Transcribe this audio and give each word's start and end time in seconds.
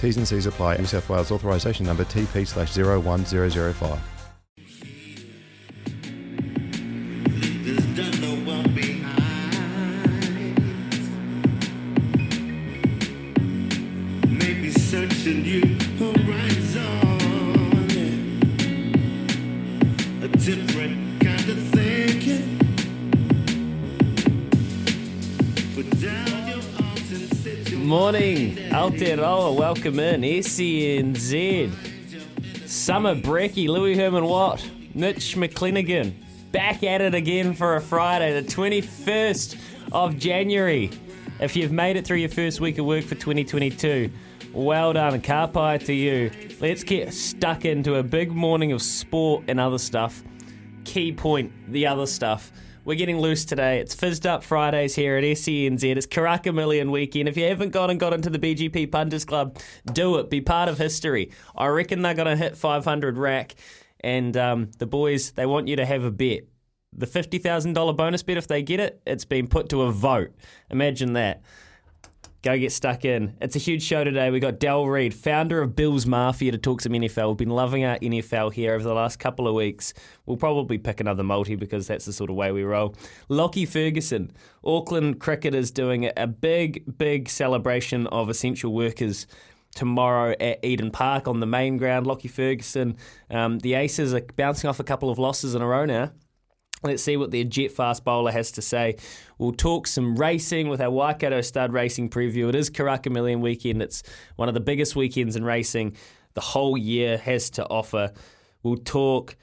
T's 0.00 0.16
and 0.16 0.26
C's 0.26 0.46
apply. 0.46 0.76
New 0.76 0.86
South 0.86 1.08
Wales 1.08 1.30
authorisation 1.30 1.86
number 1.86 2.04
TP 2.04 2.46
slash 2.46 2.76
01005. 2.76 3.98
Maybe 14.28 14.70
searching 14.70 15.44
you 15.44 15.77
Morning, 27.88 28.54
Aotearoa, 28.68 29.56
welcome 29.56 29.98
in, 29.98 30.20
SENZ. 30.20 31.72
Summer 32.68 33.14
Brecky, 33.14 33.66
Louis 33.66 33.96
Herman 33.96 34.26
Watt, 34.26 34.62
Mitch 34.94 35.34
McClenaghan, 35.36 36.12
back 36.52 36.82
at 36.82 37.00
it 37.00 37.14
again 37.14 37.54
for 37.54 37.76
a 37.76 37.80
Friday, 37.80 38.38
the 38.38 38.46
21st 38.46 39.58
of 39.92 40.18
January. 40.18 40.90
If 41.40 41.56
you've 41.56 41.72
made 41.72 41.96
it 41.96 42.06
through 42.06 42.18
your 42.18 42.28
first 42.28 42.60
week 42.60 42.76
of 42.76 42.84
work 42.84 43.06
for 43.06 43.14
2022, 43.14 44.10
well 44.52 44.92
done, 44.92 45.22
kapai 45.22 45.82
to 45.86 45.94
you. 45.94 46.30
Let's 46.60 46.84
get 46.84 47.14
stuck 47.14 47.64
into 47.64 47.94
a 47.94 48.02
big 48.02 48.30
morning 48.30 48.72
of 48.72 48.82
sport 48.82 49.44
and 49.48 49.58
other 49.58 49.78
stuff. 49.78 50.22
Key 50.84 51.12
point, 51.12 51.52
the 51.72 51.86
other 51.86 52.04
stuff. 52.04 52.52
We're 52.88 52.94
getting 52.94 53.18
loose 53.18 53.44
today. 53.44 53.80
It's 53.80 53.94
Fizzed 53.94 54.26
Up 54.26 54.42
Fridays 54.42 54.94
here 54.94 55.18
at 55.18 55.22
SENZ. 55.22 55.84
It's 55.84 56.06
Karaka 56.06 56.54
Million 56.54 56.90
weekend. 56.90 57.28
If 57.28 57.36
you 57.36 57.44
haven't 57.44 57.68
gone 57.68 57.90
and 57.90 58.00
got 58.00 58.14
into 58.14 58.30
the 58.30 58.38
BGP 58.38 58.90
Punters 58.90 59.26
Club, 59.26 59.58
do 59.92 60.16
it. 60.16 60.30
Be 60.30 60.40
part 60.40 60.70
of 60.70 60.78
history. 60.78 61.30
I 61.54 61.66
reckon 61.66 62.00
they're 62.00 62.14
going 62.14 62.34
to 62.34 62.36
hit 62.42 62.56
500 62.56 63.18
rack. 63.18 63.56
And 64.00 64.34
um, 64.38 64.70
the 64.78 64.86
boys, 64.86 65.32
they 65.32 65.44
want 65.44 65.68
you 65.68 65.76
to 65.76 65.84
have 65.84 66.02
a 66.02 66.10
bet. 66.10 66.44
The 66.94 67.04
$50,000 67.04 67.94
bonus 67.94 68.22
bet, 68.22 68.38
if 68.38 68.48
they 68.48 68.62
get 68.62 68.80
it, 68.80 69.02
it's 69.06 69.26
been 69.26 69.48
put 69.48 69.68
to 69.68 69.82
a 69.82 69.92
vote. 69.92 70.34
Imagine 70.70 71.12
that. 71.12 71.42
Go 72.42 72.56
get 72.56 72.70
stuck 72.70 73.04
in. 73.04 73.36
It's 73.40 73.56
a 73.56 73.58
huge 73.58 73.82
show 73.82 74.04
today. 74.04 74.30
We've 74.30 74.40
got 74.40 74.60
Del 74.60 74.86
Reid, 74.86 75.12
founder 75.12 75.60
of 75.60 75.74
Bill's 75.74 76.06
Mafia, 76.06 76.52
to 76.52 76.58
talk 76.58 76.80
some 76.80 76.92
NFL. 76.92 77.30
We've 77.30 77.36
been 77.36 77.50
loving 77.50 77.84
our 77.84 77.98
NFL 77.98 78.52
here 78.52 78.74
over 78.74 78.84
the 78.84 78.94
last 78.94 79.18
couple 79.18 79.48
of 79.48 79.56
weeks. 79.56 79.92
We'll 80.24 80.36
probably 80.36 80.78
pick 80.78 81.00
another 81.00 81.24
multi 81.24 81.56
because 81.56 81.88
that's 81.88 82.04
the 82.04 82.12
sort 82.12 82.30
of 82.30 82.36
way 82.36 82.52
we 82.52 82.62
roll. 82.62 82.94
Lockie 83.28 83.66
Ferguson, 83.66 84.30
Auckland 84.64 85.18
cricketers 85.18 85.72
doing 85.72 86.12
a 86.16 86.28
big, 86.28 86.96
big 86.96 87.28
celebration 87.28 88.06
of 88.06 88.28
essential 88.28 88.72
workers 88.72 89.26
tomorrow 89.74 90.36
at 90.38 90.64
Eden 90.64 90.92
Park 90.92 91.26
on 91.26 91.40
the 91.40 91.46
main 91.46 91.76
ground. 91.76 92.06
Lockie 92.06 92.28
Ferguson, 92.28 92.96
um, 93.32 93.58
the 93.58 93.74
Aces 93.74 94.14
are 94.14 94.22
bouncing 94.36 94.70
off 94.70 94.78
a 94.78 94.84
couple 94.84 95.10
of 95.10 95.18
losses 95.18 95.56
in 95.56 95.62
a 95.62 95.66
row 95.66 95.84
now. 95.84 96.12
Let's 96.82 97.02
see 97.02 97.16
what 97.16 97.30
their 97.30 97.44
jet 97.44 97.72
fast 97.72 98.04
bowler 98.04 98.30
has 98.30 98.52
to 98.52 98.62
say. 98.62 98.96
We'll 99.38 99.52
talk 99.52 99.86
some 99.86 100.16
racing 100.16 100.68
with 100.68 100.80
our 100.80 100.90
Waikato 100.90 101.40
Stud 101.40 101.72
Racing 101.72 102.10
preview. 102.10 102.48
It 102.48 102.54
is 102.54 102.70
Karaka 102.70 103.10
Million 103.10 103.40
weekend. 103.40 103.82
It's 103.82 104.02
one 104.36 104.48
of 104.48 104.54
the 104.54 104.60
biggest 104.60 104.94
weekends 104.94 105.34
in 105.34 105.44
racing 105.44 105.96
the 106.34 106.40
whole 106.40 106.78
year 106.78 107.18
has 107.18 107.50
to 107.50 107.66
offer. 107.66 108.12
We'll 108.62 108.76
talk 108.76 109.36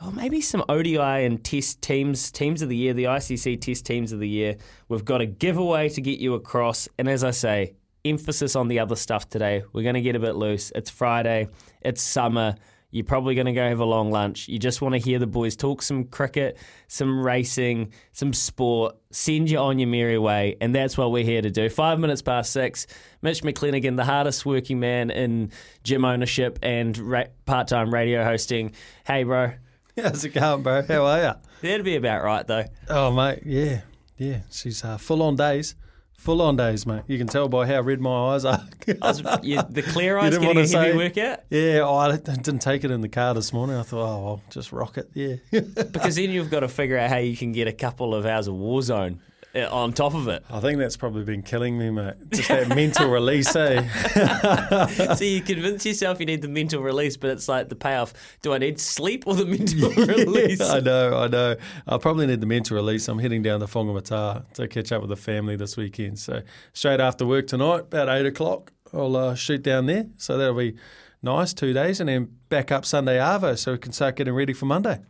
oh, 0.00 0.10
maybe 0.10 0.40
some 0.42 0.62
ODI 0.68 0.98
and 0.98 1.42
test 1.42 1.80
teams, 1.80 2.30
teams 2.30 2.60
of 2.60 2.68
the 2.68 2.76
year, 2.76 2.92
the 2.92 3.04
ICC 3.04 3.60
test 3.60 3.86
teams 3.86 4.12
of 4.12 4.20
the 4.20 4.28
year. 4.28 4.56
We've 4.88 5.04
got 5.04 5.20
a 5.20 5.26
giveaway 5.26 5.88
to 5.90 6.00
get 6.00 6.18
you 6.18 6.34
across. 6.34 6.88
And 6.98 7.08
as 7.08 7.24
I 7.24 7.30
say, 7.30 7.74
emphasis 8.04 8.54
on 8.54 8.68
the 8.68 8.78
other 8.78 8.96
stuff 8.96 9.28
today. 9.28 9.64
We're 9.72 9.82
going 9.82 9.94
to 9.94 10.02
get 10.02 10.16
a 10.16 10.20
bit 10.20 10.36
loose. 10.36 10.72
It's 10.74 10.90
Friday, 10.90 11.48
it's 11.80 12.02
summer. 12.02 12.56
You're 12.90 13.04
probably 13.04 13.34
going 13.34 13.46
to 13.46 13.52
go 13.52 13.68
have 13.68 13.80
a 13.80 13.84
long 13.84 14.10
lunch. 14.10 14.48
You 14.48 14.58
just 14.58 14.80
want 14.80 14.94
to 14.94 14.98
hear 14.98 15.18
the 15.18 15.26
boys 15.26 15.56
talk 15.56 15.82
some 15.82 16.04
cricket, 16.04 16.56
some 16.88 17.24
racing, 17.24 17.92
some 18.12 18.32
sport, 18.32 18.96
send 19.10 19.50
you 19.50 19.58
on 19.58 19.78
your 19.78 19.88
merry 19.88 20.18
way. 20.18 20.56
And 20.60 20.74
that's 20.74 20.96
what 20.96 21.10
we're 21.10 21.24
here 21.24 21.42
to 21.42 21.50
do. 21.50 21.68
Five 21.68 21.98
minutes 21.98 22.22
past 22.22 22.52
six. 22.52 22.86
Mitch 23.22 23.42
McClenaghan, 23.42 23.96
the 23.96 24.04
hardest 24.04 24.46
working 24.46 24.80
man 24.80 25.10
in 25.10 25.50
gym 25.82 26.04
ownership 26.04 26.58
and 26.62 26.96
ra- 26.96 27.24
part 27.44 27.68
time 27.68 27.92
radio 27.92 28.24
hosting. 28.24 28.72
Hey, 29.06 29.24
bro. 29.24 29.52
How's 30.02 30.24
it 30.24 30.30
going, 30.30 30.62
bro? 30.62 30.82
How 30.82 31.06
are 31.06 31.22
you? 31.22 31.32
That'd 31.62 31.84
be 31.84 31.96
about 31.96 32.22
right, 32.22 32.46
though. 32.46 32.64
Oh, 32.88 33.10
mate, 33.10 33.42
yeah, 33.44 33.80
yeah. 34.16 34.40
She's 34.50 34.84
uh, 34.84 34.96
full 34.98 35.22
on 35.22 35.36
days. 35.36 35.74
Full 36.18 36.42
on 36.42 36.56
days, 36.56 36.86
mate. 36.86 37.02
You 37.06 37.18
can 37.18 37.26
tell 37.28 37.48
by 37.48 37.66
how 37.66 37.80
red 37.82 38.00
my 38.00 38.34
eyes 38.34 38.44
are. 38.44 38.60
Was, 39.02 39.22
you, 39.42 39.62
the 39.68 39.82
clear 39.82 40.18
eyes 40.18 40.30
didn't 40.32 40.42
getting 40.42 40.56
a 40.56 40.60
heavy 40.78 40.90
say- 40.92 40.96
workout? 40.96 41.40
yeah, 41.50 41.80
oh, 41.80 41.94
I 41.96 42.16
didn't 42.16 42.60
take 42.60 42.82
it 42.84 42.90
in 42.90 43.00
the 43.00 43.08
car 43.08 43.34
this 43.34 43.52
morning. 43.52 43.76
I 43.76 43.82
thought, 43.82 44.04
oh, 44.06 44.24
well, 44.24 44.42
just 44.50 44.72
rock 44.72 44.98
it. 44.98 45.10
Yeah. 45.14 45.36
Because 45.96 46.16
then 46.16 46.30
you've 46.30 46.50
got 46.50 46.60
to 46.60 46.68
figure 46.68 46.98
out 46.98 47.10
how 47.10 47.18
you 47.18 47.36
can 47.36 47.52
get 47.52 47.68
a 47.68 47.72
couple 47.72 48.14
of 48.14 48.26
hours 48.26 48.48
of 48.48 48.54
Warzone 48.54 49.14
uh, 49.14 49.18
on 49.64 49.92
top 49.92 50.14
of 50.14 50.28
it. 50.28 50.44
I 50.50 50.60
think 50.60 50.78
that's 50.78 50.96
probably 50.96 51.24
been 51.24 51.42
killing 51.42 51.78
me, 51.78 51.90
mate. 51.90 52.14
Just 52.30 52.48
that 52.48 52.68
mental 52.74 53.08
release, 53.10 53.54
eh? 53.56 53.86
so 55.14 55.24
you 55.24 55.40
convince 55.40 55.84
yourself 55.86 56.20
you 56.20 56.26
need 56.26 56.42
the 56.42 56.48
mental 56.48 56.82
release, 56.82 57.16
but 57.16 57.30
it's 57.30 57.48
like 57.48 57.68
the 57.68 57.76
payoff. 57.76 58.14
Do 58.42 58.52
I 58.52 58.58
need 58.58 58.80
sleep 58.80 59.24
or 59.26 59.34
the 59.34 59.46
mental 59.56 59.90
release? 59.90 60.60
I 60.60 60.80
know, 60.80 61.18
I 61.18 61.28
know. 61.28 61.56
I 61.86 61.98
probably 61.98 62.26
need 62.26 62.40
the 62.40 62.46
mental 62.46 62.76
release. 62.76 63.08
I'm 63.08 63.18
heading 63.18 63.42
down 63.42 63.60
to 63.60 63.66
Whangamata 63.66 64.50
to 64.54 64.68
catch 64.68 64.92
up 64.92 65.00
with 65.00 65.10
the 65.10 65.16
family 65.16 65.56
this 65.56 65.76
weekend. 65.76 66.18
So 66.18 66.42
straight 66.72 67.00
after 67.00 67.26
work 67.26 67.46
tonight, 67.46 67.80
about 67.80 68.08
eight 68.08 68.26
o'clock, 68.26 68.72
I'll 68.92 69.16
uh, 69.16 69.34
shoot 69.34 69.62
down 69.62 69.86
there. 69.86 70.06
So 70.16 70.38
that'll 70.38 70.54
be 70.54 70.76
nice, 71.22 71.52
two 71.52 71.72
days, 71.72 72.00
and 72.00 72.08
then 72.08 72.36
back 72.48 72.70
up 72.70 72.84
Sunday 72.84 73.18
Arvo, 73.18 73.58
so 73.58 73.72
we 73.72 73.78
can 73.78 73.92
start 73.92 74.16
getting 74.16 74.34
ready 74.34 74.52
for 74.52 74.66
Monday. 74.66 75.00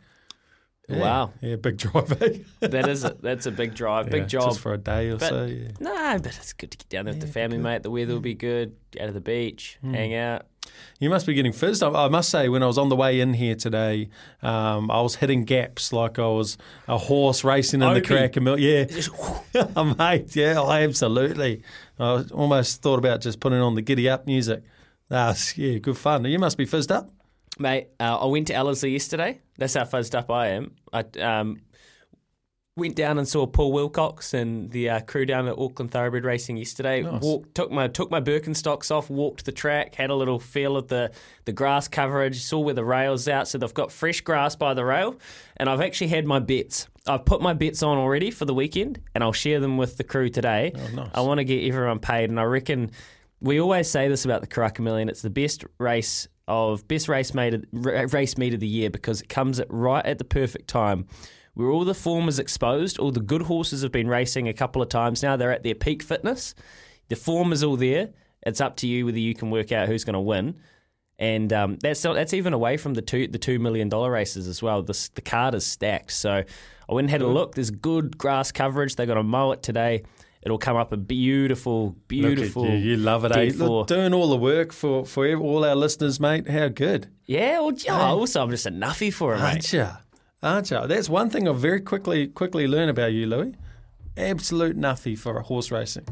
Yeah. 0.88 0.98
Wow. 1.00 1.32
Yeah, 1.40 1.56
big 1.56 1.78
drive. 1.78 2.22
Eh? 2.22 2.38
that 2.60 2.88
is 2.88 3.04
a, 3.04 3.16
that's 3.20 3.46
a 3.46 3.50
big 3.50 3.74
drive, 3.74 4.08
big 4.08 4.22
Yeah, 4.22 4.28
job. 4.28 4.50
just 4.50 4.60
for 4.60 4.72
a 4.72 4.78
day 4.78 5.08
or 5.10 5.16
But- 5.16 5.28
so. 5.30 5.44
Yeah. 5.46 5.68
No, 5.80 6.18
but 6.22 6.26
it's 6.36 6.52
good 6.52 6.70
to 6.70 6.78
get 6.78 6.88
down 6.88 7.04
there 7.06 7.14
with 7.14 7.20
the 7.22 7.26
family, 7.28 7.58
mate. 7.58 7.82
The 7.82 7.90
weather 7.90 8.12
will 8.12 8.20
be 8.20 8.34
good. 8.34 8.76
Out 9.00 9.08
of 9.08 9.14
the 9.14 9.20
beach, 9.20 9.78
Hmm. 9.80 9.94
hang 9.94 10.14
out. 10.14 10.46
You 10.98 11.10
must 11.10 11.26
be 11.26 11.34
getting 11.34 11.52
fizzed. 11.52 11.82
I 11.82 11.88
I 11.90 12.08
must 12.08 12.28
say, 12.28 12.48
when 12.48 12.62
I 12.62 12.66
was 12.66 12.78
on 12.78 12.88
the 12.88 12.96
way 12.96 13.20
in 13.20 13.34
here 13.34 13.54
today, 13.54 14.08
um, 14.42 14.90
I 14.90 15.00
was 15.00 15.16
hitting 15.16 15.44
gaps 15.44 15.92
like 15.92 16.18
I 16.18 16.26
was 16.28 16.56
a 16.88 16.98
horse 16.98 17.44
racing 17.44 17.82
in 17.82 17.88
the 17.92 17.98
Opie. 18.00 18.06
cracker 18.06 18.40
mill. 18.40 18.58
Yeah, 18.58 18.86
mate. 19.98 20.34
Yeah, 20.36 20.60
I 20.60 20.82
absolutely. 20.82 21.62
I 21.98 22.24
almost 22.32 22.82
thought 22.82 22.98
about 22.98 23.20
just 23.20 23.40
putting 23.40 23.60
on 23.60 23.74
the 23.74 23.82
giddy 23.82 24.08
up 24.08 24.26
music. 24.26 24.62
That's 25.08 25.56
yeah, 25.58 25.78
good 25.78 25.96
fun. 25.98 26.24
You 26.24 26.38
must 26.38 26.56
be 26.58 26.64
fizzed 26.66 26.90
up. 26.92 27.10
Mate, 27.58 27.88
uh, 27.98 28.18
I 28.18 28.26
went 28.26 28.48
to 28.48 28.54
Ellerslie 28.54 28.90
yesterday. 28.90 29.40
That's 29.58 29.74
how 29.74 29.84
fuzzed 29.84 30.14
up 30.14 30.30
I 30.30 30.48
am. 30.48 30.72
I 30.92 31.04
um, 31.20 31.60
went 32.76 32.94
down 32.94 33.16
and 33.18 33.26
saw 33.26 33.46
Paul 33.46 33.72
Wilcox 33.72 34.34
and 34.34 34.70
the 34.70 34.90
uh, 34.90 35.00
crew 35.00 35.24
down 35.24 35.48
at 35.48 35.56
Auckland 35.58 35.90
Thoroughbred 35.90 36.24
Racing 36.24 36.58
yesterday. 36.58 37.02
Nice. 37.02 37.22
Walked, 37.22 37.54
took 37.54 37.70
my 37.70 37.88
took 37.88 38.10
my 38.10 38.20
Birkenstocks 38.20 38.90
off, 38.90 39.08
walked 39.08 39.46
the 39.46 39.52
track, 39.52 39.94
had 39.94 40.10
a 40.10 40.14
little 40.14 40.38
feel 40.38 40.76
of 40.76 40.88
the 40.88 41.10
the 41.46 41.52
grass 41.52 41.88
coverage, 41.88 42.42
saw 42.42 42.60
where 42.60 42.74
the 42.74 42.84
rails 42.84 43.26
out. 43.26 43.48
So 43.48 43.56
they've 43.56 43.72
got 43.72 43.90
fresh 43.90 44.20
grass 44.20 44.54
by 44.54 44.74
the 44.74 44.84
rail, 44.84 45.16
and 45.56 45.70
I've 45.70 45.80
actually 45.80 46.08
had 46.08 46.26
my 46.26 46.38
bets. 46.38 46.86
I've 47.06 47.24
put 47.24 47.40
my 47.40 47.54
bets 47.54 47.82
on 47.82 47.96
already 47.96 48.30
for 48.30 48.44
the 48.44 48.54
weekend, 48.54 49.00
and 49.14 49.24
I'll 49.24 49.32
share 49.32 49.60
them 49.60 49.78
with 49.78 49.96
the 49.96 50.04
crew 50.04 50.28
today. 50.28 50.72
Oh, 50.74 50.88
nice. 50.94 51.10
I 51.14 51.20
want 51.22 51.38
to 51.38 51.44
get 51.44 51.66
everyone 51.66 52.00
paid, 52.00 52.28
and 52.28 52.38
I 52.38 52.44
reckon 52.44 52.90
we 53.40 53.60
always 53.60 53.88
say 53.88 54.08
this 54.08 54.26
about 54.26 54.42
the 54.42 54.46
Karaka 54.46 54.80
Million. 54.80 55.08
It's 55.08 55.22
the 55.22 55.30
best 55.30 55.64
race 55.78 56.28
of 56.48 56.86
best 56.88 57.08
race 57.08 57.34
made 57.34 57.54
of, 57.54 58.12
race 58.12 58.38
meet 58.38 58.54
of 58.54 58.60
the 58.60 58.68
year 58.68 58.90
because 58.90 59.20
it 59.20 59.28
comes 59.28 59.58
at 59.58 59.66
right 59.70 60.04
at 60.04 60.18
the 60.18 60.24
perfect 60.24 60.68
time. 60.68 61.06
Where 61.54 61.70
all 61.70 61.86
the 61.86 61.94
form 61.94 62.28
is 62.28 62.38
exposed, 62.38 62.98
all 62.98 63.10
the 63.10 63.20
good 63.20 63.42
horses 63.42 63.82
have 63.82 63.92
been 63.92 64.08
racing 64.08 64.46
a 64.46 64.52
couple 64.52 64.82
of 64.82 64.90
times 64.90 65.22
now. 65.22 65.36
They're 65.36 65.52
at 65.52 65.62
their 65.62 65.74
peak 65.74 66.02
fitness. 66.02 66.54
The 67.08 67.16
form 67.16 67.52
is 67.52 67.64
all 67.64 67.76
there. 67.76 68.10
It's 68.44 68.60
up 68.60 68.76
to 68.76 68.86
you 68.86 69.06
whether 69.06 69.18
you 69.18 69.34
can 69.34 69.50
work 69.50 69.72
out 69.72 69.88
who's 69.88 70.04
going 70.04 70.14
to 70.14 70.20
win. 70.20 70.56
And 71.18 71.50
um, 71.52 71.78
that's 71.80 72.04
not, 72.04 72.14
that's 72.14 72.34
even 72.34 72.52
away 72.52 72.76
from 72.76 72.92
the 72.92 73.00
two 73.00 73.26
the 73.26 73.38
two 73.38 73.58
million 73.58 73.88
dollar 73.88 74.10
races 74.10 74.46
as 74.48 74.62
well. 74.62 74.82
The 74.82 75.08
the 75.14 75.22
card 75.22 75.54
is 75.54 75.64
stacked. 75.64 76.12
So 76.12 76.44
I 76.88 76.94
went 76.94 77.06
and 77.06 77.10
had 77.10 77.22
a 77.22 77.26
look. 77.26 77.54
There's 77.54 77.70
good 77.70 78.18
grass 78.18 78.52
coverage. 78.52 78.96
They 78.96 79.06
got 79.06 79.14
to 79.14 79.22
mow 79.22 79.52
it 79.52 79.62
today. 79.62 80.02
It'll 80.46 80.58
come 80.58 80.76
up 80.76 80.92
a 80.92 80.96
beautiful, 80.96 81.96
beautiful. 82.08 82.66
You. 82.66 82.76
You 82.76 82.96
love 82.96 83.24
it, 83.24 83.32
eh? 83.36 83.50
Look, 83.56 83.88
doing 83.88 84.14
all 84.14 84.28
the 84.30 84.36
work 84.36 84.72
for, 84.72 85.04
for 85.04 85.26
all 85.34 85.64
our 85.64 85.74
listeners, 85.74 86.20
mate. 86.20 86.48
How 86.48 86.68
good. 86.68 87.08
Yeah, 87.26 87.58
well, 87.60 87.72
yeah, 87.72 88.00
also 88.00 88.42
I'm 88.44 88.50
just 88.50 88.64
a 88.64 88.70
nuffy 88.70 89.12
for 89.12 89.34
it, 89.34 89.38
mate. 89.38 89.42
Aren't 89.44 89.72
you? 89.72 89.88
Aren't 90.42 90.70
you? 90.70 90.86
That's 90.86 91.08
one 91.08 91.30
thing 91.30 91.48
I've 91.48 91.58
very 91.58 91.80
quickly 91.80 92.28
quickly 92.28 92.68
learned 92.68 92.90
about 92.90 93.12
you, 93.12 93.26
Louis. 93.26 93.54
Absolute 94.16 94.76
nuffy 94.78 95.18
for 95.18 95.36
a 95.36 95.42
horse 95.42 95.70
racing. 95.70 96.06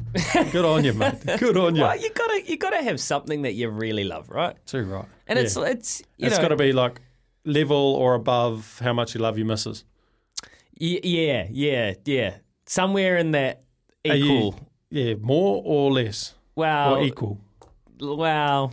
Good 0.52 0.64
on 0.64 0.84
you, 0.84 0.92
mate. 0.92 1.14
Good 1.38 1.56
on 1.56 1.75
you. 1.76 1.82
Well, 1.82 1.96
you 1.98 2.10
gotta 2.10 2.42
you 2.44 2.56
gotta 2.58 2.82
have 2.82 2.98
something 3.00 3.42
that 3.42 3.52
you 3.54 3.70
really 3.70 4.04
love, 4.04 4.28
right? 4.31 4.56
Too 4.66 4.82
right. 4.84 5.06
And 5.28 5.38
Yeah. 5.38 5.44
it's 5.44 5.56
it's 5.56 6.00
you 6.19 6.26
it's 6.26 6.36
know 6.36 6.42
got 6.42 6.48
to 6.48 6.56
be 6.56 6.72
like 6.72 7.00
level 7.46 7.76
or 7.76 8.14
above 8.14 8.81
how 8.82 8.92
much 8.92 9.14
you 9.14 9.20
love 9.22 9.38
your 9.38 9.46
missus. 9.46 9.84
y- 10.81 11.00
yeah 11.04 11.46
yeah 11.50 11.94
yeah 12.04 12.34
somewhere 12.66 13.16
in 13.16 13.31
that 13.32 13.62
Are 14.08 14.14
you- 14.16 14.24
equal. 14.24 14.60
yeah, 14.90 15.14
more 15.20 15.62
or 15.64 15.92
less 15.92 16.34
Wow, 16.56 16.94
or 16.96 17.02
equal. 17.02 17.40
wow. 18.00 18.70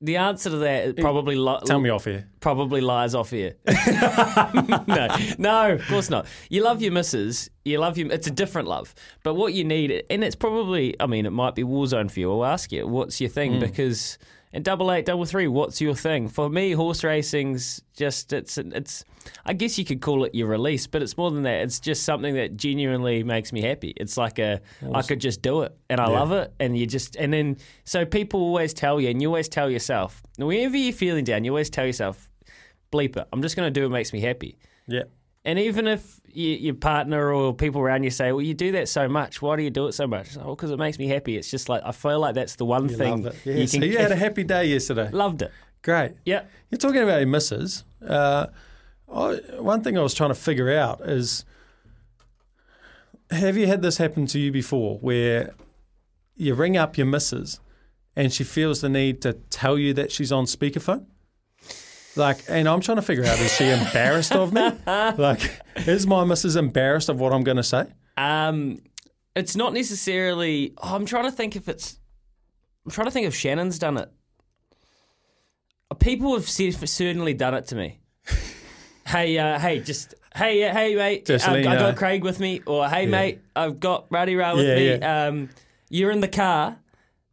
The 0.00 0.16
answer 0.16 0.50
to 0.50 0.56
that 0.58 0.96
probably 0.98 1.34
li- 1.34 1.58
Tell 1.66 1.80
me 1.80 1.90
off 1.90 2.04
here. 2.04 2.28
probably 2.38 2.80
lies 2.80 3.16
off 3.16 3.30
here. 3.30 3.54
no, 3.66 5.08
no, 5.38 5.72
of 5.72 5.86
course 5.88 6.08
not. 6.08 6.26
You 6.50 6.62
love 6.62 6.80
your 6.82 6.92
missus. 6.92 7.50
You 7.64 7.78
love 7.80 7.98
your. 7.98 8.12
It's 8.12 8.28
a 8.28 8.30
different 8.30 8.68
love. 8.68 8.94
But 9.24 9.34
what 9.34 9.54
you 9.54 9.64
need, 9.64 10.04
and 10.08 10.22
it's 10.22 10.36
probably. 10.36 10.94
I 11.00 11.06
mean, 11.06 11.26
it 11.26 11.30
might 11.32 11.56
be 11.56 11.64
Warzone 11.64 12.10
for 12.12 12.20
you. 12.20 12.30
I'll 12.32 12.44
ask 12.44 12.70
you, 12.70 12.86
what's 12.86 13.20
your 13.20 13.30
thing? 13.30 13.54
Hmm. 13.54 13.58
Because 13.60 14.18
in 14.52 14.62
double 14.62 14.90
eight, 14.92 15.04
double 15.04 15.24
three, 15.24 15.46
what's 15.46 15.80
your 15.80 15.94
thing? 15.94 16.28
For 16.28 16.48
me, 16.48 16.72
horse 16.72 17.04
racing's 17.04 17.82
just. 17.94 18.32
It's. 18.32 18.56
It's. 18.58 19.04
I 19.44 19.52
guess 19.52 19.78
you 19.78 19.84
could 19.84 20.00
call 20.00 20.24
it 20.24 20.34
your 20.34 20.48
release, 20.48 20.86
but 20.86 21.02
it's 21.02 21.16
more 21.16 21.30
than 21.30 21.42
that. 21.42 21.62
It's 21.62 21.80
just 21.80 22.04
something 22.04 22.34
that 22.34 22.56
genuinely 22.56 23.22
makes 23.22 23.52
me 23.52 23.60
happy. 23.60 23.92
It's 23.96 24.16
like 24.16 24.38
a. 24.38 24.60
I 24.94 25.02
could 25.02 25.20
just 25.20 25.42
do 25.42 25.62
it, 25.62 25.76
and 25.90 26.00
I 26.00 26.06
love 26.08 26.32
it, 26.32 26.52
and 26.58 26.76
you 26.78 26.86
just. 26.86 27.16
And 27.16 27.32
then 27.32 27.58
so 27.84 28.06
people 28.06 28.40
always 28.40 28.72
tell 28.72 29.00
you, 29.00 29.10
and 29.10 29.20
you 29.20 29.28
always 29.28 29.48
tell 29.48 29.70
yourself, 29.70 30.22
whenever 30.38 30.76
you're 30.76 30.92
feeling 30.92 31.24
down, 31.24 31.44
you 31.44 31.50
always 31.50 31.70
tell 31.70 31.84
yourself, 31.84 32.30
bleep 32.90 33.16
it. 33.16 33.26
I'm 33.32 33.42
just 33.42 33.56
going 33.56 33.66
to 33.66 33.70
do 33.70 33.82
what 33.82 33.92
makes 33.92 34.12
me 34.12 34.20
happy. 34.20 34.58
Yeah. 34.86 35.04
And 35.44 35.58
even 35.58 35.86
if 35.86 36.17
you, 36.32 36.50
your 36.50 36.74
partner 36.74 37.32
or 37.32 37.54
people 37.54 37.80
around 37.80 38.02
you 38.04 38.10
say, 38.10 38.32
"Well, 38.32 38.42
you 38.42 38.54
do 38.54 38.72
that 38.72 38.88
so 38.88 39.08
much. 39.08 39.40
Why 39.42 39.56
do 39.56 39.62
you 39.62 39.70
do 39.70 39.86
it 39.86 39.92
so 39.92 40.06
much?" 40.06 40.36
Oh, 40.40 40.54
because 40.54 40.70
it 40.70 40.78
makes 40.78 40.98
me 40.98 41.08
happy. 41.08 41.36
It's 41.36 41.50
just 41.50 41.68
like 41.68 41.82
I 41.84 41.92
feel 41.92 42.20
like 42.20 42.34
that's 42.34 42.56
the 42.56 42.64
one 42.64 42.88
You 42.88 42.96
thing 42.96 43.26
it. 43.26 43.34
Yeah, 43.44 43.66
so 43.66 43.78
you 43.78 43.98
had 43.98 44.12
a 44.12 44.16
happy 44.16 44.44
day 44.44 44.66
yesterday. 44.66 45.10
loved 45.10 45.42
it. 45.42 45.52
Great. 45.82 46.12
Yeah. 46.24 46.44
You're 46.70 46.78
talking 46.78 47.02
about 47.02 47.18
your 47.18 47.28
missus. 47.28 47.84
Uh, 48.06 48.46
I, 49.12 49.40
one 49.58 49.82
thing 49.82 49.96
I 49.96 50.02
was 50.02 50.14
trying 50.14 50.30
to 50.30 50.34
figure 50.34 50.76
out 50.76 51.00
is 51.02 51.44
have 53.30 53.56
you 53.56 53.66
had 53.66 53.82
this 53.82 53.98
happen 53.98 54.26
to 54.26 54.38
you 54.38 54.50
before 54.50 54.98
where 54.98 55.54
you 56.36 56.54
ring 56.54 56.76
up 56.76 56.96
your 56.96 57.06
missus 57.06 57.60
and 58.16 58.32
she 58.32 58.44
feels 58.44 58.80
the 58.80 58.88
need 58.88 59.22
to 59.22 59.34
tell 59.50 59.78
you 59.78 59.94
that 59.94 60.10
she's 60.10 60.32
on 60.32 60.44
speakerphone? 60.44 61.06
Like, 62.18 62.44
and 62.48 62.68
I'm 62.68 62.80
trying 62.80 62.96
to 62.96 63.02
figure 63.02 63.24
out 63.24 63.38
is 63.38 63.52
she 63.54 63.68
embarrassed 63.70 64.32
of 64.32 64.52
me? 64.52 64.70
Like, 64.86 65.60
is 65.86 66.06
my 66.06 66.24
missus 66.24 66.56
embarrassed 66.56 67.08
of 67.08 67.20
what 67.20 67.32
I'm 67.32 67.44
going 67.44 67.56
to 67.56 67.62
say? 67.62 67.84
Um, 68.16 68.80
it's 69.36 69.54
not 69.56 69.72
necessarily. 69.72 70.74
Oh, 70.78 70.94
I'm 70.96 71.06
trying 71.06 71.24
to 71.24 71.32
think 71.32 71.54
if 71.56 71.68
it's. 71.68 71.98
I'm 72.84 72.90
trying 72.90 73.06
to 73.06 73.10
think 73.10 73.26
if 73.26 73.34
Shannon's 73.34 73.78
done 73.78 73.96
it. 73.96 74.10
People 76.00 76.34
have 76.34 76.48
said, 76.48 76.74
certainly 76.88 77.34
done 77.34 77.54
it 77.54 77.66
to 77.68 77.74
me. 77.74 77.98
hey, 79.06 79.36
uh, 79.38 79.58
hey, 79.58 79.80
just 79.80 80.14
hey, 80.34 80.64
uh, 80.68 80.72
hey, 80.72 80.94
mate. 80.94 81.24
Just 81.26 81.46
uh, 81.48 81.50
I 81.50 81.54
let 81.54 81.62
you 81.64 81.68
know. 81.70 81.78
got 81.78 81.96
Craig 81.96 82.22
with 82.22 82.38
me, 82.40 82.60
or 82.66 82.88
hey, 82.88 83.06
mate, 83.06 83.40
I've 83.56 83.80
got 83.80 84.06
Ruddy 84.10 84.36
Ray 84.36 84.54
with 84.54 84.66
Yeah, 84.66 84.74
me. 84.76 84.88
yeah. 84.98 85.26
Um, 85.26 85.48
you're 85.90 86.10
in 86.10 86.20
the 86.20 86.28
car. 86.28 86.76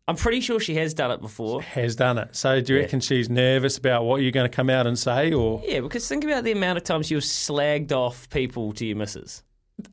I'm 0.07 0.15
pretty 0.15 0.39
sure 0.39 0.59
she 0.59 0.75
has 0.75 0.93
done 0.93 1.09
it 1.11 1.19
before. 1.21 1.61
Has 1.63 1.95
done 1.95 2.17
it. 2.19 2.35
So 2.35 2.61
do 2.61 2.73
you 2.75 2.79
reckon 2.79 2.99
she's 2.99 3.27
nervous 3.29 3.77
about 3.77 4.03
what 4.05 4.21
you're 4.21 4.31
going 4.31 4.49
to 4.49 4.55
come 4.55 4.69
out 4.69 4.85
and 4.85 4.97
say, 4.99 5.33
or 5.33 5.61
Yeah, 5.65 5.79
because 5.81 6.07
think 6.07 6.23
about 6.23 6.43
the 6.43 6.51
amount 6.51 6.77
of 6.77 6.83
times 6.83 7.09
you've 7.09 7.23
slagged 7.23 7.91
off 7.91 8.29
people 8.29 8.71
to 8.73 8.85
your 8.85 8.97
missus, 8.97 9.41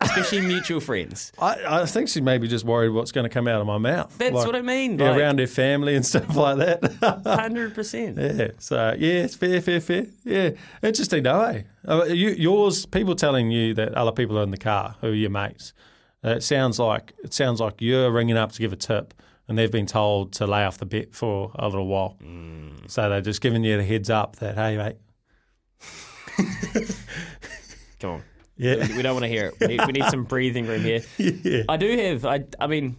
especially 0.02 0.42
mutual 0.46 0.80
friends. 0.80 1.32
I, 1.38 1.82
I 1.82 1.86
think 1.86 2.10
she's 2.10 2.20
maybe 2.22 2.46
just 2.46 2.66
worried 2.66 2.90
what's 2.90 3.10
going 3.10 3.24
to 3.24 3.30
come 3.30 3.48
out 3.48 3.62
of 3.62 3.66
my 3.66 3.78
mouth. 3.78 4.14
That's 4.18 4.34
what 4.34 4.54
I 4.54 4.60
mean, 4.60 4.98
Yeah, 4.98 5.12
like- 5.12 5.20
around 5.20 5.38
her 5.38 5.46
family 5.46 5.96
and 5.96 6.04
stuff 6.12 6.36
like 6.36 6.58
that. 6.58 7.22
Hundred 7.24 7.74
percent. 7.74 8.18
yeah. 8.20 8.48
So 8.58 8.94
yeah, 8.98 9.12
it's 9.24 9.34
fair, 9.34 9.62
fair, 9.62 9.80
fair. 9.80 10.06
Yeah, 10.24 10.50
interesting, 10.82 11.22
though. 11.22 11.40
Eh? 11.42 11.62
Uh, 11.88 12.04
you, 12.04 12.30
yours, 12.32 12.84
people 12.84 13.14
telling 13.14 13.50
you 13.50 13.72
that 13.74 13.94
other 13.94 14.12
people 14.12 14.38
are 14.38 14.42
in 14.42 14.50
the 14.50 14.58
car 14.58 14.96
who 15.00 15.06
are 15.06 15.14
your 15.14 15.30
mates. 15.30 15.72
Uh, 16.22 16.32
it 16.36 16.42
sounds 16.42 16.78
like 16.78 17.14
it 17.24 17.32
sounds 17.32 17.60
like 17.60 17.80
you're 17.80 18.10
ringing 18.12 18.36
up 18.36 18.52
to 18.52 18.58
give 18.60 18.72
a 18.74 18.76
tip, 18.76 19.14
and 19.48 19.58
they've 19.58 19.70
been 19.70 19.86
told 19.86 20.32
to 20.34 20.46
lay 20.46 20.64
off 20.64 20.78
the 20.78 20.86
bit 20.86 21.14
for 21.14 21.52
a 21.54 21.68
little 21.68 21.86
while. 21.86 22.16
Mm. 22.22 22.90
So 22.90 23.08
they're 23.08 23.20
just 23.20 23.40
giving 23.40 23.64
you 23.64 23.76
the 23.76 23.84
heads 23.84 24.10
up 24.10 24.36
that 24.36 24.54
hey, 24.54 24.76
mate. 24.76 24.96
Come 28.00 28.10
on. 28.10 28.22
Yeah. 28.56 28.86
We 28.96 29.02
don't 29.02 29.14
want 29.14 29.24
to 29.24 29.28
hear 29.28 29.46
it. 29.46 29.54
We 29.60 29.66
need, 29.68 29.86
we 29.86 29.92
need 29.92 30.04
some 30.04 30.24
breathing 30.24 30.66
room 30.66 30.82
here. 30.82 31.02
yeah. 31.18 31.62
I 31.68 31.76
do 31.76 31.96
have. 31.96 32.24
I. 32.24 32.44
I 32.60 32.66
mean, 32.66 32.96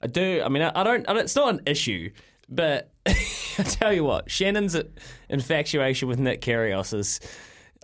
I 0.00 0.06
do. 0.06 0.42
I 0.44 0.48
mean, 0.48 0.62
I, 0.62 0.72
I 0.74 0.84
don't. 0.84 1.08
I 1.08 1.12
don't. 1.12 1.22
It's 1.24 1.36
not 1.36 1.54
an 1.54 1.60
issue, 1.66 2.10
but 2.48 2.92
I 3.06 3.62
tell 3.64 3.92
you 3.92 4.04
what, 4.04 4.30
Shannon's 4.30 4.76
infatuation 5.28 6.08
with 6.08 6.18
Nick 6.18 6.40
Kyrgios 6.42 6.94
is 6.94 7.20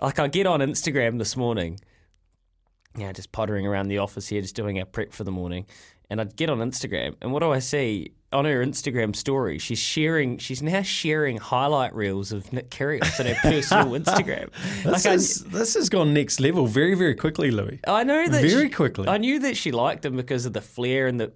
like. 0.00 0.18
I 0.18 0.28
get 0.28 0.46
on 0.46 0.60
Instagram 0.60 1.18
this 1.18 1.36
morning. 1.36 1.80
Yeah, 2.96 3.12
just 3.12 3.30
pottering 3.32 3.66
around 3.66 3.88
the 3.88 3.98
office 3.98 4.28
here, 4.28 4.42
just 4.42 4.56
doing 4.56 4.78
our 4.78 4.84
prep 4.84 5.12
for 5.12 5.24
the 5.24 5.30
morning. 5.30 5.66
And 6.10 6.20
I'd 6.20 6.34
get 6.36 6.50
on 6.50 6.58
Instagram, 6.58 7.14
and 7.22 7.32
what 7.32 7.38
do 7.40 7.52
I 7.52 7.60
see 7.60 8.12
on 8.32 8.44
her 8.44 8.64
Instagram 8.64 9.14
story? 9.14 9.58
She's 9.58 9.78
sharing. 9.78 10.38
She's 10.38 10.60
now 10.60 10.82
sharing 10.82 11.36
highlight 11.36 11.94
reels 11.94 12.32
of 12.32 12.52
Nick 12.52 12.70
Kyrgios 12.70 13.20
on 13.20 13.26
her 13.26 13.34
personal 13.40 13.86
Instagram. 14.00 14.50
This, 14.82 15.06
I- 15.06 15.12
is, 15.14 15.44
this 15.44 15.74
has 15.74 15.88
gone 15.88 16.12
next 16.12 16.40
level 16.40 16.66
very, 16.66 16.94
very 16.94 17.14
quickly, 17.14 17.52
Louis. 17.52 17.78
I 17.86 18.02
know 18.02 18.26
that 18.28 18.42
Very 18.42 18.64
she- 18.64 18.70
quickly. 18.70 19.06
I 19.08 19.18
knew 19.18 19.38
that 19.38 19.56
she 19.56 19.70
liked 19.70 20.04
him 20.04 20.16
because 20.16 20.46
of 20.46 20.52
the 20.52 20.60
flair 20.60 21.06
and 21.06 21.20
the. 21.20 21.32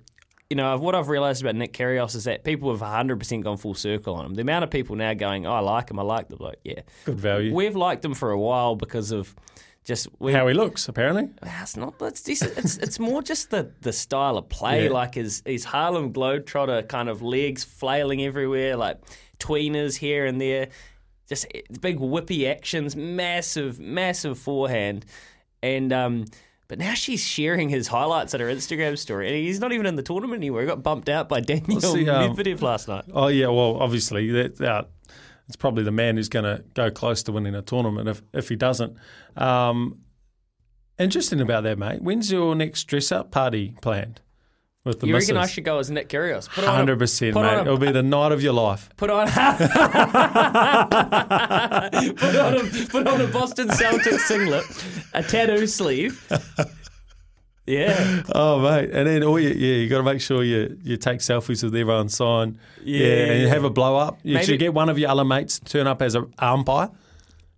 You 0.50 0.56
know, 0.56 0.76
what 0.76 0.94
I've 0.94 1.08
realised 1.08 1.40
about 1.42 1.54
Nick 1.54 1.72
Kyrgios 1.72 2.14
is 2.14 2.24
that 2.24 2.44
people 2.44 2.70
have 2.70 2.80
100% 2.80 3.42
gone 3.42 3.56
full 3.56 3.74
circle 3.74 4.14
on 4.16 4.26
him. 4.26 4.34
The 4.34 4.42
amount 4.42 4.62
of 4.64 4.70
people 4.70 4.94
now 4.94 5.14
going, 5.14 5.46
oh, 5.46 5.52
I 5.52 5.60
like 5.60 5.90
him, 5.90 5.98
I 5.98 6.02
like 6.02 6.28
the 6.28 6.36
bloke. 6.36 6.58
Yeah. 6.64 6.80
Good 7.06 7.18
value. 7.18 7.54
We've 7.54 7.74
liked 7.74 8.04
him 8.04 8.12
for 8.14 8.30
a 8.30 8.38
while 8.38 8.76
because 8.76 9.10
of 9.10 9.34
just. 9.84 10.08
We, 10.18 10.32
How 10.32 10.46
he 10.48 10.54
looks, 10.54 10.88
apparently. 10.88 11.28
it's 11.42 11.76
not. 11.76 11.94
It's, 12.00 12.22
decent. 12.22 12.56
it's 12.58 12.76
it's 12.78 12.98
more 12.98 13.22
just 13.22 13.50
the, 13.50 13.70
the 13.80 13.92
style 13.92 14.36
of 14.38 14.48
play, 14.48 14.84
Yeah. 14.84 14.90
like 14.90 15.14
his 15.14 15.42
his 15.44 15.64
Harlem 15.64 16.12
Globetrotter 16.12 16.88
kind 16.88 17.08
of 17.08 17.22
legs 17.22 17.64
flailing 17.64 18.22
everywhere, 18.22 18.76
like 18.76 18.98
tweeners 19.38 19.96
here 19.96 20.26
and 20.26 20.40
there, 20.40 20.68
just 21.28 21.46
big 21.80 21.98
whippy 21.98 22.48
actions, 22.50 22.96
massive 22.96 23.78
massive 23.80 24.38
forehand, 24.38 25.04
and 25.62 25.92
um. 25.92 26.24
But 26.66 26.78
now 26.78 26.94
she's 26.94 27.22
sharing 27.22 27.68
his 27.68 27.88
highlights 27.88 28.32
at 28.32 28.40
her 28.40 28.46
Instagram 28.48 28.96
story, 28.96 29.28
and 29.28 29.36
he's 29.36 29.60
not 29.60 29.72
even 29.72 29.84
in 29.84 29.96
the 29.96 30.02
tournament 30.02 30.38
anymore. 30.40 30.62
He 30.62 30.66
got 30.66 30.82
bumped 30.82 31.10
out 31.10 31.28
by 31.28 31.40
Daniel 31.40 31.78
see, 31.78 32.08
um, 32.08 32.34
Medvedev 32.34 32.62
last 32.62 32.88
night. 32.88 33.04
Oh 33.12 33.28
yeah, 33.28 33.48
well, 33.48 33.76
obviously 33.76 34.30
that 34.30 34.58
uh, 34.62 34.84
it's 35.48 35.56
probably 35.56 35.82
the 35.82 35.90
man 35.92 36.16
who's 36.16 36.28
going 36.28 36.44
to 36.44 36.64
go 36.74 36.90
close 36.90 37.22
to 37.24 37.32
winning 37.32 37.54
a 37.54 37.62
tournament 37.62 38.08
if 38.08 38.22
if 38.32 38.48
he 38.48 38.56
doesn't. 38.56 38.96
Um, 39.36 39.98
interesting 40.98 41.40
about 41.40 41.64
that, 41.64 41.78
mate. 41.78 42.00
When's 42.02 42.30
your 42.32 42.54
next 42.54 42.84
dress 42.84 43.10
up 43.12 43.30
party 43.30 43.74
planned? 43.82 44.20
with 44.84 45.00
the 45.00 45.06
You 45.06 45.14
missus. 45.14 45.30
reckon 45.30 45.42
I 45.42 45.46
should 45.46 45.64
go 45.64 45.78
as 45.78 45.90
Nick 45.90 46.10
Kyrgios? 46.10 46.46
Put 46.50 46.64
on 46.64 46.70
a- 46.70 46.76
Hundred 46.76 46.98
percent, 46.98 47.34
mate. 47.36 47.42
a- 47.42 47.60
It'll 47.62 47.78
be 47.78 47.90
the 47.90 48.02
night 48.02 48.32
of 48.32 48.42
your 48.42 48.52
life. 48.52 48.90
Put 48.98 49.08
on, 49.08 49.26
put 52.16 52.36
on 52.36 52.54
a 52.56 52.86
put 52.90 53.06
on 53.06 53.20
a 53.20 53.26
Boston 53.28 53.68
Celtics 53.68 54.20
singlet, 54.20 54.64
a 55.14 55.22
tattoo 55.22 55.66
sleeve. 55.66 56.26
Yeah, 57.66 58.22
Oh, 58.34 58.60
mate, 58.60 58.90
and 58.92 59.06
then 59.08 59.22
oh, 59.22 59.28
all 59.30 59.40
you, 59.40 59.48
yeah, 59.48 59.76
you 59.76 59.88
got 59.88 59.98
to 59.98 60.02
make 60.04 60.20
sure 60.20 60.44
you 60.44 60.78
you 60.82 60.96
take 60.98 61.20
selfies 61.20 61.62
with 61.62 61.74
everyone, 61.74 62.08
sign, 62.10 62.58
yeah, 62.82 63.06
and 63.06 63.40
you 63.42 63.48
have 63.48 63.64
a 63.64 63.70
blow 63.70 63.96
up. 63.96 64.18
You 64.22 64.34
Maybe- 64.34 64.46
should 64.46 64.58
get 64.58 64.74
one 64.74 64.88
of 64.90 64.98
your 64.98 65.08
other 65.10 65.24
mates 65.24 65.58
to 65.60 65.64
turn 65.64 65.86
up 65.86 66.02
as 66.02 66.14
an 66.14 66.32
umpire. 66.38 66.90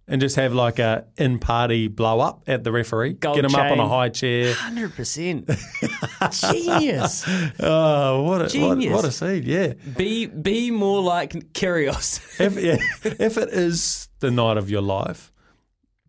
And 0.09 0.21
just 0.21 0.37
have 0.37 0.53
like 0.55 0.79
a 0.79 1.05
in 1.17 1.41
party 1.41 1.89
blow 1.89 2.21
up 2.21 2.45
at 2.47 2.63
the 2.63 2.71
referee. 2.71 3.15
Gold 3.15 3.35
get 3.35 3.45
him 3.45 3.57
up 3.57 3.73
on 3.73 3.81
a 3.81 3.89
high 3.89 4.09
chair. 4.09 4.55
hundred 4.55 4.95
percent. 4.95 5.51
Genius. 6.31 7.25
Oh, 7.59 8.23
what 8.23 8.37
a 8.41 8.45
what, 8.45 8.51
Genius. 8.53 8.93
what 8.95 9.05
a 9.05 9.11
scene! 9.11 9.43
Yeah, 9.45 9.73
Be 9.97 10.27
be 10.27 10.71
more 10.71 11.03
like 11.03 11.33
Kyrgios. 11.55 12.21
if 12.41 12.57
yeah, 12.57 12.77
if 13.19 13.37
it 13.37 13.49
is 13.49 14.09
the 14.21 14.31
night 14.31 14.57
of 14.59 14.71
your 14.71 14.81
life, 14.83 15.33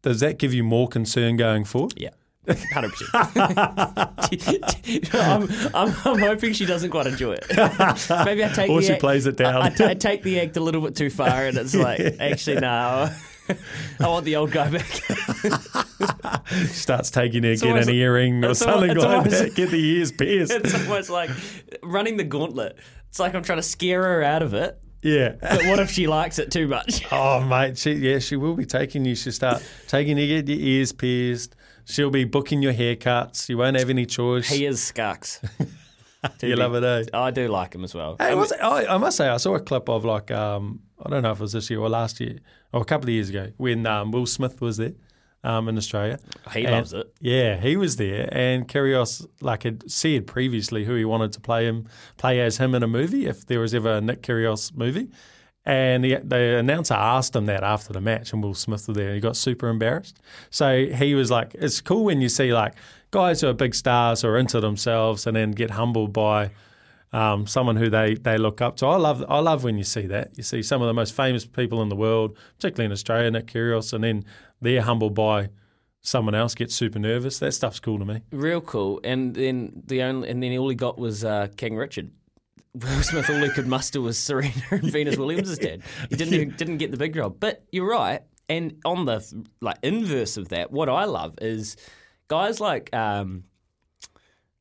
does 0.04 0.20
that 0.20 0.38
give 0.38 0.54
you 0.54 0.64
more 0.64 0.88
concern 0.88 1.36
going 1.36 1.64
forward? 1.66 1.94
Yeah. 1.98 2.12
Hundred 2.74 2.94
percent. 2.94 3.10
I'm, 5.14 5.44
I'm, 5.76 5.94
I'm 6.06 6.20
hoping 6.20 6.54
she 6.54 6.66
doesn't 6.66 6.90
quite 6.92 7.08
enjoy 7.08 7.34
it. 7.34 7.46
Maybe 8.26 8.44
I 8.46 8.50
take 8.54 8.70
Or 8.70 8.82
she 8.82 8.94
act- 8.94 9.02
plays 9.02 9.26
it 9.26 9.36
down. 9.38 9.62
I, 9.62 9.74
I 9.80 9.90
I 9.90 9.94
take 9.96 10.24
the 10.24 10.40
act 10.40 10.56
a 10.58 10.62
little 10.62 10.82
bit 10.82 10.96
too 10.96 11.10
far, 11.10 11.46
and 11.46 11.58
it's 11.58 11.76
like 11.76 12.00
actually 12.20 12.60
no. 12.62 13.10
I 14.00 14.08
want 14.08 14.26
the 14.26 14.36
old 14.36 14.52
guy 14.52 14.70
back. 14.70 14.86
Starts 16.68 17.12
taking 17.12 17.44
her, 17.44 17.56
get 17.56 17.78
an 17.78 17.90
earring 17.90 18.44
or 18.44 18.52
it's 18.52 18.62
almost- 18.62 18.88
something 18.88 18.98
like 18.98 19.10
almost- 19.18 19.40
that. 19.40 19.56
Get 19.56 19.70
the 19.72 19.80
ears 19.80 20.12
pierced. 20.12 20.52
It's 20.52 20.74
almost 20.74 21.10
like 21.10 21.30
running 21.84 22.18
the 22.18 22.24
gauntlet. 22.24 22.78
It's 23.10 23.20
like 23.20 23.36
I'm 23.36 23.44
trying 23.44 23.60
to 23.60 23.64
scare 23.64 24.04
her 24.04 24.24
out 24.24 24.42
of 24.44 24.54
it. 24.54 24.78
yeah. 25.02 25.36
But 25.42 25.66
what 25.68 25.80
if 25.80 25.92
she 25.92 26.08
likes 26.08 26.40
it 26.40 26.52
too 26.52 26.68
much? 26.68 27.06
Oh, 27.12 27.42
mate, 27.42 27.78
she 27.78 27.94
yeah, 27.94 28.20
she 28.20 28.36
will 28.36 28.56
be 28.56 28.66
taking 28.66 29.06
you. 29.06 29.16
She'll 29.16 29.32
start 29.34 29.64
taking 29.88 30.18
you, 30.18 30.28
get 30.42 30.50
your 30.50 30.60
ears 30.60 30.92
pierced. 30.92 31.56
She'll 31.88 32.10
be 32.12 32.26
booking 32.26 32.62
your 32.62 32.74
haircuts. 32.74 33.48
You 33.50 33.58
won't 33.58 33.78
have 33.78 33.90
any 33.90 34.06
choice. 34.06 34.50
He 34.50 34.66
is 34.66 34.82
Skunks. 34.84 35.40
you 36.42 36.56
love 36.56 36.76
it, 36.76 36.84
eh? 36.84 37.04
I 37.14 37.32
do 37.32 37.48
like 37.48 37.74
him 37.74 37.84
as 37.84 37.94
well. 37.96 38.18
Hey, 38.20 38.32
I 38.32 38.36
mean, 38.36 38.46
I, 38.62 38.86
I 38.88 38.98
must 38.98 39.18
say, 39.18 39.28
I 39.30 39.38
saw 39.38 39.56
a 39.56 39.60
clip 39.60 39.88
of 39.88 40.04
like 40.04 40.30
um, 40.32 40.82
I 41.04 41.10
don't 41.10 41.24
know 41.24 41.32
if 41.32 41.40
it 41.40 41.42
was 41.44 41.54
this 41.54 41.70
year 41.70 41.80
or 41.80 41.90
last 41.90 42.20
year 42.20 42.40
or 42.74 42.82
a 42.82 42.86
couple 42.86 43.06
of 43.06 43.14
years 43.14 43.30
ago 43.30 43.52
when 43.58 43.86
um, 43.86 44.12
Will 44.12 44.26
Smith 44.26 44.60
was 44.60 44.78
there 44.78 44.94
um, 45.44 45.70
in 45.70 45.78
Australia. 45.78 46.20
He 46.54 46.66
And- 46.66 46.72
loves 46.76 46.92
it. 46.94 47.14
Yeah, 47.22 47.56
he 47.58 47.78
was 47.78 47.96
there, 47.96 48.28
and 48.34 48.68
Kyrgios 48.68 49.26
like 49.42 49.64
had 49.64 49.90
said 49.90 50.28
previously 50.28 50.84
who 50.84 50.96
he 50.96 51.06
wanted 51.06 51.32
to 51.34 51.40
play 51.40 51.66
him, 51.66 51.88
play 52.18 52.42
as 52.42 52.58
him 52.58 52.76
in 52.76 52.84
a 52.84 52.88
movie 52.88 53.28
if 53.28 53.46
there 53.46 53.60
was 53.62 53.74
ever 53.74 53.94
a 53.98 54.02
Nick 54.02 54.24
Kyrgios 54.24 54.76
movie. 54.76 55.10
And 55.68 56.02
the, 56.02 56.16
the 56.24 56.56
announcer 56.60 56.94
asked 56.94 57.36
him 57.36 57.46
that 57.48 57.62
after 57.62 57.92
the 57.92 58.00
match, 58.00 58.32
and 58.32 58.42
Will 58.42 58.54
Smith 58.54 58.88
was 58.88 58.96
there, 58.96 59.08
and 59.08 59.16
he 59.16 59.20
got 59.20 59.36
super 59.36 59.68
embarrassed. 59.68 60.18
So 60.50 60.86
he 60.86 61.14
was 61.14 61.30
like, 61.30 61.54
"It's 61.56 61.82
cool 61.82 62.06
when 62.06 62.22
you 62.22 62.30
see 62.30 62.54
like 62.54 62.74
guys 63.12 63.42
who 63.42 63.50
are 63.50 63.54
big 63.54 63.76
stars 63.76 64.22
who 64.22 64.30
are 64.30 64.38
into 64.38 64.62
themselves, 64.62 65.28
and 65.28 65.36
then 65.36 65.52
get 65.52 65.72
humbled 65.72 66.14
by 66.14 66.52
um, 67.12 67.48
someone 67.48 67.76
who 67.76 67.90
they, 67.90 68.16
they 68.16 68.38
look 68.38 68.62
up 68.62 68.78
to. 68.78 68.86
I 68.86 68.96
love 68.96 69.26
I 69.28 69.40
love 69.40 69.66
when 69.66 69.78
you 69.78 69.84
see 69.84 70.08
that. 70.08 70.38
You 70.38 70.44
see 70.44 70.64
some 70.64 70.82
of 70.82 70.88
the 70.88 70.94
most 70.94 71.14
famous 71.14 71.46
people 71.46 71.82
in 71.82 71.90
the 71.90 71.98
world, 71.98 72.38
particularly 72.56 72.86
in 72.86 72.94
Australia, 72.94 73.30
Nick 73.30 73.48
Kyrgios, 73.48 73.92
and 73.92 74.06
then 74.06 74.24
they're 74.62 74.84
humbled 74.84 75.16
by 75.16 75.50
someone 76.00 76.34
else, 76.34 76.56
gets 76.56 76.76
super 76.76 77.00
nervous. 77.00 77.40
That 77.40 77.52
stuff's 77.52 77.82
cool 77.82 78.00
to 78.00 78.06
me. 78.06 78.22
Real 78.32 78.62
cool. 78.62 79.02
And 79.04 79.36
then 79.36 79.84
the 79.86 80.02
only 80.02 80.30
and 80.30 80.42
then 80.42 80.58
all 80.58 80.70
he 80.70 80.76
got 80.76 80.98
was 80.98 81.26
uh, 81.26 81.50
King 81.58 81.76
Richard. 81.76 82.12
Will 82.84 83.04
Smith 83.04 83.30
all 83.30 83.38
he 83.38 83.50
could 83.50 83.68
muster 83.68 84.02
was 84.02 84.18
Serena 84.18 84.52
and 84.72 84.84
Venus 84.92 85.18
Williams' 85.18 85.50
is 85.50 85.58
dead. 85.58 85.84
He 86.10 86.16
didn't 86.16 86.34
even, 86.34 86.56
didn't 86.56 86.78
get 86.78 86.92
the 86.92 86.98
big 86.98 87.14
job. 87.14 87.38
But 87.40 87.64
you're 87.72 87.90
right. 87.90 88.22
And 88.50 88.80
on 88.86 89.06
the 89.06 89.46
like 89.62 89.78
inverse 89.84 90.38
of 90.38 90.50
that, 90.50 90.72
what 90.72 90.90
I 90.90 91.06
love 91.06 91.36
is 91.42 91.76
guys 92.28 92.60
like 92.60 92.94
um, 92.96 93.44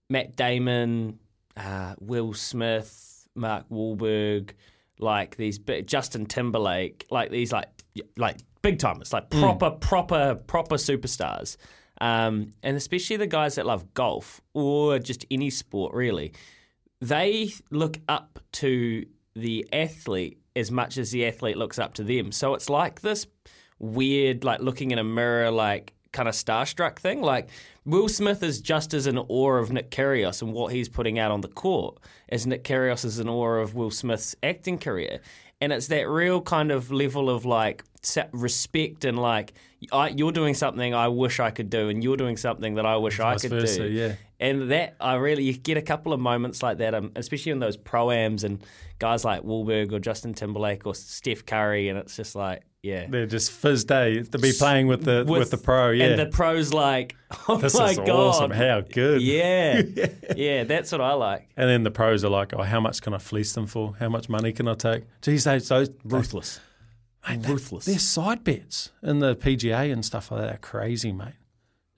Matt 0.08 0.36
Damon, 0.36 1.18
uh, 1.56 1.94
Will 2.00 2.34
Smith, 2.34 3.28
Mark 3.34 3.68
Wahlberg, 3.70 4.50
like 4.98 5.36
these 5.36 5.58
Justin 5.58 6.26
Timberlake, 6.26 7.06
like 7.10 7.30
these 7.30 7.52
like 7.52 7.68
like 8.16 8.38
big 8.62 8.78
timers, 8.78 9.12
like 9.12 9.30
proper 9.30 9.70
proper 9.70 10.34
proper 10.34 10.76
superstars. 10.76 11.56
Um, 12.00 12.52
and 12.62 12.76
especially 12.76 13.16
the 13.16 13.26
guys 13.26 13.54
that 13.54 13.64
love 13.64 13.94
golf 13.94 14.40
or 14.52 14.98
just 14.98 15.24
any 15.30 15.48
sport 15.48 15.94
really, 15.94 16.32
they 17.00 17.52
look 17.70 17.98
up 18.08 18.38
to 18.52 19.06
the 19.34 19.66
athlete 19.72 20.38
as 20.54 20.70
much 20.70 20.96
as 20.96 21.10
the 21.10 21.26
athlete 21.26 21.56
looks 21.56 21.78
up 21.78 21.94
to 21.94 22.02
them. 22.02 22.32
So 22.32 22.54
it's 22.54 22.70
like 22.70 23.02
this 23.02 23.26
weird, 23.78 24.44
like 24.44 24.60
looking 24.60 24.90
in 24.90 24.98
a 24.98 25.04
mirror, 25.04 25.50
like 25.50 25.92
kind 26.12 26.28
of 26.28 26.34
starstruck 26.34 26.98
thing. 26.98 27.20
Like 27.20 27.50
Will 27.84 28.08
Smith 28.08 28.42
is 28.42 28.60
just 28.60 28.94
as 28.94 29.06
in 29.06 29.18
awe 29.18 29.56
of 29.56 29.70
Nick 29.70 29.90
Kyrgios 29.90 30.40
and 30.40 30.52
what 30.52 30.72
he's 30.72 30.88
putting 30.88 31.18
out 31.18 31.30
on 31.30 31.42
the 31.42 31.48
court 31.48 31.98
as 32.30 32.46
Nick 32.46 32.64
Kyrgios 32.64 33.04
is 33.04 33.18
in 33.18 33.28
awe 33.28 33.56
of 33.56 33.74
Will 33.74 33.90
Smith's 33.90 34.34
acting 34.42 34.78
career. 34.78 35.20
And 35.60 35.72
it's 35.72 35.88
that 35.88 36.08
real 36.08 36.40
kind 36.40 36.70
of 36.70 36.90
level 36.90 37.28
of 37.30 37.44
like 37.44 37.84
respect 38.32 39.04
and 39.04 39.18
like 39.18 39.52
I, 39.92 40.08
you're 40.08 40.32
doing 40.32 40.54
something 40.54 40.94
I 40.94 41.08
wish 41.08 41.38
I 41.40 41.50
could 41.50 41.70
do, 41.70 41.88
and 41.88 42.02
you're 42.02 42.16
doing 42.16 42.36
something 42.36 42.74
that 42.74 42.86
I 42.86 42.96
wish 42.96 43.20
I 43.20 43.36
could 43.36 43.50
versa, 43.50 43.80
do. 43.80 43.88
yeah. 43.88 44.14
And 44.38 44.70
that 44.70 44.96
I 45.00 45.14
really 45.14 45.44
you 45.44 45.54
get 45.54 45.76
a 45.78 45.82
couple 45.82 46.12
of 46.12 46.20
moments 46.20 46.62
like 46.62 46.78
that, 46.78 46.94
um, 46.94 47.12
especially 47.16 47.52
in 47.52 47.58
those 47.58 47.76
proams 47.76 48.44
and 48.44 48.62
guys 48.98 49.24
like 49.24 49.42
Wahlberg 49.42 49.92
or 49.92 49.98
Justin 49.98 50.34
Timberlake 50.34 50.86
or 50.86 50.94
Steph 50.94 51.46
Curry, 51.46 51.88
and 51.88 51.98
it's 51.98 52.16
just 52.16 52.34
like, 52.34 52.62
yeah, 52.82 53.06
They're 53.08 53.26
just 53.26 53.50
fizzed 53.50 53.88
day 53.88 54.22
to 54.22 54.38
be 54.38 54.52
playing 54.52 54.88
with 54.88 55.04
the 55.04 55.24
with, 55.26 55.50
the 55.50 55.56
pro. 55.56 55.90
Yeah, 55.90 56.04
and 56.06 56.18
the 56.18 56.26
pros 56.26 56.72
like, 56.74 57.16
oh 57.48 57.56
this 57.56 57.76
my 57.78 57.90
is 57.92 57.96
god, 57.96 58.10
awesome. 58.10 58.50
How 58.50 58.82
good. 58.82 59.22
yeah, 59.22 59.80
yeah, 60.36 60.64
that's 60.64 60.92
what 60.92 61.00
I 61.00 61.14
like. 61.14 61.48
And 61.56 61.68
then 61.70 61.82
the 61.82 61.90
pros 61.90 62.22
are 62.22 62.28
like, 62.28 62.52
oh, 62.54 62.62
how 62.62 62.78
much 62.78 63.00
can 63.00 63.14
I 63.14 63.18
fleece 63.18 63.54
them 63.54 63.66
for? 63.66 63.94
How 63.98 64.08
much 64.10 64.28
money 64.28 64.52
can 64.52 64.68
I 64.68 64.74
take? 64.74 65.04
Geez, 65.22 65.44
those, 65.44 65.66
so 65.66 65.86
Ruthless, 66.04 66.60
Mate, 67.26 67.42
they- 67.42 67.52
ruthless. 67.52 67.86
Their 67.86 67.98
side 67.98 68.44
bets 68.44 68.90
in 69.02 69.18
the 69.20 69.34
PGA 69.34 69.90
and 69.92 70.04
stuff 70.04 70.30
like 70.30 70.42
that 70.42 70.54
are 70.56 70.58
crazy, 70.58 71.10
mate. 71.10 71.34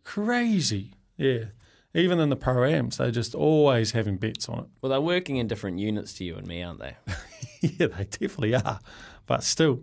Crazy. 0.05 0.95
Yeah. 1.17 1.47
Even 1.95 2.21
in 2.21 2.29
the 2.29 2.37
pro 2.37 2.65
ams, 2.65 2.99
they're 2.99 3.11
just 3.11 3.35
always 3.35 3.93
having 3.93 4.19
bets 4.19 4.49
on 4.49 4.59
it. 4.61 4.65
Well, 4.83 4.91
they're 4.91 5.01
working 5.01 5.37
in 5.37 5.47
different 5.47 5.79
units 5.79 6.13
to 6.15 6.25
you 6.25 6.37
and 6.37 6.47
me, 6.47 6.63
aren't 6.63 6.81
they? 6.81 6.97
yeah, 7.63 7.87
they 7.87 8.05
definitely 8.05 8.55
are. 8.55 8.81
But 9.27 9.43
still, 9.43 9.81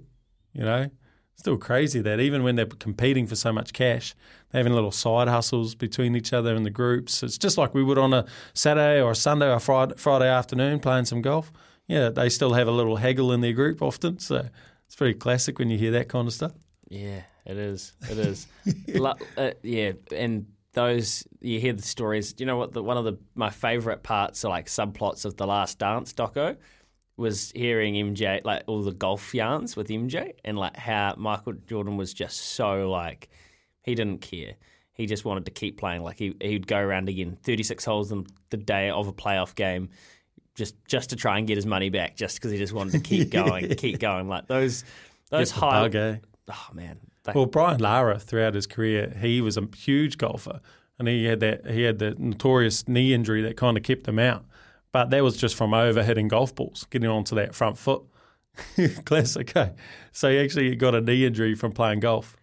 you 0.54 0.64
know, 0.64 0.90
still 1.36 1.58
crazy 1.58 2.02
that 2.02 2.20
even 2.20 2.44
when 2.44 2.56
they're 2.56 2.66
competing 2.66 3.26
for 3.28 3.36
so 3.36 3.52
much 3.52 3.74
cash, 3.74 4.16
they're 4.52 4.60
having 4.60 4.74
little 4.74 4.92
side 4.92 5.28
hustles 5.28 5.74
between 5.76 6.16
each 6.16 6.32
other 6.32 6.56
in 6.56 6.64
the 6.64 6.70
groups. 6.70 7.24
It's 7.24 7.38
just 7.38 7.58
like 7.58 7.74
we 7.74 7.84
would 7.84 7.98
on 7.98 8.14
a 8.14 8.26
Saturday 8.54 9.02
or 9.02 9.12
a 9.12 9.16
Sunday 9.16 9.52
or 9.52 9.60
Friday, 9.60 9.96
Friday 9.98 10.28
afternoon 10.28 10.80
playing 10.80 11.06
some 11.06 11.22
golf. 11.22 11.52
Yeah, 11.88 12.10
they 12.10 12.30
still 12.30 12.54
have 12.54 12.68
a 12.68 12.72
little 12.72 12.98
haggle 12.98 13.32
in 13.32 13.42
their 13.42 13.54
group 13.54 13.82
often. 13.82 14.20
So 14.20 14.48
it's 14.86 14.96
pretty 14.96 15.16
classic 15.16 15.60
when 15.60 15.70
you 15.70 15.78
hear 15.78 15.92
that 15.92 16.08
kind 16.08 16.28
of 16.28 16.34
stuff. 16.34 16.54
Yeah, 16.88 17.22
it 17.46 17.58
is. 17.58 17.94
It 18.10 18.18
is. 18.18 18.48
Lo- 18.88 19.16
uh, 19.38 19.52
yeah, 19.64 19.94
and 20.16 20.48
those 20.76 21.28
you 21.42 21.60
hear 21.60 21.74
the 21.74 21.82
stories. 21.82 22.36
You 22.38 22.46
know 22.46 22.58
what? 22.58 22.74
The, 22.74 22.84
one 22.84 22.98
of 22.98 23.06
the 23.06 23.18
my 23.34 23.50
favourite 23.50 24.04
parts, 24.04 24.46
are 24.46 24.50
like 24.50 24.68
subplots 24.68 25.26
of 25.26 25.36
the 25.38 25.48
Last 25.48 25.80
Dance 25.80 26.14
doco, 26.14 26.56
was 27.18 27.52
hearing 27.56 27.96
MJ 27.96 28.42
like 28.46 28.64
all 28.68 28.84
the 28.84 28.94
golf 28.94 29.34
yarns 29.34 29.76
with 29.76 29.88
MJ 29.88 30.34
and 30.44 30.58
like 30.58 30.78
how 30.78 31.16
Michael 31.18 31.54
Jordan 31.68 31.98
was 31.98 32.14
just 32.14 32.38
so 32.40 32.90
like 32.90 33.30
he 33.82 33.96
didn't 33.96 34.22
care. 34.22 34.54
He 34.94 35.08
just 35.08 35.26
wanted 35.26 35.46
to 35.46 35.52
keep 35.52 35.78
playing. 35.78 36.04
Like 36.04 36.18
he 36.20 36.36
he'd 36.40 36.68
go 36.68 36.78
around 36.78 37.10
again, 37.10 37.38
thirty 37.44 37.64
six 37.64 37.84
holes 37.84 38.12
in 38.12 38.28
the 38.52 38.58
day 38.58 38.90
of 38.92 39.08
a 39.08 39.14
playoff 39.14 39.56
game. 39.56 39.90
Just, 40.56 40.76
just 40.88 41.10
to 41.10 41.18
try 41.18 41.38
and 41.38 41.46
get 41.46 41.58
his 41.58 41.66
money 41.66 41.90
back, 41.90 42.16
just 42.16 42.38
because 42.38 42.50
he 42.50 42.58
just 42.58 42.72
wanted 42.72 42.94
to 42.94 43.00
keep 43.00 43.30
going, 43.44 43.76
keep 43.76 44.00
going. 44.00 44.30
Like 44.30 44.48
those, 44.48 44.86
those 45.30 45.52
high. 45.52 45.86
eh? 45.88 46.16
Oh 46.50 46.68
man, 46.74 46.98
they- 47.26 47.34
Well, 47.36 47.46
Brian 47.46 47.80
Lara 47.80 48.20
throughout 48.20 48.54
his 48.56 48.66
career, 48.68 49.14
he 49.22 49.42
was 49.42 49.58
a 49.58 49.68
huge 49.76 50.18
golfer, 50.18 50.62
and 50.98 51.08
he 51.08 51.26
had 51.26 51.40
that 51.42 51.68
he 51.70 51.84
had 51.84 52.00
the 52.00 52.16
notorious 52.18 52.88
knee 52.88 53.14
injury 53.14 53.42
that 53.42 53.58
kind 53.58 53.76
of 53.78 53.84
kept 53.84 54.08
him 54.08 54.20
out. 54.20 54.46
But 54.92 55.10
that 55.10 55.24
was 55.24 55.36
just 55.36 55.56
from 55.56 55.74
over 55.74 56.04
hitting 56.04 56.30
golf 56.30 56.56
balls, 56.56 56.86
getting 56.90 57.10
onto 57.10 57.36
that 57.36 57.54
front 57.54 57.78
foot. 57.78 58.04
Classic. 59.06 59.56
Eh? 59.56 59.70
So 60.14 60.30
he 60.30 60.40
actually 60.40 60.76
got 60.76 60.96
a 60.96 61.02
knee 61.02 61.26
injury 61.26 61.56
from 61.56 61.72
playing 61.74 62.00
golf. 62.00 62.38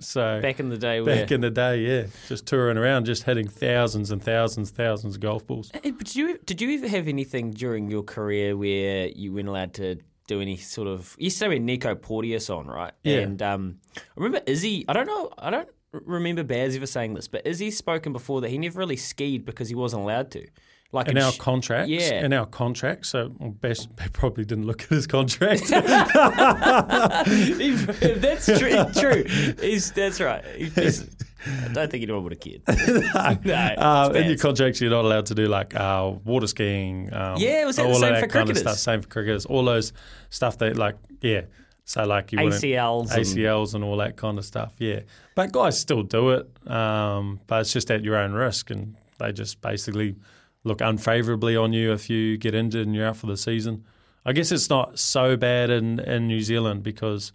So 0.00 0.40
back 0.42 0.58
in 0.60 0.68
the 0.70 0.76
day 0.76 1.00
back 1.00 1.30
in 1.30 1.40
the 1.40 1.50
day, 1.50 1.78
yeah, 1.80 2.06
just 2.28 2.46
touring 2.46 2.76
around, 2.76 3.04
just 3.06 3.22
hitting 3.22 3.46
thousands 3.48 4.10
and 4.10 4.22
thousands, 4.22 4.70
thousands 4.70 5.14
of 5.14 5.20
golf 5.20 5.46
balls. 5.46 5.70
Eh, 5.72 5.92
did 5.96 6.14
you 6.16 6.38
did 6.44 6.60
you 6.60 6.76
ever 6.76 6.88
have 6.88 7.06
anything 7.08 7.52
during 7.52 7.88
your 7.90 8.02
career 8.02 8.56
where 8.56 9.06
you 9.08 9.32
weren't 9.32 9.48
allowed 9.48 9.72
to 9.74 9.96
do 10.26 10.40
any 10.40 10.56
sort 10.56 10.88
of 10.88 11.14
you 11.18 11.24
used 11.24 11.38
to 11.38 11.58
Nico 11.58 11.94
Porteous 11.94 12.48
on 12.50 12.66
right 12.66 12.92
Yeah. 13.02 13.18
and 13.18 13.40
um, 13.42 13.78
I 13.96 14.00
remember 14.16 14.40
Izzy 14.46 14.84
I 14.88 14.92
don't 14.92 15.06
know 15.06 15.30
I 15.38 15.50
don't 15.50 15.68
remember 15.92 16.42
Baz 16.42 16.74
ever 16.76 16.86
saying 16.86 17.14
this 17.14 17.28
but 17.28 17.46
Izzy 17.46 17.70
spoken 17.70 18.12
before 18.12 18.40
that 18.40 18.48
he 18.50 18.58
never 18.58 18.78
really 18.78 18.96
skied 18.96 19.44
because 19.44 19.68
he 19.68 19.74
wasn't 19.74 20.02
allowed 20.02 20.30
to 20.32 20.46
Like 20.92 21.08
in 21.08 21.16
a 21.18 21.22
our 21.22 21.32
sh- 21.32 21.38
contracts, 21.38 21.90
Yeah. 21.90 22.24
in 22.24 22.32
our 22.32 22.46
contracts, 22.46 23.08
so 23.10 23.32
well, 23.38 23.50
Best 23.50 23.88
probably 24.12 24.44
didn't 24.44 24.66
look 24.66 24.82
at 24.82 24.88
his 24.88 25.06
contract. 25.06 25.62
If 27.26 28.20
that's 28.20 28.46
true. 28.46 28.84
True. 28.94 29.24
He's, 29.60 29.92
that's 29.92 30.20
right. 30.20 30.44
He's, 30.56 31.08
I 31.46 31.68
don't 31.72 31.90
think 31.90 32.02
anyone 32.02 32.22
would 32.24 32.32
have 32.32 32.40
cared. 32.40 32.62
no, 33.44 33.54
Uh, 33.54 34.08
it's 34.10 34.18
in 34.18 34.28
your 34.28 34.38
contracts, 34.38 34.80
you're 34.80 34.90
not 34.90 35.04
allowed 35.04 35.26
to 35.26 35.34
do 35.34 35.46
like 35.46 35.74
uh, 35.74 36.12
water 36.24 36.46
skiing. 36.46 37.12
Um, 37.12 37.36
Yeah, 37.38 37.64
was 37.66 37.76
that 37.76 37.82
the 37.82 37.88
all 37.88 37.94
of 37.96 38.00
same 38.00 38.14
for 38.14 38.20
kind 38.20 38.24
of 38.24 38.30
cricketers? 38.54 38.60
stuff. 38.60 38.76
Same 38.78 39.02
for 39.02 39.08
cricketers. 39.08 39.46
All 39.46 39.64
those 39.64 39.92
stuff 40.30 40.58
that 40.58 40.76
like 40.76 40.96
yeah. 41.20 41.42
So 41.86 42.04
like 42.04 42.32
you 42.32 42.42
wouldn't 42.42 42.62
ACLs 42.62 43.12
and- 43.14 43.24
ACLs 43.24 43.74
and 43.74 43.84
all 43.84 43.98
that 43.98 44.16
kind 44.16 44.38
of 44.38 44.44
stuff. 44.44 44.72
Yeah, 44.78 45.00
but 45.34 45.52
guys 45.52 45.78
still 45.78 46.02
do 46.02 46.30
it. 46.30 46.48
Um, 46.70 47.40
but 47.46 47.60
it's 47.60 47.72
just 47.72 47.90
at 47.90 48.02
your 48.02 48.16
own 48.16 48.32
risk, 48.32 48.70
and 48.70 48.96
they 49.18 49.32
just 49.32 49.60
basically 49.60 50.16
look 50.64 50.80
unfavourably 50.80 51.56
on 51.56 51.74
you 51.74 51.92
if 51.92 52.08
you 52.08 52.38
get 52.38 52.54
injured 52.54 52.86
and 52.86 52.94
you're 52.96 53.06
out 53.06 53.18
for 53.18 53.26
the 53.26 53.36
season. 53.36 53.84
I 54.24 54.32
guess 54.32 54.50
it's 54.50 54.70
not 54.70 54.98
so 54.98 55.36
bad 55.36 55.68
in, 55.68 56.00
in 56.00 56.26
New 56.26 56.40
Zealand 56.40 56.82
because 56.82 57.32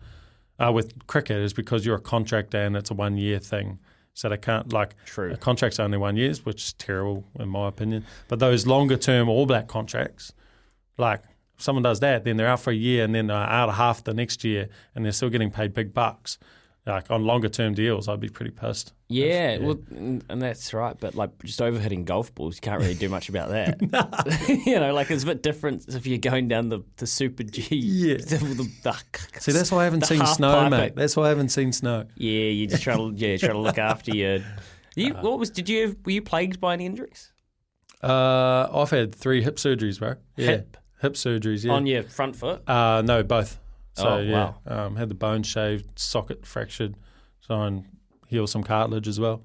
uh, 0.59 0.71
with 0.73 1.05
cricket 1.05 1.37
is 1.37 1.53
because 1.53 1.85
you're 1.85 1.97
a 1.97 2.01
contractor 2.01 2.57
and 2.57 2.75
it's 2.75 2.89
a 2.89 2.95
one 2.95 3.15
year 3.17 3.37
thing. 3.37 3.77
So 4.19 4.27
they 4.27 4.35
can't 4.35 4.73
like 4.73 4.97
True. 5.05 5.31
a 5.31 5.37
contract's 5.37 5.79
only 5.79 5.97
one 5.97 6.17
years, 6.17 6.43
which 6.45 6.61
is 6.61 6.73
terrible 6.73 7.23
in 7.39 7.47
my 7.47 7.69
opinion. 7.69 8.05
But 8.27 8.39
those 8.39 8.67
longer 8.67 8.97
term 8.97 9.29
All 9.29 9.45
Black 9.45 9.69
contracts, 9.69 10.33
like 10.97 11.21
if 11.55 11.63
someone 11.63 11.83
does 11.83 12.01
that, 12.01 12.25
then 12.25 12.35
they're 12.35 12.49
out 12.49 12.59
for 12.59 12.71
a 12.71 12.75
year 12.75 13.05
and 13.05 13.15
then 13.15 13.27
they're 13.27 13.37
out 13.37 13.69
of 13.69 13.75
half 13.75 14.03
the 14.03 14.13
next 14.13 14.43
year 14.43 14.67
and 14.93 15.05
they're 15.05 15.13
still 15.13 15.29
getting 15.29 15.51
paid 15.51 15.73
big 15.73 15.93
bucks. 15.93 16.37
Like 16.89 17.11
on 17.11 17.23
longer 17.23 17.49
term 17.49 17.75
deals, 17.75 18.07
I'd 18.07 18.19
be 18.19 18.29
pretty 18.29 18.49
pissed. 18.49 18.93
Yeah, 19.09 19.57
well, 19.59 19.79
and 19.91 20.41
that's 20.41 20.73
right. 20.73 20.99
But 20.99 21.13
like 21.13 21.37
just 21.43 21.59
overhitting 21.59 22.05
golf 22.05 22.33
balls, 22.33 22.55
you 22.55 22.61
can't 22.61 22.81
really 22.81 22.95
do 22.95 23.09
much 23.09 23.29
about 23.29 23.49
that. 23.49 23.79
you 24.65 24.79
know, 24.79 24.91
like 24.93 25.11
it's 25.11 25.23
a 25.23 25.25
bit 25.27 25.43
different 25.43 25.87
if 25.87 26.07
you're 26.07 26.17
going 26.17 26.47
down 26.47 26.69
the, 26.69 26.79
the 26.97 27.05
super 27.05 27.43
G. 27.43 27.75
Yeah. 27.75 28.17
The, 28.29 28.37
the, 28.37 28.71
the, 28.83 29.39
See, 29.39 29.51
that's 29.51 29.71
why 29.71 29.81
I 29.81 29.83
haven't 29.85 30.05
seen 30.05 30.25
snow, 30.25 30.53
pipe 30.53 30.71
mate. 30.71 30.95
That's 30.95 31.15
why 31.17 31.25
I 31.25 31.29
haven't 31.29 31.49
seen 31.49 31.71
snow. 31.71 32.05
Yeah, 32.15 32.49
you 32.49 32.67
just 32.67 32.83
try 32.83 32.95
to 32.95 33.11
yeah 33.15 33.37
try 33.37 33.49
to 33.49 33.57
look 33.57 33.77
after 33.77 34.15
your. 34.15 34.39
You, 34.95 35.13
Uh, 35.13 35.21
what 35.21 35.39
was? 35.39 35.49
Did 35.49 35.69
you 35.69 35.95
were 36.05 36.11
you 36.11 36.21
plagued 36.21 36.59
by 36.59 36.73
any 36.73 36.85
injuries 36.85 37.31
Uh, 38.03 38.67
I've 38.73 38.89
had 38.89 39.13
three 39.15 39.41
hip 39.41 39.57
surgeries, 39.57 39.99
bro. 39.99 40.15
Yeah. 40.35 40.47
Hip? 40.47 40.77
Hip 41.01 41.13
surgeries, 41.13 41.63
yeah. 41.63 41.73
on 41.73 41.85
your 41.87 42.03
front 42.03 42.35
foot? 42.35 42.67
Uh, 42.67 43.01
no, 43.03 43.23
both. 43.23 43.59
So 43.99 44.09
Oh, 44.15 44.19
yeah, 44.19 44.53
wow. 44.65 44.85
um, 44.85 44.95
had 44.95 45.09
the 45.09 45.15
bone 45.15 45.43
shaved, 45.43 45.97
socket 45.99 46.45
fractured, 46.45 46.95
try 47.45 47.67
and 47.67 47.85
heal 48.27 48.47
some 48.47 48.63
cartilage 48.63 49.07
as 49.07 49.19
well. 49.19 49.43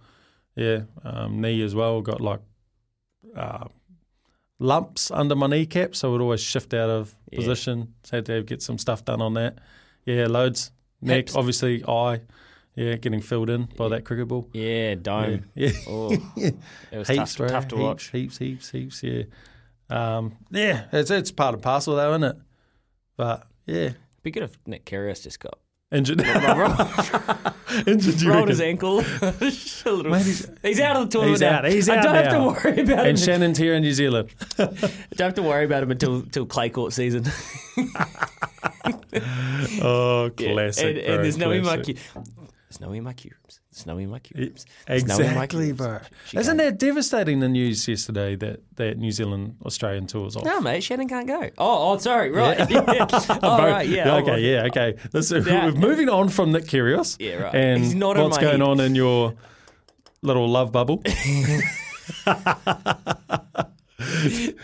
Yeah, 0.57 0.83
um, 1.03 1.41
knee 1.41 1.63
as 1.63 1.75
well. 1.75 2.01
Got 2.01 2.21
like 2.21 2.41
uh, 3.37 3.67
lumps 4.59 5.11
under 5.11 5.35
my 5.35 5.47
kneecap, 5.47 5.95
so 5.97 6.09
it 6.09 6.13
would 6.13 6.21
always 6.21 6.41
shift 6.41 6.73
out 6.75 6.91
of 6.91 7.15
Yeah. 7.33 7.37
position. 7.39 7.95
So 8.05 8.19
had 8.19 8.27
to 8.27 8.43
get 8.43 8.63
some 8.63 8.79
stuff 8.79 9.05
done 9.05 9.21
on 9.21 9.35
that. 9.35 9.59
Yeah, 10.05 10.27
loads. 10.29 10.71
Neck, 11.01 11.17
Hips. 11.29 11.37
obviously, 11.37 11.85
eye. 11.87 12.21
Yeah, 12.77 12.97
getting 12.97 13.21
filled 13.21 13.51
in 13.51 13.69
by 13.77 13.89
that 13.91 14.05
cricket 14.05 14.27
ball. 14.29 14.49
Yeah, 14.53 14.95
dome. 14.97 15.45
Yeah, 15.55 15.71
Oh, 15.89 16.11
it 16.37 16.57
was 16.93 17.07
heaps, 17.09 17.35
tough, 17.35 17.37
bro. 17.37 17.49
tough 17.49 17.69
to 17.69 17.77
heaps, 17.77 17.85
watch. 17.85 18.11
Heaps, 18.11 18.39
heaps, 18.39 18.71
heaps. 18.71 19.03
Yeah, 19.03 19.23
um, 19.91 20.37
yeah. 20.51 20.87
It's 20.93 21.11
it's 21.11 21.31
part 21.31 21.55
and 21.55 21.63
parcel 21.63 21.95
though, 21.97 22.11
isn't 22.15 22.25
it? 22.25 22.37
But 23.17 23.47
yeah, 23.67 23.91
Be 24.25 24.31
good 24.33 24.43
if 24.43 24.57
Nick 24.67 24.85
Kyrgios 24.87 25.23
just 25.23 25.39
got 25.39 25.59
injured. 25.93 26.21
injured. 27.87 28.21
you 28.23 28.33
rolled 28.33 28.49
his 28.49 28.61
ankle. 28.61 29.01
a 29.21 29.51
he's- 29.51 30.49
he's 30.63 30.81
out 30.81 30.97
of 30.97 31.11
the 31.11 31.19
tournament. 31.19 31.31
He's 31.31 31.41
now. 31.43 31.59
out. 31.59 31.65
He's 31.67 31.89
I 31.91 31.97
out 31.99 32.03
don't 32.03 32.15
have 32.15 32.33
to 32.33 32.41
worry 32.69 32.81
about 32.81 33.01
him. 33.01 33.07
And 33.07 33.19
Shannon's 33.21 33.59
here 33.59 33.75
in 33.75 33.83
New 33.83 33.93
Zealand. 33.93 34.31
Don't 34.57 34.79
have 35.21 35.35
to 35.35 35.43
worry 35.43 35.65
about 35.67 35.83
him 35.83 35.91
until 35.91 36.17
until 36.17 36.47
clay 36.47 36.71
court 36.71 36.93
season. 36.95 37.25
Oh, 39.83 40.31
Yeah, 40.39 40.53
classic. 40.53 40.85
And, 40.85 40.99
and 40.99 41.07
bro, 41.07 41.23
there's 41.23 41.37
no 41.39 41.51
in 41.53 41.65
my 41.65 41.77
classic. 41.77 41.99
No 42.05 42.23
in 42.23 42.25
my 42.25 42.33
Q 42.33 42.35
rooms. 42.35 42.51
There's 42.69 42.81
no 42.81 42.89
MIQ 42.89 43.31
rooms. 43.31 43.61
In 43.87 44.11
my 44.11 44.21
Exactly, 44.87 45.67
rooms. 45.69 45.79
bro. 45.79 45.99
She 46.27 46.37
Isn't 46.39 46.59
can't- 46.59 46.71
that 46.71 46.79
devastating? 46.79 47.41
The 47.41 47.49
news 47.49 47.87
yesterday 47.89 48.37
that 48.37 48.61
that 48.77 48.99
New 48.99 49.11
Zealand 49.11 49.57
Australian 49.65 50.07
tours 50.07 50.37
off. 50.37 50.45
No, 50.45 50.61
mate. 50.61 50.83
Shannon 50.83 51.09
can't 51.09 51.27
go. 51.27 51.43
Oh, 51.59 51.93
oh, 51.93 51.99
sorry. 51.99 52.31
Oh, 52.35 52.37
right. 52.39 52.69
Yeah. 52.71 52.85
oh, 53.43 53.59
right. 53.59 53.89
Yeah. 53.89 54.15
oh, 54.15 54.19
okay. 54.19 54.39
Yeah. 54.41 54.65
Okay. 54.67 54.95
This, 55.13 55.31
Yeah. 55.47 55.67
We're 55.67 55.73
moving 55.73 56.09
on 56.09 56.29
from 56.29 56.53
Nick 56.53 56.65
Kyrgios. 56.65 57.17
Yeah, 57.19 57.37
right. 57.43 57.55
And 57.55 58.01
what's 58.03 58.39
going 58.39 58.61
head. 58.61 58.63
on 58.63 58.81
in 58.81 58.95
your 58.95 59.35
little 60.23 60.49
love 60.49 60.73
bubble? 60.73 61.03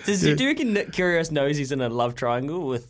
Does 0.06 0.20
do 0.22 0.36
you 0.38 0.46
reckon 0.48 0.72
Nick 0.72 0.92
Kyrgios 0.92 1.30
knows 1.30 1.56
he's 1.56 1.72
in 1.72 1.80
a 1.80 1.88
love 1.88 2.14
triangle 2.14 2.66
with 2.66 2.86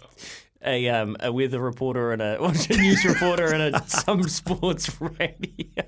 a 0.64 0.88
um, 0.88 1.16
a 1.20 1.32
weather 1.32 1.60
reporter 1.60 2.12
and 2.12 2.20
a, 2.22 2.42
a 2.42 2.52
news 2.76 3.04
reporter 3.04 3.52
and 3.52 3.74
a 3.74 3.88
some 3.88 4.22
sports 4.24 5.00
radio? 5.00 5.84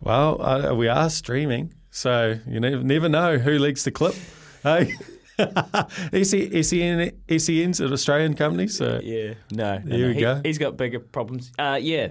Well, 0.00 0.42
uh, 0.42 0.74
we 0.74 0.88
are 0.88 1.08
streaming, 1.10 1.74
so 1.90 2.38
you 2.46 2.60
never, 2.60 2.82
never 2.82 3.08
know 3.08 3.38
who 3.38 3.58
leaks 3.58 3.84
the 3.84 3.90
clip. 3.92 4.14
Hey, 4.62 4.92
SEN, 6.22 7.12
SEN's 7.38 7.80
an 7.80 7.92
Australian 7.92 8.34
company, 8.34 8.66
so 8.68 9.00
yeah. 9.02 9.34
No. 9.52 9.78
no, 9.78 9.82
There 9.84 9.98
no. 9.98 10.06
we 10.08 10.14
He- 10.14 10.20
go. 10.20 10.40
He's 10.44 10.58
got 10.58 10.76
bigger 10.76 11.00
problems. 11.00 11.52
Uh, 11.58 11.78
yeah. 11.80 12.08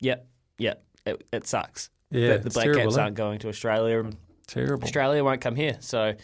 Yep. 0.00 0.26
Yep. 0.58 0.84
It, 1.06 1.24
it 1.32 1.46
sucks. 1.46 1.90
Yeah, 2.10 2.28
that 2.28 2.42
the 2.42 2.50
Black 2.50 2.64
terrible, 2.64 2.82
Caps 2.82 2.96
eh? 2.96 3.02
aren't 3.02 3.16
going 3.16 3.38
to 3.40 3.48
Australia. 3.48 4.10
terrible. 4.48 4.84
Australia 4.84 5.22
won't 5.22 5.40
come 5.40 5.54
here. 5.54 5.76
So, 5.80 6.14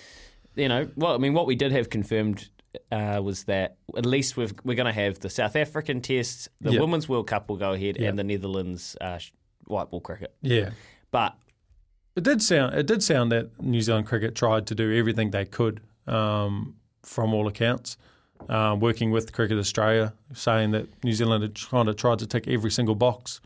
you 0.56 0.68
know, 0.68 0.88
well, 0.96 1.14
I 1.14 1.18
mean, 1.18 1.32
what 1.34 1.46
we 1.46 1.54
did 1.54 1.70
have 1.72 1.88
confirmed 1.90 2.48
uh, 2.90 3.20
was 3.22 3.44
that 3.44 3.76
at 3.96 4.06
least 4.06 4.36
we've, 4.36 4.54
we're 4.64 4.74
going 4.76 4.86
to 4.86 4.92
have 4.92 5.20
the 5.20 5.30
South 5.30 5.56
African 5.56 6.00
Test, 6.00 6.48
the 6.60 6.72
Yep. 6.72 6.80
Women's 6.80 7.08
World 7.08 7.26
Cup 7.26 7.48
will 7.48 7.56
go 7.56 7.72
ahead, 7.72 7.96
Yep. 7.98 8.08
and 8.10 8.18
the 8.18 8.24
Netherlands 8.24 8.96
uh, 9.00 9.18
white 9.66 9.90
ball 9.90 10.00
cricket. 10.00 10.34
Yeah, 10.42 10.70
But 11.10 11.36
it 12.14 12.24
did 12.24 12.42
sound. 12.42 12.74
It 12.74 12.86
did 12.86 13.02
sound 13.02 13.30
that 13.32 13.62
New 13.62 13.80
Zealand 13.82 14.06
cricket 14.06 14.34
tried 14.34 14.66
to 14.68 14.74
do 14.74 14.96
everything 14.96 15.30
they 15.30 15.44
could, 15.44 15.80
um, 16.06 16.76
from 17.02 17.34
all 17.34 17.46
accounts. 17.46 17.96
Um, 18.50 18.80
working 18.80 19.10
with 19.10 19.32
Cricket 19.32 19.56
Australia, 19.58 20.12
saying 20.34 20.72
that 20.72 20.86
New 21.02 21.14
Zealand 21.14 21.42
had 21.42 21.54
kind 21.68 21.88
of 21.88 21.96
tried 21.96 22.18
to 22.18 22.26
tick 22.26 22.46
every 22.46 22.70
single 22.70 22.94
box, 22.94 23.40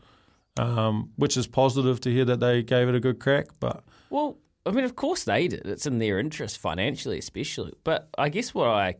um, 0.59 1.11
which 1.15 1.37
is 1.37 1.47
positive 1.47 2.01
to 2.01 2.11
hear 2.11 2.25
that 2.25 2.41
they 2.41 2.61
gave 2.61 2.89
it 2.89 2.95
a 2.95 2.99
good 2.99 3.17
crack. 3.19 3.47
But 3.61 3.83
Well, 4.09 4.37
I 4.65 4.71
mean, 4.71 4.83
of 4.83 4.95
course 4.97 5.23
they 5.23 5.47
did. 5.47 5.65
It's 5.65 5.85
in 5.85 5.99
their 5.99 6.19
interest 6.19 6.57
financially, 6.57 7.17
especially. 7.17 7.73
But 7.85 8.09
I 8.17 8.27
guess 8.29 8.53
what 8.53 8.67
I, 8.67 8.95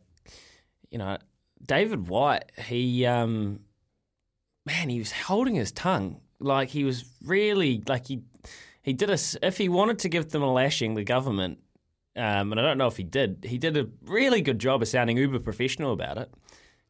you 0.92 0.98
know, 0.98 1.18
David 1.66 2.08
White, 2.08 2.52
he, 2.58 3.06
um, 3.06 3.62
man, 4.66 4.90
he 4.90 5.00
was 5.00 5.12
holding 5.12 5.56
his 5.56 5.72
tongue. 5.72 6.22
Like 6.40 6.70
he 6.70 6.84
was 6.84 7.06
really 7.26 7.84
like 7.88 8.08
he, 8.08 8.22
he 8.82 8.94
did 8.94 9.10
a, 9.10 9.18
If 9.42 9.58
he 9.58 9.70
wanted 9.70 10.00
to 10.00 10.10
give 10.10 10.30
them 10.30 10.44
a 10.44 10.52
lashing, 10.52 10.96
the 10.96 11.04
government, 11.04 11.60
um, 12.16 12.52
and 12.52 12.60
I 12.60 12.64
don't 12.64 12.78
know 12.78 12.88
if 12.88 12.98
he 12.98 13.04
did, 13.04 13.46
he 13.48 13.58
did 13.58 13.78
a 13.78 13.88
really 14.04 14.42
good 14.42 14.60
job 14.60 14.82
of 14.82 14.88
sounding 14.88 15.18
uber 15.18 15.40
professional 15.40 15.94
about 15.94 16.18
it. 16.18 16.34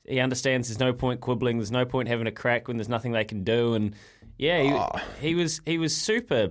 He 0.05 0.19
understands 0.19 0.67
there's 0.67 0.79
no 0.79 0.93
point 0.93 1.21
quibbling. 1.21 1.57
There's 1.57 1.71
no 1.71 1.85
point 1.85 2.07
having 2.07 2.27
a 2.27 2.31
crack 2.31 2.67
when 2.67 2.77
there's 2.77 2.89
nothing 2.89 3.11
they 3.11 3.23
can 3.23 3.43
do. 3.43 3.75
And 3.75 3.93
yeah, 4.37 4.63
he, 5.19 5.27
he 5.27 5.35
was 5.35 5.61
he 5.65 5.77
was 5.77 5.95
super 5.95 6.49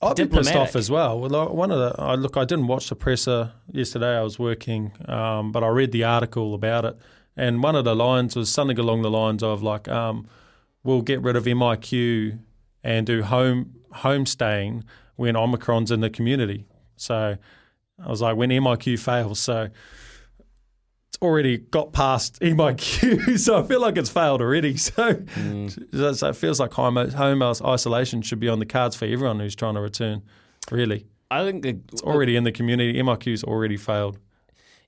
I'd 0.00 0.16
be 0.16 0.26
pissed 0.26 0.54
off 0.54 0.76
as 0.76 0.90
well. 0.90 1.18
Well, 1.18 1.54
one 1.54 1.70
of 1.70 1.78
the 1.78 2.00
I 2.00 2.14
look, 2.14 2.36
I 2.36 2.44
didn't 2.44 2.68
watch 2.68 2.88
the 2.88 2.94
presser 2.94 3.52
yesterday. 3.70 4.16
I 4.16 4.22
was 4.22 4.38
working, 4.38 4.92
um, 5.06 5.50
but 5.50 5.64
I 5.64 5.68
read 5.68 5.92
the 5.92 6.04
article 6.04 6.54
about 6.54 6.84
it, 6.84 6.96
and 7.36 7.62
one 7.62 7.74
of 7.74 7.84
the 7.84 7.96
lines 7.96 8.36
was 8.36 8.48
something 8.48 8.78
along 8.78 9.02
the 9.02 9.10
lines 9.10 9.42
of 9.42 9.62
like, 9.62 9.88
um, 9.88 10.28
"We'll 10.84 11.02
get 11.02 11.20
rid 11.20 11.34
of 11.34 11.44
MIQ 11.44 12.38
and 12.84 13.06
do 13.06 13.22
home 13.22 13.74
home 13.92 14.24
staying 14.24 14.84
when 15.16 15.34
Omicron's 15.34 15.90
in 15.90 16.00
the 16.00 16.10
community." 16.10 16.66
So 16.96 17.36
I 18.04 18.08
was 18.08 18.20
like, 18.22 18.36
when 18.36 18.50
MIQ 18.50 18.98
fails, 18.98 19.40
so 19.40 19.68
already 21.20 21.58
got 21.58 21.92
past 21.92 22.40
MIQ, 22.40 23.38
so 23.44 23.58
I 23.58 23.66
feel 23.66 23.80
like 23.80 23.96
it's 23.96 24.10
failed 24.10 24.40
already. 24.40 24.76
So, 25.92 26.12
so 26.14 26.28
it 26.28 26.36
feels 26.36 26.60
like 26.60 26.72
home, 26.72 26.96
home 26.96 27.42
isolation 27.42 28.22
should 28.22 28.40
be 28.40 28.48
on 28.48 28.58
the 28.58 28.66
cards 28.66 28.96
for 28.96 29.04
everyone 29.04 29.40
who's 29.40 29.56
trying 29.56 29.74
to 29.74 29.80
return. 29.80 30.22
Really, 30.70 31.06
I 31.30 31.44
think 31.44 31.62
the, 31.62 31.78
it's 31.92 32.02
already 32.02 32.36
in 32.36 32.44
the 32.44 32.52
community. 32.52 33.00
MIQ's 33.00 33.44
already 33.44 33.76
failed. 33.76 34.18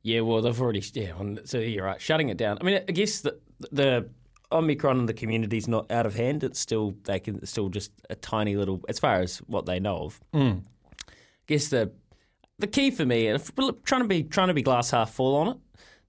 yeah, 0.02 0.20
well, 0.20 0.42
they've 0.42 0.60
already 0.60 0.82
yeah. 0.94 1.12
So 1.44 1.58
you're 1.58 1.84
right, 1.84 2.00
shutting 2.00 2.28
it 2.28 2.36
down. 2.36 2.58
I 2.60 2.64
mean, 2.64 2.80
I 2.88 2.92
guess 2.92 3.20
the 3.20 3.38
the 3.72 4.08
Omicron 4.52 4.98
in 4.98 5.06
the 5.06 5.14
community 5.14 5.56
is 5.56 5.68
not 5.68 5.90
out 5.90 6.06
of 6.06 6.14
hand. 6.14 6.44
It's 6.44 6.58
still 6.58 6.94
they 7.04 7.20
can 7.20 7.36
it's 7.36 7.50
still 7.50 7.68
just 7.68 7.92
a 8.08 8.14
tiny 8.14 8.56
little 8.56 8.80
as 8.88 8.98
far 8.98 9.20
as 9.20 9.38
what 9.46 9.66
they 9.66 9.80
know 9.80 10.04
of. 10.04 10.20
Mm. 10.34 10.62
I 11.08 11.12
guess 11.46 11.68
the 11.68 11.92
the 12.58 12.66
key 12.66 12.90
for 12.90 13.06
me, 13.06 13.26
and 13.26 13.42
trying 13.84 14.02
to 14.02 14.08
be 14.08 14.22
trying 14.22 14.48
to 14.48 14.54
be 14.54 14.62
glass 14.62 14.90
half 14.90 15.12
full 15.12 15.34
on 15.36 15.48
it, 15.48 15.56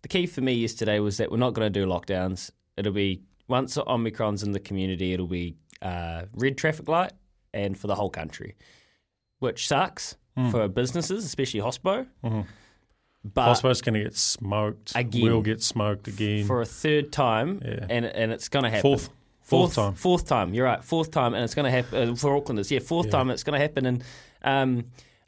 the 0.01 0.07
key 0.07 0.25
for 0.25 0.41
me 0.41 0.53
yesterday 0.53 0.99
was 0.99 1.17
that 1.17 1.31
we're 1.31 1.37
not 1.37 1.53
going 1.53 1.71
to 1.71 1.79
do 1.79 1.85
lockdowns. 1.85 2.51
It'll 2.77 2.91
be 2.93 3.21
once 3.47 3.77
Omicron's 3.77 4.43
in 4.43 4.51
the 4.53 4.59
community, 4.59 5.13
it'll 5.13 5.27
be 5.27 5.55
uh, 5.81 6.23
red 6.33 6.57
traffic 6.57 6.87
light, 6.87 7.11
and 7.53 7.77
for 7.77 7.87
the 7.87 7.95
whole 7.95 8.09
country, 8.09 8.55
which 9.39 9.67
sucks 9.67 10.15
for 10.49 10.67
businesses, 10.67 11.25
especially 11.25 11.59
hospo. 11.59 12.07
but 13.23 13.49
I 13.49 13.53
suppose 13.53 13.77
it's 13.79 13.81
going 13.81 13.93
to 13.95 14.03
get 14.03 14.15
smoked. 14.15 14.93
Again. 14.95 15.21
We'll 15.23 15.41
get 15.41 15.61
smoked 15.61 16.07
again. 16.07 16.45
for 16.47 16.61
a 16.61 16.65
third 16.65 17.11
time, 17.11 17.61
Yeah. 17.63 17.85
and 17.89 18.05
and 18.05 18.31
it's 18.31 18.49
going 18.49 18.63
to 18.63 18.69
happen. 18.69 18.81
Fourth. 18.81 19.09
Fourth 19.43 19.75
time. 19.75 19.93
Fourth 19.95 20.25
time. 20.27 20.53
You're 20.53 20.65
right. 20.65 20.83
Fourth 20.83 21.11
time, 21.11 21.33
and 21.33 21.43
it's 21.43 21.53
going 21.55 21.65
to 21.65 21.71
happen 21.71 22.09
uh, 22.11 22.15
for 22.15 22.39
Aucklanders. 22.39 22.71
Yeah, 22.71 22.79
fourth 22.79 23.07
Yeah. 23.07 23.11
time. 23.11 23.29
It's 23.31 23.43
going 23.43 23.59
to 23.59 23.59
happen, 23.59 23.85
and 23.85 24.03
um, 24.43 24.85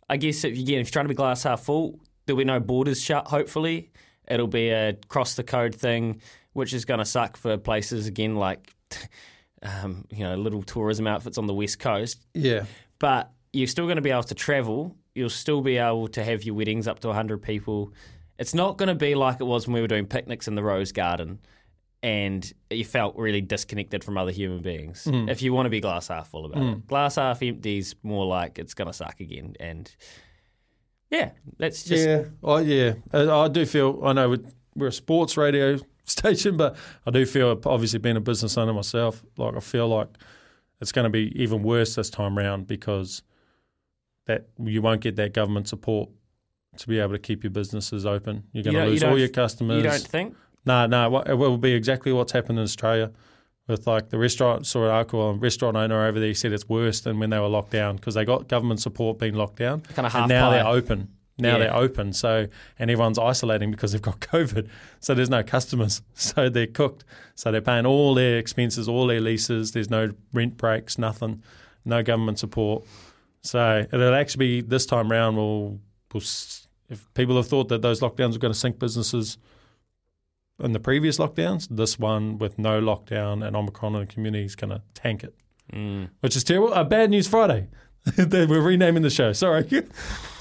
I 0.09 0.15
guess 0.17 0.43
if, 0.45 0.53
again, 0.57 0.79
if 0.79 0.87
you're 0.87 0.91
trying 0.91 1.05
to 1.05 1.09
be 1.09 1.15
glass 1.15 1.43
half 1.43 1.61
full, 1.63 1.99
there'll 2.25 2.37
be 2.37 2.45
no 2.45 2.59
borders 2.61 3.01
shut. 3.01 3.27
Hopefully, 3.27 3.91
it'll 4.27 4.47
be 4.47 4.69
a 4.69 4.93
cross 5.07 5.35
the 5.35 5.43
code 5.43 5.75
thing, 5.75 6.21
which 6.53 6.73
is 6.73 6.85
going 6.85 6.99
to 6.99 7.05
suck 7.05 7.37
for 7.37 7.57
places 7.57 8.07
again 8.07 8.35
like. 8.35 8.73
Um, 9.65 10.03
you 10.11 10.25
know, 10.25 10.35
little 10.35 10.61
tourism 10.61 11.07
outfits 11.07 11.37
on 11.37 11.47
the 11.47 11.53
west 11.53 11.79
coast, 11.79 12.19
yeah. 12.33 12.65
but 12.99 13.31
you're 13.53 13.65
still 13.65 13.85
going 13.85 13.95
to 13.95 14.01
be 14.01 14.09
able 14.09 14.23
to 14.23 14.35
travel. 14.35 14.97
You'll 15.15 15.29
still 15.29 15.61
be 15.61 15.77
able 15.77 16.09
to 16.09 16.21
have 16.21 16.43
your 16.43 16.53
weddings 16.53 16.85
up 16.85 16.99
to 16.99 17.07
100 17.07 17.41
people. 17.41 17.93
It's 18.37 18.53
not 18.53 18.77
going 18.77 18.89
to 18.89 18.95
be 18.95 19.15
like 19.15 19.39
it 19.39 19.45
was 19.45 19.65
when 19.65 19.75
we 19.75 19.79
were 19.79 19.87
doing 19.87 20.05
picnics 20.05 20.49
in 20.49 20.55
the 20.55 20.63
Rose 20.63 20.91
Garden 20.91 21.39
and 22.03 22.51
you 22.69 22.83
felt 22.83 23.15
really 23.15 23.39
disconnected 23.39 24.03
from 24.03 24.17
other 24.17 24.31
human 24.31 24.61
beings. 24.61 25.05
Mm. 25.05 25.29
If 25.29 25.41
you 25.41 25.53
want 25.53 25.67
to 25.67 25.69
be 25.69 25.79
glass 25.79 26.09
half 26.09 26.29
full 26.29 26.45
about 26.45 26.61
it, 26.61 26.85
glass 26.87 27.15
half 27.15 27.41
empty 27.41 27.77
is 27.77 27.95
more 28.03 28.25
like 28.25 28.59
it's 28.59 28.73
going 28.73 28.87
to 28.87 28.93
suck 28.93 29.21
again. 29.21 29.55
And 29.59 29.89
yeah, 31.13 31.29
that's 31.59 31.83
just. 31.83 32.05
yeah. 32.07 32.23
Oh, 32.43 32.57
yeah. 32.57 32.93
Uh, 33.13 33.41
I 33.41 33.47
do 33.47 33.65
feel, 33.65 34.01
I 34.03 34.13
know 34.13 34.29
we're- 34.29 34.87
a 34.87 34.91
sports 34.91 35.37
radio 35.37 35.77
station, 36.05 36.57
but 36.57 36.75
I 37.05 37.11
do 37.11 37.25
feel, 37.25 37.59
obviously 37.65 37.99
being 37.99 38.17
a 38.17 38.21
business 38.21 38.57
owner 38.57 38.73
myself, 38.73 39.23
like 39.37 39.55
I 39.55 39.59
feel 39.59 39.87
like 39.87 40.07
it's 40.81 40.91
going 40.91 41.03
to 41.05 41.09
be 41.11 41.31
even 41.41 41.61
worse 41.63 41.95
this 41.95 42.09
time 42.09 42.37
round 42.37 42.65
because 42.67 43.21
that 44.25 44.47
you 44.59 44.81
won't 44.81 45.01
get 45.01 45.15
that 45.17 45.33
government 45.33 45.67
support 45.67 46.09
to 46.77 46.87
be 46.87 46.97
able 46.99 47.11
to 47.13 47.19
keep 47.19 47.43
your 47.43 47.51
businesses 47.51 48.05
open. 48.05 48.43
You're 48.51 48.63
going 48.63 48.73
You 48.75 48.79
to 48.79 48.79
don't- 48.79 48.85
you 48.87 48.91
lose 48.93 49.03
all 49.03 49.19
your 49.19 49.27
customers. 49.29 49.77
You 49.77 49.83
don't 49.89 50.01
think? 50.07 50.35
No, 50.65 50.87
no, 50.87 51.09
what- 51.09 51.29
it 51.29 51.35
will 51.35 51.57
be 51.59 51.73
exactly 51.73 52.11
what's 52.11 52.31
happened 52.31 52.57
in 52.57 52.63
Australia 52.63 53.11
with 53.67 53.87
like 53.87 54.09
the 54.09 54.17
restaurant. 54.17 54.65
Saw 54.65 54.83
an 54.85 54.91
article, 54.91 55.29
a 55.29 55.33
restaurant 55.33 55.77
owner 55.77 56.05
over 56.05 56.19
there 56.19 56.29
he 56.29 56.33
said 56.33 56.51
it's 56.51 56.67
worse 56.67 57.01
than 57.01 57.19
when 57.19 57.29
they 57.29 57.39
were 57.39 57.47
locked 57.47 57.71
down 57.71 57.95
because 57.95 58.13
they 58.15 58.25
got 58.25 58.47
government 58.47 58.79
support 58.81 59.19
being 59.19 59.33
locked 59.35 59.57
down, 59.57 59.81
Kinda 59.81 60.09
half 60.09 60.21
and 60.23 60.29
now 60.29 60.49
pie. 60.49 60.57
they're 60.57 60.67
open. 60.67 61.09
Now 61.39 61.53
Yeah. 61.53 61.57
they're 61.59 61.75
open, 61.75 62.13
so 62.13 62.47
and 62.77 62.91
everyone's 62.91 63.17
isolating 63.17 63.71
because 63.71 63.91
they've 63.91 64.01
got 64.01 64.19
COVID. 64.33 64.67
So 64.99 65.13
there's 65.15 65.29
no 65.31 65.41
customers, 65.43 66.01
so 66.13 66.49
they're 66.49 66.67
cooked. 66.67 67.05
So 67.35 67.51
they're 67.51 67.61
paying 67.61 67.85
all 67.85 68.13
their 68.13 68.37
expenses, 68.37 68.87
all 68.87 69.07
their 69.07 69.21
leases. 69.21 69.71
There's 69.71 69.89
no 69.89 70.11
rent 70.33 70.57
breaks, 70.57 70.97
nothing, 70.97 71.41
no 71.85 72.03
government 72.03 72.37
support. 72.39 72.83
So 73.41 73.85
it'll 73.91 74.13
actually 74.15 74.61
be 74.61 74.61
this 74.61 74.85
time 74.85 75.11
round. 75.11 75.35
We'll, 75.35 75.79
we'll 76.13 76.23
if 76.89 77.11
people 77.15 77.35
have 77.37 77.47
thought 77.47 77.69
that 77.69 77.81
those 77.81 77.99
lockdowns 78.01 78.35
are 78.35 78.39
going 78.39 78.53
to 78.53 78.59
sink 78.59 78.77
businesses 78.77 79.37
in 80.59 80.71
the 80.73 80.79
previous 80.79 81.17
lockdowns, 81.17 81.67
this 81.69 81.97
one 81.99 82.37
with 82.37 82.57
no 82.59 82.81
lockdown 82.81 83.45
and 83.45 83.55
Omicron 83.55 83.95
in 83.95 84.01
the 84.01 84.07
community 84.07 84.45
is 84.45 84.55
going 84.55 84.69
to 84.71 84.81
tank 84.93 85.23
it, 85.23 85.35
Mm. 85.73 86.09
which 86.19 86.35
is 86.35 86.43
terrible. 86.43 86.73
Uh, 86.73 86.83
bad 86.83 87.09
news 87.09 87.27
Friday. 87.27 87.67
We're 88.17 88.59
renaming 88.61 89.01
the 89.01 89.09
show. 89.09 89.31
Sorry. 89.31 89.65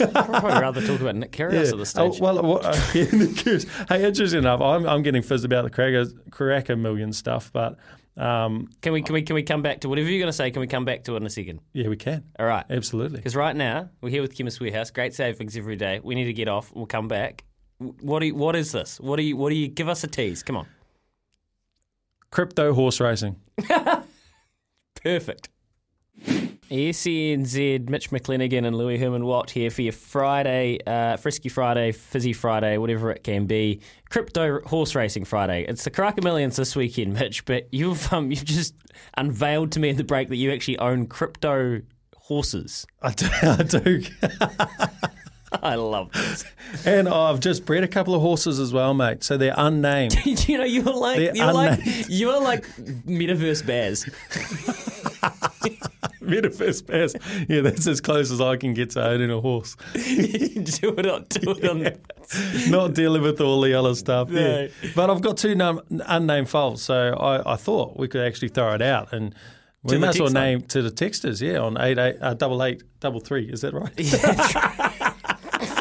I'd 0.00 0.12
probably 0.12 0.50
rather 0.50 0.84
talk 0.84 1.00
about 1.00 1.14
Nick 1.14 1.30
Kyrgios 1.30 1.70
at 1.72 1.78
this 1.78 1.90
stage. 1.90 2.14
Oh, 2.16 2.18
well, 2.20 2.42
what, 2.42 2.64
uh, 2.64 2.72
yeah, 2.94 3.04
Nick 3.12 3.30
Kyrgios. 3.30 3.88
hey, 3.88 4.04
interesting 4.04 4.40
enough, 4.40 4.60
I'm, 4.60 4.84
I'm 4.86 5.02
getting 5.02 5.22
fizzed 5.22 5.44
about 5.44 5.62
the 5.64 5.70
Karaka, 5.70 6.12
Karaka 6.30 6.76
Million 6.78 7.12
stuff, 7.12 7.52
but 7.52 7.78
um, 8.16 8.68
can 8.82 8.92
we 8.92 9.00
can 9.00 9.14
we 9.14 9.22
can 9.22 9.34
we 9.34 9.42
come 9.44 9.62
back 9.62 9.80
to 9.82 9.88
whatever 9.88 10.10
you're 10.10 10.18
going 10.18 10.28
to 10.28 10.32
say? 10.34 10.50
Can 10.50 10.60
we 10.60 10.66
come 10.66 10.84
back 10.84 11.04
to 11.04 11.14
it 11.14 11.18
in 11.18 11.26
a 11.26 11.30
second? 11.30 11.60
yeah, 11.72 11.88
we 11.88 11.96
can. 11.96 12.24
All 12.38 12.44
right. 12.46 12.66
Absolutely. 12.68 13.16
Because 13.18 13.34
right 13.36 13.56
now 13.56 13.88
we're 14.02 14.10
here 14.10 14.20
with 14.22 14.36
Chemist 14.36 14.60
Warehouse. 14.60 14.90
Great 14.90 15.14
savings 15.14 15.56
every 15.56 15.76
day. 15.76 16.00
We 16.02 16.14
need 16.16 16.24
to 16.24 16.32
get 16.34 16.48
off. 16.48 16.70
We'll 16.74 16.84
come 16.86 17.08
back. 17.08 17.44
What 18.00 18.20
do 18.20 18.26
you, 18.26 18.34
what 18.34 18.56
is 18.56 18.72
this? 18.72 19.00
What 19.00 19.16
do 19.16 19.22
you 19.22 19.36
what 19.36 19.50
do 19.50 19.56
you 19.56 19.68
give 19.68 19.88
us 19.88 20.04
a 20.04 20.08
tease? 20.08 20.42
Come 20.42 20.56
on. 20.56 20.66
Crypto 22.30 22.72
horse 22.72 23.00
racing. 23.00 23.36
Perfect. 25.02 25.48
SENZ, 26.72 27.88
Mitch 27.90 28.10
McClenaghan 28.10 28.66
and 28.66 28.74
Louis 28.74 28.96
Herman 28.96 29.26
Watt 29.26 29.50
here 29.50 29.68
for 29.68 29.82
your 29.82 29.92
Friday, 29.92 30.78
uh, 30.86 31.18
Frisky 31.18 31.50
Friday, 31.50 31.92
Fizzy 31.92 32.32
Friday, 32.32 32.78
whatever 32.78 33.10
it 33.10 33.22
can 33.22 33.46
be. 33.46 33.80
Crypto 34.08 34.62
horse 34.62 34.94
racing 34.94 35.26
Friday. 35.26 35.66
It's 35.68 35.84
the 35.84 35.90
Karaka 35.90 36.24
Millions 36.24 36.56
this 36.56 36.74
weekend, 36.74 37.12
Mitch, 37.12 37.44
but 37.44 37.68
you've 37.72 38.10
um, 38.10 38.30
you've 38.30 38.46
just 38.46 38.74
unveiled 39.18 39.72
to 39.72 39.80
me 39.80 39.90
in 39.90 39.96
the 39.96 40.04
break 40.04 40.30
that 40.30 40.36
you 40.36 40.50
actually 40.50 40.78
own 40.78 41.06
crypto 41.06 41.82
horses. 42.16 42.86
I 43.02 43.10
do. 43.12 43.28
I 43.42 43.62
do. 43.62 44.02
I 45.62 45.74
love 45.74 46.12
this. 46.12 46.44
and 46.86 47.08
I've 47.08 47.40
just 47.40 47.64
bred 47.64 47.84
a 47.84 47.88
couple 47.88 48.14
of 48.14 48.22
horses 48.22 48.58
as 48.58 48.72
well, 48.72 48.94
mate. 48.94 49.22
So 49.22 49.36
they're 49.36 49.54
unnamed. 49.56 50.16
you 50.48 50.58
know, 50.58 50.64
you're 50.64 50.84
like 50.84 51.18
They're 51.18 51.36
you're 51.36 51.52
like 51.52 51.80
you're 52.08 52.40
like 52.40 52.66
metaverse 52.76 53.66
bears. 53.66 54.04
Metaverse 56.22 56.86
Bears. 56.86 57.16
Yeah, 57.48 57.62
that's 57.62 57.86
as 57.86 58.00
close 58.00 58.30
as 58.30 58.40
I 58.40 58.56
can 58.56 58.74
get 58.74 58.90
to 58.90 59.04
owning 59.04 59.30
a 59.30 59.40
horse. 59.40 59.76
do 59.92 60.94
it 60.96 61.06
on 61.06 61.26
do 61.28 61.50
it 61.50 61.68
on 61.68 62.70
Not 62.70 62.94
dealing 62.94 63.22
with 63.22 63.40
all 63.40 63.60
the 63.60 63.74
other 63.74 63.94
stuff. 63.94 64.28
No. 64.30 64.40
Yeah. 64.82 64.90
But 64.94 65.10
I've 65.10 65.20
got 65.20 65.36
two 65.36 65.54
num- 65.54 65.80
unnamed 66.06 66.48
foals, 66.48 66.82
so 66.82 67.14
I, 67.14 67.54
I 67.54 67.56
thought 67.56 67.98
we 67.98 68.08
could 68.08 68.22
actually 68.24 68.48
throw 68.48 68.72
it 68.74 68.82
out 68.82 69.12
and 69.12 69.34
we 69.82 69.98
might 69.98 70.10
as 70.10 70.20
well 70.20 70.30
name 70.30 70.62
to 70.62 70.80
the 70.80 70.90
texters, 70.90 71.40
yeah, 71.42 71.58
on 71.58 71.76
eight 71.80 71.98
eight 71.98 72.16
uh, 72.20 72.34
double 72.34 72.62
eight 72.62 72.84
double 73.00 73.18
three. 73.18 73.50
Is 73.50 73.62
that 73.62 73.74
right? 73.74 75.08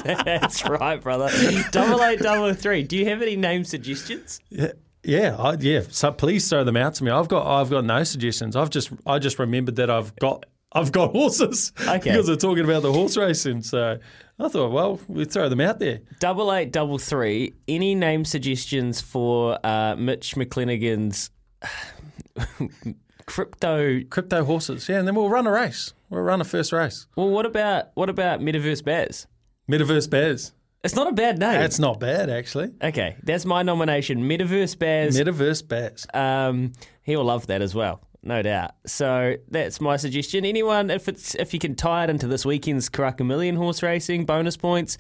That's 0.26 0.68
right, 0.68 1.02
brother. 1.02 1.30
Double 1.72 2.04
eight, 2.04 2.20
double 2.20 2.54
three. 2.54 2.84
Do 2.84 2.98
you 2.98 3.06
have 3.08 3.22
any 3.22 3.36
name 3.36 3.64
suggestions? 3.64 4.40
Yeah, 4.50 4.72
yeah, 5.04 5.36
I, 5.38 5.54
yeah. 5.60 5.82
So 5.90 6.12
please 6.12 6.48
throw 6.50 6.64
them 6.64 6.78
out 6.78 6.96
to 6.96 7.04
me. 7.04 7.12
I've 7.12 7.28
got, 7.28 7.46
I've 7.48 7.70
got 7.70 7.86
no 7.86 8.04
suggestions. 8.04 8.56
I've 8.56 8.70
just, 8.70 8.92
I 9.06 9.20
just 9.20 9.40
remembered 9.40 9.76
that 9.78 9.90
I've 9.90 10.16
got, 10.18 10.46
I've 10.74 10.92
got 10.92 11.12
horses 11.12 11.74
Okay. 11.82 11.98
because 12.12 12.28
they're 12.28 12.36
talking 12.36 12.64
about 12.64 12.82
the 12.82 12.94
horse 12.94 13.18
racing. 13.18 13.62
So 13.64 13.98
I 14.40 14.48
thought, 14.48 14.72
well, 14.72 15.00
we 15.08 15.26
throw 15.26 15.50
them 15.50 15.62
out 15.62 15.80
there. 15.80 16.00
Double 16.20 16.54
eight, 16.54 16.72
double 16.72 16.98
three. 16.98 17.54
Any 17.68 17.94
name 17.96 18.26
suggestions 18.26 19.02
for 19.02 19.60
uh, 19.66 19.96
Mitch 19.98 20.36
McClenaghan's 20.36 21.30
crypto? 23.26 24.02
Crypto 24.10 24.44
horses, 24.46 24.88
yeah, 24.90 25.00
and 25.00 25.08
then 25.08 25.16
we'll 25.16 25.30
run 25.30 25.48
a 25.48 25.52
race. 25.52 25.94
We'll 26.10 26.22
run 26.22 26.42
a 26.42 26.46
first 26.46 26.72
race. 26.72 27.08
Well, 27.16 27.30
what 27.30 27.46
about 27.46 27.90
what 27.94 28.10
about 28.10 28.40
Metaverse 28.42 28.84
Bears? 28.84 29.28
Metaverse 29.72 30.10
Bears. 30.10 30.52
It's 30.84 30.96
not 30.96 31.08
a 31.08 31.12
bad 31.12 31.38
name. 31.38 31.60
That's 31.60 31.80
not 31.80 32.00
bad, 32.00 32.30
actually. 32.30 32.72
okay, 32.84 33.16
that's 33.24 33.46
my 33.46 33.62
nomination. 33.64 34.24
Metaverse 34.24 34.78
Bears. 34.78 35.18
Metaverse 35.18 35.68
Bears. 35.68 36.08
Um, 36.14 36.74
he 37.04 37.16
will 37.16 37.24
love 37.26 37.48
that 37.48 37.62
as 37.62 37.74
well, 37.76 38.02
no 38.24 38.42
doubt. 38.42 38.72
So 38.88 39.36
that's 39.48 39.80
my 39.80 39.98
suggestion. 39.98 40.44
Anyone, 40.44 40.90
if 40.90 41.08
it's 41.08 41.36
if 41.36 41.54
you 41.54 41.60
can 41.60 41.76
tie 41.76 42.04
it 42.06 42.10
into 42.10 42.28
this 42.28 42.46
weekend's 42.46 42.90
Karaka 42.90 43.26
Million 43.26 43.56
horse 43.56 43.82
racing 43.84 44.26
bonus 44.26 44.58
points, 44.58 44.98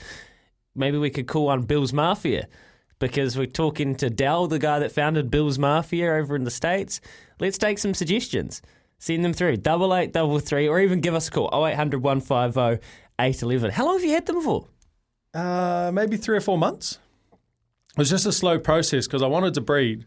maybe 0.75 0.97
we 0.97 1.09
could 1.09 1.27
call 1.27 1.49
on 1.49 1.63
Bill's 1.63 1.93
Mafia 1.93 2.47
because 2.99 3.35
we're 3.35 3.47
talking 3.47 3.95
to 3.95 4.09
Del, 4.11 4.45
the 4.47 4.59
guy 4.59 4.77
that 4.79 4.91
founded 4.91 5.31
Bill's 5.31 5.57
Mafia 5.57 6.13
over 6.13 6.35
in 6.35 6.43
the 6.43 6.51
states. 6.51 7.01
Let's 7.39 7.57
take 7.57 7.79
some 7.79 7.95
suggestions. 7.95 8.61
Send 8.99 9.25
them 9.25 9.33
through 9.33 9.57
double 9.57 9.95
eight 9.95 10.13
double 10.13 10.37
three, 10.37 10.67
or 10.67 10.79
even 10.79 11.01
give 11.01 11.15
us 11.15 11.27
a 11.27 11.31
call 11.31 11.49
0800 11.65 12.03
150 12.03 12.85
811. 13.25 13.71
How 13.71 13.85
long 13.85 13.95
have 13.95 14.03
you 14.03 14.11
had 14.11 14.25
them 14.25 14.41
for? 14.41 14.67
Uh, 15.33 15.91
maybe 15.93 16.17
three 16.17 16.37
or 16.37 16.41
four 16.41 16.57
months. 16.57 16.99
It 17.31 17.97
was 17.97 18.09
just 18.09 18.25
a 18.25 18.31
slow 18.31 18.59
process 18.59 19.05
because 19.07 19.21
I 19.21 19.27
wanted 19.27 19.53
to 19.55 19.61
breed, 19.61 20.05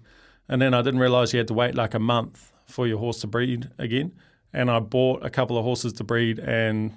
and 0.48 0.61
then 0.61 0.74
I 0.74 0.83
didn't 0.83 1.00
realize 1.00 1.33
you 1.33 1.38
had 1.38 1.48
to 1.48 1.55
wait 1.55 1.74
like 1.74 1.94
a 1.94 1.98
month 1.98 2.53
for 2.66 2.87
your 2.87 2.98
horse 2.98 3.20
to 3.20 3.27
breed 3.27 3.70
again. 3.79 4.12
And 4.53 4.70
I 4.70 4.79
bought 4.81 5.24
a 5.24 5.31
couple 5.31 5.59
of 5.59 5.64
horses 5.64 5.92
to 5.94 6.05
breed, 6.05 6.38
and 6.38 6.96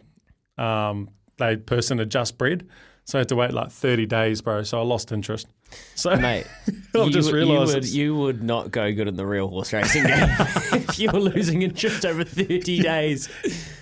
um, 0.58 1.10
they 1.38 1.56
person 1.58 1.98
had 1.98 2.10
just 2.10 2.38
bred, 2.38 2.68
so 3.06 3.18
I 3.18 3.22
had 3.22 3.30
to 3.30 3.36
wait 3.36 3.52
like 3.52 3.72
thirty 3.72 4.06
days, 4.06 4.42
bro. 4.42 4.64
So 4.64 4.80
I 4.80 4.84
lost 4.84 5.12
interest. 5.12 5.48
So 5.96 6.16
Mate, 6.16 6.48
I've 6.96 7.12
just 7.12 7.32
realised 7.32 7.74
you 7.74 7.76
would, 7.76 7.88
you 7.88 8.16
would 8.16 8.44
not 8.44 8.72
go 8.72 8.92
good 8.94 9.08
in 9.08 9.16
the 9.16 9.26
real 9.26 9.48
horse 9.48 9.74
racing 9.74 10.04
game 10.04 10.30
if 10.74 11.00
you 11.00 11.10
were 11.12 11.20
losing 11.20 11.62
interest 11.62 12.06
over 12.06 12.24
30 12.24 12.82
days. 12.82 13.30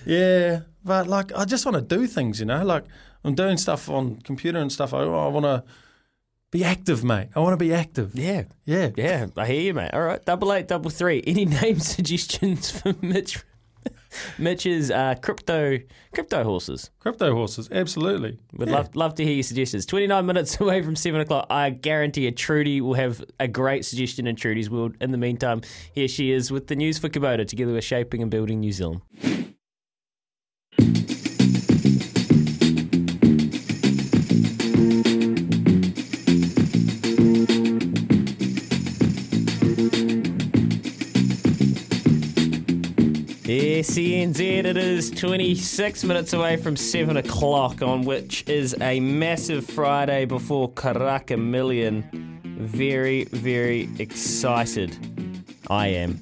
Yeah, 0.05 0.61
but 0.85 1.07
like 1.07 1.35
I 1.35 1.43
just 1.45 1.65
want 1.65 1.75
to 1.75 1.81
do 1.97 2.07
things, 2.07 2.39
you 2.39 2.45
know. 2.45 2.63
Like 2.63 2.85
I'm 3.23 3.35
doing 3.35 3.57
stuff 3.57 3.89
on 3.89 4.17
computer 4.21 4.59
and 4.59 4.71
stuff. 4.71 4.93
I, 4.93 4.99
I 5.03 5.27
want 5.27 5.45
to 5.45 5.63
be 6.51 6.63
active, 6.63 7.03
mate. 7.03 7.29
I 7.35 7.39
want 7.39 7.53
to 7.53 7.57
be 7.57 7.73
active. 7.73 8.11
Yeah, 8.15 8.43
Yeah, 8.65 8.91
yeah, 8.95 9.27
I 9.35 9.45
hear 9.47 9.61
you, 9.61 9.73
mate. 9.73 9.91
All 9.93 10.01
right, 10.01 10.23
double 10.23 10.53
eight, 10.53 10.67
double 10.69 10.89
three. 10.91 11.21
Any 11.27 11.45
name 11.61 11.79
suggestions 11.79 12.71
for 12.71 12.93
Mitch? 13.01 13.39
Mitch's 14.39 14.89
uh, 14.89 15.13
crypto 15.21 15.77
crypto 16.13 16.43
horses. 16.43 16.89
Crypto 16.99 17.33
horses, 17.35 17.67
absolutely. 17.71 18.39
Would 18.53 18.69
Yeah. 18.69 18.75
love 18.75 18.95
love 18.95 19.15
to 19.15 19.23
hear 19.23 19.33
your 19.33 19.43
suggestions. 19.43 19.85
Twenty 19.85 20.07
nine 20.07 20.25
minutes 20.25 20.59
away 20.61 20.81
from 20.81 20.95
seven 20.95 21.21
o'clock. 21.21 21.47
I 21.49 21.69
guarantee 21.69 22.21
you, 22.25 22.31
Trudy 22.31 22.81
will 22.81 22.93
have 22.95 23.23
a 23.39 23.47
great 23.47 23.85
suggestion 23.85 24.25
in 24.25 24.35
Trudy's 24.35 24.69
world. 24.69 24.95
In 25.01 25.11
the 25.11 25.17
meantime, 25.17 25.61
here 25.93 26.07
she 26.07 26.31
is 26.31 26.49
with 26.51 26.67
the 26.67 26.75
news 26.75 26.97
for 26.97 27.09
Kubota, 27.09 27.45
together 27.47 27.73
with 27.73 27.83
shaping 27.83 28.21
and 28.21 28.31
building 28.31 28.59
New 28.61 28.71
Zealand. 28.71 29.01
SENZ, 43.75 44.39
it 44.39 44.77
is 44.77 45.11
26 45.11 46.05
minutes 46.05 46.31
away 46.31 46.55
from 46.55 46.77
7 46.77 47.17
o'clock, 47.17 47.81
on 47.81 48.03
which 48.03 48.47
is 48.47 48.73
a 48.79 49.01
massive 49.01 49.65
Friday 49.65 50.23
before 50.23 50.71
Karaka 50.71 51.37
Million. 51.37 52.39
Very, 52.57 53.25
very 53.25 53.89
excited. 53.99 54.97
I 55.67 55.87
am. 55.87 56.21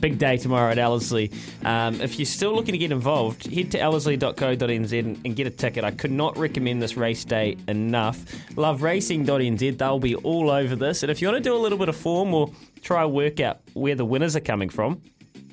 Big 0.00 0.16
day 0.16 0.38
tomorrow 0.38 0.70
at 0.70 0.78
Ellerslie. 0.78 1.30
Um, 1.62 2.00
if 2.00 2.18
you're 2.18 2.24
still 2.24 2.54
looking 2.54 2.72
to 2.72 2.78
get 2.78 2.90
involved, 2.90 3.44
head 3.52 3.70
to 3.72 3.78
ellerslie.co.nz 3.78 4.98
and, 4.98 5.36
get 5.36 5.46
a 5.46 5.50
ticket. 5.50 5.84
I 5.84 5.90
could 5.90 6.10
not 6.10 6.38
recommend 6.38 6.80
this 6.80 6.96
race 6.96 7.26
day 7.26 7.58
enough. 7.68 8.24
Loveracing.nz, 8.54 9.76
they'll 9.76 9.98
be 9.98 10.14
all 10.14 10.50
over 10.50 10.74
this. 10.74 11.02
And 11.02 11.10
if 11.12 11.20
you 11.20 11.28
want 11.28 11.44
to 11.44 11.50
do 11.50 11.54
a 11.54 11.60
little 11.60 11.76
bit 11.76 11.90
of 11.90 11.96
form 11.96 12.32
or 12.32 12.50
try 12.80 13.04
and 13.04 13.12
work 13.12 13.40
out 13.40 13.60
where 13.74 13.94
the 13.94 14.06
winners 14.06 14.34
are 14.36 14.40
coming 14.40 14.70
from, 14.70 15.02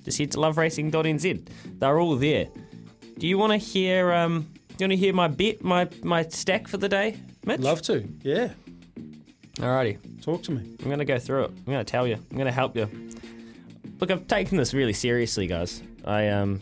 just 0.03 0.17
head 0.17 0.31
to 0.31 0.37
loveracing.nz. 0.37 1.47
They're 1.79 1.99
all 1.99 2.15
there. 2.15 2.47
Do 3.17 3.27
you 3.27 3.37
want 3.37 3.51
to 3.53 3.57
hear? 3.57 4.11
Um, 4.11 4.47
do 4.77 4.85
you 4.85 4.87
want 4.87 4.91
to 4.91 4.97
hear 4.97 5.13
my 5.13 5.27
bet, 5.27 5.63
my 5.63 5.87
my 6.03 6.23
stack 6.23 6.67
for 6.67 6.77
the 6.77 6.89
day, 6.89 7.17
Mitch? 7.45 7.59
Love 7.59 7.81
to. 7.83 8.07
Yeah. 8.23 8.53
Alrighty, 9.57 9.97
Talk 10.23 10.43
to 10.43 10.51
me. 10.51 10.61
I'm 10.79 10.85
going 10.85 10.99
to 10.99 11.05
go 11.05 11.19
through 11.19 11.43
it. 11.43 11.51
I'm 11.51 11.65
going 11.65 11.77
to 11.77 11.83
tell 11.83 12.07
you. 12.07 12.15
I'm 12.15 12.37
going 12.37 12.45
to 12.45 12.51
help 12.51 12.75
you. 12.75 12.89
Look, 13.99 14.09
I've 14.09 14.27
taken 14.27 14.57
this 14.57 14.73
really 14.73 14.93
seriously, 14.93 15.45
guys. 15.45 15.83
I 16.05 16.29
um, 16.29 16.61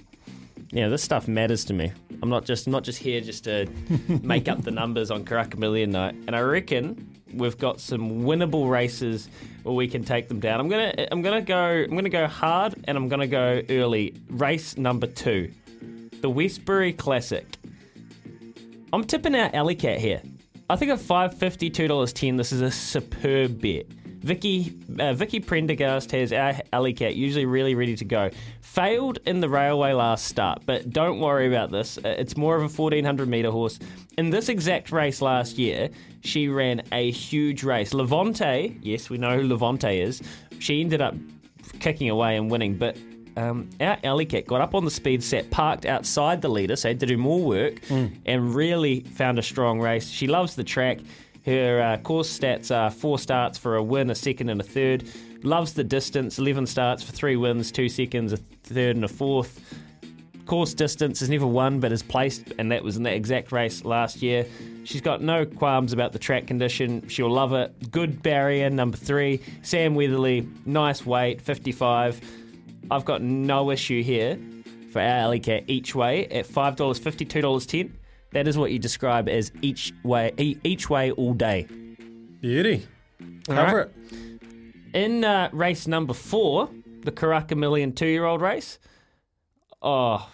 you 0.72 0.82
know, 0.82 0.90
this 0.90 1.04
stuff 1.04 1.28
matters 1.28 1.66
to 1.66 1.74
me. 1.74 1.92
I'm 2.22 2.30
not 2.30 2.46
just 2.46 2.68
I'm 2.68 2.74
not 2.74 2.84
just 2.84 3.00
here 3.00 3.22
just 3.22 3.46
to 3.46 3.68
make 4.22 4.48
up 4.48 4.64
the 4.64 4.72
numbers 4.72 5.12
on 5.12 5.24
Karaka 5.24 5.58
Million 5.58 5.92
night. 5.92 6.16
And 6.28 6.36
I 6.36 6.42
reckon 6.42 7.10
we've 7.34 7.58
got 7.58 7.80
some 7.80 8.22
winnable 8.24 8.70
races 8.70 9.30
where 9.64 9.76
we 9.76 9.88
can 9.88 10.04
take 10.04 10.28
them 10.28 10.40
down. 10.40 10.60
I'm 10.60 10.70
gonna 10.70 10.94
I'm 11.12 11.22
gonna 11.22 11.42
go 11.42 11.84
I'm 11.84 11.96
gonna 11.96 12.10
go 12.10 12.28
hard 12.28 12.76
and 12.86 12.98
I'm 12.98 13.08
gonna 13.08 13.28
go 13.28 13.62
early. 13.70 14.16
Race 14.30 14.78
number 14.78 15.08
two, 15.08 15.52
the 16.22 16.30
Westbury 16.30 16.94
Classic. 16.94 17.46
I'm 18.92 19.04
tipping 19.04 19.36
out 19.36 19.54
Alley 19.54 19.76
Cat 19.76 20.00
here. 20.00 20.22
I 20.70 20.76
think 20.76 20.92
at 20.92 21.00
five 21.00 21.38
fifty, 21.38 21.70
two 21.70 21.88
dollars 21.88 22.14
ten. 22.14 22.36
This 22.36 22.52
is 22.52 22.62
a 22.62 22.72
superb 22.72 23.62
bet. 23.62 23.86
Vicky 24.22 24.74
uh, 25.00 25.14
Vicky 25.14 25.40
Prendergast 25.40 26.12
has 26.12 26.34
our 26.34 26.54
Alley 26.74 26.94
Cat 26.94 27.16
usually 27.16 27.46
really 27.46 27.74
ready 27.76 27.96
to 27.96 28.06
go. 28.06 28.30
Failed 28.62 29.20
in 29.26 29.40
the 29.40 29.50
railway 29.50 29.94
last 29.94 30.26
start, 30.26 30.64
but 30.66 30.90
don't 30.90 31.20
worry 31.20 31.48
about 31.48 31.72
this. 31.72 31.98
Uh, 31.98 32.16
It's 32.18 32.36
more 32.36 32.56
of 32.56 32.62
a 32.62 32.68
1400 32.68 33.28
meter 33.30 33.50
horse. 33.52 33.80
In 34.18 34.30
this 34.30 34.50
exact 34.50 34.92
race 34.92 35.22
last 35.22 35.58
year, 35.58 35.90
she 36.22 36.50
ran 36.50 36.82
a 36.92 37.12
huge 37.12 37.64
race. 37.64 37.94
Levante, 37.94 38.78
yes, 38.82 39.10
we 39.10 39.18
know 39.18 39.40
who 39.40 39.48
Levante 39.48 40.02
is. 40.02 40.22
She 40.60 40.82
ended 40.82 41.02
up 41.02 41.16
kicking 41.80 42.10
away 42.10 42.36
and 42.36 42.52
winning, 42.52 42.78
but 42.78 42.98
um, 43.38 43.70
our 43.80 43.98
Alley 44.04 44.26
Cat 44.26 44.46
got 44.48 44.60
up 44.60 44.76
on 44.76 44.84
the 44.84 44.92
speed 44.92 45.24
set, 45.24 45.50
parked 45.50 45.86
outside 45.86 46.42
the 46.42 46.50
leader, 46.50 46.76
so 46.76 46.90
had 46.90 47.00
to 47.00 47.06
do 47.06 47.18
more 47.18 47.40
work, 47.42 47.80
and 48.26 48.54
really 48.54 49.00
found 49.02 49.40
a 49.40 49.44
strong 49.44 49.80
race. 49.80 50.10
She 50.10 50.28
loves 50.28 50.56
the 50.56 50.64
track. 50.66 51.00
Her 51.46 51.82
uh, 51.82 51.98
course 51.98 52.38
stats 52.38 52.76
are 52.76 52.92
four 52.92 53.18
starts 53.18 53.58
for 53.58 53.76
a 53.76 53.84
win, 53.84 54.10
a 54.10 54.16
second, 54.16 54.50
and 54.50 54.60
a 54.60 54.64
third. 54.64 55.06
Loves 55.44 55.74
the 55.74 55.84
distance, 55.84 56.38
11 56.38 56.68
starts 56.68 57.02
for 57.02 57.12
three 57.12 57.36
wins, 57.36 57.72
two 57.72 57.90
seconds, 57.90 58.34
a 58.34 58.38
third, 58.64 58.96
and 58.96 59.06
a 59.06 59.08
fourth. 59.08 59.62
Course 60.46 60.74
distance 60.74 61.20
has 61.20 61.30
never 61.30 61.46
won, 61.46 61.80
but 61.80 61.92
has 61.92 62.02
placed, 62.04 62.54
and 62.58 62.72
that 62.72 62.84
was 62.84 62.98
in 62.98 63.04
that 63.04 63.14
exact 63.14 63.52
race 63.52 63.86
last 63.86 64.22
year. 64.22 64.46
She's 64.84 65.02
got 65.02 65.22
no 65.22 65.46
qualms 65.46 65.94
about 65.94 66.12
the 66.12 66.20
track 66.20 66.48
condition. 66.48 67.08
She'll 67.08 67.30
love 67.30 67.54
it. 67.54 67.92
Good 67.92 68.24
barrier, 68.24 68.70
number 68.70 68.98
three. 68.98 69.42
Sam 69.62 69.94
Weatherly, 69.94 70.48
nice 70.66 71.06
weight, 71.06 71.42
55. 71.42 72.20
I've 72.92 73.06
got 73.06 73.22
no 73.22 73.70
issue 73.70 74.02
here 74.02 74.40
for 74.92 75.00
our 75.00 75.08
alley 75.08 75.40
cat 75.40 75.66
each 75.68 75.94
way 75.94 76.26
at 76.28 76.48
$5.50, 76.48 77.28
$2.10. 77.28 77.92
That 78.32 78.48
is 78.48 78.58
what 78.58 78.72
you 78.72 78.80
describe 78.80 79.28
as 79.28 79.52
each 79.62 79.94
way, 80.04 80.32
each 80.38 80.90
way 80.90 81.12
all 81.12 81.34
day. 81.34 81.68
Beauty. 82.42 82.86
All 83.50 83.56
Cover 83.56 83.78
right. 83.78 83.88
it. 84.12 84.42
In 84.94 85.24
uh, 85.24 85.50
race 85.52 85.88
number 85.88 86.14
four, 86.14 86.70
the 87.02 87.12
Karaka 87.12 87.58
Million 87.58 87.92
two 87.94 88.08
year 88.08 88.26
old 88.26 88.42
race. 88.42 88.80
Oh, 89.82 90.30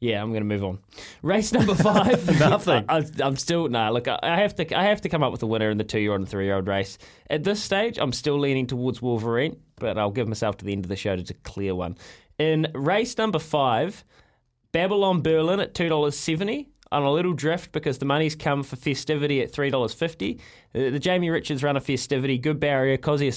yeah, 0.00 0.20
I'm 0.20 0.30
going 0.30 0.42
to 0.42 0.46
move 0.46 0.64
on. 0.64 0.80
Race 1.22 1.52
number 1.52 1.74
five. 1.76 2.26
Nothing. 2.40 2.84
I, 2.88 3.04
am 3.20 3.36
still 3.36 3.68
nah. 3.68 3.90
Look, 3.90 4.08
I 4.08 4.18
I 4.22 4.36
have 4.40 4.54
to. 4.56 4.78
I 4.78 4.84
have 4.84 5.00
to 5.02 5.08
come 5.08 5.22
up 5.22 5.32
with 5.32 5.42
a 5.42 5.46
winner 5.46 5.70
in 5.70 5.78
the 5.78 5.84
two 5.84 6.00
year 6.00 6.12
old 6.12 6.20
and 6.20 6.28
three 6.28 6.44
year 6.44 6.56
old 6.56 6.66
race. 6.66 6.98
At 7.30 7.44
this 7.44 7.62
stage, 7.62 7.98
I'm 7.98 8.12
still 8.12 8.38
leaning 8.38 8.66
towards 8.66 9.00
Wolverine, 9.00 9.56
but 9.76 9.98
I'll 9.98 10.10
give 10.10 10.28
myself 10.28 10.56
to 10.58 10.64
the 10.64 10.72
end 10.72 10.84
of 10.84 10.88
the 10.88 10.96
show 10.96 11.14
to 11.16 11.22
declare 11.22 11.74
one. 11.74 11.96
In 12.38 12.66
race 12.74 13.16
number 13.16 13.38
five, 13.38 14.04
Babylon 14.72 15.22
Berlin 15.22 15.60
at 15.60 15.74
two 15.74 15.88
dollars 15.88 16.18
seventy 16.18 16.71
on 16.92 17.02
a 17.02 17.10
little 17.10 17.32
drift 17.32 17.72
because 17.72 17.98
the 17.98 18.04
money's 18.04 18.36
come 18.36 18.62
for 18.62 18.76
festivity 18.76 19.40
at 19.40 19.50
three 19.50 19.70
dollars 19.70 19.94
fifty. 19.94 20.38
The, 20.72 20.90
the 20.90 20.98
Jamie 20.98 21.30
Richards 21.30 21.62
run 21.62 21.76
of 21.76 21.84
festivity, 21.84 22.38
good 22.38 22.60
barrier, 22.60 22.96
Cosi 22.96 23.30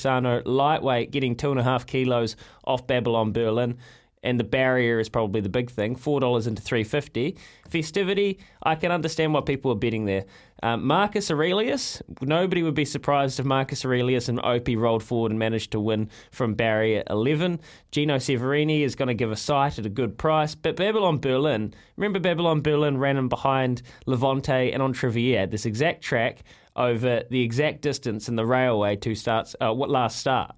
lightweight, 0.46 1.12
getting 1.12 1.36
two 1.36 1.52
and 1.52 1.60
a 1.60 1.64
half 1.64 1.86
kilos 1.86 2.36
off 2.66 2.86
Babylon 2.86 3.32
Berlin. 3.32 3.78
And 4.26 4.40
the 4.40 4.44
barrier 4.44 5.00
is 5.00 5.08
probably 5.08 5.40
the 5.40 5.50
big 5.50 5.70
thing. 5.70 5.96
Four 5.96 6.20
dollars 6.20 6.48
into 6.48 6.62
three 6.62 6.84
fifty. 6.84 7.38
Festivity, 7.70 8.40
I 8.64 8.76
can 8.76 8.92
understand 8.92 9.34
why 9.34 9.42
people 9.42 9.72
are 9.72 9.76
betting 9.76 10.06
there. 10.06 10.26
Um, 10.64 10.88
Marcus 10.88 11.30
Aurelius, 11.30 12.02
nobody 12.22 12.64
would 12.64 12.74
be 12.74 12.86
surprised 12.86 13.40
if 13.40 13.46
Marcus 13.46 13.86
Aurelius 13.86 14.30
and 14.30 14.40
Opie 14.44 14.76
rolled 14.76 15.04
forward 15.04 15.32
and 15.32 15.38
managed 15.38 15.72
to 15.72 15.80
win 15.80 16.10
from 16.32 16.56
barrier 16.56 17.04
11. 17.10 17.60
Gino 17.92 18.16
Severini 18.16 18.82
is 18.82 18.96
going 18.96 19.10
to 19.10 19.14
give 19.14 19.32
a 19.32 19.36
sight 19.36 19.78
at 19.78 19.86
a 19.86 19.90
good 19.90 20.18
price. 20.18 20.56
But 20.56 20.76
Babylon 20.76 21.20
Berlin, 21.20 21.74
remember 21.98 22.20
Babylon 22.20 22.62
Berlin 22.62 22.98
ran 22.98 23.18
in 23.18 23.28
behind 23.28 23.84
Levante 24.08 24.72
and 24.72 24.82
on 24.82 24.94
Trivier, 24.94 25.46
this 25.46 25.66
exact 25.66 26.04
track 26.04 26.44
over 26.76 27.24
the 27.30 27.42
exact 27.42 27.82
distance 27.82 28.28
in 28.28 28.36
the 28.36 28.46
railway 28.46 28.96
two 28.96 29.16
starts, 29.16 29.56
uh, 29.62 29.74
what 29.74 29.90
last 29.90 30.18
start. 30.18 30.56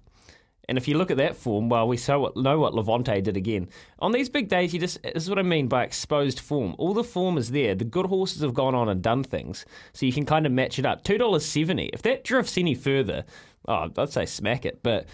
And 0.68 0.76
if 0.76 0.86
you 0.86 0.98
look 0.98 1.10
at 1.10 1.16
that 1.16 1.34
form, 1.34 1.70
well, 1.70 1.88
we 1.88 1.96
so 1.96 2.30
know 2.36 2.58
what 2.58 2.74
Levante 2.74 3.20
did 3.22 3.36
again. 3.36 3.68
On 4.00 4.12
these 4.12 4.28
big 4.28 4.48
days, 4.48 4.74
you 4.74 4.80
just 4.80 5.02
this 5.02 5.24
is 5.24 5.30
what 5.30 5.38
I 5.38 5.42
mean 5.42 5.66
by 5.66 5.82
exposed 5.82 6.40
form. 6.40 6.74
All 6.78 6.92
the 6.92 7.02
form 7.02 7.38
is 7.38 7.50
there. 7.50 7.74
The 7.74 7.84
good 7.84 8.06
horses 8.06 8.42
have 8.42 8.54
gone 8.54 8.74
on 8.74 8.88
and 8.88 9.02
done 9.02 9.24
things, 9.24 9.64
so 9.94 10.04
you 10.04 10.12
can 10.12 10.26
kind 10.26 10.44
of 10.44 10.52
match 10.52 10.78
it 10.78 10.84
up. 10.84 11.04
Two 11.04 11.16
dollars 11.16 11.46
seventy. 11.46 11.86
If 11.92 12.02
that 12.02 12.22
drifts 12.22 12.58
any 12.58 12.74
further, 12.74 13.24
oh, 13.66 13.88
I'd 13.96 14.12
say 14.12 14.26
smack 14.26 14.66
it. 14.66 14.82
But 14.82 15.06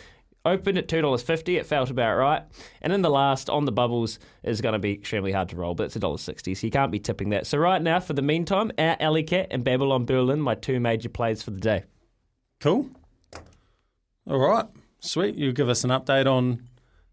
opened 0.45 0.77
at 0.77 0.89
two 0.89 1.01
dollars 1.01 1.23
fifty. 1.23 1.57
It 1.57 1.67
felt 1.67 1.89
about 1.89 2.17
right. 2.17 2.43
And 2.83 2.93
then 2.93 3.03
the 3.03 3.11
last 3.11 3.49
on 3.49 3.65
the 3.65 3.73
bubbles 3.73 4.19
is 4.43 4.61
going 4.61 4.75
to 4.75 4.79
be 4.79 4.93
extremely 4.93 5.33
hard 5.33 5.49
to 5.51 5.57
roll, 5.57 5.75
but 5.75 5.85
it's 5.85 5.97
a 5.97 6.01
dollar 6.01 6.19
sixty, 6.19 6.55
so 6.55 6.67
you 6.67 6.71
can't 6.71 6.93
be 6.93 6.99
tipping 6.99 7.31
that. 7.31 7.47
So 7.47 7.59
right 7.59 7.81
now, 7.81 8.01
for 8.01 8.13
the 8.13 8.23
meantime, 8.23 8.73
our 8.77 8.97
Alley 8.99 9.23
Cat 9.23 9.49
and 9.53 9.63
Babylon 9.63 10.05
Berlin, 10.05 10.41
my 10.41 10.57
two 10.57 10.81
major 10.81 11.09
plays 11.09 11.43
for 11.43 11.53
the 11.53 11.61
day. 11.61 11.85
Cool. 12.61 12.91
All 14.27 14.39
right. 14.39 14.67
Sweet. 15.05 15.35
You 15.37 15.53
give 15.53 15.69
us 15.69 15.85
an 15.85 15.91
update 15.91 16.27
on 16.27 16.63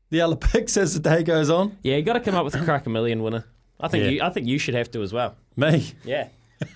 the 0.10 0.22
other 0.22 0.36
picks 0.36 0.78
as 0.84 0.94
the 0.94 1.00
day 1.00 1.24
goes 1.24 1.50
on. 1.50 1.78
Yeah, 1.84 1.98
you 1.98 2.04
got 2.04 2.14
to 2.14 2.20
come 2.20 2.36
up 2.36 2.46
with 2.46 2.56
a 2.56 2.60
Karaka 2.60 2.88
Million 2.88 3.22
winner. 3.24 3.46
I 3.80 3.88
think 3.88 4.04
Yeah. 4.06 4.10
you. 4.10 4.22
I 4.24 4.30
think 4.30 4.48
you 4.48 4.58
should 4.60 4.76
have 4.76 4.90
to 4.92 5.02
as 5.02 5.12
well. 5.14 5.36
Me. 5.56 5.92
Yeah. 6.04 6.28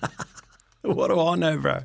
What 0.82 1.08
do 1.08 1.18
I 1.18 1.34
know, 1.34 1.58
bro? 1.58 1.80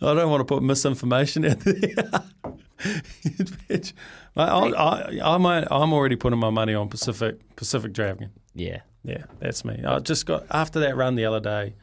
I 0.00 0.14
don't 0.14 0.30
want 0.30 0.40
to 0.40 0.44
put 0.44 0.62
misinformation 0.62 1.44
out 1.44 1.58
there. 1.58 1.74
Bitch. 2.78 3.92
I, 4.36 4.44
I, 4.44 4.68
I, 4.68 5.34
I'm, 5.34 5.44
I'm 5.44 5.92
already 5.92 6.14
putting 6.14 6.38
my 6.38 6.50
money 6.50 6.72
on 6.72 6.88
Pacific 6.88 7.40
Pacific 7.56 7.92
Dragon. 7.92 8.30
Yeah. 8.54 8.82
Yeah, 9.02 9.24
that's 9.40 9.64
me. 9.64 9.82
I 9.84 9.98
just 9.98 10.24
got 10.26 10.46
after 10.50 10.78
that 10.80 10.96
run 10.96 11.16
the 11.16 11.24
other 11.24 11.40
day. 11.40 11.74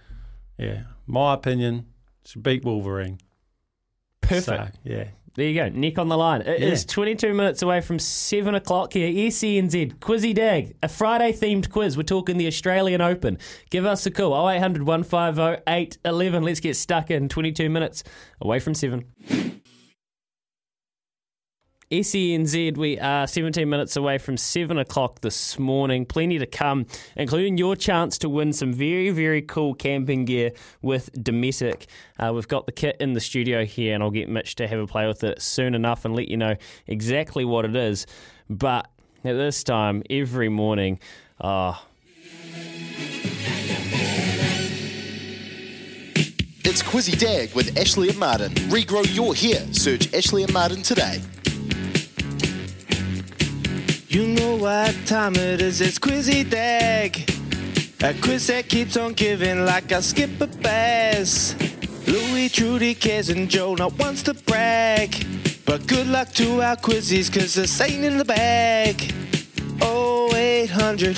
Yeah, 0.57 0.83
my 1.07 1.33
opinion 1.33 1.87
should 2.25 2.41
beat 2.41 2.63
Wolverine. 2.63 3.19
Perfect. 4.21 4.75
So, 4.75 4.79
yeah, 4.85 5.07
There 5.35 5.47
you 5.47 5.55
go. 5.55 5.69
Nick 5.69 5.97
on 5.97 6.09
the 6.09 6.17
line. 6.17 6.41
It 6.41 6.61
is 6.61 6.83
Yeah. 6.83 6.93
22 6.93 7.33
minutes 7.33 7.61
away 7.61 7.79
from 7.79 7.99
7 7.99 8.53
o'clock 8.53 8.93
here. 8.93 9.07
SENZ, 9.31 9.93
Quizzy 9.99 10.33
Dag, 10.35 10.75
a 10.83 10.89
Friday 10.89 11.31
themed 11.31 11.69
quiz. 11.69 11.95
We're 11.95 12.03
talking 12.03 12.37
the 12.37 12.47
Australian 12.47 12.99
Open. 12.99 13.37
Give 13.69 13.85
us 13.85 14.05
a 14.05 14.11
call 14.11 14.33
0800 14.49 14.83
150 14.83 15.63
811. 15.67 16.43
Let's 16.43 16.59
get 16.59 16.75
stuck 16.75 17.09
in 17.09 17.29
22 17.29 17.69
minutes 17.69 18.03
away 18.41 18.59
from 18.59 18.73
7. 18.73 19.05
SENZ, 21.91 22.77
we 22.77 22.97
are 22.99 23.27
17 23.27 23.69
minutes 23.69 23.97
away 23.97 24.17
from 24.17 24.37
7 24.37 24.77
o'clock 24.77 25.19
this 25.19 25.59
morning. 25.59 26.05
Plenty 26.05 26.39
to 26.39 26.45
come, 26.45 26.85
including 27.17 27.57
your 27.57 27.75
chance 27.75 28.17
to 28.19 28.29
win 28.29 28.53
some 28.53 28.71
very, 28.71 29.09
very 29.09 29.41
cool 29.41 29.73
camping 29.73 30.23
gear 30.23 30.51
with 30.81 31.11
Dometic. 31.11 31.87
Uh, 32.17 32.31
we've 32.33 32.47
got 32.47 32.65
the 32.65 32.71
kit 32.71 32.95
in 33.01 33.11
the 33.11 33.19
studio 33.19 33.65
here, 33.65 33.93
and 33.93 34.01
I'll 34.01 34.09
get 34.09 34.29
Mitch 34.29 34.55
to 34.55 34.69
have 34.69 34.79
a 34.79 34.87
play 34.87 35.05
with 35.05 35.21
it 35.25 35.41
soon 35.41 35.75
enough 35.75 36.05
and 36.05 36.15
let 36.15 36.29
you 36.29 36.37
know 36.37 36.55
exactly 36.87 37.43
what 37.43 37.65
it 37.65 37.75
is. 37.75 38.07
But 38.49 38.89
at 39.25 39.33
this 39.33 39.61
time, 39.61 40.01
every 40.09 40.47
morning, 40.47 40.97
oh, 41.41 41.83
It's 46.63 46.81
Quizzy 46.81 47.19
Dag 47.19 47.53
with 47.53 47.77
Ashley 47.77 48.07
and 48.07 48.17
Martin. 48.17 48.53
Regrow 48.69 49.03
your 49.13 49.35
hair. 49.35 49.59
Search 49.73 50.13
Ashley 50.13 50.43
and 50.43 50.53
Martin 50.53 50.81
today. 50.81 51.19
You 54.11 54.27
know 54.27 54.57
what 54.57 54.93
time 55.05 55.37
it 55.37 55.61
is, 55.61 55.79
it's 55.79 55.97
Quizzy 55.97 56.43
Dag. 56.43 57.15
A 58.03 58.13
quiz 58.15 58.47
that 58.47 58.67
keeps 58.67 58.97
on 58.97 59.13
giving 59.13 59.63
like 59.63 59.89
a 59.93 60.01
skipper 60.01 60.47
bass. 60.47 61.55
Louis, 62.07 62.49
Trudy, 62.49 62.93
Kez, 62.93 63.29
and 63.33 63.49
Joe 63.49 63.73
not 63.73 63.97
wants 63.97 64.21
to 64.23 64.33
brag. 64.33 65.15
But 65.65 65.87
good 65.87 66.07
luck 66.07 66.27
to 66.33 66.61
our 66.61 66.75
quizzies, 66.75 67.31
cause 67.31 67.53
this 67.53 67.79
ain't 67.79 68.03
in 68.03 68.17
the 68.17 68.25
bag. 68.25 69.13
0800 69.81 71.17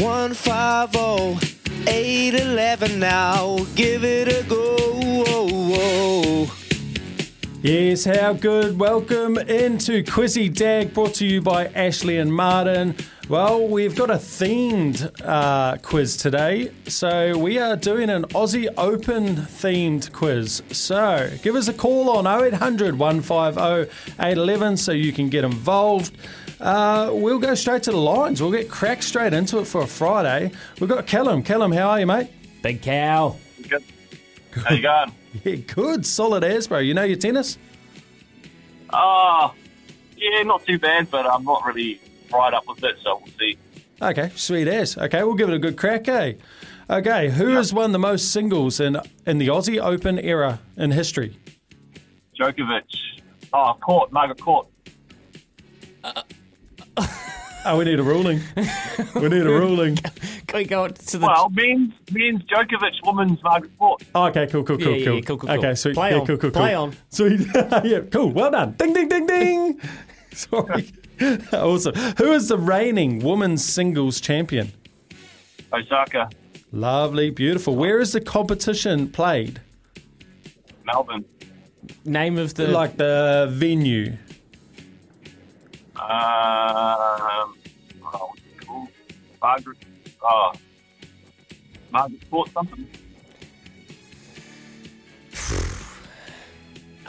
150 0.00 1.86
811 1.86 2.98
now. 2.98 3.58
Give 3.74 4.04
it 4.04 4.28
a 4.28 4.42
go. 4.48 4.82
Yes, 7.62 8.04
how 8.04 8.32
good. 8.32 8.76
Welcome 8.76 9.38
into 9.38 10.02
Quizzy 10.02 10.52
Dag, 10.52 10.92
brought 10.92 11.14
to 11.14 11.24
you 11.24 11.40
by 11.40 11.66
Ashley 11.68 12.18
and 12.18 12.34
Martin. 12.34 12.96
Well, 13.28 13.68
we've 13.68 13.94
got 13.94 14.10
a 14.10 14.14
themed 14.14 15.08
uh, 15.24 15.76
quiz 15.76 16.16
today. 16.16 16.72
So, 16.88 17.38
we 17.38 17.60
are 17.60 17.76
doing 17.76 18.10
an 18.10 18.24
Aussie 18.30 18.66
Open 18.76 19.36
themed 19.36 20.12
quiz. 20.12 20.64
So, 20.72 21.30
give 21.44 21.54
us 21.54 21.68
a 21.68 21.72
call 21.72 22.10
on 22.10 22.26
0800 22.26 22.98
150 22.98 23.94
811 24.20 24.76
so 24.76 24.90
you 24.90 25.12
can 25.12 25.28
get 25.28 25.44
involved. 25.44 26.16
Uh, 26.60 27.10
we'll 27.12 27.38
go 27.38 27.54
straight 27.54 27.84
to 27.84 27.92
the 27.92 27.96
lines. 27.96 28.42
We'll 28.42 28.50
get 28.50 28.68
cracked 28.68 29.04
straight 29.04 29.34
into 29.34 29.60
it 29.60 29.68
for 29.68 29.82
a 29.82 29.86
Friday. 29.86 30.50
We've 30.80 30.90
got 30.90 31.06
Callum. 31.06 31.44
Callum, 31.44 31.70
how 31.70 31.90
are 31.90 32.00
you, 32.00 32.06
mate? 32.06 32.28
Big 32.60 32.82
cow. 32.82 33.36
Good. 33.68 33.84
How 34.50 34.74
you 34.74 34.82
going? 34.82 35.12
Yeah, 35.44 35.56
good. 35.56 36.04
Solid 36.04 36.44
as, 36.44 36.66
bro. 36.66 36.78
You 36.78 36.94
know 36.94 37.04
your 37.04 37.16
tennis? 37.16 37.56
Ah, 38.90 39.54
yeah, 40.16 40.42
not 40.42 40.64
too 40.66 40.78
bad, 40.78 41.10
but 41.10 41.26
I'm 41.26 41.44
not 41.44 41.64
really 41.64 42.00
right 42.32 42.52
up 42.52 42.66
with 42.68 42.84
it, 42.84 42.96
so 43.02 43.16
we'll 43.24 43.32
see. 43.38 43.56
Okay, 44.00 44.30
sweet 44.34 44.68
as. 44.68 44.98
Okay, 44.98 45.22
we'll 45.22 45.34
give 45.34 45.48
it 45.48 45.54
a 45.54 45.58
good 45.58 45.76
crack, 45.76 46.06
eh? 46.08 46.34
Okay, 46.90 47.30
who 47.30 47.48
has 47.50 47.72
won 47.72 47.92
the 47.92 47.98
most 47.98 48.32
singles 48.32 48.80
in 48.80 48.98
in 49.26 49.38
the 49.38 49.48
Aussie 49.48 49.80
Open 49.80 50.18
era 50.18 50.60
in 50.76 50.90
history? 50.90 51.38
Djokovic. 52.38 52.82
Oh, 53.52 53.74
court, 53.80 54.12
Margaret 54.12 54.40
Court. 54.40 54.66
Oh, 57.64 57.78
we 57.78 57.84
need 57.84 58.00
a 58.00 58.02
ruling. 58.02 58.40
we 59.14 59.28
need 59.28 59.42
a 59.42 59.50
ruling. 59.50 59.96
Can 60.46 60.58
we 60.58 60.64
go 60.64 60.88
to 60.88 61.18
the. 61.18 61.26
Well, 61.26 61.48
men's, 61.50 61.92
men's 62.10 62.42
Djokovic, 62.44 62.94
women's 63.04 63.42
Margaret 63.42 63.78
Court. 63.78 64.02
Oh, 64.14 64.24
okay, 64.26 64.46
cool, 64.48 64.64
cool, 64.64 64.78
cool, 64.78 64.92
Yeah, 64.92 64.96
yeah, 64.96 65.04
cool. 65.04 65.14
yeah, 65.14 65.20
cool, 65.22 65.36
cool, 65.38 65.50
Okay, 65.50 65.74
sweet. 65.74 65.94
Play 65.94 66.10
yeah, 66.10 66.18
on, 66.18 66.26
cool, 66.26 66.36
cool, 66.38 66.50
cool. 66.50 66.60
play 66.60 66.74
on. 66.74 66.94
Sweet. 67.10 67.40
yeah, 67.84 68.00
cool. 68.10 68.30
Well 68.32 68.50
done. 68.50 68.72
Ding, 68.72 68.92
ding, 68.92 69.08
ding, 69.08 69.26
ding. 69.26 69.80
Sorry. 70.32 70.92
awesome. 71.52 71.94
Who 72.18 72.32
is 72.32 72.48
the 72.48 72.58
reigning 72.58 73.20
women's 73.20 73.64
singles 73.64 74.20
champion? 74.20 74.72
Osaka, 75.72 76.28
Lovely, 76.72 77.28
beautiful. 77.30 77.76
Where 77.76 78.00
is 78.00 78.12
the 78.12 78.20
competition 78.20 79.08
played? 79.08 79.60
Melbourne. 80.84 81.24
Name 82.04 82.38
of 82.38 82.54
the. 82.54 82.68
Like 82.68 82.96
the 82.96 83.48
venue. 83.52 84.16
Um, 86.02 87.54
oh, 88.04 88.28
what's 88.28 88.40
it 88.40 88.66
called? 88.66 88.88
Margaret. 89.42 89.78
Oh, 90.22 90.52
Margaret 91.90 92.30
Court 92.30 92.50
something. 92.52 92.86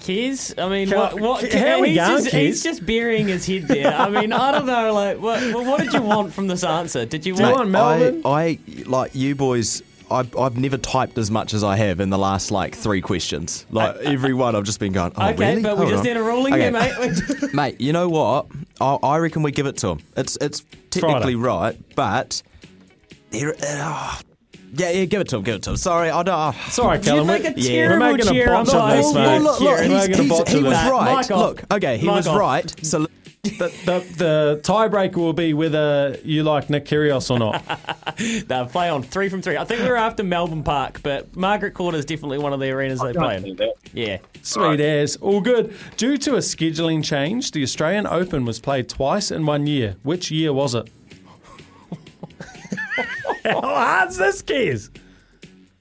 Keys? 0.02 0.54
I 0.58 0.68
mean, 0.68 0.90
Can 0.90 0.98
what? 1.00 1.12
I- 1.14 1.16
what 1.16 1.54
how 1.54 1.80
we 1.82 1.90
he's, 1.90 1.98
going, 1.98 2.10
just, 2.10 2.26
he's 2.26 2.32
Keys? 2.32 2.64
just 2.64 2.86
burying 2.86 3.28
his 3.30 3.46
head 3.46 3.68
there. 3.70 3.94
I 3.94 4.10
mean, 4.10 4.34
I 4.34 4.52
don't 4.52 4.66
know. 4.66 4.94
Like, 4.94 5.18
what, 5.22 5.42
what 5.66 5.80
did 5.82 5.94
you 5.94 6.02
want 6.02 6.34
from 6.34 6.48
this 6.48 6.64
answer? 6.66 7.06
Did 7.06 7.26
you 7.26 7.34
Do 7.36 7.42
you 7.44 7.46
want? 7.48 7.58
want 7.58 7.70
Melbourne? 7.70 8.22
I, 8.26 8.60
I 8.60 8.60
like 8.86 9.16
you 9.16 9.34
boys. 9.36 9.82
I've, 10.14 10.38
I've 10.38 10.58
never 10.58 10.78
typed 10.78 11.18
as 11.18 11.30
much 11.32 11.54
as 11.54 11.64
I 11.64 11.76
have 11.76 12.00
in 12.00 12.10
the 12.10 12.18
last 12.18 12.52
like 12.52 12.76
three 12.76 13.02
questions. 13.02 13.66
Like 13.72 13.96
every 13.98 14.34
one, 14.34 14.56
I've 14.56 14.64
just 14.64 14.80
been 14.80 14.94
going. 14.94 15.12
Oh, 15.16 15.30
okay, 15.30 15.50
really? 15.52 15.62
but 15.64 15.78
we 15.78 15.86
just 15.88 15.98
on." 16.00 16.04
need 16.06 16.18
a 16.18 16.24
ruling 16.24 16.54
Okay. 16.54 16.62
here, 16.64 16.72
mate. 16.72 17.54
Mate, 17.54 17.82
you 17.82 17.92
know 17.94 18.08
what? 18.10 18.46
I, 18.80 18.98
I 19.04 19.18
reckon 19.18 19.44
we 19.44 19.52
give 19.52 19.66
it 19.66 19.78
to 19.78 19.90
him. 19.90 20.00
It's 20.16 20.38
it's 20.40 20.62
technically 20.90 21.34
Friday. 21.34 21.36
right, 21.36 21.96
but 21.96 22.42
there- 23.32 23.56
uh, 23.62 24.20
yeah, 24.76 24.90
yeah, 24.90 25.06
give 25.06 25.22
it 25.22 25.28
to 25.30 25.38
him. 25.38 25.44
Give 25.44 25.56
it 25.56 25.64
to 25.64 25.72
him. 25.72 25.78
Sorry, 25.78 26.10
I 26.10 26.24
don't. 26.24 26.34
Uh, 26.34 26.52
Sorry, 26.70 26.98
Callum. 27.00 27.28
make 27.28 27.44
a 27.44 27.52
We're- 27.52 27.62
terrible 27.62 28.06
We're 28.08 28.12
making 28.14 28.28
a 28.28 28.32
cheer 28.32 28.48
botch 28.48 28.70
on 28.70 28.92
of 28.92 28.98
this, 28.98 29.06
both. 29.06 29.16
mate. 29.16 29.26
well, 29.26 29.42
look, 29.42 29.60
look, 29.60 29.70
We're 29.78 29.84
he's, 29.84 30.06
he's- 30.18 30.50
he 30.52 30.64
was 30.64 30.74
this. 30.74 30.92
right. 30.92 31.30
Look, 31.30 31.64
okay, 31.72 31.98
he 31.98 32.08
Mic 32.08 32.16
was 32.16 32.28
off. 32.28 32.40
right. 32.40 32.86
So 32.86 33.06
The, 33.44 33.50
the, 33.84 34.06
the 34.16 34.62
tiebreaker 34.64 35.18
will 35.18 35.34
be 35.34 35.54
whether 35.54 36.18
you 36.24 36.44
like 36.44 36.70
Nick 36.70 36.86
Kyrgios 36.86 37.30
or 37.30 37.40
not. 37.40 38.48
no, 38.50 38.66
play 38.68 38.88
on 38.90 39.04
three 39.04 39.28
from 39.28 39.42
three. 39.42 39.58
I 39.58 39.66
think 39.66 39.82
we 39.82 39.90
were 39.90 39.98
after 39.98 40.24
Melbourne 40.24 40.64
Park, 40.64 41.02
but 41.04 41.36
Margaret 41.36 41.74
Court 41.74 41.94
is 41.94 42.06
definitely 42.06 42.38
one 42.38 42.54
of 42.54 42.62
the 42.62 42.72
arenas 42.72 43.02
they 43.02 43.12
play 43.12 43.36
in. 43.36 43.60
Yeah. 43.92 44.20
Sweet 44.44 44.80
as. 44.80 45.18
All 45.18 45.42
good. 45.42 45.76
Due 45.98 46.16
to 46.20 46.36
a 46.36 46.38
scheduling 46.38 47.04
change, 47.04 47.52
the 47.52 47.64
Australian 47.64 48.08
Open 48.08 48.46
was 48.46 48.62
played 48.62 48.88
twice 48.88 49.30
in 49.30 49.46
one 49.46 49.68
year. 49.68 49.98
Which 50.04 50.32
year 50.32 50.54
was 50.54 50.74
it? 50.74 50.90
How 53.44 53.60
hard's 53.60 54.16
this, 54.16 54.42
Keys? 54.42 54.90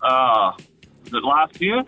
Ah, 0.03 0.57
was 1.05 1.12
it 1.12 1.22
last 1.22 1.61
year? 1.61 1.85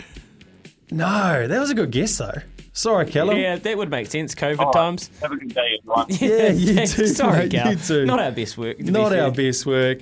No, 0.92 1.48
that 1.48 1.58
was 1.58 1.70
a 1.70 1.74
good 1.74 1.90
guess, 1.90 2.16
though. 2.16 2.42
Sorry, 2.76 3.06
Callum. 3.06 3.36
Yeah, 3.38 3.54
that 3.56 3.78
would 3.78 3.88
make 3.88 4.08
sense. 4.10 4.34
COVID 4.34 4.58
All 4.58 4.66
right. 4.66 4.74
times. 4.74 5.08
Have 5.22 5.30
a 5.30 5.36
good 5.36 5.54
day, 5.54 5.78
everyone. 5.78 6.06
Yeah, 6.10 6.48
you 6.48 6.74
Thanks. 6.74 6.94
too, 6.94 7.06
Sorry, 7.06 7.44
mate, 7.44 7.52
Cal. 7.52 7.70
you 7.70 7.76
too. 7.78 8.04
Not 8.04 8.18
our 8.20 8.32
best 8.32 8.58
work. 8.58 8.78
to 8.78 8.84
be 8.84 8.90
Not 8.90 9.12
fair. 9.12 9.22
our 9.22 9.30
best 9.30 9.64
work. 9.64 9.98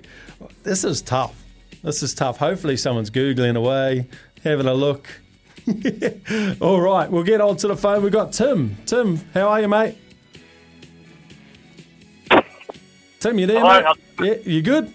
This 0.62 0.82
is 0.82 1.02
tough. 1.02 1.36
This 1.82 2.02
is 2.02 2.14
tough. 2.14 2.38
Hopefully, 2.38 2.78
someone's 2.78 3.10
Googling 3.10 3.56
away, 3.56 4.08
having 4.42 4.66
a 4.66 4.72
look. 4.74 5.06
All 6.62 6.80
right, 6.80 7.10
we'll 7.10 7.24
get 7.24 7.40
on 7.42 7.56
to 7.58 7.68
the 7.68 7.76
phone. 7.76 8.02
We've 8.02 8.10
got 8.10 8.32
Tim. 8.32 8.76
Tim, 8.86 9.18
how 9.34 9.48
are 9.48 9.60
you, 9.60 9.68
mate? 9.68 9.96
Tim, 13.20 13.38
you 13.38 13.46
there, 13.46 13.60
Hello, 13.60 13.92
mate? 14.18 14.42
Yeah, 14.46 14.50
you 14.52 14.62
good? 14.62 14.92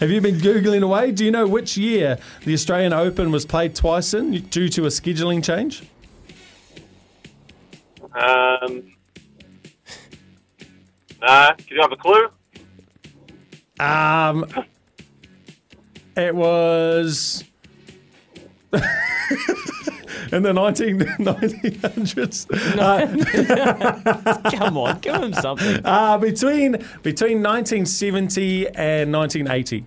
Have 0.00 0.10
you 0.10 0.22
been 0.22 0.36
Googling 0.36 0.82
away? 0.82 1.10
Do 1.10 1.26
you 1.26 1.30
know 1.30 1.46
which 1.46 1.76
year 1.76 2.16
the 2.46 2.54
Australian 2.54 2.94
Open 2.94 3.30
was 3.30 3.44
played 3.44 3.74
twice 3.74 4.14
in 4.14 4.30
due 4.30 4.70
to 4.70 4.86
a 4.86 4.88
scheduling 4.88 5.44
change? 5.44 5.82
Um, 8.14 8.92
nah, 11.20 11.52
can 11.52 11.66
you 11.68 11.82
have 11.82 11.92
a 11.92 11.96
clue? 11.96 12.28
Um, 13.78 14.46
it 16.16 16.34
was 16.34 17.44
in 20.32 20.42
the 20.42 20.52
19, 20.52 20.98
1900s. 21.20 22.46
Come 24.58 24.76
on, 24.78 24.98
give 25.00 25.14
him 25.16 25.32
something. 25.34 25.80
Uh, 25.90 26.18
between 26.18 26.72
between 27.02 27.42
1970 27.42 28.68
and 28.68 29.12
1980. 29.12 29.84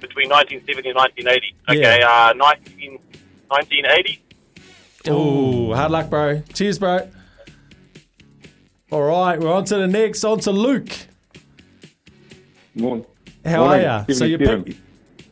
Between 0.00 0.28
1970 0.30 0.88
and 0.88 0.96
1980. 0.96 1.54
Okay, 1.68 1.98
Yeah. 2.00 2.28
uh, 2.30 2.32
19, 2.34 2.98
1980. 3.48 4.22
Oh, 5.08 5.74
hard 5.74 5.90
luck, 5.92 6.10
bro. 6.10 6.42
Cheers, 6.52 6.78
bro. 6.78 7.08
All 8.90 9.02
right, 9.02 9.38
we're 9.38 9.52
on 9.52 9.64
to 9.66 9.76
the 9.76 9.86
next. 9.86 10.24
On 10.24 10.38
to 10.40 10.50
Luke. 10.50 10.90
Morning. 12.74 13.06
How 13.44 13.64
Morning. 13.66 13.86
are 13.86 14.04
you? 14.08 14.14
So 14.14 14.24
you 14.24 14.36
77. 14.38 14.64
pick. 14.64 14.76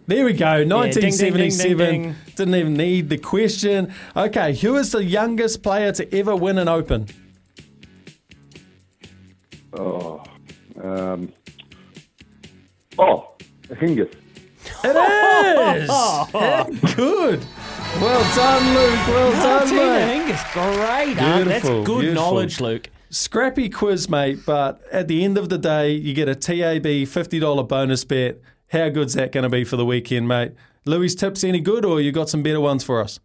There 0.08 0.24
we 0.24 0.32
go. 0.32 0.64
ding, 0.64 0.68
ding, 0.70 0.90
ding, 0.90 1.34
1977. 1.34 1.76
ding, 1.76 2.02
ding. 2.02 2.14
Didn't 2.34 2.54
even 2.54 2.72
need 2.72 3.10
the 3.10 3.18
question. 3.18 3.92
Okay, 4.16 4.54
who 4.54 4.76
is 4.76 4.90
the 4.90 5.04
youngest 5.04 5.62
player 5.62 5.92
to 5.92 6.14
ever 6.16 6.34
win 6.34 6.56
an 6.56 6.66
Open? 6.66 7.06
Oh, 9.74 10.22
um, 10.82 11.30
oh, 12.98 13.34
Hingis. 13.68 14.10
It 14.82 14.96
is. 15.82 15.88
Yeah, 15.90 16.64
good. 16.96 17.44
Well 18.00 18.34
done, 18.34 18.74
Luke. 18.74 19.08
Well 19.08 19.32
done, 19.32 19.68
Tina 19.68 19.82
mate. 19.82 20.22
Angus, 20.22 20.42
great. 20.54 21.18
Aunt. 21.22 21.48
That's 21.48 21.64
good 21.64 21.84
beautiful. 21.84 22.14
knowledge, 22.14 22.60
Luke. 22.62 22.88
Scrappy 23.10 23.68
quiz, 23.68 24.08
mate. 24.08 24.38
But 24.46 24.80
at 24.90 25.06
the 25.06 25.22
end 25.22 25.36
of 25.36 25.50
the 25.50 25.58
day, 25.58 25.90
you 25.90 26.14
get 26.14 26.30
a 26.30 26.34
TAB 26.34 27.06
fifty 27.06 27.38
dollar 27.38 27.62
bonus 27.62 28.04
bet. 28.04 28.38
How 28.70 28.88
good's 28.90 29.14
that 29.14 29.32
going 29.32 29.42
to 29.44 29.48
be 29.48 29.64
for 29.64 29.76
the 29.76 29.84
weekend, 29.86 30.28
mate? 30.28 30.52
Louis' 30.84 31.14
tips 31.14 31.42
any 31.44 31.60
good, 31.60 31.84
or 31.84 32.00
you 32.00 32.12
got 32.12 32.28
some 32.28 32.42
better 32.42 32.60
ones 32.60 32.84
for 32.84 33.00
us? 33.00 33.18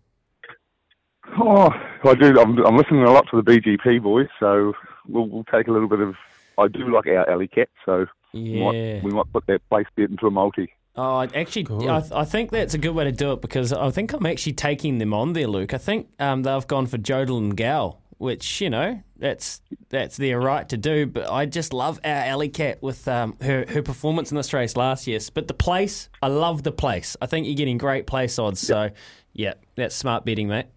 Oh, 1.38 1.70
I 2.04 2.14
do. 2.16 2.40
I'm, 2.40 2.58
I'm 2.66 2.78
listening 2.78 3.04
a 3.04 3.12
lot 3.12 3.26
to 3.32 3.42
the 3.42 3.52
BGP 3.52 4.02
boys, 4.04 4.28
so 4.40 4.74
we'll, 5.08 5.28
we'll 5.28 5.44
take 5.46 5.68
a 5.68 5.72
little 5.72 5.88
bit 5.88 6.00
of. 6.00 6.16
I 6.58 6.68
do 6.68 6.94
like 6.94 7.08
our 7.08 7.28
alley 7.30 7.48
cat, 7.48 7.70
so 7.86 8.06
we, 8.34 8.40
Yeah. 8.42 8.64
might, 8.96 9.04
we 9.04 9.12
might 9.12 9.32
put 9.34 9.46
that 9.48 9.68
place 9.70 9.88
bet 9.96 10.10
into 10.10 10.28
a 10.28 10.32
multi. 10.32 10.72
Oh, 10.96 11.16
I 11.16 11.24
actually, 11.34 11.88
I, 11.90 12.04
I 12.14 12.24
think 12.24 12.52
that's 12.52 12.76
a 12.76 12.78
good 12.78 12.92
way 12.94 13.04
to 13.06 13.12
do 13.12 13.32
it 13.32 13.42
because 13.42 13.74
I 13.74 13.90
think 13.90 14.14
I'm 14.14 14.28
actually 14.28 14.54
taking 14.54 15.00
them 15.00 15.12
on 15.12 15.34
there, 15.34 15.48
Luke. 15.48 15.74
I 15.74 15.80
think 15.80 16.08
um, 16.20 16.44
they've 16.44 16.68
gone 16.68 16.86
for 16.86 17.00
Jodel 17.00 17.40
and 17.40 17.58
Gal 17.58 18.00
which 18.24 18.62
you 18.62 18.70
know 18.70 19.04
that's 19.18 19.62
that's 19.90 20.16
their 20.16 20.40
right 20.40 20.68
to 20.70 20.78
do. 20.78 21.06
But 21.06 21.30
I 21.30 21.46
just 21.46 21.74
love 21.74 22.00
our 22.06 22.24
alley 22.24 22.48
cat 22.48 22.82
with 22.82 23.06
um, 23.08 23.36
her 23.42 23.66
her 23.68 23.82
performance 23.82 24.32
in 24.32 24.38
this 24.38 24.54
race 24.54 24.78
last 24.78 25.06
year. 25.06 25.20
But 25.34 25.50
the 25.50 25.54
place, 25.54 26.10
I 26.22 26.28
love 26.28 26.64
the 26.64 26.72
place. 26.72 27.18
I 27.22 27.26
think 27.26 27.46
you're 27.46 27.56
getting 27.56 27.78
great 27.78 28.08
place 28.08 28.40
odds. 28.40 28.62
So 28.62 28.90
yeah, 29.34 29.56
that's 29.76 29.94
smart 29.94 30.24
betting, 30.26 30.48
mate. 30.48 30.68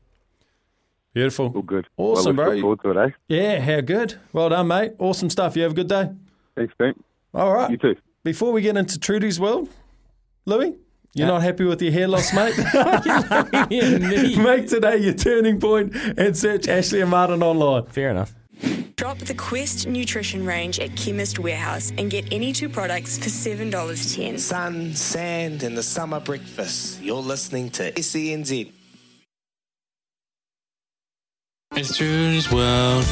Beautiful. 1.15 1.53
All 1.55 1.63
good. 1.63 1.87
Awesome, 1.97 2.37
well, 2.37 2.49
bro. 2.49 2.61
Forward 2.61 2.83
to 2.83 2.91
it, 2.91 2.97
eh? 2.97 3.11
Yeah, 3.29 3.61
how 3.61 3.81
good. 3.81 4.17
Well 4.33 4.51
done, 4.51 4.67
mate. 4.67 4.93
Awesome 4.99 5.31
stuff. 5.31 5.57
You 5.57 5.63
have 5.63 5.73
a 5.73 5.75
good 5.75 5.89
day. 5.89 6.11
Thanks, 6.57 6.75
Pete. 6.79 6.97
All 7.33 7.55
right. 7.55 7.71
You 7.71 7.79
too. 7.79 7.95
Before 8.25 8.53
we 8.53 8.61
get 8.61 8.77
into 8.77 8.99
Trudy's 8.99 9.39
world, 9.39 9.69
Louis, 10.45 10.75
you're 11.17 11.27
Yeah. 11.27 11.33
not 11.33 11.43
happy 11.43 11.65
with 11.65 11.81
your 11.83 11.93
hair 11.93 12.09
loss, 12.09 12.33
mate? 12.35 12.57
Make 14.39 14.69
today 14.69 14.99
your 14.99 15.15
turning 15.15 15.59
point 15.59 15.95
and 16.19 16.37
search 16.37 16.69
Ashley 16.69 17.01
and 17.01 17.11
Martin 17.11 17.43
online. 17.43 17.85
Fair 17.87 18.11
enough. 18.11 18.35
Drop 18.97 19.19
the 19.19 19.35
Quest 19.35 19.87
Nutrition 19.87 20.45
range 20.47 20.79
at 20.81 20.95
Chemist 20.97 21.39
Warehouse 21.39 21.93
and 21.99 22.11
get 22.11 22.31
any 22.33 22.53
two 22.53 22.69
products 22.69 23.19
for 23.19 23.29
$7.10. 23.31 24.39
Sun, 24.39 24.95
sand, 24.95 25.63
and 25.63 25.77
the 25.77 25.83
summer 25.83 26.21
breakfast. 26.21 27.01
You're 27.03 27.17
listening 27.21 27.71
to 27.71 27.93
SENZ. 27.93 28.73
It's 31.77 31.97
Trudy's 31.97 32.51
world. 32.51 33.05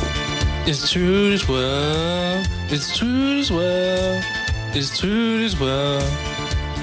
It's 0.67 0.91
Trudy's 0.91 1.47
world. 1.49 2.47
It's 2.71 2.97
Trudy's 2.97 3.51
world. 3.51 4.23
It's 4.75 4.99
Trudy's 4.99 5.61
world. 5.61 6.03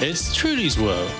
It's 0.04 0.34
Trudy's 0.34 0.76
world. 0.76 1.12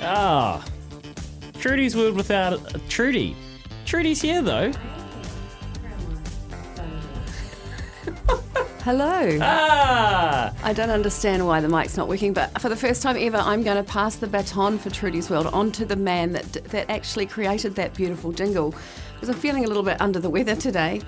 Ah, 0.00 0.64
Trudy's 1.58 1.94
world 1.94 2.16
without 2.16 2.74
a 2.74 2.78
Trudy. 2.88 3.36
Trudy's 3.84 4.22
here 4.22 4.40
though. 4.40 4.72
Hello. 8.80 9.38
Ah! 9.42 10.54
I 10.62 10.72
don't 10.72 10.88
understand 10.88 11.46
why 11.46 11.60
the 11.60 11.68
mic's 11.68 11.98
not 11.98 12.08
working, 12.08 12.32
but 12.32 12.62
for 12.62 12.70
the 12.70 12.76
first 12.76 13.02
time 13.02 13.18
ever, 13.18 13.36
I'm 13.36 13.62
going 13.62 13.76
to 13.76 13.82
pass 13.82 14.16
the 14.16 14.26
baton 14.26 14.78
for 14.78 14.88
Trudy's 14.88 15.28
World 15.28 15.48
on 15.48 15.70
to 15.72 15.84
the 15.84 15.96
man 15.96 16.32
that 16.32 16.50
that 16.64 16.88
actually 16.88 17.26
created 17.26 17.74
that 17.74 17.92
beautiful 17.92 18.32
jingle. 18.32 18.74
Because 19.12 19.28
I'm 19.28 19.36
feeling 19.36 19.66
a 19.66 19.68
little 19.68 19.82
bit 19.82 20.00
under 20.00 20.18
the 20.18 20.30
weather 20.30 20.56
today. 20.56 21.02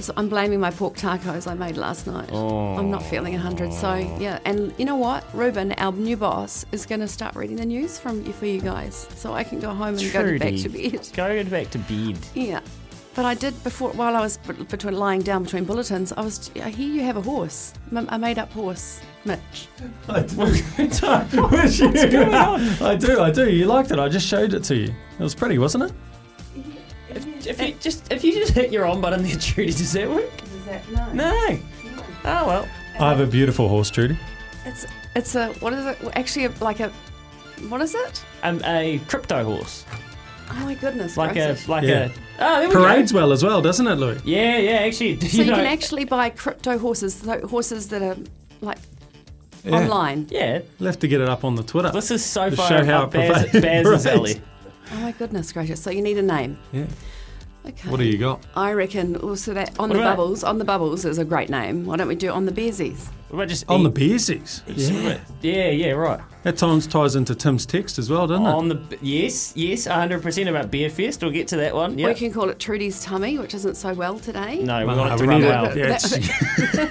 So 0.00 0.12
I'm 0.16 0.28
blaming 0.28 0.60
my 0.60 0.70
pork 0.70 0.96
tacos 0.96 1.50
I 1.50 1.54
made 1.54 1.76
last 1.76 2.06
night. 2.06 2.32
I'm 2.32 2.90
not 2.90 3.02
feeling 3.02 3.32
100. 3.32 3.72
So, 3.72 3.94
yeah. 4.20 4.38
And 4.44 4.72
you 4.78 4.84
know 4.84 4.96
what? 4.96 5.24
Ruben, 5.34 5.72
our 5.78 5.92
new 5.92 6.16
boss, 6.16 6.64
is 6.72 6.86
going 6.86 7.00
to 7.00 7.08
start 7.08 7.34
reading 7.34 7.56
the 7.56 7.66
news 7.66 7.98
from 7.98 8.24
for 8.32 8.46
you 8.46 8.60
guys. 8.60 9.08
So 9.16 9.32
I 9.32 9.42
can 9.44 9.58
go 9.60 9.70
home 9.70 9.96
and 9.98 10.12
go 10.12 10.24
to 10.24 10.38
back 10.38 10.54
to 10.56 10.68
bed. 10.68 11.08
Go 11.14 11.44
back 11.44 11.70
to 11.70 11.78
bed. 11.78 12.18
Yeah. 12.34 12.60
But 13.14 13.24
I 13.24 13.34
did 13.34 13.60
before, 13.64 13.90
while 13.94 14.14
I 14.14 14.20
was 14.20 14.36
between 14.36 14.94
lying 14.94 15.22
down 15.22 15.42
between 15.42 15.64
bulletins, 15.64 16.12
I 16.12 16.20
was, 16.20 16.52
I 16.62 16.70
hear 16.70 16.88
you 16.88 17.00
have 17.02 17.16
a 17.16 17.20
horse, 17.20 17.74
M- 17.90 18.06
a 18.10 18.16
made 18.16 18.38
up 18.38 18.52
horse, 18.52 19.00
Mitch. 19.24 19.66
I 20.08 20.20
do. 20.20 20.36
Where's 21.48 21.80
you? 21.80 21.88
I 21.92 22.96
do, 22.96 23.20
I 23.20 23.32
do. 23.32 23.50
You 23.50 23.66
liked 23.66 23.90
it. 23.90 23.98
I 23.98 24.08
just 24.08 24.28
showed 24.28 24.54
it 24.54 24.62
to 24.64 24.76
you. 24.76 24.94
It 25.18 25.22
was 25.22 25.34
pretty, 25.34 25.58
wasn't 25.58 25.82
it? 25.84 25.92
If 27.46 27.60
you 27.60 27.74
just 27.80 28.10
if 28.12 28.24
you 28.24 28.32
just 28.32 28.52
hit 28.52 28.72
your 28.72 28.86
on 28.86 29.00
button 29.00 29.22
there, 29.22 29.36
Trudy, 29.36 29.72
does 29.72 29.92
that 29.92 30.08
work? 30.08 30.30
Is 30.42 30.64
that 30.66 30.90
no? 30.90 31.12
No. 31.12 31.58
Oh 32.24 32.46
well. 32.46 32.68
I 33.00 33.08
have 33.10 33.20
a 33.20 33.26
beautiful 33.26 33.68
horse, 33.68 33.90
Trudy. 33.90 34.18
It's 34.64 34.86
it's 35.14 35.34
a 35.34 35.48
what 35.54 35.72
is 35.72 35.86
it? 35.86 35.98
Actually, 36.14 36.46
a, 36.46 36.50
like 36.60 36.80
a 36.80 36.90
what 37.68 37.80
is 37.80 37.94
it? 37.94 38.24
Um, 38.42 38.60
a 38.64 39.00
crypto 39.08 39.44
horse, 39.44 39.84
Oh 40.50 40.54
my 40.64 40.74
goodness! 40.74 41.16
like 41.16 41.32
gracious. 41.32 41.66
a 41.66 41.70
like 41.70 41.84
Yeah. 41.84 42.06
a. 42.06 42.10
Oh, 42.40 42.58
there 42.60 42.68
we 42.68 42.74
Parades 42.74 43.12
go. 43.12 43.18
well 43.18 43.32
as 43.32 43.42
well, 43.44 43.60
doesn't 43.60 43.86
it, 43.86 43.96
Louis? 43.96 44.20
Yeah, 44.24 44.58
yeah. 44.58 44.70
Actually, 44.86 45.16
do 45.16 45.28
So 45.28 45.38
you 45.38 45.44
you 45.44 45.50
know, 45.50 45.56
can 45.56 45.66
actually 45.66 46.04
buy 46.04 46.30
crypto 46.30 46.78
horses, 46.78 47.14
so 47.14 47.46
horses 47.46 47.88
that 47.88 48.02
are 48.02 48.16
like 48.60 48.78
Yeah. 49.64 49.72
online. 49.76 50.26
yeah. 50.30 50.60
We'll 50.78 50.92
to 50.92 51.08
get 51.08 51.20
it 51.20 51.28
up 51.28 51.44
on 51.44 51.54
the 51.56 51.62
Twitter. 51.64 51.90
This 51.90 52.10
is 52.10 52.24
so 52.24 52.48
To 52.50 52.56
far 52.56 52.68
show 52.68 52.84
how 52.84 53.02
up 53.04 53.14
it 53.14 53.52
Baz, 53.52 53.62
Baz's 53.62 54.06
alley. 54.14 54.40
Oh 54.92 54.96
my 55.00 55.12
goodness 55.12 55.52
gracious! 55.52 55.82
So 55.82 55.90
you 55.90 56.02
need 56.02 56.18
a 56.18 56.22
name. 56.22 56.58
Yeah. 56.72 56.86
Okay. 57.66 57.90
What 57.90 57.98
do 57.98 58.04
you 58.04 58.16
got? 58.16 58.42
I 58.56 58.72
reckon 58.72 59.16
also 59.16 59.52
that 59.52 59.78
on 59.78 59.90
What 59.90 59.96
the 59.96 60.00
about- 60.02 60.16
bubbles, 60.16 60.42
on 60.44 60.58
the 60.58 60.64
bubbles 60.64 61.04
is 61.04 61.18
a 61.18 61.24
great 61.24 61.50
name. 61.50 61.84
Why 61.84 61.96
don't 61.96 62.08
we 62.08 62.14
do 62.14 62.28
it 62.28 62.32
on 62.32 62.46
the 62.46 62.52
bearsies? 62.52 63.08
What 63.28 63.36
about 63.40 63.48
just 63.48 63.68
On 63.68 63.82
the 63.82 63.90
eat- 63.90 63.94
Bearsies. 64.12 64.62
Yeah. 64.74 65.18
yeah, 65.42 65.68
yeah, 65.68 65.90
right. 65.90 66.18
That 66.44 66.56
times 66.56 66.86
ties 66.86 67.14
into 67.14 67.34
Tim's 67.34 67.66
text 67.66 67.98
as 67.98 68.08
well, 68.08 68.26
doesn't 68.26 68.46
it? 68.46 68.48
On 68.48 68.68
the 68.70 68.80
yes, 69.02 69.52
yes, 69.54 69.86
100 69.86 70.22
percent 70.22 70.48
about 70.48 70.70
Beer 70.70 70.88
Fest. 70.88 71.20
We'll 71.20 71.30
get 71.32 71.46
to 71.48 71.56
that 71.56 71.74
one. 71.74 71.98
Yeah. 71.98 72.06
We 72.08 72.14
can 72.14 72.32
call 72.32 72.48
it 72.48 72.58
Trudy's 72.58 73.02
tummy, 73.04 73.36
which 73.38 73.52
isn't 73.54 73.76
so 73.76 73.92
well 73.92 74.18
today. 74.18 74.62
No, 74.62 74.78
we 74.86 74.94
No, 74.94 74.96
want 74.96 75.12
it 75.12 75.16
to 75.18 75.22
we 75.24 75.28
run 75.44 75.74
need 75.74 75.82
it- 75.82 76.90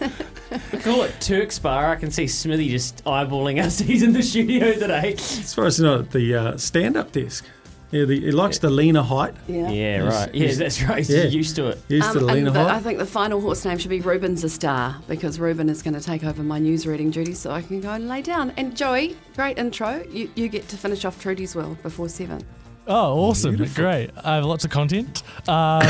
well. 0.56 0.62
yeah, 0.70 0.72
it's- 0.72 0.72
We 0.72 0.78
call 0.92 1.02
it 1.02 1.20
Turk's 1.20 1.58
Bar. 1.58 1.90
I 1.92 1.96
can 1.96 2.10
see 2.10 2.26
Smithy 2.26 2.68
just 2.68 3.04
eyeballing 3.04 3.62
us. 3.62 3.78
He's 3.90 4.02
in 4.02 4.12
the 4.12 4.22
studio 4.22 4.72
today. 4.74 5.14
As 5.14 5.54
far 5.54 5.66
as 5.66 5.78
you 5.78 5.84
know, 5.86 6.02
the 6.02 6.34
uh, 6.34 6.56
stand-up 6.56 7.12
desk. 7.12 7.44
Yeah, 7.92 8.04
the, 8.04 8.18
he 8.18 8.32
likes 8.32 8.58
the 8.58 8.68
leaner 8.68 9.02
height. 9.02 9.32
Yeah. 9.46 9.70
Yeah, 9.70 10.02
He's- 10.02 10.14
right. 10.14 10.34
Yeah, 10.34 10.54
that's 10.54 10.82
right. 10.82 10.98
He's 10.98 11.08
yeah. 11.10 11.22
used 11.24 11.54
to 11.56 11.68
it. 11.68 11.80
Used 11.88 12.12
to 12.12 12.18
the 12.18 12.26
Um, 12.26 12.34
leaner 12.34 12.46
and 12.48 12.56
the, 12.56 12.60
I 12.62 12.80
think 12.80 12.98
the 12.98 13.06
final 13.06 13.40
horse 13.40 13.64
name 13.64 13.78
should 13.78 13.90
be 13.90 14.00
Ruben's 14.00 14.42
a 14.42 14.48
star 14.48 14.96
because 15.06 15.38
Ruben 15.38 15.68
is 15.68 15.82
going 15.84 15.94
to 15.94 16.00
take 16.00 16.24
over 16.24 16.42
my 16.42 16.58
news 16.58 16.84
reading 16.84 17.10
duties 17.12 17.38
so 17.38 17.52
I 17.52 17.62
can 17.62 17.80
go 17.80 17.90
and 17.92 18.08
lay 18.08 18.22
down. 18.22 18.52
And 18.56 18.76
Joey, 18.76 19.16
great 19.36 19.56
intro. 19.58 20.04
You, 20.10 20.28
you 20.34 20.48
get 20.48 20.68
to 20.70 20.76
finish 20.76 21.04
off 21.04 21.20
Trudy's 21.22 21.54
World 21.54 21.80
before 21.84 22.08
seven. 22.08 22.44
Oh, 22.88 23.18
awesome. 23.28 23.56
Great. 23.74 24.10
I 24.22 24.36
have 24.36 24.44
lots 24.44 24.64
of 24.64 24.70
content. 24.70 25.22
Um, 25.48 25.82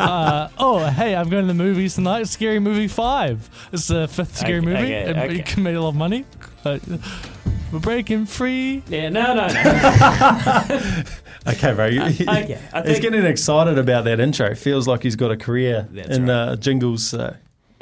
uh, 0.00 0.48
oh, 0.58 0.86
hey, 0.96 1.14
I'm 1.14 1.28
going 1.28 1.42
to 1.46 1.48
the 1.48 1.54
movies 1.54 1.96
tonight. 1.96 2.28
Scary 2.28 2.58
Movie 2.60 2.88
5. 2.88 3.68
It's 3.72 3.88
the 3.88 4.08
fifth 4.08 4.38
scary 4.38 4.58
Okay, 4.58 4.66
movie. 4.66 4.78
okay, 4.78 5.02
and 5.10 5.18
okay. 5.18 5.36
You 5.36 5.42
can 5.42 5.62
make 5.62 5.76
a 5.76 5.80
lot 5.80 5.90
of 5.90 5.96
money. 5.96 6.24
But 6.64 6.80
we're 7.72 7.78
breaking 7.78 8.24
free. 8.26 8.82
Yeah, 8.88 9.10
no, 9.10 9.34
no, 9.34 9.46
no. 9.48 11.02
Okay, 11.46 11.72
bro. 11.72 11.86
you- 11.86 12.02
okay, 12.02 12.58
I 12.72 12.82
he's 12.86 13.00
getting 13.00 13.24
excited 13.24 13.78
about 13.78 14.04
that 14.04 14.20
intro. 14.20 14.48
It 14.50 14.58
Feels 14.58 14.86
like 14.86 15.02
he's 15.02 15.16
got 15.16 15.30
a 15.30 15.36
career 15.38 15.88
That's 15.90 16.16
in 16.18 16.26
right. 16.26 16.34
uh, 16.34 16.56
jingles. 16.56 17.14
Uh, 17.14 17.36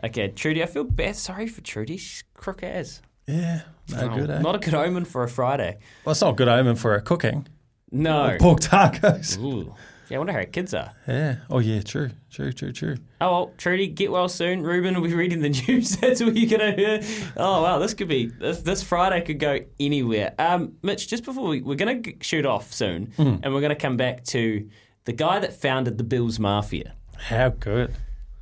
okay, 0.04 0.28
Trudy, 0.28 0.62
I 0.62 0.66
feel 0.66 0.84
bad. 0.84 1.16
Sorry 1.16 1.48
for 1.48 1.60
Trudy. 1.60 1.96
She's 1.96 2.22
crook 2.34 2.62
as. 2.62 3.02
yeah, 3.26 3.62
no 3.90 3.98
Oh, 4.12 4.16
good. 4.16 4.30
Eh? 4.30 4.40
Not 4.42 4.54
a 4.54 4.58
good 4.58 4.74
omen 4.74 5.04
for 5.04 5.24
a 5.24 5.28
Friday. 5.28 5.78
well, 6.04 6.12
it's 6.12 6.20
not 6.20 6.30
a 6.34 6.36
good 6.36 6.46
omen 6.48 6.76
for 6.76 6.94
a 6.94 7.00
cooking. 7.02 7.48
No. 7.90 8.36
Pork 8.40 8.60
tacos. 8.60 9.38
Ooh. 9.38 9.74
Yeah, 10.10 10.16
I 10.16 10.18
wonder 10.20 10.32
how 10.32 10.38
her 10.38 10.44
kids 10.46 10.72
are. 10.72 10.90
Yeah. 11.06 11.36
Oh 11.50 11.58
yeah. 11.58 11.82
True. 11.82 12.10
True. 12.30 12.50
True. 12.52 12.72
True. 12.72 12.96
Oh 13.20 13.30
well, 13.30 13.52
Trudy, 13.58 13.88
get 13.88 14.10
well 14.10 14.28
soon. 14.28 14.62
Ruben 14.62 14.94
will 14.94 15.06
be 15.06 15.14
reading 15.14 15.40
the 15.40 15.50
news. 15.68 15.96
That's 15.96 16.22
what 16.22 16.34
you're 16.36 16.48
gonna 16.58 16.72
hear. 16.72 17.00
Oh 17.36 17.62
wow, 17.62 17.78
this 17.78 17.92
could 17.94 18.08
be 18.08 18.26
this, 18.26 18.62
this 18.62 18.82
Friday 18.82 19.20
could 19.20 19.38
go 19.38 19.58
anywhere. 19.78 20.34
Um, 20.38 20.76
Mitch, 20.82 21.08
just 21.08 21.24
before 21.24 21.48
we 21.48 21.60
we're 21.60 21.74
gonna 21.76 22.00
shoot 22.22 22.46
off 22.46 22.72
soon, 22.72 23.08
Mm. 23.18 23.40
and 23.42 23.52
we're 23.54 23.60
gonna 23.60 23.74
come 23.76 23.96
back 23.98 24.24
to 24.26 24.68
the 25.04 25.12
guy 25.12 25.40
that 25.40 25.52
founded 25.52 25.98
the 25.98 26.04
Bills 26.04 26.38
Mafia. 26.38 26.94
How 27.18 27.50
good. 27.50 27.94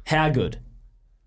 How 0.05 0.29
good? 0.29 0.59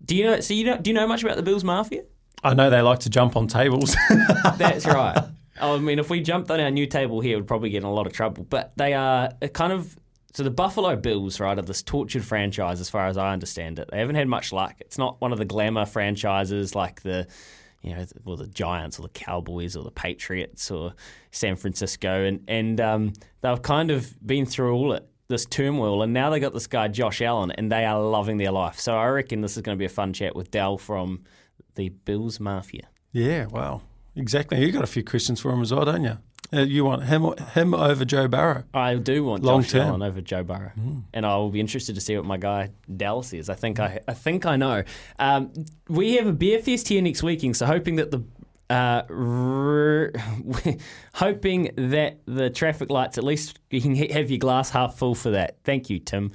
Do 0.02 0.16
you 0.16 0.24
know? 0.24 0.40
So 0.40 0.54
you 0.54 0.64
know? 0.64 0.78
Do 0.78 0.88
you 0.88 0.94
know 0.94 1.06
much 1.06 1.22
about 1.22 1.36
the 1.36 1.42
Bills 1.42 1.64
Mafia? 1.64 2.04
I 2.42 2.54
know 2.54 2.70
they 2.70 2.80
like 2.80 3.00
to 3.00 3.10
jump 3.10 3.36
on 3.36 3.46
tables. 3.46 3.94
That's 4.56 4.86
right. 4.86 5.22
I 5.60 5.78
mean, 5.78 5.98
if 5.98 6.10
we 6.10 6.20
jumped 6.20 6.50
on 6.50 6.60
our 6.60 6.70
new 6.70 6.86
table 6.86 7.20
here, 7.20 7.36
we'd 7.36 7.46
probably 7.46 7.70
get 7.70 7.78
in 7.78 7.84
a 7.84 7.92
lot 7.92 8.06
of 8.06 8.12
trouble. 8.12 8.44
But 8.44 8.72
they 8.76 8.94
are 8.94 9.30
kind 9.52 9.72
of 9.72 9.96
so 10.32 10.44
the 10.44 10.50
Buffalo 10.50 10.94
Bills, 10.94 11.40
right, 11.40 11.58
are 11.58 11.62
this 11.62 11.82
tortured 11.82 12.24
franchise, 12.24 12.80
as 12.80 12.88
far 12.88 13.08
as 13.08 13.16
I 13.16 13.32
understand 13.32 13.78
it. 13.78 13.88
They 13.90 13.98
haven't 13.98 14.14
had 14.14 14.28
much 14.28 14.52
luck. 14.52 14.76
It's 14.78 14.96
not 14.96 15.20
one 15.20 15.32
of 15.32 15.38
the 15.38 15.44
glamour 15.44 15.86
franchises 15.86 16.74
like 16.76 17.02
the, 17.02 17.26
you 17.82 17.94
know, 17.94 18.06
well, 18.24 18.36
the 18.36 18.46
Giants 18.46 18.98
or 18.98 19.02
the 19.02 19.08
Cowboys 19.08 19.74
or 19.74 19.82
the 19.82 19.90
Patriots 19.90 20.70
or 20.70 20.94
San 21.32 21.56
Francisco, 21.56 22.24
and 22.24 22.44
and 22.46 22.80
um, 22.80 23.12
they've 23.40 23.62
kind 23.62 23.90
of 23.90 24.14
been 24.24 24.46
through 24.46 24.74
all 24.74 24.92
it. 24.92 25.06
This 25.28 25.46
turmoil, 25.46 26.02
and 26.02 26.12
now 26.12 26.28
they 26.30 26.40
got 26.40 26.52
this 26.52 26.66
guy 26.66 26.88
Josh 26.88 27.22
Allen, 27.22 27.52
and 27.52 27.70
they 27.70 27.84
are 27.84 28.02
loving 28.02 28.36
their 28.38 28.50
life. 28.50 28.80
So 28.80 28.96
I 28.96 29.06
reckon 29.06 29.42
this 29.42 29.56
is 29.56 29.62
going 29.62 29.76
to 29.76 29.78
be 29.78 29.84
a 29.84 29.88
fun 29.88 30.12
chat 30.12 30.34
with 30.34 30.50
Del 30.50 30.76
from 30.76 31.22
the 31.76 31.90
Bills 31.90 32.40
Mafia. 32.40 32.88
yeah. 33.12 33.46
Wow. 33.46 33.82
Exactly. 34.16 34.64
You 34.64 34.72
got 34.72 34.84
a 34.84 34.88
few 34.88 35.04
questions 35.04 35.40
for 35.40 35.50
him 35.52 35.62
as 35.62 35.72
well, 35.72 35.84
don't 35.84 36.04
you? 36.04 36.18
Uh, 36.52 36.62
you 36.62 36.84
want 36.84 37.04
him 37.04 37.32
him 37.54 37.74
over 37.74 38.04
Joe 38.04 38.26
Burrow? 38.26 38.64
I 38.74 38.96
do 38.96 39.22
want 39.22 39.44
Long 39.44 39.62
Josh 39.62 39.70
term. 39.72 39.86
Allen 39.86 40.02
over 40.02 40.20
Joe 40.20 40.42
Burrow, 40.42 40.72
and 41.14 41.24
I 41.24 41.36
will 41.36 41.50
be 41.50 41.60
interested 41.60 41.94
to 41.94 42.00
see 42.00 42.16
what 42.16 42.24
my 42.26 42.38
guy 42.38 42.70
Dallas 42.96 43.28
says. 43.28 43.48
I 43.48 43.54
think 43.54 43.78
I, 43.78 44.00
I 44.08 44.14
think 44.14 44.46
I 44.46 44.56
know. 44.56 44.82
Um, 45.20 45.52
we 45.88 46.14
have 46.16 46.26
a 46.26 46.32
beer 46.32 46.58
fest 46.58 46.88
here 46.88 47.02
next 47.02 47.22
weekend, 47.22 47.56
so 47.56 47.66
hoping 47.66 47.96
that 47.96 48.10
the 48.10 48.24
uh, 48.68 49.02
r- 49.08 50.12
hoping 51.14 51.70
that 51.76 52.18
the 52.26 52.50
traffic 52.50 52.90
lights 52.90 53.16
at 53.18 53.24
least 53.24 53.58
you 53.70 53.80
can 53.80 53.94
have 53.94 54.30
your 54.30 54.38
glass 54.38 54.70
half 54.70 54.96
full 54.96 55.14
for 55.14 55.30
that. 55.30 55.56
Thank 55.64 55.88
you, 55.90 55.98
Tim. 56.00 56.32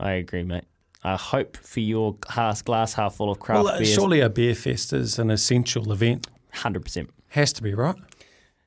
I 0.00 0.12
agree, 0.12 0.42
mate. 0.42 0.64
I 1.04 1.16
hope 1.16 1.56
for 1.56 1.80
your 1.80 2.14
glass 2.16 2.62
glass 2.62 2.94
half 2.94 3.14
full 3.16 3.30
of 3.30 3.38
craft 3.40 3.64
Well, 3.64 3.74
uh, 3.74 3.78
beers. 3.78 3.92
surely 3.94 4.20
a 4.20 4.28
beer 4.28 4.54
fest 4.54 4.92
is 4.92 5.18
an 5.18 5.30
essential 5.30 5.92
event. 5.92 6.26
Hundred 6.52 6.84
percent. 6.84 7.10
Has 7.28 7.52
to 7.54 7.62
be 7.62 7.74
right. 7.74 7.96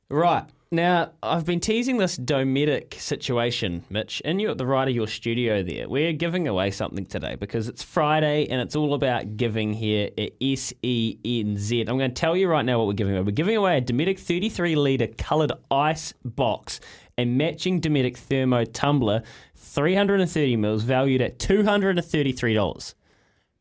Right. 0.09 0.45
Now, 0.71 1.11
I've 1.23 1.45
been 1.45 1.59
teasing 1.59 1.97
this 1.97 2.17
Dometic 2.17 2.95
situation, 2.95 3.85
Mitch, 3.89 4.21
and 4.25 4.41
you 4.41 4.49
at 4.49 4.57
the 4.57 4.65
right 4.65 4.87
of 4.87 4.93
your 4.93 5.07
studio 5.07 5.63
there. 5.63 5.87
We're 5.87 6.11
giving 6.11 6.47
away 6.47 6.71
something 6.71 7.05
today 7.05 7.35
because 7.35 7.67
it's 7.67 7.81
Friday 7.81 8.47
and 8.49 8.59
it's 8.59 8.75
all 8.75 8.93
about 8.93 9.37
giving 9.37 9.73
here 9.73 10.09
at 10.17 10.37
SENZ. 10.39 11.79
I'm 11.87 11.97
going 11.97 12.11
to 12.11 12.19
tell 12.19 12.35
you 12.35 12.49
right 12.49 12.65
now 12.65 12.79
what 12.79 12.87
we're 12.87 12.93
giving 12.93 13.13
away. 13.13 13.23
We're 13.23 13.31
giving 13.31 13.55
away 13.55 13.77
a 13.77 13.81
Dometic 13.81 14.19
33 14.19 14.75
litre 14.75 15.07
coloured 15.17 15.53
ice 15.69 16.13
box, 16.25 16.79
and 17.17 17.37
matching 17.37 17.79
Dometic 17.79 18.17
thermo 18.17 18.65
tumbler, 18.65 19.23
330 19.55 20.57
mils, 20.57 20.83
valued 20.83 21.21
at 21.21 21.39
$233. 21.39 22.93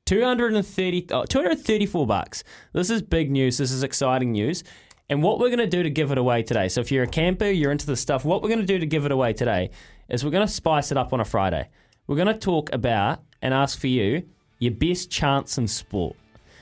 230 0.07 1.07
oh, 1.13 1.25
234 1.25 2.07
bucks. 2.07 2.45
This 2.73 2.91
is 2.91 3.03
big 3.03 3.31
news. 3.31 3.59
This 3.59 3.71
is 3.71 3.83
exciting 3.83 4.33
news. 4.33 4.65
And 5.09 5.23
what 5.23 5.39
we're 5.39 5.49
going 5.49 5.59
to 5.59 5.67
do 5.67 5.83
to 5.83 5.91
give 5.91 6.13
it 6.13 6.19
away 6.19 6.43
today. 6.43 6.69
So 6.69 6.81
if 6.81 6.91
you're 6.91 7.05
a 7.05 7.09
camper, 7.09 7.51
you're 7.51 7.73
into 7.73 7.87
the 7.87 7.97
stuff, 7.97 8.25
what 8.25 8.43
we're 8.43 8.49
going 8.49 8.61
to 8.61 8.67
do 8.67 8.79
to 8.79 8.87
give 8.87 9.05
it 9.05 9.13
away 9.13 9.33
today 9.33 9.71
is 10.09 10.25
we're 10.25 10.31
going 10.31 10.47
to 10.47 10.53
spice 10.53 10.91
it 10.91 10.97
up 10.97 11.13
on 11.13 11.21
a 11.21 11.25
Friday. 11.25 11.69
We're 12.07 12.17
going 12.17 12.29
to 12.29 12.35
talk 12.35 12.73
about 12.73 13.23
and 13.43 13.53
ask 13.53 13.79
for 13.79 13.87
you 13.87 14.27
your 14.59 14.73
best 14.73 15.11
chance 15.11 15.59
in 15.59 15.69
sport. 15.69 16.17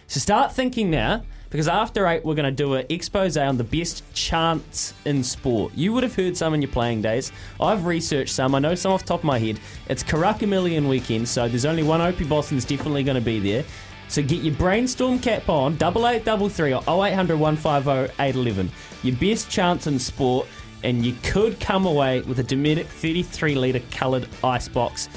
So 0.07 0.21
start 0.21 0.53
thinking 0.53 0.91
now 0.91 1.23
because 1.53 1.69
after 1.69 2.07
8 2.07 2.25
we're 2.25 2.35
going 2.35 2.47
to 2.47 2.51
do 2.51 2.75
an 2.75 2.87
expose 2.89 3.37
on 3.37 3.59
the 3.59 3.65
best 3.65 4.03
chance 4.15 4.95
in 5.05 5.23
sport. 5.23 5.75
You 5.75 5.93
would 5.93 6.03
have 6.03 6.15
heard 6.15 6.35
some 6.35 6.55
in 6.55 6.63
your 6.63 6.71
playing 6.71 7.03
days. 7.03 7.31
I've 7.61 7.85
researched 7.85 8.33
some. 8.33 8.55
I 8.55 8.59
know 8.59 8.75
some 8.75 8.91
off 8.91 9.03
the 9.03 9.09
top 9.09 9.21
of 9.21 9.25
my 9.25 9.39
head. 9.39 9.61
It's 9.89 10.03
Karaka 10.03 10.49
Million 10.49 10.89
weekend, 10.89 11.29
so 11.29 11.49
there's 11.49 11.67
only 11.67 11.83
one 11.83 12.01
Opie 12.01 12.25
Bosson's 12.25 12.65
definitely 12.65 13.05
going 13.05 13.17
to 13.17 13.21
be 13.21 13.39
there. 13.39 13.65
So 14.09 14.23
get 14.23 14.43
your 14.43 14.55
brainstorm 14.55 15.19
cap 15.19 15.51
on, 15.51 15.77
double 15.77 16.09
eight 16.09 16.25
double 16.25 16.49
three 16.49 16.73
or 16.73 16.81
0800 16.81 17.39
150 17.39 18.15
811. 18.19 18.71
Your 19.03 19.17
best 19.17 19.51
chance 19.51 19.87
in 19.87 19.99
sport, 19.99 20.49
and 20.83 21.05
you 21.05 21.15
could 21.23 21.61
come 21.61 21.85
away 21.85 22.23
with 22.23 22.39
a 22.39 22.45
Dometic 22.45 22.87
33 22.87 23.57
litre 23.57 23.83
coloured 23.91 24.27
ice 24.43 24.69
box. 24.69 25.11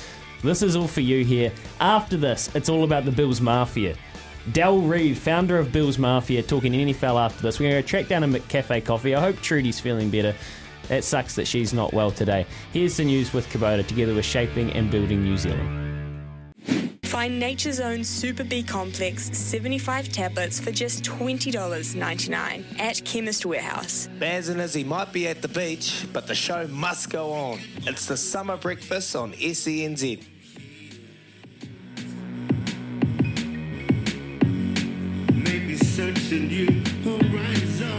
This 0.44 0.62
is 0.62 0.76
all 0.76 0.88
for 0.88 1.02
you 1.02 1.24
here. 1.24 1.54
After 1.80 2.18
this, 2.18 2.54
it's 2.56 2.68
all 2.68 2.84
about 2.84 3.06
the 3.06 3.12
Bills 3.12 3.40
Mafia. 3.40 3.96
Del 4.52 4.80
Reid, 4.80 5.18
founder 5.18 5.58
of 5.58 5.72
Bills 5.72 5.98
Mafia, 5.98 6.44
talking 6.44 6.72
NFL 6.74 7.20
after 7.20 7.42
this. 7.42 7.60
We're 7.60 7.72
going 7.72 7.82
to 7.82 7.88
track 7.88 8.08
down 8.08 8.24
a 8.24 8.28
McCafe 8.28 8.86
coffee. 8.86 9.16
I 9.16 9.22
hope 9.22 9.42
Trudy's 9.42 9.80
feeling 9.80 10.10
better. 10.10 10.36
It 10.90 11.04
sucks 11.04 11.36
that 11.36 11.48
she's 11.48 11.74
not 11.74 11.94
well 11.94 12.12
today. 12.12 12.46
Here's 12.72 12.98
the 12.98 13.06
news 13.06 13.34
with 13.34 13.48
Kubota, 13.50 13.86
together 13.86 14.14
with 14.14 14.26
Shaping 14.26 14.72
and 14.74 14.92
Building 14.92 15.24
New 15.24 15.38
Zealand. 15.38 15.82
Find 17.04 17.40
Nature's 17.40 17.80
Own 17.80 18.04
Super 18.04 18.44
B 18.44 18.62
Complex 18.62 19.36
75 19.36 20.10
tablets 20.10 20.60
for 20.60 20.72
just 20.72 21.04
$20.99 21.04 22.80
at 22.80 23.02
Chemist 23.06 23.46
Warehouse. 23.46 24.10
Baz 24.20 24.50
and 24.50 24.60
Izzy 24.60 24.84
might 24.84 25.14
be 25.14 25.28
at 25.28 25.42
the 25.42 25.48
beach, 25.48 26.06
but 26.14 26.28
the 26.28 26.36
show 26.36 26.68
must 26.68 27.10
go 27.10 27.32
on. 27.32 27.60
It's 27.84 28.06
the 28.06 28.18
summer 28.18 28.58
breakfast 28.58 29.16
on 29.16 29.34
E 29.36 29.52
SENZ. 29.52 30.24
Searching 36.06 36.50
you 36.52 36.68
horizon. 37.04 37.92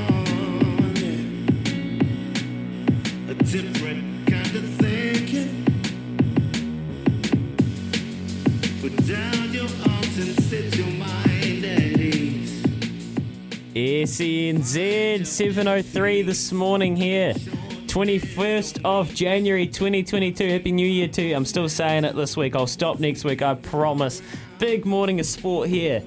A 3.28 3.34
different 3.34 4.28
kind 4.28 4.54
of 4.54 4.64
thinking. 4.78 5.64
Put 8.80 8.96
down 9.08 9.52
your 9.52 9.64
arms 9.64 10.18
and 10.18 10.40
set 10.44 10.76
your 10.76 10.86
mind 10.86 11.64
at 11.64 12.00
ease. 12.00 12.62
SENZ 13.74 15.26
703 15.26 16.22
this 16.22 16.52
morning 16.52 16.94
here. 16.94 17.34
21st 17.34 18.82
of 18.84 19.12
January 19.14 19.66
2022. 19.66 20.48
Happy 20.48 20.70
New 20.70 20.86
Year 20.86 21.08
to 21.08 21.22
you. 21.22 21.34
I'm 21.34 21.44
still 21.44 21.68
saying 21.68 22.04
it 22.04 22.14
this 22.14 22.36
week. 22.36 22.54
I'll 22.54 22.68
stop 22.68 23.00
next 23.00 23.24
week, 23.24 23.42
I 23.42 23.54
promise. 23.54 24.22
Big 24.58 24.86
morning 24.86 25.18
of 25.18 25.26
sport 25.26 25.68
here 25.68 26.04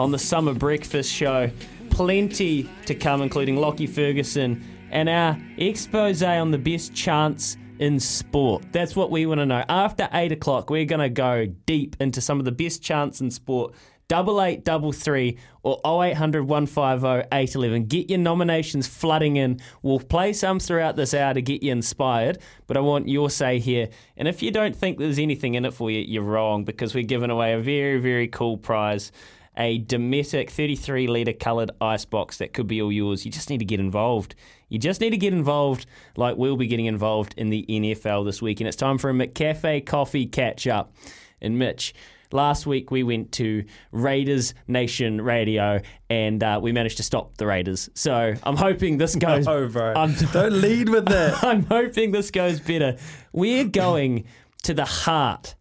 on 0.00 0.10
the 0.10 0.18
Summer 0.18 0.54
Breakfast 0.54 1.12
Show. 1.12 1.50
Plenty 1.90 2.68
to 2.86 2.94
come, 2.94 3.20
including 3.20 3.56
Lockie 3.56 3.86
Ferguson 3.86 4.64
and 4.90 5.10
our 5.10 5.38
expose 5.58 6.22
on 6.22 6.50
the 6.50 6.58
best 6.58 6.94
chance 6.94 7.58
in 7.78 8.00
sport. 8.00 8.64
That's 8.72 8.96
what 8.96 9.10
we 9.10 9.26
want 9.26 9.40
to 9.40 9.46
know. 9.46 9.62
After 9.68 10.08
8 10.10 10.32
o'clock, 10.32 10.70
we're 10.70 10.86
going 10.86 11.00
to 11.00 11.10
go 11.10 11.46
deep 11.66 11.96
into 12.00 12.22
some 12.22 12.38
of 12.38 12.46
the 12.46 12.52
best 12.52 12.82
chance 12.82 13.20
in 13.20 13.30
sport. 13.30 13.74
Double 14.08 14.42
eight 14.42 14.64
double 14.64 14.90
three 14.90 15.38
or 15.62 15.78
0800 15.84 16.42
150 16.42 17.28
811. 17.30 17.84
Get 17.84 18.10
your 18.10 18.18
nominations 18.18 18.88
flooding 18.88 19.36
in. 19.36 19.60
We'll 19.82 20.00
play 20.00 20.32
some 20.32 20.58
throughout 20.58 20.96
this 20.96 21.14
hour 21.14 21.32
to 21.32 21.40
get 21.40 21.62
you 21.62 21.70
inspired, 21.70 22.38
but 22.66 22.76
I 22.76 22.80
want 22.80 23.06
your 23.06 23.30
say 23.30 23.60
here. 23.60 23.88
And 24.16 24.26
if 24.26 24.42
you 24.42 24.50
don't 24.50 24.74
think 24.74 24.98
there's 24.98 25.20
anything 25.20 25.54
in 25.54 25.64
it 25.64 25.72
for 25.72 25.92
you, 25.92 26.00
you're 26.00 26.24
wrong 26.24 26.64
because 26.64 26.92
we're 26.92 27.04
giving 27.04 27.30
away 27.30 27.52
a 27.52 27.60
very, 27.60 28.00
very 28.00 28.26
cool 28.26 28.58
prize 28.58 29.12
a 29.60 29.78
Dometic 29.78 30.48
33 30.48 31.06
litre 31.06 31.34
coloured 31.34 31.70
ice 31.82 32.06
box 32.06 32.38
that 32.38 32.54
could 32.54 32.66
be 32.66 32.80
all 32.80 32.90
yours. 32.90 33.26
You 33.26 33.30
just 33.30 33.50
need 33.50 33.58
to 33.58 33.64
get 33.66 33.78
involved. 33.78 34.34
You 34.70 34.78
just 34.78 35.02
need 35.02 35.10
to 35.10 35.18
get 35.18 35.34
involved 35.34 35.84
like 36.16 36.38
we'll 36.38 36.56
be 36.56 36.66
getting 36.66 36.86
involved 36.86 37.34
in 37.36 37.50
the 37.50 37.66
NFL 37.68 38.24
this 38.24 38.40
week. 38.40 38.60
And 38.60 38.66
it's 38.66 38.76
time 38.76 38.96
for 38.96 39.10
a 39.10 39.12
McCafe 39.12 39.84
coffee 39.84 40.24
catch 40.24 40.66
up. 40.66 40.94
And 41.42 41.58
Mitch, 41.58 41.92
last 42.32 42.66
week 42.66 42.90
we 42.90 43.02
went 43.02 43.32
to 43.32 43.64
Raiders 43.92 44.54
Nation 44.66 45.20
Radio 45.20 45.82
and 46.08 46.42
uh, 46.42 46.58
we 46.62 46.72
managed 46.72 46.96
to 46.96 47.02
stop 47.02 47.36
the 47.36 47.46
Raiders. 47.46 47.90
So 47.94 48.34
I'm 48.42 48.56
hoping 48.56 48.96
this 48.96 49.14
goes. 49.16 49.44
No, 49.44 49.68
bro. 49.68 49.92
I'm, 49.96 50.14
Don't 50.32 50.58
lead 50.58 50.88
with 50.88 51.04
that. 51.08 51.44
I'm 51.44 51.66
hoping 51.66 52.12
this 52.12 52.30
goes 52.30 52.60
better. 52.60 52.96
We're 53.34 53.64
going 53.66 54.24
to 54.62 54.72
the 54.72 54.86
heart, 54.86 55.54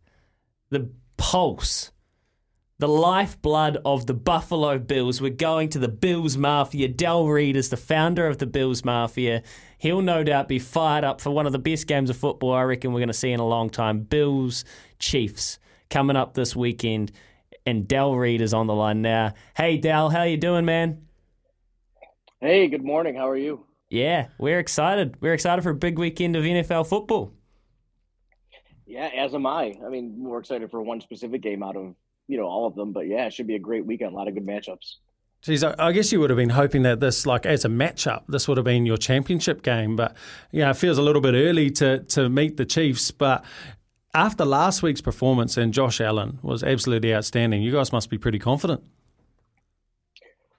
the 0.69 0.89
pulse, 1.17 1.91
the 2.79 2.87
lifeblood 2.87 3.77
of 3.83 4.05
the 4.05 4.13
Buffalo 4.13 4.79
Bills. 4.79 5.21
We're 5.21 5.31
going 5.31 5.67
to 5.69 5.79
the 5.79 5.89
Bills 5.89 6.37
Mafia. 6.37 6.87
Del 6.87 7.27
Reid 7.27 7.57
is 7.57 7.69
the 7.69 7.77
founder 7.77 8.25
of 8.25 8.37
the 8.37 8.47
Bills 8.47 8.85
Mafia. 8.85 9.43
He'll 9.77 10.01
no 10.01 10.23
doubt 10.23 10.47
be 10.47 10.59
fired 10.59 11.03
up 11.03 11.19
for 11.19 11.29
one 11.29 11.45
of 11.45 11.51
the 11.51 11.59
best 11.59 11.87
games 11.87 12.09
of 12.09 12.17
football 12.17 12.53
I 12.53 12.63
reckon 12.63 12.93
we're 12.93 13.01
going 13.01 13.09
to 13.09 13.13
see 13.13 13.31
in 13.31 13.41
a 13.41 13.47
long 13.47 13.69
time. 13.69 13.99
Bills 13.99 14.63
Chiefs 14.97 15.59
coming 15.89 16.15
up 16.15 16.33
this 16.35 16.55
weekend, 16.55 17.11
and 17.65 17.85
Del 17.85 18.15
Reid 18.15 18.41
is 18.41 18.53
on 18.53 18.67
the 18.67 18.73
line 18.73 19.01
now. 19.01 19.33
Hey, 19.55 19.77
Del, 19.77 20.09
how 20.09 20.23
you 20.23 20.37
doing, 20.37 20.63
man? 20.63 21.05
Hey, 22.39 22.67
good 22.67 22.85
morning. 22.85 23.15
How 23.15 23.27
are 23.27 23.37
you? 23.37 23.65
Yeah, 23.89 24.27
we're 24.37 24.59
excited. 24.59 25.17
We're 25.19 25.33
excited 25.33 25.63
for 25.63 25.71
a 25.71 25.75
big 25.75 25.99
weekend 25.99 26.37
of 26.37 26.45
NFL 26.45 26.87
football. 26.87 27.33
Yeah, 28.85 29.07
as 29.07 29.35
am 29.35 29.45
I. 29.45 29.77
I 29.85 29.89
mean, 29.89 30.15
we're 30.17 30.39
excited 30.39 30.71
for 30.71 30.81
one 30.81 31.01
specific 31.01 31.41
game 31.41 31.61
out 31.61 31.75
of 31.75 31.95
you 32.29 32.37
know 32.37 32.45
all 32.45 32.65
of 32.67 32.75
them, 32.75 32.93
but 32.93 33.07
yeah, 33.07 33.25
it 33.25 33.33
should 33.33 33.47
be 33.47 33.55
a 33.55 33.59
great 33.59 33.85
weekend. 33.85 34.13
A 34.13 34.15
lot 34.15 34.27
of 34.27 34.35
good 34.35 34.45
matchups. 34.45 34.95
Geez, 35.41 35.63
I 35.63 35.91
guess 35.93 36.11
you 36.11 36.19
would 36.19 36.29
have 36.29 36.37
been 36.37 36.49
hoping 36.49 36.83
that 36.83 36.99
this, 36.99 37.25
like 37.25 37.45
as 37.45 37.63
a 37.63 37.69
matchup, 37.69 38.23
this 38.27 38.47
would 38.47 38.57
have 38.57 38.65
been 38.65 38.85
your 38.85 38.97
championship 38.97 39.63
game. 39.63 39.95
But 39.95 40.15
you 40.51 40.59
know, 40.59 40.69
it 40.69 40.75
feels 40.75 40.97
a 40.97 41.01
little 41.01 41.21
bit 41.21 41.33
early 41.33 41.71
to 41.71 41.99
to 41.99 42.29
meet 42.29 42.57
the 42.57 42.65
Chiefs. 42.65 43.09
But 43.09 43.43
after 44.13 44.45
last 44.45 44.83
week's 44.83 45.01
performance 45.01 45.57
and 45.57 45.73
Josh 45.73 45.99
Allen 45.99 46.39
was 46.43 46.61
absolutely 46.61 47.15
outstanding, 47.15 47.61
you 47.61 47.71
guys 47.71 47.91
must 47.91 48.09
be 48.09 48.17
pretty 48.17 48.39
confident. 48.39 48.83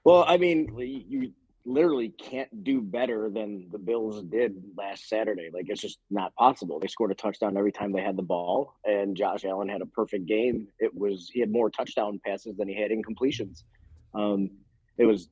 Well, 0.03 0.25
I 0.27 0.39
mean, 0.39 0.75
you 0.77 1.33
literally 1.65 2.09
can't 2.09 2.65
do 2.65 2.81
better 2.81 3.31
than 3.31 3.69
the 3.71 3.79
Bills 3.79 4.23
did 4.23 4.63
last 4.77 5.09
Saturday. 5.09 5.51
Like 5.53 5.67
it's 5.69 5.81
just 5.81 5.99
not 6.11 6.35
possible. 6.35 6.81
They 6.81 6.89
scored 6.89 7.11
a 7.11 7.15
touchdown 7.15 7.57
every 7.57 7.73
time 7.73 7.93
they 7.93 8.03
had 8.03 8.17
the 8.17 8.23
ball, 8.23 8.75
and 8.85 9.17
Josh 9.17 9.45
Allen 9.45 9.69
had 9.69 9.83
a 9.83 9.87
perfect 9.87 10.27
game. 10.27 10.69
It 10.79 10.95
was 10.95 11.31
he 11.33 11.41
had 11.41 11.51
more 11.51 11.71
touchdown 11.71 12.21
passes 12.25 12.57
than 12.57 12.69
he 12.69 12.81
had 12.81 12.91
incompletions. 12.91 13.65
Um, 14.15 14.51
it 14.97 15.05
was 15.05 15.29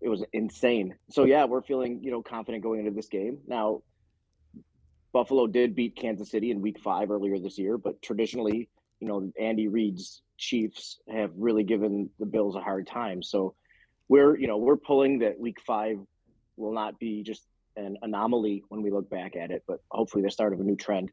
it 0.00 0.08
was 0.08 0.24
insane. 0.32 0.94
So 1.10 1.24
yeah, 1.24 1.44
we're 1.44 1.62
feeling 1.62 2.00
you 2.02 2.10
know 2.10 2.22
confident 2.22 2.62
going 2.62 2.80
into 2.80 2.92
this 2.92 3.08
game. 3.08 3.38
Now, 3.46 3.82
Buffalo 5.12 5.46
did 5.46 5.74
beat 5.74 5.96
Kansas 5.96 6.30
City 6.30 6.50
in 6.50 6.60
Week 6.60 6.78
Five 6.78 7.10
earlier 7.10 7.38
this 7.38 7.58
year, 7.58 7.78
but 7.78 8.00
traditionally, 8.02 8.68
you 9.00 9.08
know, 9.08 9.32
Andy 9.40 9.68
Reid's 9.68 10.22
Chiefs 10.36 11.00
have 11.08 11.32
really 11.36 11.64
given 11.64 12.10
the 12.18 12.26
Bills 12.26 12.56
a 12.56 12.60
hard 12.60 12.86
time. 12.86 13.22
So 13.22 13.54
we're 14.10 14.36
you 14.36 14.48
know 14.48 14.58
we're 14.58 14.76
pulling 14.76 15.20
that 15.20 15.38
Week 15.40 15.58
Five 15.66 15.98
will 16.56 16.74
not 16.74 16.98
be 16.98 17.22
just 17.22 17.46
an 17.76 17.96
anomaly 18.02 18.64
when 18.68 18.82
we 18.82 18.90
look 18.90 19.08
back 19.08 19.36
at 19.36 19.50
it, 19.50 19.62
but 19.66 19.80
hopefully 19.90 20.22
the 20.22 20.30
start 20.30 20.52
of 20.52 20.60
a 20.60 20.64
new 20.64 20.76
trend. 20.76 21.10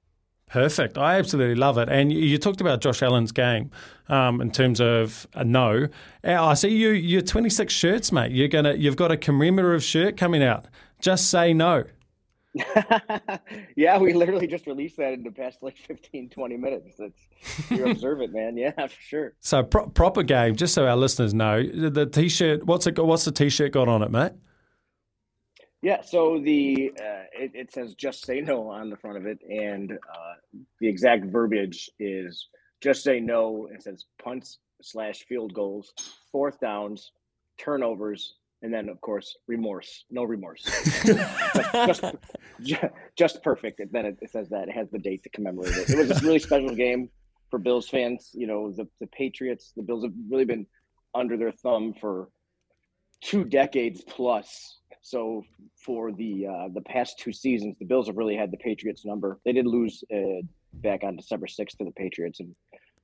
Perfect. 0.48 0.98
I 0.98 1.18
absolutely 1.20 1.56
love 1.56 1.78
it. 1.78 1.90
And 1.90 2.12
you, 2.12 2.38
talked 2.38 2.62
about 2.62 2.80
Josh 2.80 3.02
Allen's 3.02 3.34
game 3.34 3.70
um, 4.08 4.40
in 4.40 4.50
terms 4.50 4.80
of 4.80 5.28
a 5.34 5.44
no. 5.44 5.90
I 6.24 6.54
see 6.54 6.70
you. 6.70 6.90
You're 6.90 7.22
26 7.22 7.72
shirts, 7.74 8.12
mate. 8.12 8.32
You're 8.32 8.48
gonna. 8.48 8.74
You've 8.74 8.96
got 8.96 9.12
a 9.12 9.18
commemorative 9.18 9.84
shirt 9.84 10.18
coming 10.18 10.42
out. 10.42 10.66
Just 11.00 11.30
say 11.30 11.54
no. 11.54 11.84
yeah, 13.76 13.98
we 13.98 14.14
literally 14.14 14.48
just 14.48 14.68
released 14.68 14.98
that 14.98 15.14
in 15.14 15.24
the 15.24 15.32
past 15.32 15.62
like 15.62 15.78
15, 15.78 16.30
20 16.30 16.58
minutes. 16.58 16.96
That's 16.98 17.28
you're 17.70 17.88
observant, 17.92 18.34
man. 18.34 18.58
Yeah, 18.58 18.72
for 18.88 19.02
sure. 19.02 19.34
So 19.42 19.64
pro- 19.64 19.88
proper 19.88 20.24
game. 20.24 20.56
Just 20.56 20.74
so 20.74 20.88
our 20.88 20.96
listeners 20.96 21.34
know, 21.34 21.64
the, 21.64 22.06
t-shirt. 22.06 22.66
What's 22.66 22.88
it? 22.88 22.94
got- 22.96 23.08
What's 23.08 23.26
the 23.26 23.32
t-shirt 23.32 23.72
got 23.72 23.88
on 23.88 24.02
it, 24.02 24.12
mate? 24.12 24.34
Yeah, 25.82 26.02
so 26.02 26.40
the 26.40 26.92
uh, 27.00 27.24
it, 27.34 27.52
it 27.54 27.72
says 27.72 27.94
just 27.94 28.26
say 28.26 28.42
no 28.42 28.70
on 28.70 28.90
the 28.90 28.98
front 28.98 29.18
of 29.18 29.26
it, 29.28 29.40
and 29.48 29.92
uh, 29.92 30.34
the 30.80 30.88
exact 30.88 31.26
verbiage 31.26 31.90
is 32.00 32.48
just 32.82 33.04
say 33.04 33.20
no. 33.20 33.70
It 33.72 33.84
says 33.84 34.06
punts 34.22 34.58
slash 34.82 35.24
field 35.26 35.54
goals, 35.54 35.94
fourth 36.32 36.60
downs, 36.60 37.12
turnovers, 37.60 38.36
and 38.62 38.74
then 38.74 38.90
of 38.90 39.00
course 39.02 39.38
remorse. 39.48 40.06
No 40.10 40.24
remorse. 40.24 40.64
just, 41.86 42.04
just, 42.62 42.84
just 43.16 43.44
perfect. 43.44 43.80
And 43.80 43.92
then 43.92 44.06
it, 44.06 44.18
it 44.22 44.32
says 44.32 44.50
that 44.50 44.68
it 44.68 44.74
has 44.74 44.90
the 44.90 45.00
date 45.00 45.24
to 45.24 45.30
commemorate 45.30 45.76
it. 45.76 45.90
It 45.90 45.98
was 45.98 46.12
a 46.12 46.26
really 46.26 46.40
special 46.40 46.76
game 46.76 47.10
for 47.50 47.60
Bills 47.60 47.88
fans. 47.88 48.32
You 48.34 48.48
know, 48.48 48.72
the 48.72 48.88
the 49.00 49.08
Patriots, 49.08 49.74
the 49.76 49.84
Bills 49.84 50.04
have 50.04 50.14
really 50.30 50.46
been 50.46 50.66
under 51.14 51.38
their 51.38 51.52
thumb 51.52 51.94
for 52.00 52.30
two 53.22 53.44
decades 53.44 54.04
plus. 54.08 54.80
So 55.02 55.44
for 55.76 56.12
the 56.12 56.48
uh, 56.48 56.68
the 56.74 56.82
past 56.82 57.20
two 57.20 57.32
seasons, 57.32 57.76
the 57.80 57.86
Bills 57.86 58.08
have 58.08 58.18
really 58.18 58.36
had 58.36 58.52
the 58.52 58.58
Patriots 58.58 59.06
number. 59.06 59.40
They 59.46 59.54
did 59.54 59.66
lose 59.66 60.04
uh, 60.14 60.42
back 60.74 61.04
on 61.04 61.16
December 61.16 61.48
sixth 61.48 61.78
to 61.78 61.86
the 61.86 61.92
Patriots, 61.92 62.40
and 62.40 62.54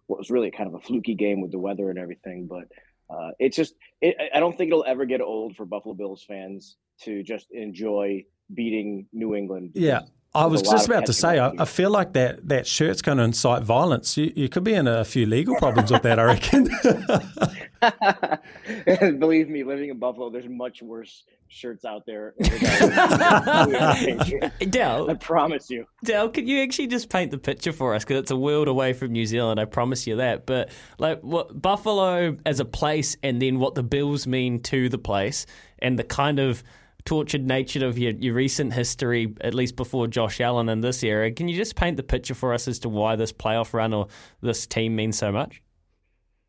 what 0.08 0.20
was 0.20 0.30
really 0.30 0.52
kind 0.52 0.68
of 0.68 0.76
a 0.76 0.80
fluky 0.80 1.16
game 1.16 1.42
with 1.42 1.52
the 1.52 1.60
weather 1.60 1.90
and 1.90 1.98
everything. 1.98 2.48
But 2.48 2.66
uh, 3.14 3.32
it's 3.40 3.56
just 3.56 3.76
it, 4.02 4.16
I 4.34 4.40
don't 4.40 4.58
think 4.58 4.70
it'll 4.70 4.86
ever 4.88 5.06
get 5.06 5.22
old 5.22 5.56
for 5.56 5.66
Buffalo 5.66 5.94
Bills 5.94 6.24
fans 6.24 6.78
to 7.02 7.24
just 7.24 7.52
enjoy 7.52 8.26
beating 8.54 9.08
New 9.14 9.36
England. 9.36 9.72
Yeah. 9.74 10.02
I 10.36 10.48
was 10.48 10.64
just 10.64 10.88
about 10.88 11.06
to 11.06 11.14
say, 11.14 11.38
I, 11.38 11.52
I 11.60 11.66
feel 11.66 11.92
like 11.92 12.14
that, 12.14 12.50
that 12.50 12.66
shirt's 12.66 13.04
going 13.04 13.20
to 13.20 13.24
incite 13.24 13.62
violence. 13.62 14.18
You, 14.18 14.34
you 14.36 14.50
could 14.50 14.64
be 14.64 14.74
in 14.74 14.88
a 14.88 15.06
few 15.06 15.28
legal 15.28 15.56
problems 15.58 15.92
with 15.92 16.02
that, 16.02 16.18
I 16.18 16.24
reckon. 16.24 16.70
Believe 19.20 19.48
me, 19.48 19.64
living 19.64 19.90
in 19.90 20.00
Buffalo, 20.00 20.32
there's 20.32 20.50
much 20.50 20.82
worse 20.82 21.24
shirts 21.50 21.86
out 21.86 22.08
there. 22.08 22.34
Del, 24.70 25.12
I 25.12 25.14
promise 25.20 25.70
you. 25.70 25.86
Del, 26.04 26.30
could 26.30 26.48
you 26.48 26.64
actually 26.64 26.88
just 26.88 27.10
paint 27.10 27.30
the 27.30 27.38
picture 27.38 27.72
for 27.72 27.94
us? 27.94 28.04
Because 28.04 28.22
it's 28.22 28.32
a 28.32 28.36
world 28.36 28.68
away 28.68 28.94
from 28.94 29.12
New 29.12 29.28
Zealand, 29.28 29.60
I 29.60 29.66
promise 29.66 30.08
you 30.08 30.16
that. 30.16 30.48
But 30.48 30.70
like, 30.98 31.22
what 31.22 31.62
Buffalo 31.62 32.38
as 32.44 32.60
a 32.60 32.66
place, 32.66 33.18
and 33.22 33.40
then 33.40 33.60
what 33.60 33.76
the 33.76 33.84
Bills 33.84 34.26
mean 34.26 34.64
to 34.64 34.90
the 34.90 34.98
place, 34.98 35.46
and 35.78 36.00
the 36.00 36.04
kind 36.04 36.40
of 36.40 36.64
tortured 37.06 37.46
nature 37.46 37.86
of 37.86 37.98
your, 37.98 38.14
your 38.14 38.34
recent 38.34 38.74
history, 38.74 39.34
at 39.42 39.54
least 39.54 39.76
before 39.76 40.08
Josh 40.08 40.40
Allen 40.40 40.70
in 40.70 40.82
this 40.82 41.04
era. 41.04 41.32
Can 41.32 41.48
you 41.48 41.56
just 41.56 41.76
paint 41.76 41.98
the 41.98 42.04
picture 42.04 42.34
for 42.34 42.54
us 42.54 42.68
as 42.68 42.80
to 42.80 42.90
why 42.90 43.16
this 43.16 43.32
playoff 43.32 43.74
run 43.74 43.94
or 43.94 44.08
this 44.42 44.66
team 44.66 44.96
means 44.96 45.18
so 45.18 45.32
much? 45.32 45.62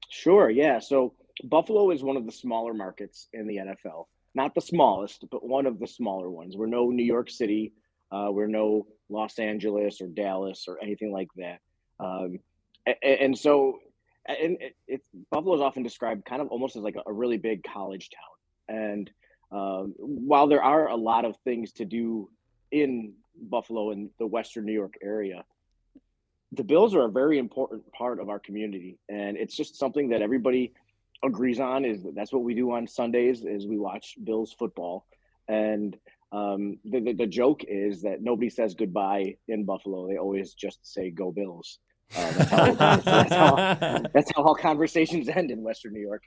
Sure, 0.09 0.51
yeah. 0.51 0.79
So 0.79 1.15
Buffalo 1.43 1.91
is 1.91 2.03
one 2.03 2.17
of 2.17 2.27
the 2.27 2.33
smaller 2.33 2.73
markets 2.73 3.29
in 3.33 3.47
the 3.47 3.57
NFL. 3.57 4.07
Not 4.35 4.55
the 4.55 4.61
smallest, 4.61 5.25
but 5.31 5.47
one 5.47 5.67
of 5.67 5.79
the 5.79 5.87
smaller 5.87 6.31
ones. 6.31 6.57
We're 6.57 6.67
no 6.67 6.91
New 6.91 7.05
York 7.05 7.31
City. 7.31 7.73
Uh, 8.13 8.29
we're 8.31 8.47
no 8.47 8.87
Los 9.09 9.39
Angeles 9.39 10.01
or 10.01 10.07
Dallas 10.09 10.67
or 10.69 10.79
anything 10.83 11.13
like 11.13 11.29
that. 11.37 11.61
Um, 11.99 12.39
and, 12.87 12.97
and 13.03 13.39
so, 13.39 13.79
and 14.27 14.57
it, 14.61 14.77
it's 14.87 15.09
Buffalo 15.31 15.55
is 15.55 15.61
often 15.61 15.83
described 15.83 16.25
kind 16.25 16.41
of 16.41 16.49
almost 16.49 16.77
as 16.77 16.83
like 16.83 16.97
a, 16.97 17.03
a 17.07 17.13
really 17.13 17.37
big 17.37 17.63
college 17.65 18.11
town. 18.11 18.77
And 18.77 19.11
um, 19.55 19.95
while 19.99 20.49
there 20.49 20.63
are 20.63 20.89
a 20.89 20.97
lot 20.97 21.25
of 21.25 21.37
things 21.45 21.73
to 21.75 21.85
do 21.85 22.29
in 22.73 23.13
Buffalo 23.41 23.93
and 23.93 24.11
the 24.19 24.27
Western 24.27 24.65
New 24.67 24.73
York 24.73 24.95
area, 25.01 25.45
the 26.51 26.65
Bills 26.65 26.95
are 26.95 27.05
a 27.05 27.11
very 27.11 27.39
important 27.39 27.91
part 27.93 28.19
of 28.19 28.29
our 28.29 28.41
community, 28.41 28.99
and 29.09 29.37
it's 29.37 29.57
just 29.57 29.77
something 29.77 30.09
that 30.09 30.23
everybody 30.23 30.73
agrees 31.25 31.61
on. 31.61 31.85
Is 31.85 32.03
that 32.03 32.17
that's 32.17 32.33
what 32.33 32.43
we 32.43 32.55
do 32.55 32.73
on 32.73 32.89
Sundays? 32.89 33.45
Is 33.45 33.67
we 33.67 33.79
watch 33.79 34.17
Bills 34.25 34.53
football, 34.59 35.07
and 35.47 35.97
um, 36.33 36.79
the, 36.85 37.01
the 37.01 37.13
the 37.13 37.27
joke 37.27 37.63
is 37.69 38.03
that 38.03 38.23
nobody 38.23 38.51
says 38.51 38.75
goodbye 38.75 39.37
in 39.47 39.65
Buffalo. 39.65 40.09
They 40.09 40.17
always 40.17 40.55
just 40.55 40.81
say 40.83 41.11
"Go 41.11 41.31
Bills." 41.31 41.79
Uh, 42.17 42.33
that's, 42.33 42.51
how, 42.51 42.75
that's, 42.75 43.33
how, 43.33 44.03
that's 44.13 44.33
how 44.35 44.43
all 44.43 44.55
conversations 44.55 45.29
end 45.29 45.51
in 45.53 45.63
Western 45.63 45.93
New 45.93 46.03
York, 46.03 46.25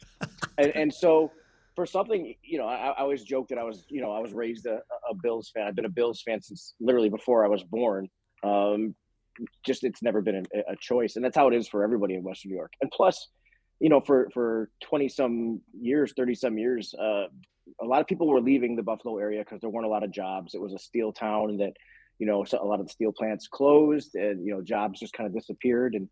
and, 0.57 0.75
and 0.75 0.93
so 0.93 1.31
for 1.77 1.85
something, 1.85 2.33
you 2.41 2.57
know, 2.57 2.65
I, 2.65 2.87
I 2.87 3.01
always 3.01 3.23
joke 3.23 3.49
that 3.49 3.59
I 3.59 3.63
was, 3.63 3.85
you 3.87 4.01
know, 4.01 4.11
I 4.11 4.17
was 4.17 4.33
raised 4.33 4.65
a, 4.65 4.81
a 5.07 5.13
Bills 5.13 5.51
fan. 5.53 5.67
I've 5.67 5.75
been 5.75 5.85
a 5.85 5.89
Bills 5.89 6.23
fan 6.25 6.41
since 6.41 6.73
literally 6.79 7.09
before 7.09 7.45
I 7.45 7.49
was 7.49 7.63
born. 7.63 8.09
Um, 8.43 8.95
just 9.63 9.83
it's 9.83 10.01
never 10.01 10.23
been 10.23 10.43
a, 10.55 10.71
a, 10.71 10.75
choice, 10.79 11.17
and 11.17 11.23
that's 11.23 11.37
how 11.37 11.47
it 11.47 11.53
is 11.53 11.67
for 11.67 11.83
everybody 11.83 12.15
in 12.15 12.23
Western 12.23 12.49
New 12.49 12.57
York. 12.57 12.73
And 12.81 12.89
plus, 12.89 13.27
you 13.79 13.89
know, 13.89 14.01
for 14.01 14.27
for 14.33 14.71
twenty 14.83 15.07
some 15.07 15.61
years, 15.79 16.13
thirty 16.17 16.33
some 16.33 16.57
years, 16.57 16.95
uh, 16.99 17.27
a 17.79 17.85
lot 17.85 18.01
of 18.01 18.07
people 18.07 18.27
were 18.27 18.41
leaving 18.41 18.75
the 18.75 18.81
Buffalo 18.81 19.19
area 19.19 19.41
because 19.41 19.61
there 19.61 19.69
weren't 19.69 19.85
a 19.85 19.89
lot 19.89 20.03
of 20.03 20.09
jobs. 20.09 20.55
It 20.55 20.61
was 20.61 20.73
a 20.73 20.79
steel 20.79 21.13
town, 21.13 21.57
that 21.57 21.73
you 22.17 22.25
know 22.25 22.43
a 22.59 22.65
lot 22.65 22.79
of 22.79 22.87
the 22.87 22.91
steel 22.91 23.11
plants 23.11 23.47
closed, 23.47 24.15
and 24.15 24.43
you 24.43 24.51
know 24.51 24.63
jobs 24.63 24.99
just 24.99 25.13
kind 25.13 25.27
of 25.27 25.35
disappeared. 25.35 25.93
And 25.93 26.09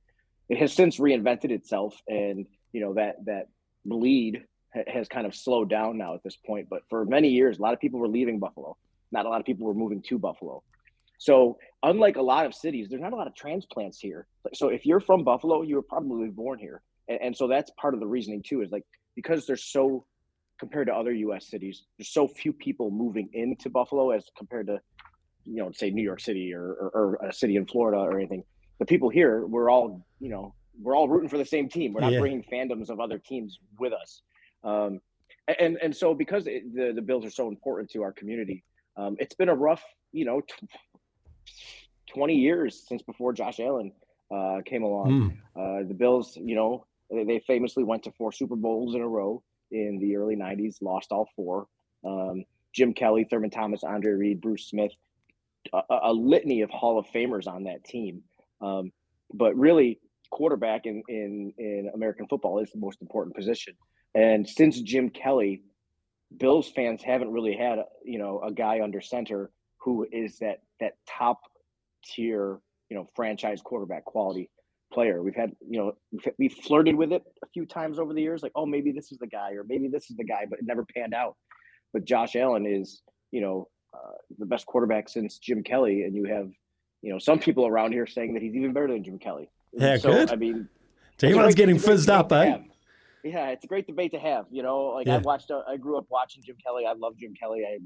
it 0.47 0.59
has 0.59 0.73
since 0.73 0.99
reinvented 0.99 1.49
itself, 1.49 1.99
and 2.07 2.45
you 2.71 2.81
know 2.81 2.93
that 2.93 3.15
that 3.25 3.47
bleed 3.83 4.43
has 4.87 5.07
kind 5.07 5.25
of 5.25 5.35
slowed 5.35 5.69
down 5.69 5.97
now 5.97 6.13
at 6.15 6.23
this 6.23 6.35
point. 6.35 6.67
But 6.69 6.81
for 6.89 7.05
many 7.05 7.29
years, 7.29 7.59
a 7.59 7.61
lot 7.61 7.73
of 7.73 7.79
people 7.79 7.99
were 7.99 8.07
leaving 8.07 8.39
Buffalo. 8.39 8.77
Not 9.11 9.25
a 9.25 9.29
lot 9.29 9.39
of 9.39 9.45
people 9.45 9.65
were 9.65 9.73
moving 9.73 10.01
to 10.03 10.19
Buffalo. 10.19 10.63
So 11.17 11.57
unlike 11.83 12.17
a 12.17 12.21
lot 12.21 12.45
of 12.45 12.53
cities, 12.53 12.87
there's 12.89 13.01
not 13.01 13.13
a 13.13 13.15
lot 13.15 13.27
of 13.27 13.35
transplants 13.35 13.99
here. 13.99 14.27
So 14.53 14.67
if 14.69 14.85
you're 14.85 14.99
from 14.99 15.23
Buffalo, 15.23 15.61
you 15.61 15.75
were 15.75 15.81
probably 15.81 16.27
born 16.29 16.59
here. 16.59 16.81
And, 17.07 17.19
and 17.21 17.37
so 17.37 17.47
that's 17.47 17.71
part 17.79 17.93
of 17.93 17.99
the 17.99 18.07
reasoning 18.07 18.43
too, 18.43 18.61
is 18.61 18.71
like 18.71 18.83
because 19.15 19.45
there's 19.47 19.63
so 19.63 20.05
compared 20.59 20.87
to 20.87 20.93
other 20.93 21.11
US 21.13 21.47
cities, 21.49 21.83
there's 21.97 22.09
so 22.09 22.27
few 22.27 22.51
people 22.53 22.91
moving 22.91 23.29
into 23.33 23.69
Buffalo 23.69 24.11
as 24.11 24.25
compared 24.37 24.67
to, 24.67 24.79
you 25.45 25.55
know, 25.55 25.71
say 25.73 25.89
New 25.89 26.03
York 26.03 26.19
City 26.19 26.53
or, 26.53 26.63
or, 26.63 26.91
or 27.21 27.27
a 27.27 27.33
city 27.33 27.55
in 27.55 27.65
Florida 27.65 27.99
or 27.99 28.17
anything. 28.17 28.43
The 28.79 28.85
people 28.85 29.09
here, 29.09 29.45
we're 29.45 29.69
all, 29.69 30.05
you 30.19 30.29
know, 30.29 30.53
we're 30.81 30.95
all 30.95 31.07
rooting 31.07 31.29
for 31.29 31.37
the 31.37 31.45
same 31.45 31.69
team. 31.69 31.93
We're 31.93 32.01
not 32.01 32.11
Yeah. 32.13 32.19
bringing 32.19 32.43
fandoms 32.51 32.89
of 32.89 32.99
other 32.99 33.17
teams 33.17 33.59
with 33.79 33.93
us. 33.93 34.21
Um, 34.65 34.99
and 35.59 35.77
and 35.81 35.95
so 35.95 36.13
because 36.13 36.47
it, 36.47 36.73
the 36.73 36.91
the 36.93 37.01
Bills 37.01 37.23
are 37.25 37.29
so 37.29 37.47
important 37.47 37.89
to 37.91 38.03
our 38.03 38.11
community, 38.11 38.63
um, 38.97 39.15
it's 39.19 39.35
been 39.35 39.49
a 39.49 39.55
rough, 39.55 39.83
you 40.11 40.25
know, 40.25 40.41
t- 40.41 40.67
twenty 42.11 42.35
years 42.35 42.83
since 42.87 43.01
before 43.03 43.31
Josh 43.31 43.59
Allen 43.59 43.91
uh, 44.33 44.61
came 44.65 44.83
along. 44.83 45.09
Uh, 45.55 45.87
the 45.87 45.93
Bills, 45.93 46.37
you 46.41 46.55
know, 46.55 46.85
they, 47.11 47.39
famously 47.45 47.83
went 47.83 48.03
to 48.03 48.11
four 48.11 48.31
Super 48.31 48.55
Bowls 48.55 48.95
in 48.95 49.01
a 49.01 49.07
row 49.07 49.43
in 49.71 49.99
the 49.99 50.15
early 50.15 50.35
'90s, 50.35 50.81
lost 50.81 51.11
all 51.11 51.29
four. 51.35 51.67
Um, 52.03 52.43
Jim 52.73 52.93
Kelly, 52.93 53.25
Thurman 53.29 53.51
Thomas, 53.51 53.83
Andre 53.83 54.13
Reed, 54.13 54.41
Bruce 54.41 54.67
Smith, 54.67 54.91
a, 55.73 55.81
a 55.89 55.99
a 56.05 56.13
litany 56.13 56.61
of 56.61 56.71
Hall 56.71 56.97
of 56.97 57.05
Famers 57.07 57.47
on 57.47 57.65
that 57.65 57.83
team. 57.83 58.23
Um, 58.61 58.91
but 59.33 59.55
really, 59.55 59.99
quarterback 60.31 60.87
in, 60.87 61.03
in 61.07 61.53
in 61.57 61.91
American 61.93 62.27
football 62.27 62.59
is 62.59 62.71
the 62.71 62.79
most 62.79 63.01
important 63.01 63.35
position. 63.35 63.75
And 64.15 64.47
since 64.49 64.79
Jim 64.81 65.09
Kelly, 65.09 65.61
Bills 66.37 66.69
fans 66.69 67.03
haven't 67.03 67.31
really 67.31 67.55
had 67.55 67.79
you 68.03 68.17
know 68.17 68.41
a 68.41 68.51
guy 68.51 68.81
under 68.81 69.01
center 69.01 69.51
who 69.77 70.07
is 70.11 70.39
that 70.39 70.61
that 70.79 70.93
top 71.07 71.39
tier 72.05 72.59
you 72.89 72.97
know 72.97 73.09
franchise 73.15 73.61
quarterback 73.63 74.05
quality 74.05 74.49
player. 74.93 75.21
We've 75.21 75.35
had 75.35 75.51
you 75.67 75.79
know 75.79 75.93
we've- 76.11 76.31
we've 76.39 76.53
flirted 76.53 76.95
with 76.95 77.11
it 77.11 77.23
a 77.43 77.47
few 77.53 77.65
times 77.65 77.99
over 77.99 78.13
the 78.13 78.21
years, 78.21 78.41
like 78.41 78.51
oh 78.55 78.65
maybe 78.65 78.91
this 78.91 79.11
is 79.11 79.17
the 79.17 79.27
guy 79.27 79.51
or 79.51 79.63
maybe 79.67 79.87
this 79.87 80.09
is 80.09 80.17
the 80.17 80.23
guy, 80.23 80.45
but 80.49 80.59
it 80.59 80.65
never 80.65 80.85
panned 80.95 81.13
out. 81.13 81.35
But 81.93 82.05
Josh 82.05 82.35
Allen 82.35 82.65
is 82.65 83.01
you 83.31 83.41
know 83.41 83.67
uh, 83.93 84.13
the 84.39 84.45
best 84.45 84.65
quarterback 84.65 85.07
since 85.09 85.37
Jim 85.37 85.63
Kelly, 85.63 86.03
and 86.03 86.15
you 86.15 86.25
have 86.25 86.49
you 87.01 87.11
know 87.11 87.19
some 87.19 87.39
people 87.39 87.65
around 87.67 87.91
here 87.91 88.07
saying 88.07 88.33
that 88.33 88.41
he's 88.43 88.55
even 88.55 88.73
better 88.73 88.87
than 88.87 89.03
Jim 89.03 89.19
Kelly. 89.19 89.49
Yeah, 89.73 89.97
so, 89.97 90.11
good. 90.11 90.31
I 90.31 90.35
mean, 90.35 90.53
So 90.63 91.09
it's 91.13 91.23
a 91.23 91.27
everyone's 91.27 91.55
great- 91.55 91.57
getting 91.67 91.75
a 91.77 91.79
fizzed 91.79 92.09
up, 92.09 92.31
eh? 92.31 92.57
Yeah, 93.25 93.49
it's 93.49 93.63
a 93.63 93.67
great 93.67 93.87
debate 93.87 94.11
to 94.11 94.19
have. 94.19 94.45
You 94.51 94.61
know, 94.61 94.85
like 94.89 95.07
Yeah. 95.07 95.15
I 95.15 95.17
watched, 95.17 95.49
uh, 95.49 95.63
I 95.67 95.77
grew 95.77 95.97
up 95.97 96.05
watching 96.09 96.43
Jim 96.43 96.57
Kelly. 96.63 96.85
I 96.85 96.93
love 96.93 97.17
Jim 97.17 97.33
Kelly. 97.33 97.65
I 97.65 97.79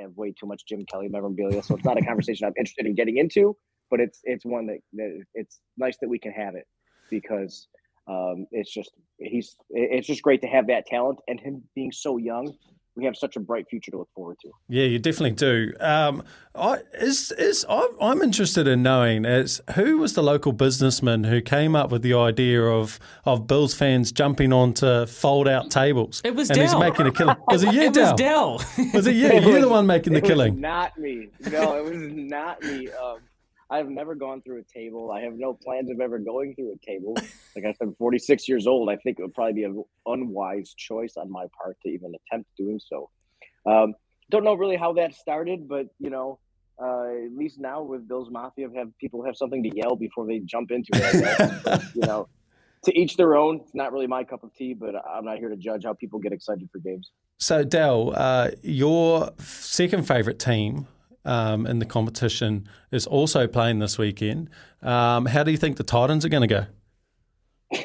have 0.00 0.12
way 0.16 0.32
too 0.32 0.46
much 0.46 0.64
Jim 0.66 0.84
Kelly 0.86 1.08
memorabilia, 1.08 1.62
so 1.62 1.74
it's 1.74 1.84
not 1.84 1.98
a 1.98 2.02
conversation 2.10 2.46
I'm 2.46 2.54
interested 2.56 2.86
in 2.86 2.94
getting 2.94 3.18
into. 3.18 3.56
But 3.90 4.00
it's 4.00 4.20
it's 4.22 4.44
one 4.44 4.66
that, 4.66 4.78
that 4.94 5.22
it's 5.34 5.60
nice 5.76 5.96
that 6.00 6.08
we 6.08 6.18
can 6.18 6.32
have 6.32 6.54
it 6.54 6.66
because 7.10 7.68
um, 8.08 8.46
it's 8.52 8.72
just 8.72 8.92
he's 9.18 9.56
it's 9.70 10.06
just 10.06 10.22
great 10.22 10.40
to 10.42 10.48
have 10.48 10.68
that 10.68 10.86
talent 10.86 11.18
and 11.28 11.40
him 11.40 11.62
being 11.74 11.92
so 11.92 12.16
young. 12.16 12.54
We 12.96 13.04
have 13.06 13.16
such 13.16 13.34
a 13.36 13.40
bright 13.40 13.66
future 13.68 13.90
to 13.90 13.98
look 13.98 14.08
forward 14.14 14.36
to. 14.42 14.50
Yeah, 14.68 14.84
you 14.84 14.98
definitely 15.00 15.32
do. 15.32 15.72
Um, 15.80 16.22
I 16.54 16.78
is 17.00 17.32
is 17.32 17.66
I'm, 17.68 17.88
I'm 18.00 18.22
interested 18.22 18.68
in 18.68 18.84
knowing 18.84 19.24
is 19.24 19.60
who 19.74 19.98
was 19.98 20.12
the 20.14 20.22
local 20.22 20.52
businessman 20.52 21.24
who 21.24 21.40
came 21.40 21.74
up 21.74 21.90
with 21.90 22.02
the 22.02 22.14
idea 22.14 22.62
of 22.62 23.00
of 23.24 23.48
Bills 23.48 23.74
fans 23.74 24.12
jumping 24.12 24.52
onto 24.52 25.06
fold 25.06 25.48
out 25.48 25.72
tables. 25.72 26.20
It 26.24 26.36
was 26.36 26.50
and 26.50 26.60
he's 26.60 26.70
Del. 26.70 26.80
making 26.80 27.06
a 27.08 27.10
killing. 27.12 27.36
Was 27.48 27.64
it 27.64 27.74
you, 27.74 27.80
It 27.82 27.88
was 27.88 28.12
Del? 28.12 28.16
Del. 28.16 28.60
Was 28.94 29.06
it 29.08 29.16
you? 29.16 29.26
You're 29.40 29.60
the 29.60 29.68
one 29.68 29.86
making 29.86 30.12
the 30.12 30.20
it 30.20 30.22
was 30.22 30.30
killing. 30.30 30.60
not 30.60 30.96
me. 30.96 31.28
No, 31.50 31.76
it 31.78 31.84
was 31.84 31.96
not 31.96 32.62
me. 32.62 32.88
Um, 32.92 33.18
I've 33.74 33.88
never 33.88 34.14
gone 34.14 34.40
through 34.40 34.60
a 34.60 34.72
table. 34.72 35.10
I 35.10 35.20
have 35.22 35.34
no 35.36 35.52
plans 35.52 35.90
of 35.90 36.00
ever 36.00 36.20
going 36.20 36.54
through 36.54 36.72
a 36.72 36.86
table. 36.86 37.16
Like 37.56 37.66
I 37.66 37.72
said, 37.74 37.86
I'm 37.86 37.94
46 37.94 38.48
years 38.48 38.66
old. 38.66 38.90
I 38.90 38.96
think 38.96 39.20
it 39.20 39.22
would 39.22 39.32
probably 39.32 39.52
be 39.52 39.62
an 39.62 39.84
unwise 40.06 40.74
choice 40.76 41.16
on 41.16 41.30
my 41.30 41.44
part 41.56 41.76
to 41.82 41.88
even 41.88 42.12
attempt 42.26 42.50
doing 42.58 42.80
so. 42.84 43.10
Um, 43.64 43.94
don't 44.28 44.42
know 44.42 44.54
really 44.54 44.74
how 44.76 44.92
that 44.94 45.14
started, 45.14 45.68
but 45.68 45.86
you 46.00 46.10
know, 46.10 46.40
uh, 46.82 47.26
at 47.26 47.32
least 47.32 47.60
now 47.60 47.80
with 47.80 48.08
Bills 48.08 48.28
Mafia, 48.28 48.66
have 48.74 48.88
people 48.98 49.24
have 49.24 49.36
something 49.36 49.62
to 49.62 49.70
yell 49.72 49.94
before 49.94 50.26
they 50.26 50.40
jump 50.40 50.72
into 50.72 50.88
it. 50.94 51.24
I 51.24 51.80
you 51.94 52.00
know, 52.00 52.28
to 52.86 52.98
each 52.98 53.16
their 53.16 53.36
own. 53.36 53.60
It's 53.60 53.72
not 53.72 53.92
really 53.92 54.08
my 54.08 54.24
cup 54.24 54.42
of 54.42 54.52
tea, 54.52 54.74
but 54.74 54.96
I'm 54.96 55.24
not 55.24 55.38
here 55.38 55.50
to 55.50 55.56
judge 55.56 55.84
how 55.84 55.94
people 55.94 56.18
get 56.18 56.32
excited 56.32 56.68
for 56.72 56.80
games. 56.80 57.12
So, 57.38 57.62
Del, 57.62 58.14
uh, 58.16 58.50
your 58.62 59.30
second 59.38 60.08
favourite 60.08 60.40
team 60.40 60.88
um, 61.24 61.66
in 61.66 61.78
the 61.78 61.86
competition 61.86 62.68
is 62.90 63.06
also 63.06 63.46
playing 63.46 63.78
this 63.78 63.98
weekend. 63.98 64.50
Um, 64.82 65.26
how 65.26 65.42
do 65.42 65.50
you 65.50 65.56
think 65.56 65.76
the 65.76 65.84
Titans 65.84 66.24
are 66.24 66.28
going 66.28 66.46
to 66.46 66.46
go? 66.46 66.66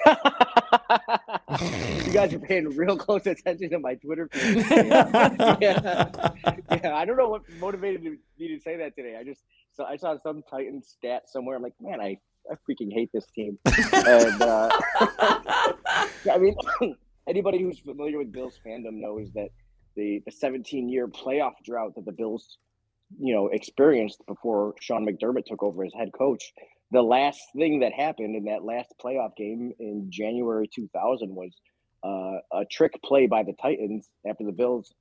you 2.05 2.13
guys 2.13 2.33
are 2.33 2.39
paying 2.39 2.65
real 2.75 2.97
close 2.97 3.25
attention 3.25 3.69
to 3.69 3.79
my 3.79 3.95
Twitter 3.95 4.29
feed. 4.31 4.57
yeah. 4.69 6.31
yeah, 6.71 6.95
I 6.95 7.05
don't 7.05 7.17
know 7.17 7.29
what 7.29 7.41
motivated 7.59 8.03
me 8.03 8.17
to 8.39 8.59
say 8.59 8.77
that 8.77 8.95
today. 8.95 9.15
I 9.19 9.23
just 9.23 9.43
so 9.73 9.85
I 9.85 9.95
saw 9.95 10.17
some 10.17 10.43
Titan 10.49 10.81
stat 10.83 11.29
somewhere. 11.29 11.55
I'm 11.55 11.63
like, 11.63 11.73
man, 11.79 12.01
I, 12.01 12.17
I 12.51 12.55
freaking 12.69 12.91
hate 12.91 13.09
this 13.13 13.25
team. 13.27 13.57
and 13.65 14.41
uh, 14.41 14.69
I 14.99 16.37
mean, 16.37 16.55
anybody 17.27 17.61
who's 17.61 17.79
familiar 17.79 18.17
with 18.17 18.31
Bills 18.31 18.59
fandom 18.65 18.99
knows 18.99 19.31
that 19.33 19.49
the 19.95 20.21
the 20.25 20.31
17 20.31 20.89
year 20.89 21.07
playoff 21.07 21.53
drought 21.63 21.95
that 21.95 22.05
the 22.05 22.11
Bills, 22.11 22.57
you 23.17 23.33
know, 23.33 23.47
experienced 23.47 24.21
before 24.27 24.75
Sean 24.79 25.05
McDermott 25.05 25.45
took 25.45 25.63
over 25.63 25.83
as 25.83 25.93
head 25.93 26.11
coach 26.17 26.53
the 26.91 27.01
last 27.01 27.41
thing 27.55 27.79
that 27.81 27.93
happened 27.93 28.35
in 28.35 28.45
that 28.45 28.63
last 28.63 28.93
playoff 29.03 29.35
game 29.35 29.73
in 29.79 30.07
January 30.09 30.67
2000 30.73 31.35
was 31.35 31.53
uh, 32.03 32.39
a 32.59 32.65
trick 32.65 32.93
play 33.03 33.27
by 33.27 33.43
the 33.43 33.53
Titans 33.61 34.09
after 34.27 34.43
the 34.43 34.51
Bills 34.51 34.93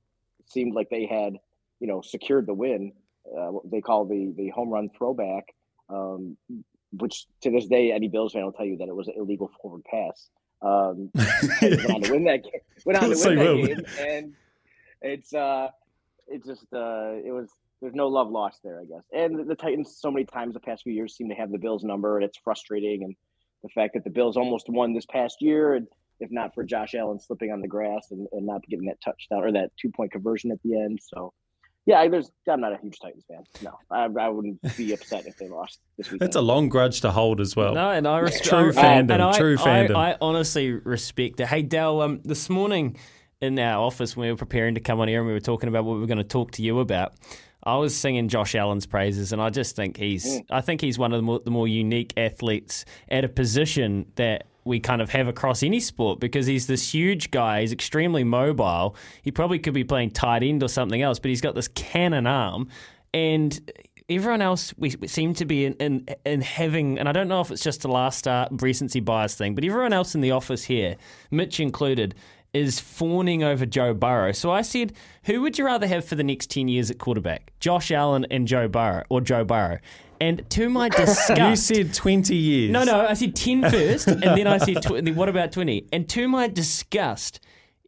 seemed 0.45 0.75
like 0.75 0.89
they 0.89 1.05
had, 1.05 1.37
you 1.79 1.87
know, 1.87 2.01
secured 2.01 2.45
the 2.45 2.53
win. 2.53 2.91
Uh, 3.25 3.51
what 3.51 3.69
they 3.69 3.81
call 3.81 4.05
the 4.05 4.33
the 4.37 4.49
home 4.49 4.69
run 4.69 4.89
throwback, 4.97 5.45
um, 5.89 6.35
which 6.91 7.25
to 7.41 7.51
this 7.51 7.67
day 7.67 7.91
any 7.91 8.07
Bills 8.07 8.33
fan 8.33 8.43
will 8.43 8.51
tell 8.51 8.65
you 8.65 8.77
that 8.77 8.87
it 8.87 8.95
was 8.95 9.07
an 9.07 9.13
illegal 9.17 9.51
forward 9.61 9.83
pass. 9.83 10.29
Um, 10.61 11.11
went 11.61 11.89
on 11.91 12.01
to 12.01 12.11
win 12.11 12.23
that 12.25 12.43
game. 12.43 12.61
Went 12.85 13.03
on 13.03 13.09
to 13.09 13.27
win 13.27 13.37
that 13.37 13.67
game, 13.67 13.85
and 13.99 14.33
it's 15.01 15.33
uh, 15.33 15.69
it 16.27 16.43
just 16.43 16.65
uh, 16.73 17.13
it 17.23 17.31
was 17.31 17.49
there's 17.81 17.95
no 17.95 18.07
love 18.07 18.29
lost 18.29 18.59
there, 18.63 18.81
I 18.81 18.85
guess. 18.85 19.03
And 19.13 19.49
the 19.49 19.55
Titans, 19.55 19.97
so 19.99 20.11
many 20.11 20.25
times 20.25 20.53
the 20.53 20.59
past 20.59 20.83
few 20.83 20.93
years, 20.93 21.15
seem 21.15 21.29
to 21.29 21.35
have 21.35 21.51
the 21.51 21.57
Bills 21.57 21.83
number, 21.83 22.17
and 22.17 22.25
it's 22.25 22.37
frustrating. 22.43 23.03
And 23.03 23.15
the 23.63 23.69
fact 23.69 23.93
that 23.93 24.03
the 24.03 24.09
Bills 24.09 24.37
almost 24.37 24.69
won 24.69 24.93
this 24.93 25.05
past 25.05 25.37
year, 25.41 25.75
and 25.75 25.87
if 26.19 26.29
not 26.31 26.53
for 26.53 26.63
Josh 26.63 26.95
Allen 26.95 27.19
slipping 27.19 27.51
on 27.51 27.61
the 27.61 27.67
grass 27.67 28.07
and, 28.11 28.27
and 28.31 28.45
not 28.45 28.61
getting 28.69 28.87
that 28.87 28.99
touchdown 29.03 29.43
or 29.43 29.51
that 29.53 29.71
two 29.81 29.89
point 29.89 30.11
conversion 30.11 30.51
at 30.51 30.59
the 30.63 30.77
end. 30.77 30.99
So, 31.01 31.33
yeah, 31.85 32.05
there's 32.09 32.29
I'm 32.49 32.59
not 32.59 32.73
a 32.73 32.77
huge 32.81 32.99
Titans 32.99 33.23
fan. 33.29 33.43
No, 33.61 33.77
I, 33.89 34.05
I 34.05 34.27
wouldn't 34.27 34.59
be 34.75 34.91
upset 34.93 35.25
if 35.25 35.37
they 35.37 35.47
lost 35.47 35.79
this 35.97 36.07
weekend. 36.11 36.19
That's 36.19 36.35
a 36.35 36.41
long 36.41 36.67
grudge 36.67 37.01
to 37.01 37.11
hold 37.11 37.39
as 37.39 37.55
well. 37.55 37.73
No, 37.73 37.89
and 37.89 38.05
I 38.05 38.19
respect 38.19 38.45
true 38.45 38.73
fandom. 38.73 39.13
and 39.13 39.21
I, 39.21 39.37
true 39.37 39.57
fandom. 39.57 39.95
I, 39.95 40.11
I 40.11 40.17
honestly 40.19 40.71
respect 40.71 41.39
it. 41.39 41.47
Hey, 41.47 41.61
Del, 41.61 42.01
um, 42.01 42.21
this 42.25 42.49
morning 42.49 42.97
in 43.41 43.57
our 43.57 43.81
office 43.81 44.17
when 44.17 44.27
we 44.27 44.31
were 44.31 44.37
preparing 44.37 44.75
to 44.75 44.81
come 44.81 44.99
on 44.99 45.07
here 45.07 45.19
and 45.19 45.27
we 45.27 45.33
were 45.33 45.39
talking 45.39 45.69
about 45.69 45.85
what 45.85 45.93
we 45.93 46.01
were 46.01 46.07
going 46.07 46.17
to 46.17 46.23
talk 46.25 46.51
to 46.51 46.61
you 46.61 46.79
about. 46.79 47.13
I 47.63 47.75
was 47.77 47.95
singing 47.95 48.29
Josh 48.29 48.55
Allen's 48.55 48.85
praises, 48.85 49.33
and 49.33 49.41
I 49.41 49.49
just 49.49 49.75
think 49.75 49.97
he's. 49.97 50.25
Mm. 50.25 50.45
I 50.49 50.61
think 50.61 50.81
he's 50.81 50.97
one 50.97 51.11
of 51.11 51.17
the 51.17 51.23
more, 51.23 51.39
the 51.39 51.51
more 51.51 51.67
unique 51.67 52.13
athletes 52.17 52.85
at 53.09 53.23
a 53.23 53.29
position 53.29 54.05
that 54.15 54.47
we 54.63 54.79
kind 54.79 55.01
of 55.01 55.09
have 55.09 55.27
across 55.27 55.63
any 55.63 55.79
sport 55.79 56.19
because 56.19 56.45
he's 56.45 56.67
this 56.67 56.93
huge 56.93 57.31
guy. 57.31 57.61
He's 57.61 57.71
extremely 57.71 58.23
mobile. 58.23 58.95
He 59.21 59.31
probably 59.31 59.59
could 59.59 59.73
be 59.73 59.83
playing 59.83 60.11
tight 60.11 60.43
end 60.43 60.63
or 60.63 60.69
something 60.69 61.01
else, 61.01 61.19
but 61.19 61.29
he's 61.29 61.41
got 61.41 61.55
this 61.55 61.67
cannon 61.69 62.27
arm, 62.27 62.69
and 63.13 63.59
everyone 64.09 64.41
else 64.41 64.73
we 64.77 64.95
we 64.99 65.07
seem 65.07 65.33
to 65.35 65.45
be 65.45 65.65
in, 65.65 65.73
in, 65.73 66.05
in 66.25 66.41
having, 66.41 66.97
and 66.97 67.07
I 67.07 67.11
don't 67.11 67.27
know 67.27 67.41
if 67.41 67.51
it's 67.51 67.63
just 67.63 67.85
a 67.85 67.87
last 67.87 68.19
start 68.19 68.49
recency 68.61 68.99
bias 68.99 69.35
thing, 69.35 69.55
but 69.55 69.63
everyone 69.63 69.93
else 69.93 70.15
in 70.15 70.21
the 70.21 70.31
office 70.31 70.63
here, 70.63 70.95
Mitch 71.31 71.59
included, 71.59 72.15
is 72.53 72.79
fawning 72.79 73.43
over 73.43 73.65
Joe 73.65 73.93
Burrow. 73.93 74.31
So 74.31 74.51
I 74.51 74.61
said, 74.61 74.93
who 75.23 75.41
would 75.41 75.57
you 75.57 75.65
rather 75.65 75.87
have 75.87 76.05
for 76.05 76.15
the 76.15 76.23
next 76.23 76.49
10 76.49 76.67
years 76.67 76.89
at 76.89 76.97
quarterback? 76.97 77.51
Josh 77.59 77.91
Allen 77.91 78.25
and 78.31 78.47
Joe 78.47 78.67
Burrow, 78.67 79.03
or 79.09 79.21
Joe 79.21 79.43
Burrow? 79.43 79.79
And 80.19 80.49
to 80.51 80.69
my 80.69 80.89
disgust. 80.89 81.39
you 81.41 81.55
said 81.55 81.93
20 81.93 82.35
years. 82.35 82.71
No, 82.71 82.83
no, 82.83 83.05
I 83.05 83.13
said 83.13 83.35
10 83.35 83.61
first, 83.71 84.07
and 84.07 84.21
then 84.21 84.47
I 84.47 84.57
said, 84.57 84.81
tw- 84.81 85.15
what 85.15 85.29
about 85.29 85.51
20? 85.51 85.87
And 85.93 86.09
to 86.09 86.27
my 86.27 86.47
disgust, 86.47 87.39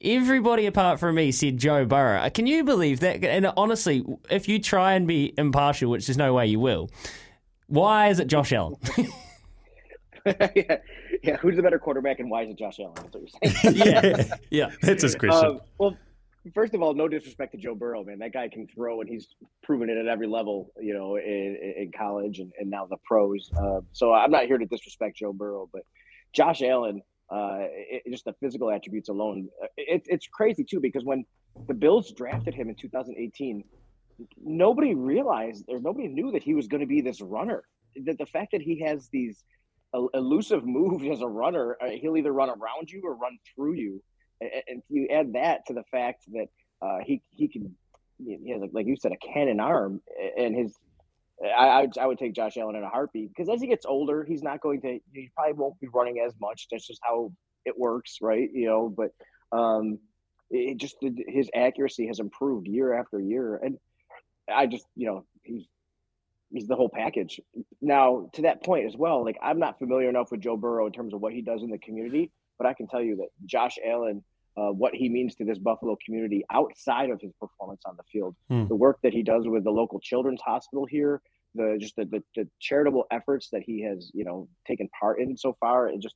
everybody 0.02 0.66
apart 0.66 1.00
from 1.00 1.16
me 1.16 1.32
said 1.32 1.58
Joe 1.58 1.86
Burrow. 1.86 2.20
Uh, 2.20 2.30
can 2.30 2.48
you 2.48 2.64
believe 2.64 3.00
that? 3.02 3.24
And 3.24 3.48
honestly, 3.58 4.06
if 4.30 4.48
you 4.48 4.60
try 4.60 4.94
and 4.94 5.08
be 5.08 5.34
impartial, 5.38 5.90
which 5.92 6.08
there's 6.08 6.18
no 6.18 6.34
way 6.34 6.48
you 6.48 6.60
will, 6.60 6.90
why 7.68 8.10
is 8.10 8.20
it 8.20 8.28
Josh 8.28 8.54
Allen? 8.54 8.76
yeah, 10.56 10.78
yeah. 11.24 11.38
Who's 11.38 11.56
the 11.56 11.64
better 11.64 11.80
quarterback, 11.80 12.20
and 12.20 12.30
why 12.30 12.44
is 12.44 12.50
it 12.50 12.58
Josh 12.58 12.80
Allen? 12.80 12.94
That's 12.96 13.16
what 13.16 13.44
you're 13.44 13.52
saying. 13.52 13.76
yeah, 13.76 14.36
yeah. 14.50 14.76
That's 14.82 15.04
his 15.04 15.16
question. 15.16 15.46
Um, 15.46 15.62
well, 15.78 15.98
first 16.54 16.74
of 16.74 16.82
all, 16.82 16.94
no 16.94 17.08
disrespect 17.08 17.52
to 17.54 17.58
Joe 17.58 17.76
Burrow, 17.76 18.04
man. 18.04 18.20
That 18.20 18.34
guy 18.34 18.48
can 18.50 18.68
throw, 18.68 19.02
and 19.02 19.10
he's 19.10 19.28
proven 19.64 19.90
it 19.90 19.98
at 19.98 20.08
every 20.08 20.28
level, 20.28 20.72
you 20.80 20.94
know, 20.94 21.18
in, 21.18 21.74
in 21.78 21.92
college 21.98 22.40
and, 22.40 22.52
and 22.60 22.70
now 22.70 22.86
the 22.86 22.98
pros. 23.06 23.50
Uh, 23.58 23.82
so 23.94 24.14
I'm 24.14 24.32
not 24.32 24.46
here 24.46 24.58
to 24.58 24.66
disrespect 24.66 25.18
Joe 25.18 25.34
Burrow, 25.34 25.70
but 25.72 25.84
Josh 26.34 26.62
Allen, 26.62 27.02
uh, 27.32 27.60
it, 27.62 28.04
just 28.10 28.26
the 28.26 28.34
physical 28.42 28.72
attributes 28.72 29.10
alone, 29.10 29.50
uh, 29.62 29.68
it, 29.78 30.04
it's 30.08 30.28
crazy 30.28 30.64
too 30.64 30.80
because 30.80 31.04
when 31.04 31.26
the 31.68 31.74
Bills 31.74 32.12
drafted 32.14 32.54
him 32.54 32.70
in 32.70 32.76
2018, 32.76 33.64
nobody 34.44 34.96
realized 34.96 35.66
or 35.68 35.80
nobody 35.80 36.08
knew 36.08 36.32
that 36.32 36.44
he 36.44 36.54
was 36.54 36.68
going 36.68 36.82
to 36.82 36.88
be 36.88 37.02
this 37.02 37.22
runner. 37.22 37.64
That 38.06 38.18
the 38.18 38.26
fact 38.26 38.52
that 38.54 38.62
he 38.62 38.82
has 38.82 39.10
these 39.10 39.44
el- 39.44 39.61
elusive 40.14 40.66
moves 40.66 41.04
as 41.12 41.22
a 41.22 41.28
runner, 41.28 41.78
uh, 41.82 41.90
he'll 41.90 42.18
either 42.18 42.32
run 42.32 42.50
around 42.50 42.90
you 42.90 43.02
or 43.04 43.16
run 43.16 43.38
through 43.56 43.74
you. 43.74 44.04
And, 44.42 44.82
you 44.90 45.08
add 45.12 45.34
that 45.34 45.68
to 45.68 45.74
the 45.74 45.84
fact 45.92 46.24
that 46.34 46.48
uh, 46.82 46.98
he 47.06 47.22
he 47.30 47.48
can 47.48 47.76
he 48.18 48.52
has 48.52 48.62
like 48.74 48.88
you 48.88 48.96
said 48.96 49.12
a 49.12 49.18
cannon 49.18 49.60
arm 49.60 50.02
and 50.36 50.56
his 50.56 50.76
I, 51.44 51.84
I 51.84 51.88
I 52.00 52.08
would 52.08 52.18
take 52.18 52.34
Josh 52.34 52.58
Allen 52.58 52.76
in 52.76 52.84
a 52.84 52.90
heartbeat 52.90 53.30
because 53.30 53.50
as 53.50 53.62
he 53.62 53.68
gets 53.68 53.86
older 53.86 54.24
he's 54.24 54.42
not 54.42 54.62
going 54.62 54.82
to 54.82 55.00
he 55.14 55.32
probably 55.36 55.54
won't 55.54 55.80
be 55.80 55.88
running 55.94 56.24
as 56.26 56.34
much. 56.42 56.68
That's 56.72 56.88
just 56.88 57.02
how 57.04 57.32
it 57.66 57.78
works 57.78 58.18
right? 58.20 58.50
You 58.52 58.66
know 58.66 58.90
but 58.90 59.12
um 59.56 60.00
it 60.50 60.78
just 60.78 60.96
his 61.28 61.50
accuracy 61.54 62.08
has 62.08 62.20
improved 62.20 62.68
year 62.68 62.94
after 62.94 63.20
year. 63.20 63.58
And 63.58 63.78
I 64.52 64.66
just 64.66 64.86
you 64.96 65.06
know 65.06 65.26
he's 65.44 65.66
he's 66.52 66.68
the 66.68 66.76
whole 66.76 66.90
package 66.90 67.40
now 67.82 68.30
to 68.34 68.44
that 68.44 68.64
point 68.64 68.86
as 68.86 68.96
well 68.96 69.24
like 69.24 69.38
I'm 69.42 69.60
not 69.60 69.80
familiar 69.80 70.10
enough 70.10 70.32
with 70.32 70.42
Joe 70.42 70.58
Burrow 70.58 70.86
in 70.86 70.92
terms 70.92 71.14
of 71.14 71.22
what 71.22 71.34
he 71.34 71.42
does 71.42 71.64
in 71.64 71.70
the 71.70 71.78
community 71.78 72.32
but 72.58 72.68
I 72.68 72.74
can 72.74 72.88
tell 72.88 73.02
you 73.02 73.16
that 73.18 73.30
Josh 73.46 73.78
Allen 73.86 74.24
uh, 74.58 74.72
what 74.72 74.94
he 74.94 75.10
means 75.10 75.36
to 75.36 75.46
this 75.46 75.58
Buffalo 75.58 75.98
community 76.04 76.44
outside 76.52 77.10
of 77.10 77.22
his 77.22 77.32
performance 77.40 77.82
on 77.86 77.96
the 77.96 78.04
field. 78.12 78.36
Hmm. 78.50 78.68
The 78.68 78.76
work 78.76 79.00
that 79.04 79.14
he 79.14 79.24
does 79.24 79.48
with 79.48 79.64
the 79.64 79.72
local 79.72 80.00
children's 80.00 80.42
hospital 80.42 80.86
here, 80.86 81.22
the 81.56 81.78
just 81.80 81.96
the, 81.96 82.06
the, 82.06 82.24
the 82.36 82.48
charitable 82.60 83.06
efforts 83.12 83.50
that 83.52 83.64
he 83.64 83.82
has, 83.84 84.12
you 84.14 84.26
know, 84.26 84.48
taken 84.68 84.90
part 85.00 85.20
in 85.20 85.38
so 85.38 85.56
far. 85.60 85.88
and 85.88 86.02
just 86.02 86.16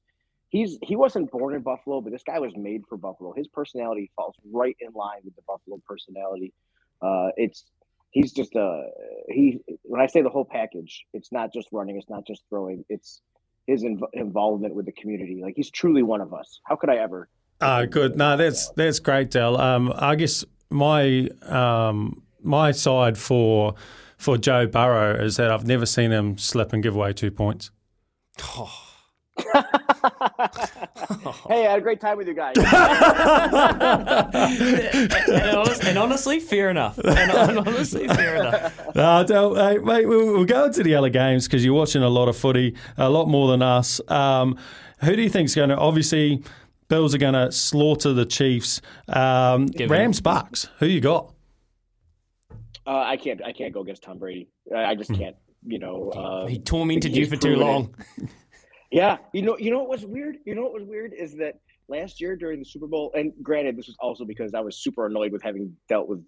he's 0.49 0.77
he 0.83 0.95
wasn't 0.95 1.31
born 1.31 1.55
in 1.55 1.61
Buffalo, 1.61 2.01
but 2.01 2.11
this 2.11 2.23
guy 2.23 2.39
was 2.39 2.53
made 2.55 2.81
for 2.87 2.97
Buffalo. 2.97 3.33
His 3.33 3.47
personality 3.47 4.11
falls 4.15 4.35
right 4.51 4.75
in 4.79 4.91
line 4.93 5.21
with 5.23 5.35
the 5.35 5.41
Buffalo 5.47 5.81
personality. 5.87 6.53
Uh, 7.01 7.29
it's 7.37 7.65
he's 8.15 8.31
just 8.31 8.55
a 8.55 8.87
he. 9.29 9.59
When 9.83 10.01
I 10.01 10.07
say 10.07 10.23
the 10.23 10.29
whole 10.29 10.45
package, 10.45 11.05
it's 11.13 11.31
not 11.31 11.53
just 11.53 11.67
running, 11.71 11.97
it's 11.97 12.09
not 12.09 12.25
just 12.25 12.41
throwing, 12.49 12.83
it's 12.89 13.21
his 13.67 13.83
inv- 13.83 14.09
involvement 14.13 14.73
with 14.73 14.87
the 14.87 14.91
community. 14.93 15.41
Like 15.43 15.53
he's 15.55 15.69
truly 15.69 16.01
one 16.01 16.21
of 16.21 16.33
us. 16.33 16.59
How 16.63 16.75
could 16.75 16.89
I 16.89 16.95
ever? 16.95 17.29
Ah, 17.61 17.85
good. 17.85 18.15
No, 18.15 18.35
that's 18.35 18.69
that's 18.69 18.97
great, 18.99 19.29
Del. 19.29 19.61
Um, 19.61 19.93
I 19.95 20.15
guess 20.15 20.43
my 20.71 21.29
um, 21.43 22.23
my 22.41 22.71
side 22.71 23.17
for 23.17 23.75
for 24.17 24.37
Joe 24.37 24.65
Burrow 24.65 25.23
is 25.23 25.35
that 25.37 25.51
I've 25.51 25.65
never 25.65 25.85
seen 25.85 26.11
him 26.11 26.37
slip 26.37 26.73
and 26.73 26.81
give 26.81 26.95
away 26.95 27.13
two 27.13 27.31
points. 27.31 27.69
hey, 31.47 31.67
I 31.67 31.71
had 31.71 31.79
a 31.79 31.81
great 31.81 31.99
time 31.99 32.17
with 32.17 32.27
you 32.27 32.33
guys. 32.33 32.55
and, 32.57 32.67
honest, 35.57 35.83
and 35.83 35.97
honestly, 35.97 36.39
fair 36.39 36.69
enough. 36.69 36.97
And 36.97 37.31
honestly, 37.67 38.07
fair 38.07 38.37
enough. 38.37 38.81
No, 38.95 39.23
Del, 39.25 39.55
hey, 39.55 39.77
mate, 39.79 40.05
we'll, 40.05 40.33
we'll 40.33 40.45
go 40.45 40.65
into 40.65 40.81
the 40.81 40.95
other 40.95 41.09
games 41.09 41.47
because 41.47 41.65
you're 41.65 41.73
watching 41.73 42.01
a 42.01 42.09
lot 42.09 42.29
of 42.29 42.37
footy, 42.37 42.75
a 42.97 43.09
lot 43.09 43.27
more 43.27 43.49
than 43.49 43.61
us. 43.61 43.99
Um, 44.09 44.57
who 45.01 45.15
do 45.15 45.21
you 45.21 45.29
think's 45.29 45.53
going 45.53 45.69
to 45.69 45.77
obviously? 45.77 46.43
Bills 46.87 47.15
are 47.15 47.17
going 47.17 47.33
to 47.33 47.51
slaughter 47.51 48.13
the 48.13 48.25
Chiefs. 48.25 48.79
Um, 49.09 49.65
Give 49.65 49.89
Rams, 49.89 50.21
Bucks. 50.21 50.69
Who 50.79 50.85
you 50.85 51.01
got? 51.01 51.33
Uh, 52.87 52.99
I 52.99 53.17
can't. 53.17 53.43
I 53.43 53.51
can't 53.51 53.73
go 53.73 53.81
against 53.81 54.03
Tom 54.03 54.19
Brady. 54.19 54.47
I, 54.73 54.85
I 54.85 54.95
just 54.95 55.13
can't. 55.13 55.35
You 55.65 55.79
know, 55.79 56.11
uh, 56.11 56.45
He 56.45 56.59
tormented 56.59 57.11
he's 57.11 57.21
you 57.21 57.25
for 57.25 57.41
too 57.41 57.55
long. 57.55 57.95
Yeah, 58.91 59.17
you 59.33 59.41
know, 59.41 59.57
you 59.57 59.71
know 59.71 59.79
what 59.79 59.89
was 59.89 60.05
weird? 60.05 60.37
You 60.45 60.55
know 60.55 60.63
what 60.63 60.73
was 60.73 60.83
weird 60.83 61.13
is 61.13 61.35
that 61.37 61.59
last 61.87 62.21
year 62.21 62.35
during 62.35 62.59
the 62.59 62.65
Super 62.65 62.87
Bowl, 62.87 63.11
and 63.15 63.33
granted, 63.41 63.77
this 63.77 63.87
was 63.87 63.97
also 63.99 64.25
because 64.25 64.53
I 64.53 64.61
was 64.61 64.77
super 64.77 65.05
annoyed 65.05 65.31
with 65.31 65.41
having 65.41 65.75
dealt 65.89 66.07
with 66.07 66.25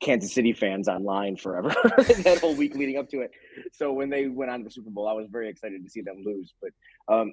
Kansas 0.00 0.32
City 0.32 0.52
fans 0.52 0.88
online 0.88 1.36
forever 1.36 1.68
that 2.22 2.38
whole 2.40 2.54
week 2.54 2.74
leading 2.74 2.96
up 2.96 3.08
to 3.10 3.20
it. 3.20 3.30
So 3.72 3.92
when 3.92 4.08
they 4.08 4.28
went 4.28 4.50
on 4.50 4.60
to 4.60 4.64
the 4.64 4.70
Super 4.70 4.90
Bowl, 4.90 5.08
I 5.08 5.12
was 5.12 5.26
very 5.30 5.48
excited 5.48 5.84
to 5.84 5.90
see 5.90 6.00
them 6.00 6.22
lose. 6.24 6.54
But 6.60 6.70
um, 7.14 7.32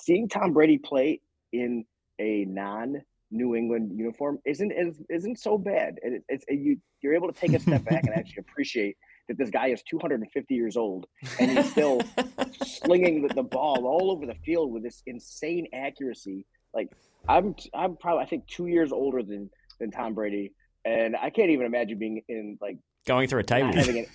seeing 0.00 0.28
Tom 0.28 0.52
Brady 0.52 0.78
play 0.78 1.20
in 1.52 1.84
a 2.18 2.44
non 2.44 3.02
New 3.30 3.54
England 3.54 3.92
uniform 3.94 4.38
isn't 4.46 4.72
is, 4.72 5.00
isn't 5.10 5.38
so 5.38 5.58
bad. 5.58 5.98
It, 6.02 6.24
it's 6.28 6.44
you 6.48 6.78
you're 7.02 7.14
able 7.14 7.30
to 7.30 7.38
take 7.38 7.52
a 7.52 7.60
step 7.60 7.84
back 7.84 8.04
and 8.04 8.14
actually 8.14 8.40
appreciate 8.40 8.96
that 9.28 9.38
this 9.38 9.50
guy 9.50 9.68
is 9.68 9.82
250 9.82 10.54
years 10.54 10.76
old 10.76 11.06
and 11.38 11.50
he's 11.50 11.70
still 11.70 12.00
slinging 12.64 13.22
the, 13.26 13.34
the 13.34 13.42
ball 13.42 13.86
all 13.86 14.10
over 14.10 14.26
the 14.26 14.34
field 14.44 14.72
with 14.72 14.82
this 14.82 15.02
insane 15.06 15.66
accuracy. 15.72 16.46
Like 16.74 16.88
I'm 17.28 17.54
I'm 17.74 17.96
probably 17.96 18.24
I 18.24 18.26
think 18.26 18.46
two 18.46 18.66
years 18.66 18.92
older 18.92 19.22
than 19.22 19.50
than 19.80 19.90
Tom 19.90 20.14
Brady, 20.14 20.52
and 20.84 21.14
I 21.16 21.30
can't 21.30 21.50
even 21.50 21.66
imagine 21.66 21.98
being 21.98 22.22
in 22.28 22.58
like 22.60 22.78
Going 23.06 23.28
through 23.28 23.40
a 23.40 23.44
table. 23.44 23.68
not 23.68 23.76
having 23.76 23.96
it- 23.98 24.08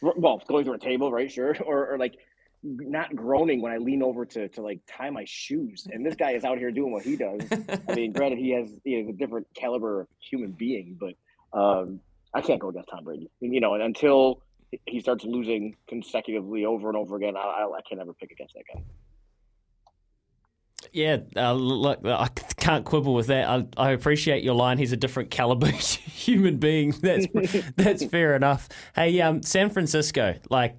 well, 0.00 0.42
going 0.46 0.64
through 0.64 0.74
a 0.74 0.78
table, 0.78 1.10
right? 1.10 1.30
Sure, 1.32 1.56
or, 1.64 1.92
or 1.94 1.98
like 1.98 2.14
not 2.62 3.14
groaning 3.14 3.60
when 3.62 3.72
I 3.72 3.78
lean 3.78 4.02
over 4.02 4.24
to 4.26 4.48
to 4.48 4.62
like 4.62 4.80
tie 4.86 5.10
my 5.10 5.24
shoes. 5.26 5.86
And 5.90 6.04
this 6.04 6.14
guy 6.14 6.32
is 6.32 6.44
out 6.44 6.58
here 6.58 6.70
doing 6.70 6.92
what 6.92 7.02
he 7.02 7.16
does. 7.16 7.40
I 7.88 7.94
mean, 7.94 8.12
granted, 8.12 8.38
he 8.38 8.50
has 8.50 8.70
you 8.84 9.02
know, 9.02 9.10
a 9.10 9.12
different 9.12 9.46
caliber 9.54 10.02
of 10.02 10.08
human 10.30 10.52
being, 10.52 10.98
but 10.98 11.14
um, 11.58 12.00
I 12.34 12.40
can't 12.40 12.60
go 12.60 12.68
against 12.68 12.88
Tom 12.88 13.04
Brady. 13.04 13.30
You 13.40 13.60
know, 13.60 13.74
and 13.74 13.82
until 13.82 14.42
he 14.86 15.00
starts 15.00 15.24
losing 15.24 15.76
consecutively 15.88 16.64
over 16.64 16.88
and 16.88 16.96
over 16.96 17.16
again, 17.16 17.36
I, 17.36 17.40
I, 17.40 17.64
I 17.64 17.80
can 17.88 17.98
never 17.98 18.12
pick 18.12 18.32
against 18.32 18.54
that 18.54 18.64
guy. 18.72 18.82
Yeah, 20.92 21.18
uh, 21.36 21.52
look, 21.54 22.00
I 22.04 22.28
can't 22.56 22.84
quibble 22.84 23.14
with 23.14 23.28
that. 23.28 23.48
I, 23.48 23.66
I 23.76 23.90
appreciate 23.92 24.44
your 24.44 24.54
line. 24.54 24.78
He's 24.78 24.92
a 24.92 24.96
different 24.96 25.30
caliber 25.30 25.66
human 25.70 26.58
being. 26.58 26.92
That's 27.00 27.26
that's 27.76 28.04
fair 28.10 28.36
enough. 28.36 28.68
Hey, 28.94 29.20
um, 29.20 29.42
San 29.42 29.70
Francisco, 29.70 30.34
like, 30.50 30.76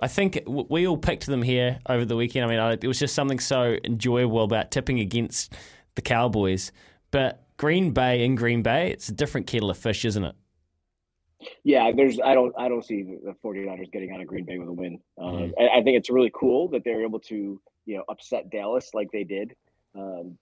I 0.00 0.06
think 0.06 0.40
we 0.46 0.86
all 0.86 0.96
picked 0.96 1.26
them 1.26 1.42
here 1.42 1.80
over 1.88 2.04
the 2.04 2.14
weekend. 2.14 2.44
I 2.44 2.48
mean, 2.48 2.60
I, 2.60 2.72
it 2.72 2.86
was 2.86 3.00
just 3.00 3.14
something 3.14 3.40
so 3.40 3.76
enjoyable 3.82 4.44
about 4.44 4.70
tipping 4.70 5.00
against 5.00 5.54
the 5.96 6.02
Cowboys. 6.02 6.70
But 7.10 7.42
Green 7.56 7.90
Bay 7.90 8.24
in 8.24 8.36
Green 8.36 8.62
Bay, 8.62 8.92
it's 8.92 9.08
a 9.08 9.12
different 9.12 9.48
kettle 9.48 9.70
of 9.70 9.78
fish, 9.78 10.04
isn't 10.04 10.22
it? 10.22 10.36
Yeah, 11.62 11.92
there's 11.94 12.18
I 12.20 12.34
don't 12.34 12.54
I 12.58 12.68
don't 12.68 12.84
see 12.84 13.02
the 13.02 13.34
49ers 13.44 13.92
getting 13.92 14.10
out 14.12 14.20
of 14.20 14.26
Green 14.26 14.44
Bay 14.44 14.58
with 14.58 14.68
a 14.68 14.72
win. 14.72 15.00
Um, 15.18 15.34
Mm. 15.34 15.52
I, 15.60 15.78
I 15.78 15.82
think 15.82 15.96
it's 15.96 16.10
really 16.10 16.32
cool 16.34 16.68
that 16.70 16.82
they're 16.84 17.02
able 17.04 17.20
to 17.20 17.60
you 17.86 17.96
know 17.96 18.04
upset 18.08 18.50
Dallas 18.50 18.90
like 18.94 19.10
they 19.12 19.24
did. 19.24 19.54
Um, 19.94 20.38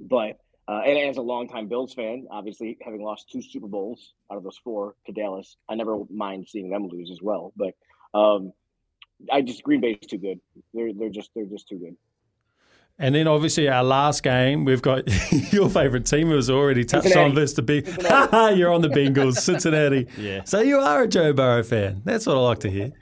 but 0.00 0.38
uh, 0.66 0.80
and 0.86 0.98
as 0.98 1.18
a 1.18 1.22
longtime 1.22 1.68
Bills 1.68 1.92
fan, 1.94 2.26
obviously 2.30 2.78
having 2.80 3.02
lost 3.02 3.28
two 3.30 3.42
Super 3.42 3.66
Bowls 3.66 4.14
out 4.30 4.38
of 4.38 4.44
those 4.44 4.58
four 4.64 4.94
to 5.06 5.12
Dallas, 5.12 5.56
I 5.68 5.74
never 5.74 5.98
mind 6.10 6.48
seeing 6.48 6.70
them 6.70 6.88
lose 6.88 7.10
as 7.10 7.20
well. 7.20 7.52
But 7.56 7.74
um, 8.14 8.52
I 9.30 9.42
just 9.42 9.62
Green 9.62 9.80
Bay 9.80 9.98
is 10.00 10.06
too 10.06 10.18
good. 10.18 10.40
They're 10.72 10.92
they're 10.92 11.10
just 11.10 11.30
they're 11.34 11.44
just 11.46 11.68
too 11.68 11.78
good. 11.78 11.96
And 12.98 13.14
then 13.14 13.26
obviously 13.26 13.68
our 13.68 13.82
last 13.82 14.22
game, 14.22 14.64
we've 14.64 14.82
got 14.82 15.08
your 15.52 15.68
favourite 15.68 16.06
team 16.06 16.28
who 16.28 16.34
was 16.36 16.48
already 16.48 16.84
touched 16.84 17.04
Cincinnati. 17.04 17.30
on 17.30 17.34
versus 17.34 17.56
the 17.56 17.62
big. 17.62 17.86
You're 18.56 18.72
on 18.72 18.82
the 18.82 18.88
Bengals, 18.88 19.34
Cincinnati. 19.38 20.06
Yeah. 20.16 20.44
So 20.44 20.60
you 20.60 20.78
are 20.78 21.02
a 21.02 21.08
Joe 21.08 21.32
Burrow 21.32 21.64
fan. 21.64 22.02
That's 22.04 22.26
what 22.26 22.36
I 22.36 22.40
like 22.40 22.60
to 22.60 22.70
hear. 22.70 22.92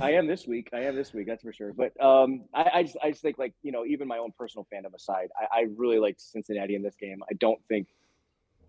I 0.00 0.12
am 0.12 0.26
this 0.26 0.46
week. 0.46 0.70
I 0.72 0.80
am 0.80 0.94
this 0.94 1.12
week. 1.12 1.26
That's 1.26 1.42
for 1.42 1.52
sure. 1.52 1.72
But 1.72 2.00
um, 2.02 2.44
I, 2.54 2.70
I 2.74 2.82
just, 2.84 2.96
I 3.02 3.10
just 3.10 3.22
think 3.22 3.38
like 3.38 3.52
you 3.62 3.72
know, 3.72 3.84
even 3.84 4.06
my 4.08 4.18
own 4.18 4.32
personal 4.38 4.66
fandom 4.72 4.94
aside, 4.94 5.28
I, 5.38 5.60
I 5.60 5.66
really 5.76 5.98
liked 5.98 6.20
Cincinnati 6.20 6.74
in 6.74 6.82
this 6.82 6.94
game. 6.94 7.22
I 7.28 7.34
don't 7.34 7.60
think 7.68 7.88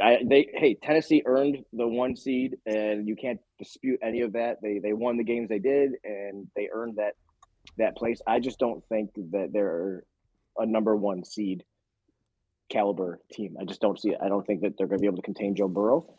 I, 0.01 0.19
they. 0.27 0.49
Hey, 0.53 0.77
Tennessee 0.81 1.21
earned 1.25 1.63
the 1.73 1.87
one 1.87 2.15
seed, 2.15 2.57
and 2.65 3.07
you 3.07 3.15
can't 3.15 3.39
dispute 3.59 3.99
any 4.03 4.21
of 4.21 4.33
that. 4.33 4.61
They 4.61 4.79
they 4.79 4.93
won 4.93 5.17
the 5.17 5.23
games 5.23 5.47
they 5.47 5.59
did, 5.59 5.93
and 6.03 6.47
they 6.55 6.69
earned 6.73 6.97
that 6.97 7.13
that 7.77 7.95
place. 7.95 8.21
I 8.25 8.39
just 8.39 8.57
don't 8.57 8.83
think 8.89 9.11
that 9.31 9.51
they're 9.53 10.03
a 10.57 10.65
number 10.65 10.95
one 10.95 11.23
seed 11.23 11.63
caliber 12.69 13.19
team. 13.31 13.57
I 13.59 13.65
just 13.65 13.81
don't 13.81 13.99
see 13.99 14.09
it. 14.09 14.17
I 14.23 14.29
don't 14.29 14.45
think 14.45 14.61
that 14.61 14.77
they're 14.77 14.87
going 14.87 14.99
to 14.99 15.01
be 15.01 15.07
able 15.07 15.17
to 15.17 15.21
contain 15.23 15.55
Joe 15.55 15.67
Burrow. 15.67 16.13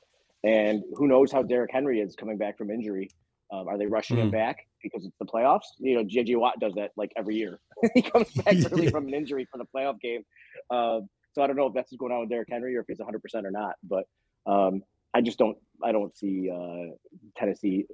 And 0.44 0.82
who 0.96 1.06
knows 1.06 1.30
how 1.32 1.42
Derrick 1.42 1.70
Henry 1.72 2.00
is 2.00 2.16
coming 2.16 2.36
back 2.36 2.58
from 2.58 2.70
injury. 2.70 3.10
Um, 3.52 3.68
are 3.68 3.78
they 3.78 3.86
rushing 3.86 4.16
him 4.18 4.26
Hmm. 4.28 4.32
back 4.32 4.66
because 4.82 5.04
it's 5.04 5.16
the 5.18 5.26
playoffs? 5.26 5.66
You 5.78 5.96
know, 5.96 6.04
JJ 6.04 6.36
Watt 6.38 6.58
does 6.58 6.74
that 6.74 6.90
like 6.96 7.12
every 7.16 7.36
year. 7.36 7.60
he 7.94 8.02
comes 8.02 8.30
back 8.44 8.56
early 8.72 8.88
from 8.90 9.06
an 9.08 9.14
injury 9.14 9.46
for 9.50 9.58
the 9.58 9.66
playoff 9.74 10.00
game. 10.00 10.24
Um, 10.70 11.08
so 11.34 11.42
I 11.42 11.46
don't 11.46 11.56
know 11.56 11.66
if 11.66 11.74
that's 11.74 11.90
what's 11.92 11.98
going 12.00 12.12
on 12.12 12.20
with 12.20 12.28
Derrick 12.30 12.48
Henry 12.50 12.76
or 12.76 12.80
if 12.80 12.86
he's 12.88 12.98
100% 12.98 13.44
or 13.44 13.50
not. 13.50 13.74
But 13.82 14.04
um, 14.46 14.82
I 15.14 15.20
just 15.20 15.38
don't. 15.38 15.56
I 15.82 15.92
don't 15.92 16.16
see 16.16 16.50
uh, 16.50 16.94
Tennessee 17.36 17.86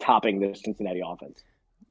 topping 0.00 0.40
the 0.40 0.54
Cincinnati 0.54 1.02
offense. 1.04 1.42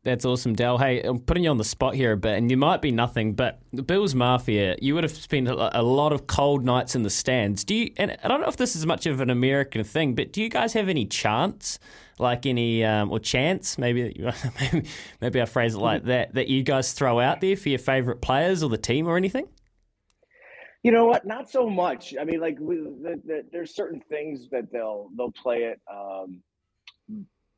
That's 0.03 0.25
awesome, 0.25 0.55
Del. 0.55 0.79
Hey, 0.79 0.99
I'm 1.01 1.19
putting 1.19 1.43
you 1.43 1.51
on 1.51 1.57
the 1.57 1.63
spot 1.63 1.93
here 1.93 2.13
a 2.13 2.17
bit, 2.17 2.35
and 2.35 2.49
you 2.49 2.57
might 2.57 2.81
be 2.81 2.89
nothing, 2.91 3.33
but 3.33 3.59
the 3.71 3.83
Bills 3.83 4.15
Mafia, 4.15 4.75
you 4.81 4.95
would 4.95 5.03
have 5.03 5.11
spent 5.11 5.47
a 5.47 5.83
lot 5.83 6.11
of 6.11 6.25
cold 6.25 6.65
nights 6.65 6.95
in 6.95 7.03
the 7.03 7.09
stands. 7.11 7.63
Do 7.63 7.75
you? 7.75 7.91
And 7.97 8.17
I 8.23 8.27
don't 8.27 8.41
know 8.41 8.47
if 8.47 8.57
this 8.57 8.75
is 8.75 8.83
much 8.87 9.05
of 9.05 9.21
an 9.21 9.29
American 9.29 9.83
thing, 9.83 10.15
but 10.15 10.33
do 10.33 10.41
you 10.41 10.49
guys 10.49 10.73
have 10.73 10.89
any 10.89 11.05
chants, 11.05 11.77
like 12.17 12.47
any 12.47 12.83
um, 12.83 13.11
or 13.11 13.19
chants? 13.19 13.77
Maybe, 13.77 14.25
maybe 14.59 14.87
maybe 15.21 15.39
I 15.39 15.45
phrase 15.45 15.75
it 15.75 15.79
like 15.79 16.05
that. 16.05 16.33
That 16.33 16.47
you 16.47 16.63
guys 16.63 16.93
throw 16.93 17.19
out 17.19 17.39
there 17.39 17.55
for 17.55 17.69
your 17.69 17.77
favorite 17.77 18.21
players 18.21 18.63
or 18.63 18.69
the 18.71 18.79
team 18.79 19.07
or 19.07 19.17
anything? 19.17 19.47
You 20.81 20.91
know 20.91 21.05
what? 21.05 21.27
Not 21.27 21.47
so 21.47 21.69
much. 21.69 22.15
I 22.19 22.23
mean, 22.23 22.39
like 22.39 22.57
with 22.59 23.03
the, 23.03 23.21
the, 23.23 23.45
there's 23.51 23.75
certain 23.75 24.01
things 24.09 24.49
that 24.49 24.71
they'll 24.71 25.09
they'll 25.15 25.31
play 25.31 25.57
it. 25.57 25.79
Um, 25.87 26.41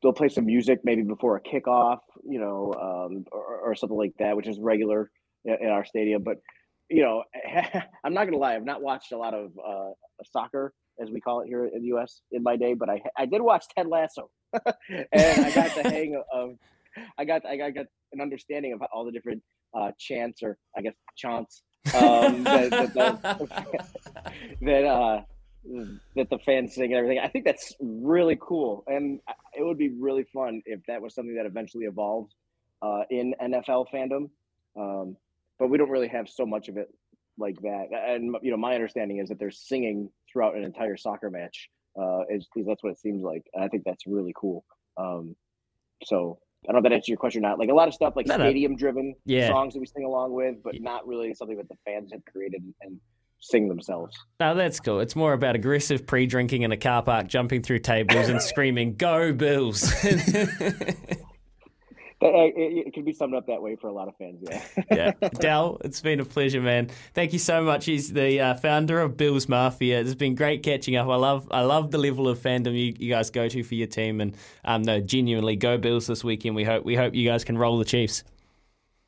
they'll 0.04 0.12
play 0.12 0.28
some 0.28 0.44
music 0.44 0.80
maybe 0.84 1.02
before 1.02 1.36
a 1.36 1.40
kickoff, 1.40 2.00
you 2.28 2.38
know, 2.38 2.74
um, 2.80 3.24
or, 3.32 3.70
or 3.70 3.74
something 3.74 3.96
like 3.96 4.12
that, 4.18 4.36
which 4.36 4.46
is 4.46 4.60
regular 4.60 5.10
in, 5.46 5.68
our 5.68 5.84
stadium. 5.84 6.22
But 6.22 6.36
you 6.90 7.02
know, 7.02 7.24
I'm 8.04 8.12
not 8.12 8.26
gonna 8.26 8.36
lie. 8.36 8.54
I've 8.54 8.64
not 8.64 8.82
watched 8.82 9.12
a 9.12 9.16
lot 9.16 9.32
of 9.32 9.50
uh, 9.58 9.90
soccer 10.30 10.74
as 11.02 11.10
we 11.10 11.20
call 11.20 11.40
it 11.40 11.46
here 11.48 11.64
in 11.64 11.80
the 11.80 11.88
U.S. 11.88 12.20
in 12.30 12.42
my 12.42 12.56
day, 12.56 12.74
but 12.74 12.90
I 12.90 13.00
I 13.18 13.24
did 13.24 13.40
watch 13.40 13.64
Ted 13.74 13.88
Lasso, 13.88 14.30
and 14.52 15.06
I 15.12 15.50
got 15.52 15.74
the 15.74 15.90
hang 15.90 16.22
of. 16.32 16.50
I 17.18 17.24
got 17.24 17.44
I 17.44 17.56
got, 17.56 17.64
I 17.64 17.70
got 17.70 17.86
an 18.12 18.20
understanding 18.20 18.72
of 18.72 18.80
all 18.92 19.04
the 19.04 19.10
different 19.10 19.42
uh, 19.76 19.90
chants 19.98 20.44
or 20.44 20.58
I 20.76 20.82
guess 20.82 20.94
chants 21.16 21.62
um, 21.92 22.44
that 22.44 22.70
that, 22.70 22.94
that, 22.94 23.22
that, 24.62 24.84
uh, 24.84 25.22
that 26.16 26.30
the 26.30 26.38
fans 26.38 26.74
sing 26.74 26.86
and 26.86 26.94
everything. 26.94 27.18
I 27.18 27.28
think 27.28 27.44
that's 27.44 27.74
really 27.80 28.38
cool, 28.40 28.84
and 28.86 29.20
it 29.56 29.62
would 29.62 29.78
be 29.78 29.90
really 29.98 30.24
fun 30.32 30.62
if 30.66 30.80
that 30.88 31.00
was 31.00 31.14
something 31.14 31.34
that 31.36 31.46
eventually 31.46 31.86
evolved 31.86 32.34
uh, 32.82 33.02
in 33.10 33.34
NFL 33.42 33.86
fandom. 33.92 34.30
Um, 34.76 35.16
but 35.58 35.68
we 35.68 35.78
don't 35.78 35.90
really 35.90 36.08
have 36.08 36.28
so 36.28 36.44
much 36.44 36.68
of 36.68 36.76
it 36.76 36.88
like 37.38 37.56
that. 37.62 37.86
And 37.92 38.36
you 38.42 38.50
know, 38.50 38.56
my 38.56 38.74
understanding 38.74 39.18
is 39.18 39.28
that 39.28 39.38
they're 39.38 39.50
singing 39.50 40.10
throughout 40.30 40.56
an 40.56 40.64
entire 40.64 40.96
soccer 40.96 41.30
match. 41.30 41.68
Uh, 42.00 42.22
is, 42.28 42.48
is 42.56 42.66
that's 42.66 42.82
what 42.82 42.90
it 42.90 42.98
seems 42.98 43.22
like. 43.22 43.44
And 43.54 43.64
I 43.64 43.68
think 43.68 43.84
that's 43.84 44.06
really 44.06 44.32
cool. 44.36 44.64
Um, 44.96 45.36
so 46.04 46.38
I 46.68 46.72
don't 46.72 46.82
know 46.82 46.86
if 46.86 46.90
that 46.90 46.96
answers 46.96 47.08
your 47.08 47.18
question 47.18 47.44
or 47.44 47.48
not. 47.48 47.58
Like 47.58 47.68
a 47.68 47.74
lot 47.74 47.86
of 47.88 47.94
stuff, 47.94 48.14
like 48.16 48.26
no. 48.26 48.34
stadium-driven 48.34 49.14
Yeah. 49.26 49.48
songs 49.48 49.74
that 49.74 49.80
we 49.80 49.86
sing 49.86 50.04
along 50.04 50.32
with, 50.32 50.56
but 50.64 50.80
not 50.80 51.06
really 51.06 51.34
something 51.34 51.56
that 51.56 51.68
the 51.68 51.76
fans 51.84 52.10
have 52.12 52.24
created 52.24 52.62
and 52.80 52.98
sing 53.44 53.68
themselves. 53.68 54.16
No, 54.40 54.54
that's 54.54 54.80
cool. 54.80 55.00
It's 55.00 55.14
more 55.14 55.32
about 55.32 55.54
aggressive 55.54 56.06
pre-drinking 56.06 56.62
in 56.62 56.72
a 56.72 56.76
car 56.76 57.02
park, 57.02 57.28
jumping 57.28 57.62
through 57.62 57.80
tables 57.80 58.28
and 58.28 58.40
screaming 58.50 58.96
"Go 58.96 59.32
Bills!" 59.32 59.92
Uh, 62.22 62.48
it, 62.56 62.86
it 62.86 62.94
can 62.94 63.04
be 63.04 63.12
summed 63.12 63.34
up 63.34 63.46
that 63.46 63.60
way 63.60 63.76
for 63.76 63.88
a 63.88 63.92
lot 63.92 64.08
of 64.08 64.16
fans. 64.16 64.38
Yeah. 64.40 64.62
yeah, 64.90 65.28
Del, 65.40 65.76
it's 65.84 66.00
been 66.00 66.20
a 66.20 66.24
pleasure, 66.24 66.62
man. 66.62 66.88
Thank 67.12 67.34
you 67.34 67.38
so 67.38 67.62
much. 67.62 67.84
He's 67.84 68.10
the 68.14 68.40
uh, 68.40 68.54
founder 68.54 68.98
of 69.00 69.18
Bills 69.18 69.46
Mafia. 69.46 70.00
It's 70.00 70.14
been 70.14 70.34
great 70.34 70.62
catching 70.62 70.96
up. 70.96 71.06
I 71.06 71.16
love, 71.16 71.46
I 71.50 71.60
love 71.62 71.90
the 71.90 71.98
level 71.98 72.26
of 72.26 72.38
fandom 72.38 72.72
you, 72.72 72.94
you 72.98 73.10
guys 73.10 73.28
go 73.28 73.46
to 73.46 73.62
for 73.62 73.74
your 73.74 73.88
team, 73.88 74.22
and 74.22 74.34
um, 74.64 74.80
no, 74.80 75.00
genuinely, 75.00 75.56
go 75.56 75.76
Bills 75.76 76.06
this 76.06 76.24
weekend. 76.24 76.56
We 76.56 76.64
hope, 76.64 76.86
we 76.86 76.96
hope 76.96 77.14
you 77.14 77.28
guys 77.28 77.44
can 77.44 77.58
roll 77.58 77.76
the 77.76 77.84
Chiefs. 77.84 78.24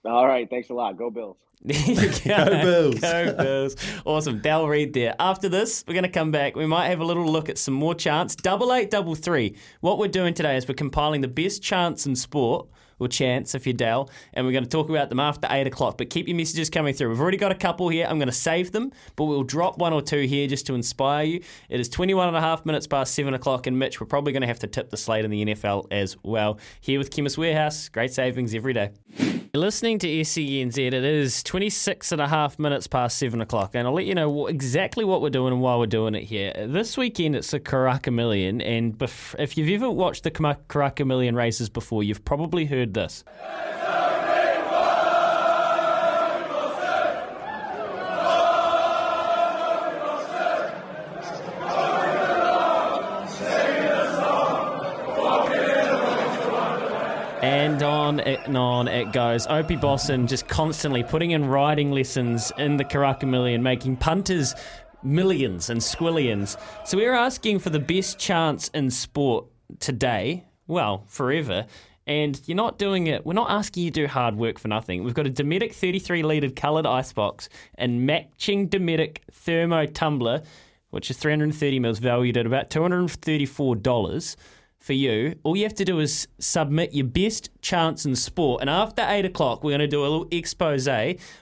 All 0.04 0.26
right. 0.26 0.48
Thanks 0.50 0.68
a 0.68 0.74
lot. 0.74 0.98
Go 0.98 1.08
Bills. 1.08 1.38
go, 1.66 2.44
Bills. 2.62 3.00
Go 3.00 3.34
Bills. 3.34 3.76
Awesome. 4.04 4.40
Del 4.40 4.68
Reid 4.68 4.92
there. 4.92 5.14
After 5.18 5.48
this, 5.48 5.84
we're 5.86 5.94
going 5.94 6.04
to 6.04 6.10
come 6.10 6.30
back. 6.30 6.54
We 6.54 6.66
might 6.66 6.88
have 6.88 7.00
a 7.00 7.04
little 7.04 7.26
look 7.26 7.48
at 7.48 7.58
some 7.58 7.74
more 7.74 7.94
chants. 7.94 8.36
Double 8.36 8.72
eight, 8.72 8.90
double 8.90 9.14
three. 9.14 9.56
What 9.80 9.98
we're 9.98 10.08
doing 10.08 10.34
today 10.34 10.56
is 10.56 10.68
we're 10.68 10.74
compiling 10.74 11.22
the 11.22 11.28
best 11.28 11.62
chants 11.62 12.06
in 12.06 12.14
sport, 12.14 12.68
or 12.98 13.08
chance 13.08 13.54
if 13.54 13.66
you're 13.66 13.74
Del, 13.74 14.10
and 14.32 14.46
we're 14.46 14.52
going 14.52 14.64
to 14.64 14.70
talk 14.70 14.88
about 14.88 15.08
them 15.08 15.20
after 15.20 15.48
eight 15.50 15.66
o'clock. 15.66 15.98
But 15.98 16.10
keep 16.10 16.28
your 16.28 16.36
messages 16.36 16.70
coming 16.70 16.94
through. 16.94 17.10
We've 17.10 17.20
already 17.20 17.36
got 17.36 17.52
a 17.52 17.56
couple 17.56 17.88
here. 17.88 18.06
I'm 18.08 18.18
going 18.18 18.28
to 18.28 18.34
save 18.34 18.72
them, 18.72 18.92
but 19.16 19.24
we'll 19.24 19.42
drop 19.42 19.78
one 19.78 19.92
or 19.92 20.02
two 20.02 20.22
here 20.22 20.46
just 20.46 20.66
to 20.66 20.74
inspire 20.74 21.24
you. 21.24 21.42
It 21.68 21.80
is 21.80 21.88
21 21.88 22.28
and 22.28 22.36
a 22.36 22.40
half 22.40 22.64
minutes 22.64 22.86
past 22.86 23.14
seven 23.14 23.34
o'clock, 23.34 23.66
and 23.66 23.78
Mitch, 23.78 24.00
we're 24.00 24.06
probably 24.06 24.32
going 24.32 24.42
to 24.42 24.48
have 24.48 24.60
to 24.60 24.66
tip 24.66 24.90
the 24.90 24.96
slate 24.96 25.24
in 25.24 25.30
the 25.30 25.44
NFL 25.46 25.86
as 25.90 26.16
well. 26.22 26.58
Here 26.80 26.98
with 26.98 27.10
Chemist 27.10 27.38
Warehouse. 27.38 27.88
Great 27.88 28.12
savings 28.12 28.54
every 28.54 28.72
day. 28.72 28.90
Listening 29.56 29.98
to 30.00 30.06
SENZ. 30.06 30.76
It 30.76 30.92
is 30.92 31.42
26 31.42 32.12
and 32.12 32.20
a 32.20 32.28
half 32.28 32.58
minutes 32.58 32.86
past 32.86 33.16
7 33.16 33.40
o'clock, 33.40 33.70
and 33.72 33.88
I'll 33.88 33.94
let 33.94 34.04
you 34.04 34.14
know 34.14 34.48
exactly 34.48 35.02
what 35.02 35.22
we're 35.22 35.30
doing 35.30 35.54
and 35.54 35.62
why 35.62 35.76
we're 35.76 35.86
doing 35.86 36.14
it 36.14 36.24
here. 36.24 36.52
This 36.68 36.98
weekend, 36.98 37.34
it's 37.34 37.50
the 37.50 37.58
Karaka 37.58 38.12
Million, 38.12 38.60
and 38.60 39.00
if 39.00 39.56
you've 39.56 39.82
ever 39.82 39.90
watched 39.90 40.24
the 40.24 40.30
Karaka 40.30 41.06
Million 41.06 41.34
races 41.34 41.70
before, 41.70 42.02
you've 42.02 42.22
probably 42.22 42.66
heard 42.66 42.92
this. 42.92 43.24
And 57.46 57.80
on 57.84 58.18
and 58.18 58.56
on 58.56 58.88
it 58.88 59.12
goes. 59.12 59.46
Opie 59.46 59.76
Bosson 59.76 60.26
just 60.26 60.48
constantly 60.48 61.04
putting 61.04 61.30
in 61.30 61.44
riding 61.46 61.92
lessons 61.92 62.50
in 62.58 62.76
the 62.76 62.84
Karaka 62.84 63.22
Million, 63.22 63.62
making 63.62 63.98
punters 63.98 64.52
millions 65.04 65.70
and 65.70 65.80
squillions. 65.80 66.56
So 66.84 66.96
we're 66.96 67.14
asking 67.14 67.60
for 67.60 67.70
the 67.70 67.78
best 67.78 68.18
chance 68.18 68.66
in 68.74 68.90
sport 68.90 69.46
today, 69.78 70.44
well, 70.66 71.04
forever. 71.06 71.66
And 72.04 72.40
you're 72.46 72.56
not 72.56 72.80
doing 72.80 73.06
it, 73.06 73.24
we're 73.24 73.34
not 73.34 73.48
asking 73.48 73.84
you 73.84 73.92
to 73.92 74.00
do 74.00 74.06
hard 74.08 74.34
work 74.34 74.58
for 74.58 74.66
nothing. 74.66 75.04
We've 75.04 75.14
got 75.14 75.28
a 75.28 75.30
Dometic 75.30 75.72
33 75.72 76.24
litre 76.24 76.50
coloured 76.50 76.84
icebox 76.84 77.48
and 77.76 78.04
matching 78.04 78.68
Dometic 78.68 79.18
thermo 79.30 79.86
tumbler, 79.86 80.42
which 80.90 81.12
is 81.12 81.16
330 81.16 81.78
mils, 81.78 82.00
valued 82.00 82.38
at 82.38 82.44
about 82.44 82.70
$234 82.70 84.36
for 84.86 84.92
you. 84.92 85.36
All 85.42 85.56
you 85.56 85.64
have 85.64 85.74
to 85.74 85.84
do 85.84 85.98
is 85.98 86.28
submit 86.38 86.94
your 86.94 87.06
best 87.06 87.50
chance 87.60 88.06
in 88.06 88.14
sport. 88.14 88.60
And 88.60 88.70
after 88.70 89.04
eight 89.08 89.24
o'clock, 89.24 89.64
we're 89.64 89.72
going 89.72 89.80
to 89.80 89.88
do 89.88 90.02
a 90.02 90.06
little 90.06 90.28
expose. 90.30 90.86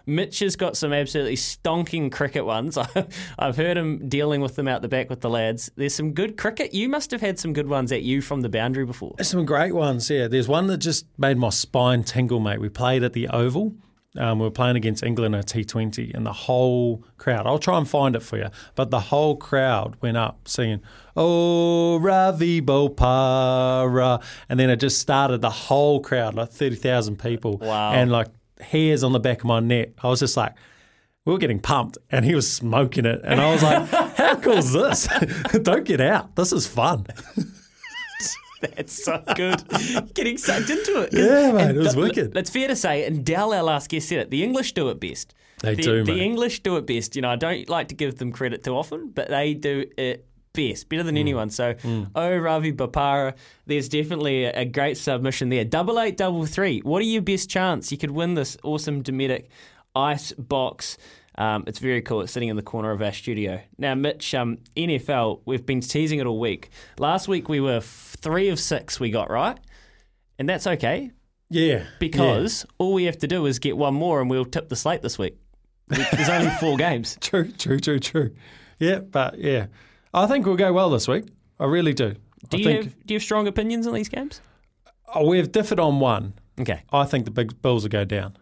Mitch 0.07 0.39
has 0.39 0.57
got 0.57 0.77
some 0.77 0.95
absolutely 0.95 1.37
stonking 1.37 2.11
cricket 2.11 2.47
ones. 2.47 2.79
I've 3.39 3.57
heard 3.57 3.77
him 3.77 4.09
dealing 4.09 4.41
with 4.41 4.57
them 4.57 4.67
out 4.67 4.81
the 4.81 4.89
back 4.89 5.11
with 5.11 5.21
the 5.21 5.29
lads. 5.29 5.71
There's 5.77 5.95
some 5.95 6.13
good 6.13 6.39
cricket. 6.39 6.73
You 6.73 6.89
must 6.89 7.11
have 7.11 7.21
had 7.21 7.39
some 7.39 7.53
good 7.53 7.69
ones 7.69 7.93
at 7.93 8.03
you 8.03 8.23
from 8.23 8.41
the 8.41 8.49
boundary 8.49 8.87
before. 8.87 9.15
Some 9.21 9.45
great 9.45 9.75
ones, 9.75 10.09
yeah. 10.09 10.27
There's 10.27 10.49
one 10.49 10.67
that 10.69 10.79
just 10.79 11.07
made 11.19 11.37
my 11.37 11.51
spine 11.51 12.03
tingle, 12.03 12.41
mate. 12.41 12.61
We 12.61 12.71
played 12.71 13.03
at 13.03 13.13
the 13.13 13.29
Oval. 13.29 13.75
Um, 14.17 14.39
we 14.39 14.45
were 14.45 14.51
playing 14.51 14.77
against 14.77 15.03
England 15.03 15.35
in 15.35 15.41
a 15.41 15.45
T20, 15.45 16.15
and 16.15 16.25
the 16.25 16.33
whole 16.33 17.05
crowd, 17.19 17.47
I'll 17.47 17.59
try 17.59 17.77
and 17.79 17.89
find 17.89 18.15
it 18.15 18.23
for 18.23 18.37
you, 18.37 18.49
but 18.77 18.91
the 18.91 19.01
whole 19.01 19.37
crowd 19.37 19.97
went 20.01 20.17
up 20.17 20.47
singing, 20.47 20.83
Oh, 21.17 21.99
Ravi 21.99 22.61
Bopara. 22.61 24.23
And 24.49 24.61
then 24.61 24.71
it 24.71 24.77
just 24.77 25.01
started 25.01 25.41
the 25.41 25.51
whole 25.51 26.01
crowd, 26.01 26.35
like 26.35 26.51
30,000 26.51 27.19
people. 27.19 27.59
Wow. 27.59 27.93
And 27.93 28.13
like 28.13 28.29
hairs 28.61 29.03
on 29.03 29.13
the 29.13 29.21
back 29.21 29.39
of 29.41 29.47
my 29.47 29.61
neck. 29.61 29.91
I 30.03 30.09
was 30.09 30.21
just 30.21 30.37
like, 30.37 30.55
we 31.25 31.33
were 31.33 31.39
getting 31.39 31.61
pumped, 31.61 31.97
and 32.11 32.25
he 32.25 32.35
was 32.35 32.51
smoking 32.53 33.07
it. 33.07 33.21
And 33.25 33.41
I 33.41 33.51
was 33.51 33.63
like, 33.63 33.89
how 34.17 34.37
cool 34.37 34.59
is 34.59 34.73
this? 34.73 35.09
Don't 35.63 35.85
get 35.85 36.01
out. 36.01 36.37
This 36.37 36.53
is 36.53 36.67
fun. 36.67 37.07
That's 38.77 39.05
so 39.05 39.23
good. 39.35 39.63
Getting 40.15 40.39
sucked 40.39 40.71
into 40.71 41.03
it. 41.03 41.13
Yeah, 41.13 41.53
mate, 41.53 41.63
And 41.69 41.77
it 41.77 41.81
was 41.81 41.95
th- 41.95 42.03
wicked. 42.05 42.37
It's 42.37 42.51
fair 42.51 42.69
to 42.69 42.77
say, 42.77 43.05
and 43.07 43.25
Del, 43.25 43.53
our 43.53 43.63
last 43.63 43.89
guest, 43.91 44.09
said 44.09 44.19
it. 44.21 44.31
The 44.31 44.43
English 44.43 44.73
do 44.73 44.89
it 44.91 45.01
best. 45.01 45.35
They 45.61 45.75
the, 45.75 45.83
do, 45.83 46.05
The 46.05 46.13
mate. 46.13 46.23
English 46.23 46.63
do 46.63 46.77
it 46.77 46.87
best. 46.87 47.17
You 47.17 47.23
know, 47.23 47.31
I 47.31 47.37
don't 47.37 47.69
like 47.69 47.89
to 47.89 47.95
give 47.95 48.17
them 48.19 48.33
credit 48.33 48.63
too 48.65 48.77
often, 48.77 49.11
but 49.11 49.29
they 49.29 49.55
do 49.55 49.85
it 49.97 50.27
best, 50.53 50.89
better 50.89 51.03
Mm. 51.03 51.07
than 51.07 51.17
anyone. 51.19 51.51
So, 51.51 51.75
oh, 52.15 52.37
Ravi 52.37 52.73
Bopara, 52.73 53.35
there's 53.67 53.89
definitely 53.89 54.45
a, 54.45 54.61
a 54.61 54.65
great 54.65 54.97
submission 54.97 55.49
there. 55.49 55.65
Double 55.65 55.99
eight, 56.01 56.17
double 56.17 56.47
three. 56.47 56.81
What 56.81 57.01
are 57.01 57.07
your 57.07 57.23
best 57.23 57.51
chance 57.51 57.91
you 57.91 57.99
could 57.99 58.11
win 58.13 58.35
this 58.35 58.57
awesome 58.63 59.03
Dometic 59.03 59.47
ice 59.97 60.33
box? 60.33 60.97
Um, 61.37 61.65
it's 61.67 61.81
very 61.81 62.01
cool. 62.03 62.21
It's 62.21 62.31
sitting 62.31 62.49
in 62.49 62.55
the 62.55 62.63
corner 62.63 62.93
of 62.93 63.03
our 63.03 63.13
studio. 63.13 63.61
Now, 63.79 63.97
Mitch, 63.97 64.33
um, 64.37 64.59
NFL, 64.77 65.41
we've 65.45 65.67
been 65.67 65.81
teasing 65.81 66.21
it 66.21 66.27
all 66.27 66.39
week. 66.39 66.71
Last 67.01 67.27
week 67.27 67.49
we 67.49 67.59
were 67.61 67.81
three 68.25 68.49
of 68.49 68.59
six 68.59 68.99
we 68.99 69.11
got 69.11 69.31
right, 69.31 69.59
and 70.39 70.49
that's 70.49 70.67
okay 70.67 71.11
Yeah. 71.51 71.85
because 72.01 72.67
all 72.79 72.93
we 72.95 73.05
have 73.05 73.19
to 73.19 73.29
do 73.29 73.47
is 73.47 73.59
get 73.61 73.77
one 73.77 73.95
more 73.95 74.21
and 74.21 74.29
we'll 74.29 74.45
tip 74.45 74.69
the 74.69 74.77
slate 74.77 75.03
this 75.03 75.19
week. 75.19 75.37
There's 75.89 76.29
only 76.29 76.51
four 76.61 76.77
games. 76.77 77.17
True, 77.21 77.53
true, 77.53 77.79
true, 77.79 78.01
true. 78.01 78.35
Yeah, 78.81 78.99
but 79.01 79.39
yeah. 79.39 79.67
I 80.13 80.27
think 80.27 80.47
we'll 80.47 80.57
go 80.57 80.73
well 80.73 80.91
this 80.91 81.07
week. 81.07 81.27
I 81.61 81.67
really 81.67 81.93
do. 81.93 82.15
Do 82.49 82.57
I 82.57 82.61
you 82.61 82.65
think 82.65 82.85
have 82.85 83.07
do 83.07 83.15
you 83.15 83.17
have 83.19 83.23
strong 83.23 83.47
opinions 83.47 83.87
on 83.87 83.95
these 83.95 84.09
games? 84.09 84.41
oh, 85.15 85.27
we've 85.29 85.53
differed 85.53 85.79
on 85.79 86.01
one. 86.01 86.35
Okay. 86.61 86.83
I 86.93 87.05
think 87.05 87.25
the 87.25 87.31
big 87.31 87.61
Bills 87.63 87.83
will 87.85 87.91
go 87.91 88.05
down. 88.05 88.37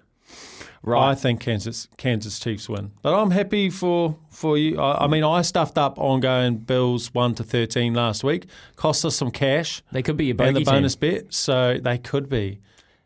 Right. 0.84 1.10
I 1.10 1.14
think 1.14 1.40
Kansas 1.40 1.86
Kansas 1.96 2.38
Chiefs 2.40 2.68
win. 2.68 2.90
But 3.02 3.14
I'm 3.14 3.30
happy 3.30 3.70
for 3.70 4.16
for 4.30 4.58
you. 4.58 4.80
I, 4.80 5.04
I 5.04 5.06
mean, 5.06 5.22
I 5.22 5.42
stuffed 5.42 5.78
up 5.78 5.98
on 5.98 6.20
going 6.20 6.58
Bills 6.58 7.14
one 7.14 7.34
to 7.36 7.44
thirteen 7.44 7.94
last 7.94 8.24
week. 8.24 8.46
Cost 8.76 9.04
us 9.04 9.14
some 9.16 9.30
cash. 9.30 9.82
They 9.92 10.02
could 10.02 10.16
be 10.16 10.26
your 10.26 10.32
and 10.32 10.38
the 10.40 10.44
bogey 10.60 10.64
team. 10.64 10.74
bonus 10.74 10.96
bet, 10.96 11.32
so 11.32 11.78
they 11.80 11.98
could 11.98 12.28
be. 12.28 12.60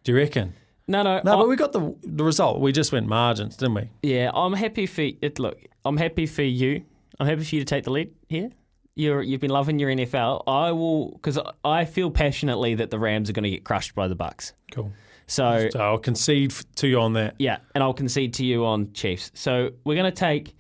Do 0.05 0.13
you 0.13 0.19
reckon? 0.19 0.55
No, 0.89 1.03
no, 1.03 1.21
No, 1.25 1.33
I- 1.35 1.37
but 1.37 1.49
we 1.49 1.57
got 1.57 1.73
the 1.73 1.95
the 2.03 2.25
result. 2.25 2.61
We 2.61 2.73
just 2.73 2.93
went 2.93 3.07
margins, 3.09 3.57
didn't 3.57 3.75
we? 3.75 3.91
Yeah, 4.03 4.31
I'm 4.33 4.55
happy 4.55 4.87
for 4.87 5.03
it. 5.03 5.39
Look, 5.39 5.59
I'm 5.85 5.97
happy 5.99 6.27
for 6.27 6.43
you. 6.43 6.83
I'm 7.21 7.27
happy 7.27 7.45
for 7.45 7.55
you 7.57 7.61
to 7.61 7.67
take 7.67 7.85
the 7.85 7.91
lead 7.91 8.11
here. 8.29 8.51
You're 8.95 9.21
you've 9.21 9.41
been 9.43 9.51
loving 9.51 9.79
your 9.79 9.91
NFL. 9.91 10.45
I 10.47 10.73
will 10.73 11.11
because 11.11 11.39
I 11.63 11.85
feel 11.85 12.11
passionately 12.11 12.75
that 12.77 12.91
the 12.91 12.99
Rams 12.99 13.29
are 13.29 13.35
going 13.35 13.43
to 13.45 13.51
get 13.51 13.65
crushed 13.65 13.95
by 13.95 14.09
the 14.09 14.17
Bucs. 14.17 14.53
Cool. 14.73 14.93
So 15.27 15.69
So 15.73 15.81
I'll 15.81 15.99
concede 15.99 16.53
to 16.77 16.87
you 16.87 17.01
on 17.01 17.13
that. 17.15 17.35
yeah, 17.39 17.59
and 17.75 17.83
I'll 17.83 17.95
concede 17.95 18.35
to 18.35 18.45
you 18.45 18.65
on 18.65 18.93
Chiefs. 18.93 19.33
So 19.35 19.71
we're 19.85 19.97
going 19.97 20.11
to 20.11 20.17
take 20.17 20.55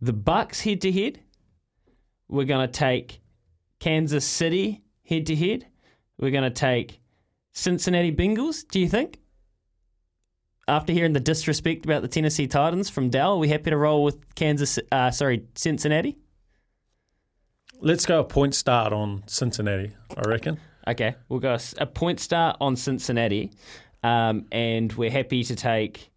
the 0.00 0.12
Bucs 0.14 0.62
head 0.62 0.80
to 0.82 0.92
head. 0.92 1.20
We're 2.28 2.44
going 2.44 2.66
to 2.66 2.72
take 2.72 3.20
Kansas 3.80 4.24
City 4.24 4.82
head 5.04 5.26
to 5.26 5.36
head. 5.36 5.66
We're 6.18 6.30
going 6.30 6.44
to 6.44 6.50
take 6.50 7.00
Cincinnati 7.52 8.12
Bengals. 8.14 8.66
Do 8.68 8.78
you 8.78 8.88
think? 8.88 9.18
After 10.68 10.92
hearing 10.92 11.14
the 11.14 11.20
disrespect 11.20 11.84
about 11.84 12.02
the 12.02 12.08
Tennessee 12.08 12.46
Titans 12.46 12.88
from 12.88 13.10
Del, 13.10 13.32
are 13.32 13.38
we 13.38 13.48
happy 13.48 13.70
to 13.70 13.76
roll 13.76 14.04
with 14.04 14.34
Kansas? 14.36 14.78
Uh, 14.92 15.10
sorry, 15.10 15.46
Cincinnati. 15.56 16.16
Let's 17.80 18.06
go 18.06 18.20
a 18.20 18.24
point 18.24 18.54
start 18.54 18.92
on 18.92 19.24
Cincinnati. 19.26 19.92
I 20.16 20.28
reckon. 20.28 20.60
Okay, 20.88 21.14
we'll 21.28 21.40
go 21.40 21.56
a 21.78 21.86
point 21.86 22.20
star 22.20 22.56
on 22.60 22.74
Cincinnati, 22.76 23.50
um, 24.02 24.46
and 24.50 24.92
we're 24.94 25.10
happy 25.10 25.44
to 25.44 25.54
take. 25.54 26.10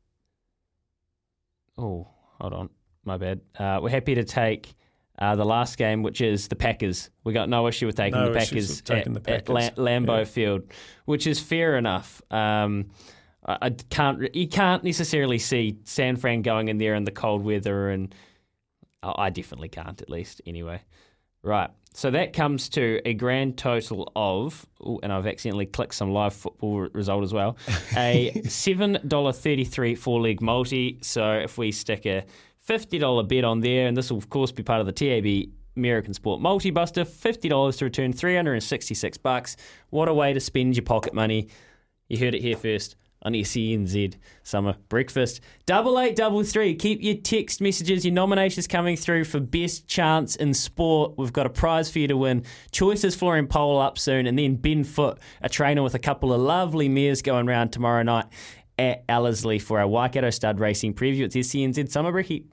Oh, 1.78 2.08
hold 2.40 2.54
on, 2.54 2.70
my 3.06 3.18
bad. 3.18 3.42
Uh, 3.58 3.80
we're 3.82 3.90
happy 3.90 4.16
to 4.16 4.24
take 4.24 4.74
uh, 5.20 5.36
the 5.36 5.46
last 5.46 5.78
game, 5.78 6.04
which 6.04 6.22
is 6.22 6.48
the 6.48 6.56
Packers. 6.56 7.10
We 7.24 7.34
got 7.34 7.50
no 7.50 7.68
issue 7.68 7.86
with 7.88 7.96
taking 7.96 8.20
No 8.20 8.32
the 8.32 8.40
Packers, 8.40 8.82
taking 8.82 9.16
at, 9.16 9.24
the 9.24 9.32
at 9.34 9.50
La- 9.50 9.60
Packers. 9.62 9.78
Lambeau 9.78 10.20
Yeah. 10.20 10.24
Field, 10.26 10.64
which 11.06 11.28
is 11.28 11.40
fair 11.40 11.78
enough. 11.78 12.22
Um, 12.32 12.92
I, 13.46 13.58
I 13.64 13.70
can't. 13.72 14.34
You 14.36 14.48
can't 14.48 14.84
necessarily 14.84 15.40
see 15.40 15.80
San 15.84 16.16
Fran 16.16 16.42
going 16.42 16.70
in 16.70 16.78
there 16.78 16.96
in 16.96 17.04
the 17.04 17.12
cold 17.12 17.44
weather, 17.44 17.90
and 17.90 18.14
I 19.02 19.26
I 19.26 19.30
definitely 19.30 19.70
can't. 19.70 20.02
At 20.02 20.10
least, 20.10 20.42
anyway. 20.46 20.82
Right. 21.42 21.70
So 21.94 22.10
that 22.12 22.34
comes 22.34 22.70
to 22.70 23.00
a 23.06 23.14
grand 23.14 23.58
total 23.58 24.12
of, 24.16 24.66
ooh, 24.82 25.00
and 25.04 25.14
I've 25.14 25.28
accidentally 25.28 25.68
clicked 25.68 25.94
some 25.94 26.12
live 26.12 26.34
football 26.34 26.82
re- 26.82 26.90
result 26.94 27.24
as 27.24 27.34
well, 27.34 27.56
a 27.96 28.32
$7.33 28.46 29.98
four 29.98 30.22
leg 30.22 30.42
multi. 30.42 30.98
So 31.02 31.34
if 31.34 31.58
we 31.58 31.72
stick 31.72 32.06
a 32.06 32.26
$50 32.68 33.28
bet 33.28 33.44
on 33.44 33.60
there, 33.60 33.88
and 33.88 33.96
this 33.96 34.10
will, 34.10 34.18
of 34.18 34.30
course, 34.30 34.52
be 34.52 34.64
part 34.64 34.82
of 34.82 34.88
the 34.88 34.92
TAB 34.92 35.52
American 35.78 36.14
Sport 36.14 36.42
Multi 36.42 36.72
Buster, 36.72 37.04
$50 37.06 37.78
to 37.78 37.86
return 37.86 38.12
366 38.12 39.18
bucks. 39.18 39.56
What 39.90 40.08
a 40.08 40.14
way 40.14 40.34
to 40.34 40.40
spend 40.40 40.76
your 40.76 40.84
pocket 40.84 41.14
money. 41.14 41.50
You 42.10 42.18
heard 42.18 42.34
it 42.36 42.42
here 42.42 42.58
first 42.58 42.96
on 43.24 43.34
SENZ 43.34 44.16
Summer 44.44 44.76
Breakfast. 44.90 45.42
Double 45.66 46.00
eight 46.00 46.16
double 46.16 46.44
three. 46.44 46.76
Keep 46.76 47.02
your 47.02 47.16
text 47.16 47.62
messages, 47.62 48.06
your 48.06 48.14
nominations 48.14 48.68
coming 48.68 48.96
through 48.96 49.24
for 49.24 49.40
best 49.40 49.88
chance 49.88 50.36
in 50.36 50.54
sport. 50.54 51.14
We've 51.18 51.34
got 51.34 51.46
a 51.46 51.50
prize 51.50 51.90
for 51.92 52.00
you 52.00 52.08
to 52.08 52.18
win. 52.18 52.44
Choices 52.72 53.16
Flooring 53.16 53.48
Pole 53.48 53.80
up 53.80 53.98
soon, 53.98 54.28
and 54.28 54.38
then 54.38 54.56
Ben 54.56 54.84
Foote, 54.84 55.20
a 55.42 55.50
trainer 55.50 55.84
with 55.84 55.96
a 55.96 56.00
couple 56.00 56.34
of 56.34 56.42
lovely 56.42 56.90
mares 56.90 57.22
going 57.22 57.46
round 57.46 57.72
tomorrow 57.72 58.04
night 58.04 58.26
at 58.78 59.04
Ellerslie 59.08 59.60
for 59.60 59.80
our 59.80 59.88
Waikato 59.88 60.30
Stud 60.30 60.60
Racing 60.60 60.94
preview. 60.94 61.24
It's 61.24 61.36
SENZ 61.36 61.90
Summer 61.90 62.12
Brekkie. 62.12 62.46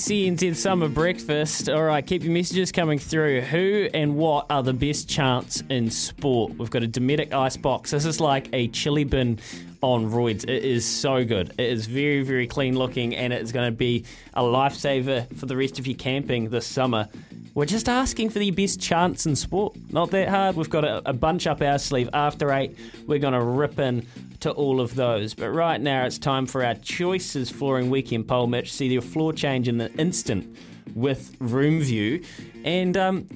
SENZ 0.00 0.56
Summer 0.56 0.88
Breakfast. 0.88 1.68
All 1.68 1.82
right, 1.82 2.04
keep 2.04 2.24
your 2.24 2.32
messages 2.32 2.72
coming 2.72 2.98
through. 2.98 3.42
Who 3.42 3.90
and 3.92 4.16
what 4.16 4.46
are 4.48 4.62
the 4.62 4.72
best 4.72 5.10
chants 5.10 5.62
in 5.68 5.90
sport? 5.90 6.56
We've 6.56 6.70
got 6.70 6.82
a 6.82 6.88
Dometic 6.88 7.34
ice 7.34 7.58
box. 7.58 7.90
This 7.90 8.06
is 8.06 8.18
like 8.18 8.48
a 8.54 8.68
chili 8.68 9.04
bin 9.04 9.40
on 9.82 10.10
roids. 10.10 10.44
It 10.44 10.64
is 10.64 10.86
so 10.86 11.22
good. 11.26 11.50
It 11.58 11.66
is 11.66 11.84
very, 11.84 12.22
very 12.22 12.46
clean 12.46 12.78
looking, 12.78 13.14
and 13.14 13.30
it's 13.34 13.52
going 13.52 13.70
to 13.70 13.76
be 13.76 14.06
a 14.32 14.42
lifesaver 14.42 15.36
for 15.36 15.44
the 15.44 15.56
rest 15.56 15.78
of 15.78 15.86
your 15.86 15.98
camping 15.98 16.48
this 16.48 16.66
summer. 16.66 17.06
We're 17.54 17.66
just 17.66 17.88
asking 17.88 18.30
for 18.30 18.38
the 18.38 18.52
best 18.52 18.80
chance 18.80 19.26
in 19.26 19.34
sport. 19.34 19.76
Not 19.90 20.10
that 20.12 20.28
hard. 20.28 20.56
We've 20.56 20.70
got 20.70 20.84
a, 20.84 21.02
a 21.08 21.12
bunch 21.12 21.46
up 21.46 21.60
our 21.60 21.78
sleeve. 21.78 22.08
After 22.12 22.52
eight, 22.52 22.78
we're 23.06 23.18
going 23.18 23.34
to 23.34 23.42
rip 23.42 23.78
in 23.78 24.06
to 24.40 24.52
all 24.52 24.80
of 24.80 24.94
those. 24.94 25.34
But 25.34 25.50
right 25.50 25.80
now, 25.80 26.04
it's 26.06 26.18
time 26.18 26.46
for 26.46 26.64
our 26.64 26.74
choices 26.74 27.50
flooring 27.50 27.90
weekend 27.90 28.28
poll 28.28 28.46
match. 28.46 28.72
See 28.72 28.86
your 28.86 29.02
floor 29.02 29.32
change 29.32 29.66
in 29.66 29.78
the 29.78 29.92
instant 29.94 30.56
with 30.94 31.36
Room 31.40 31.80
View, 31.80 32.22
and 32.64 32.96
um, 32.96 33.28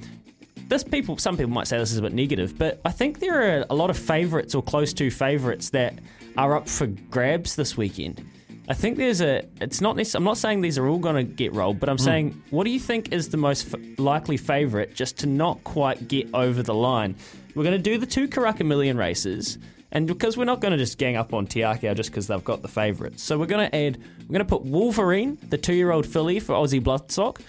this 0.67 0.83
people. 0.83 1.17
Some 1.17 1.37
people 1.37 1.51
might 1.51 1.67
say 1.67 1.77
this 1.77 1.91
is 1.91 1.97
a 1.97 2.01
bit 2.01 2.13
negative, 2.13 2.57
but 2.57 2.81
I 2.83 2.91
think 2.91 3.19
there 3.19 3.59
are 3.59 3.65
a 3.69 3.75
lot 3.75 3.89
of 3.89 3.97
favourites 3.97 4.55
or 4.55 4.63
close 4.63 4.93
to 4.93 5.09
favourites 5.09 5.69
that 5.69 5.99
are 6.37 6.55
up 6.55 6.67
for 6.67 6.87
grabs 6.87 7.55
this 7.55 7.77
weekend. 7.77 8.25
I 8.67 8.73
think 8.73 8.97
there's 8.97 9.21
a. 9.21 9.43
It's 9.61 9.79
not. 9.81 9.95
necess- 9.95 10.15
I'm 10.15 10.23
not 10.23 10.37
saying 10.37 10.61
these 10.61 10.77
are 10.77 10.87
all 10.87 10.97
going 10.97 11.15
to 11.15 11.23
get 11.23 11.53
rolled, 11.53 11.79
but 11.79 11.87
I'm 11.89 11.97
Mm. 11.97 12.01
saying, 12.03 12.41
what 12.49 12.63
do 12.63 12.71
you 12.71 12.79
think 12.79 13.11
is 13.13 13.29
the 13.29 13.37
most 13.37 13.73
f- 13.73 13.79
likely 13.99 14.37
favourite 14.37 14.93
just 14.95 15.19
to 15.19 15.27
not 15.27 15.63
quite 15.63 16.07
get 16.07 16.27
over 16.33 16.63
the 16.63 16.73
line? 16.73 17.15
We're 17.53 17.63
going 17.63 17.77
to 17.77 17.89
do 17.91 17.97
the 17.97 18.05
two 18.07 18.27
Karaka 18.27 18.65
Million 18.65 18.97
races, 18.97 19.57
and 19.91 20.07
because 20.07 20.35
we're 20.35 20.45
not 20.45 20.61
going 20.61 20.71
to 20.71 20.77
just 20.77 20.97
gang 20.97 21.15
up 21.15 21.33
on 21.33 21.45
Te 21.47 21.59
Akau 21.61 21.95
just 21.95 22.09
because 22.09 22.27
they've 22.27 22.43
got 22.43 22.63
the 22.63 22.67
favourites, 22.67 23.21
so 23.23 23.37
we're 23.37 23.45
going 23.45 23.69
to 23.69 23.75
add. 23.75 23.97
We're 24.27 24.33
going 24.33 24.39
to 24.39 24.45
put 24.45 24.63
Wolverine, 24.63 25.37
the 25.49 25.57
two-year-old 25.59 26.07
filly 26.07 26.39
for 26.39 26.53
Aussie 26.53 26.81
Bloodstock. 26.81 27.39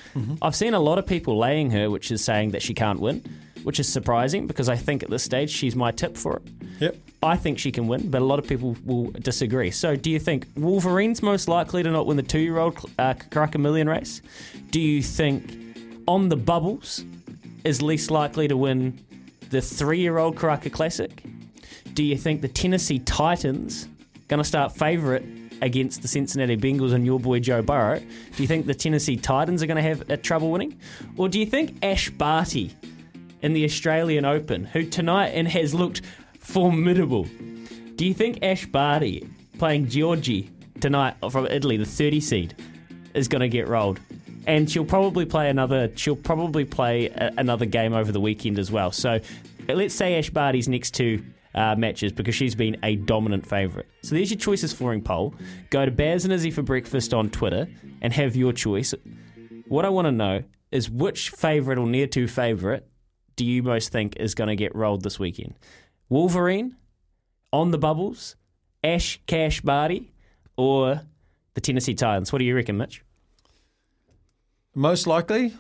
I've 0.43 0.55
seen 0.55 0.75
a 0.75 0.81
lot 0.81 0.99
of 0.99 1.07
people 1.07 1.39
laying 1.39 1.71
her, 1.71 1.89
which 1.91 2.11
is 2.11 2.23
saying 2.23 2.51
that 2.51 2.61
she 2.63 2.75
can't 2.75 3.01
win, 3.01 3.25
which 3.63 3.81
is 3.81 3.89
surprising 3.91 4.47
because 4.47 4.69
I 4.69 4.77
think 4.77 5.03
at 5.03 5.09
this 5.09 5.23
stage 5.23 5.49
she's 5.51 5.75
my 5.75 5.91
tip 5.93 6.17
for 6.19 6.37
it. 6.37 6.43
Yep. 6.81 6.97
I 7.27 7.37
think 7.37 7.59
she 7.59 7.73
can 7.73 7.89
win, 7.89 8.09
but 8.09 8.23
a 8.23 8.25
lot 8.25 8.39
of 8.39 8.47
people 8.47 8.77
will 8.85 9.11
disagree. 9.11 9.73
So, 9.73 9.97
do 9.97 10.11
you 10.11 10.21
think 10.21 10.47
Wolverine's 10.57 11.23
most 11.23 11.49
likely 11.49 11.83
to 11.83 11.91
not 11.91 12.07
win 12.07 12.17
the 12.17 12.23
two 12.23 12.39
year 12.39 12.59
old 12.59 12.79
uh, 12.99 13.15
Karaka 13.15 13.59
Million 13.59 13.89
race? 13.89 14.23
Do 14.71 14.81
you 14.81 15.03
think 15.03 15.53
On 16.07 16.29
the 16.29 16.37
Bubbles 16.37 17.05
is 17.65 17.83
least 17.83 18.11
likely 18.13 18.47
to 18.47 18.57
win 18.57 18.99
the 19.51 19.61
three 19.61 20.01
year 20.01 20.19
old 20.19 20.37
Karaka 20.37 20.73
Classic? 20.73 21.23
Do 21.95 22.05
you 22.05 22.17
think 22.17 22.43
the 22.43 22.49
Tennessee 22.49 23.01
Titans 23.01 23.89
going 24.29 24.39
to 24.39 24.45
start 24.45 24.77
favourite 24.77 25.25
against 25.63 26.03
the 26.03 26.09
Cincinnati 26.09 26.57
Bengals 26.57 26.93
and 26.93 27.05
your 27.05 27.19
boy 27.19 27.41
Joe 27.41 27.63
Burrow? 27.63 27.99
Do 27.99 28.43
you 28.43 28.47
think 28.47 28.67
the 28.67 28.75
Tennessee 28.75 29.17
Titans 29.17 29.63
are 29.63 29.67
going 29.67 29.83
to 29.83 29.83
have 29.83 30.11
uh, 30.11 30.17
trouble 30.17 30.51
winning? 30.51 30.79
Or 31.17 31.29
do 31.29 31.41
you 31.41 31.47
think 31.47 31.83
Ash 31.83 32.09
Barty 32.11 32.73
in 33.43 33.53
the 33.53 33.65
Australian 33.65 34.25
Open, 34.25 34.65
who 34.65 34.85
tonight 34.85 35.29
and 35.29 35.49
has 35.49 35.75
looked 35.75 36.03
formidable. 36.47 37.27
Do 37.97 38.07
you 38.07 38.15
think 38.15 38.39
Ash 38.43 38.67
Barty 38.67 39.29
playing 39.59 39.87
Giorgi 39.87 40.49
tonight 40.81 41.17
from 41.31 41.47
Italy, 41.47 41.77
the 41.77 41.85
30 41.85 42.21
seed, 42.21 42.55
is 43.15 43.29
going 43.29 43.41
to 43.41 43.49
get 43.49 43.69
rolled? 43.69 44.01
And 44.47 44.71
she'll 44.71 44.85
probably 44.85 45.27
play 45.27 45.51
another. 45.51 45.91
She'll 45.97 46.15
probably 46.15 46.65
play 46.65 47.09
a, 47.09 47.33
another 47.37 47.67
game 47.67 47.95
over 47.95 48.13
the 48.13 48.21
weekend 48.21 48.59
as 48.59 48.71
well. 48.71 48.93
So 48.93 49.19
let's 49.69 49.95
say 49.95 50.17
Ash 50.19 50.31
Barty's 50.31 50.69
next 50.69 50.95
two 50.95 51.25
uh, 51.55 51.75
matches 51.75 52.13
because 52.13 52.35
she's 52.35 52.55
been 52.55 52.77
a 52.85 52.97
dominant 52.97 53.45
favourite. 53.45 53.87
So 54.03 54.15
there's 54.15 54.31
your 54.31 54.39
choices 54.39 54.73
flooring 54.73 55.03
poll. 55.03 55.35
Go 55.71 55.85
to 55.85 55.91
Baz 55.91 56.25
and 56.25 56.33
Izzy 56.33 56.53
for 56.53 56.63
breakfast 56.63 57.13
on 57.13 57.29
Twitter 57.31 57.67
and 58.01 58.13
have 58.13 58.37
your 58.37 58.53
choice. 58.53 58.95
What 59.67 59.85
I 59.85 59.89
want 59.89 60.07
to 60.07 60.13
know 60.13 60.45
is 60.71 60.89
which 60.89 61.31
favourite 61.31 61.79
or 61.79 61.87
near 61.87 62.07
to 62.09 62.29
favourite 62.29 62.85
do 63.37 63.45
you 63.45 63.63
most 63.63 63.93
think 63.93 64.17
is 64.17 64.35
going 64.35 64.49
to 64.49 64.57
get 64.57 64.75
rolled 64.75 65.03
this 65.03 65.19
weekend? 65.19 65.55
Wolverine, 66.09 66.77
On 67.53 67.71
the 67.71 67.79
Bubbles, 67.79 68.37
Ash 68.85 69.21
Cash 69.27 69.61
Barty, 69.61 70.13
or 70.57 71.03
the 71.55 71.61
Tennessee 71.61 71.95
Titans? 71.95 72.33
What 72.33 72.39
do 72.39 72.45
you 72.45 72.55
reckon, 72.55 72.77
Mitch? 72.77 73.03
Most 74.75 75.07
likely, 75.07 75.55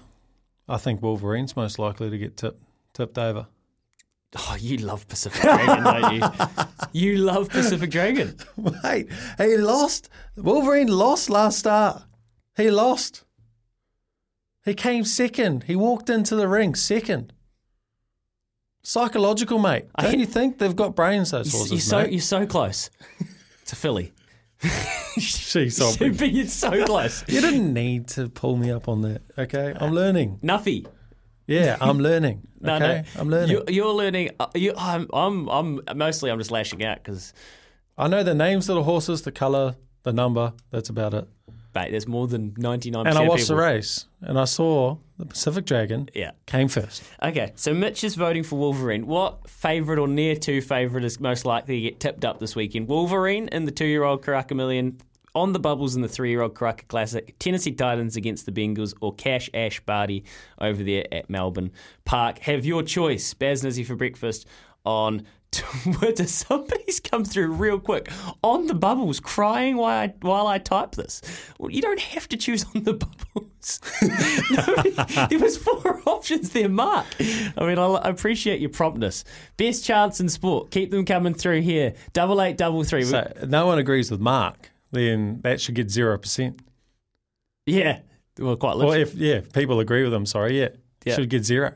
I 0.68 0.76
think 0.76 1.02
Wolverine's 1.02 1.56
most 1.56 1.78
likely 1.78 2.10
to 2.10 2.18
get 2.18 2.36
tip, 2.36 2.60
tipped 2.92 3.18
over. 3.18 3.46
Oh, 4.36 4.56
you 4.60 4.76
love 4.78 5.08
Pacific 5.08 5.40
Dragon, 5.40 5.84
don't 5.84 6.14
you? 6.14 6.22
You 6.92 7.16
love 7.18 7.50
Pacific 7.50 7.90
Dragon. 7.90 8.36
Wait, 8.56 9.08
he 9.36 9.56
lost. 9.58 10.08
Wolverine 10.36 10.88
lost 10.88 11.28
last 11.28 11.58
start. 11.58 12.02
He 12.56 12.70
lost. 12.70 13.24
He 14.64 14.72
came 14.72 15.04
second. 15.04 15.64
He 15.64 15.76
walked 15.76 16.08
into 16.08 16.34
the 16.36 16.48
ring 16.48 16.74
second. 16.74 17.34
Psychological, 18.86 19.58
mate. 19.58 19.86
Don't 19.98 20.20
you 20.20 20.26
think 20.26 20.58
they've 20.58 20.76
got 20.76 20.94
brains? 20.94 21.32
Those 21.32 21.50
horses, 21.50 21.72
you're 21.72 21.80
so 21.80 22.02
mate? 22.02 22.12
you're 22.12 22.20
so 22.20 22.46
close 22.46 22.88
to 23.64 23.74
Philly. 23.74 24.12
She's 25.18 25.76
You're 25.80 26.46
so 26.46 26.84
close. 26.84 27.24
You 27.26 27.40
didn't 27.40 27.74
need 27.74 28.06
to 28.10 28.28
pull 28.28 28.56
me 28.56 28.70
up 28.70 28.88
on 28.88 29.02
that. 29.02 29.22
Okay, 29.36 29.74
I'm 29.76 29.92
learning. 29.92 30.38
Nuffy. 30.40 30.86
Yeah, 31.48 31.76
I'm 31.80 31.98
learning. 31.98 32.46
No, 32.58 32.76
okay, 32.76 33.04
no, 33.14 33.20
I'm 33.20 33.28
learning. 33.28 33.50
You're, 33.50 33.64
you're 33.68 33.92
learning. 33.92 34.30
uh, 34.40 34.46
You, 34.54 34.72
I'm, 34.78 35.08
I'm, 35.12 35.48
I'm 35.50 35.80
mostly. 35.94 36.30
I'm 36.30 36.38
just 36.38 36.50
lashing 36.50 36.82
out 36.84 36.96
because 37.04 37.34
I 37.98 38.08
know 38.08 38.22
the 38.22 38.34
names 38.34 38.68
of 38.70 38.76
the 38.76 38.82
horses, 38.82 39.22
the 39.22 39.30
colour, 39.30 39.76
the 40.04 40.12
number. 40.12 40.54
That's 40.70 40.88
about 40.88 41.12
it. 41.12 41.28
mate, 41.74 41.90
there's 41.90 42.08
more 42.08 42.26
than 42.26 42.54
ninety 42.56 42.90
nine. 42.90 43.06
And 43.06 43.18
I 43.18 43.28
watched 43.28 43.48
the 43.48 43.56
race, 43.56 44.06
and 44.22 44.38
I 44.38 44.46
saw 44.46 44.96
the 45.18 45.26
Pacific 45.26 45.64
Dragon. 45.64 46.08
Yeah. 46.14 46.32
came 46.46 46.68
first. 46.68 47.02
Okay, 47.22 47.52
so 47.54 47.72
Mitch 47.72 48.04
is 48.04 48.14
voting 48.14 48.42
for 48.42 48.56
Wolverine. 48.58 49.06
What 49.06 49.48
favourite 49.48 49.98
or 49.98 50.08
near 50.08 50.36
two 50.36 50.60
favourite 50.60 51.04
is 51.04 51.20
most 51.20 51.44
likely 51.46 51.76
to 51.76 51.80
get 51.82 52.00
tipped 52.00 52.24
up 52.24 52.38
this 52.38 52.54
weekend? 52.54 52.88
Wolverine 52.88 53.48
in 53.48 53.64
the 53.64 53.70
two 53.70 53.86
year 53.86 54.04
old 54.04 54.22
Karaka 54.22 54.54
Million, 54.54 54.98
on 55.34 55.52
the 55.52 55.58
bubbles 55.58 55.94
in 55.94 56.02
the 56.02 56.08
three 56.08 56.30
year 56.30 56.40
old 56.40 56.54
Karaka 56.54 56.88
Classic, 56.88 57.38
Tennessee 57.38 57.72
Titans 57.72 58.16
against 58.16 58.46
the 58.46 58.52
Bengals, 58.52 58.94
or 59.00 59.14
Cash 59.14 59.50
Ash 59.52 59.80
Barty 59.80 60.24
over 60.60 60.82
there 60.82 61.04
at 61.12 61.28
Melbourne 61.28 61.72
Park. 62.04 62.38
Have 62.40 62.64
your 62.64 62.82
choice. 62.82 63.34
Baz 63.34 63.62
Nizzy 63.62 63.86
for 63.86 63.96
breakfast 63.96 64.46
on 64.84 65.26
Twitter. 65.92 66.26
Somebody's 66.26 67.00
come 67.00 67.24
through 67.24 67.48
real 67.52 67.78
quick 67.80 68.10
on 68.42 68.66
the 68.66 68.74
bubbles, 68.74 69.20
crying 69.20 69.76
while 69.76 69.98
I, 70.08 70.14
while 70.20 70.46
I 70.46 70.58
type 70.58 70.92
this. 70.96 71.22
Well, 71.58 71.70
you 71.70 71.80
don't 71.80 72.00
have 72.00 72.28
to 72.28 72.36
choose 72.36 72.64
on 72.74 72.82
the 72.82 72.92
bubbles. 73.34 73.80
Nobody- 74.50 75.26
there 75.30 75.38
was 75.38 75.56
four 75.56 76.00
options 76.06 76.50
there, 76.50 76.68
Mark. 76.68 77.06
I 77.20 77.66
mean, 77.66 77.78
I, 77.78 78.00
appreciate 78.08 78.60
your 78.60 78.70
promptness. 78.70 79.24
Best 79.56 79.84
chance 79.84 80.20
in 80.20 80.28
sport. 80.28 80.70
Keep 80.70 80.90
them 80.90 81.04
coming 81.04 81.34
through 81.34 81.62
here. 81.62 81.94
Double 82.12 82.40
eight, 82.42 82.56
double 82.56 82.84
three. 82.84 83.02
So 83.04 83.32
no 83.46 83.66
one 83.66 83.78
agrees 83.78 84.10
with 84.10 84.20
Mark. 84.20 84.70
Then 84.92 85.40
that 85.42 85.60
should 85.60 85.74
get 85.74 85.90
zero 85.90 86.16
percent. 86.18 86.60
yeah, 87.66 88.00
well, 88.38 88.56
quite 88.56 88.76
Well, 88.76 88.92
if 88.92 89.14
yeah, 89.14 89.36
if 89.36 89.52
people 89.52 89.80
agree 89.80 90.04
with 90.04 90.12
him, 90.14 90.26
sorry, 90.26 90.60
yeah, 90.60 90.68
Yeah. 91.04 91.14
should 91.16 91.28
get 91.30 91.44
zero. 91.44 91.74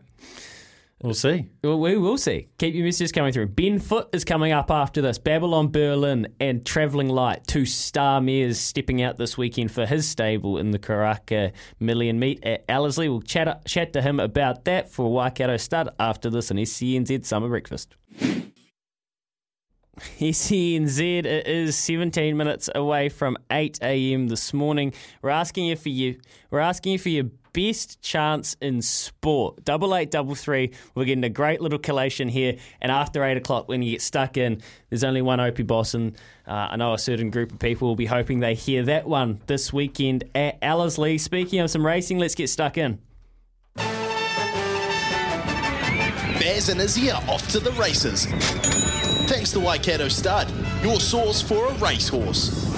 We'll 1.02 1.14
see. 1.14 1.48
We 1.62 1.97
will 1.97 2.18
see. 2.18 2.48
Keep 2.59 2.74
your 2.74 2.85
messages 2.85 3.10
coming 3.10 3.32
through. 3.32 3.48
Ben 3.48 3.78
Foote 3.78 4.14
is 4.14 4.22
coming 4.22 4.52
up 4.52 4.70
after 4.70 5.01
this. 5.01 5.16
Babylon 5.16 5.68
Berlin 5.68 6.28
and 6.39 6.64
Travelling 6.66 7.09
Light, 7.09 7.47
two 7.47 7.64
star 7.64 8.20
mares 8.20 8.60
stepping 8.60 9.01
out 9.01 9.16
this 9.16 9.39
weekend 9.39 9.72
for 9.72 9.86
his 9.86 10.06
stable 10.06 10.59
in 10.59 10.72
the 10.72 10.78
Karaka 10.78 11.52
Million 11.78 12.18
Meet 12.18 12.44
at 12.44 12.66
Ellerslie. 12.68 13.09
We'll 13.09 13.22
chat, 13.22 13.64
chat 13.64 13.94
to 13.94 14.02
him 14.02 14.20
about 14.20 14.66
that 14.66 14.93
for 14.93 15.10
Waikato 15.10 15.56
Stud 15.56 15.89
after 15.98 16.28
this 16.28 16.51
on 16.51 16.59
SENZ 16.59 17.24
Summer 17.24 17.48
Breakfast. 17.48 17.97
SENZ, 20.18 21.01
it 21.01 21.47
is 21.47 21.78
17 21.78 22.36
minutes 22.36 22.68
away 22.74 23.09
from 23.09 23.39
8 23.51 23.78
a.m. 23.82 24.28
this 24.28 24.52
morning. 24.52 24.93
We're 25.22 25.31
asking 25.31 25.66
you 25.66 25.77
for 25.77 25.89
you. 25.89 26.18
We're 26.51 26.60
asking 26.60 26.93
you 26.93 26.98
for 26.98 27.09
your 27.09 27.24
best 27.52 28.01
chance 28.02 28.56
in 28.60 28.82
sport. 28.82 29.64
Double 29.64 29.94
eight, 29.94 30.10
double 30.10 30.35
three. 30.35 30.72
We're 30.94 31.05
getting 31.05 31.24
a 31.24 31.28
great 31.28 31.60
little 31.60 31.78
collation 31.78 32.28
here. 32.28 32.56
And 32.81 32.90
after 32.93 33.24
eight 33.24 33.36
o'clock, 33.36 33.68
when 33.68 33.82
you 33.82 33.93
get 33.93 34.02
stuck 34.02 34.36
in, 34.36 34.62
there's 34.89 35.05
only 35.05 35.22
one 35.22 35.40
Opie 35.40 35.62
boss, 35.62 35.94
and 35.94 36.16
uh, 36.47 36.68
I 36.70 36.77
know 36.77 36.94
a 36.94 36.98
certain 36.98 37.31
group 37.31 37.52
of 37.52 37.59
people 37.59 37.89
will 37.89 37.97
be 37.97 38.06
hoping 38.06 38.40
they 38.40 38.55
hear 38.55 38.82
that 38.85 39.06
one 39.06 39.40
this 39.47 39.72
weekend 39.72 40.24
at 40.35 40.59
Ellerslie. 40.62 41.18
Speaking 41.18 41.60
of 41.60 41.70
some 41.70 41.86
racing, 41.86 42.18
let's 42.18 42.35
get 42.35 42.48
stuck 42.48 42.77
in. 42.78 42.98
Baz 46.40 46.70
and 46.70 46.81
Izzy 46.81 47.10
are 47.10 47.22
off 47.28 47.48
to 47.48 47.60
the 47.60 47.72
races. 47.72 48.27
Thanks 49.28 49.52
to 49.52 49.60
Waikato 49.60 50.09
Stud, 50.09 50.51
your 50.82 50.98
source 50.98 51.43
for 51.43 51.66
a 51.66 51.74
racehorse. 51.74 52.69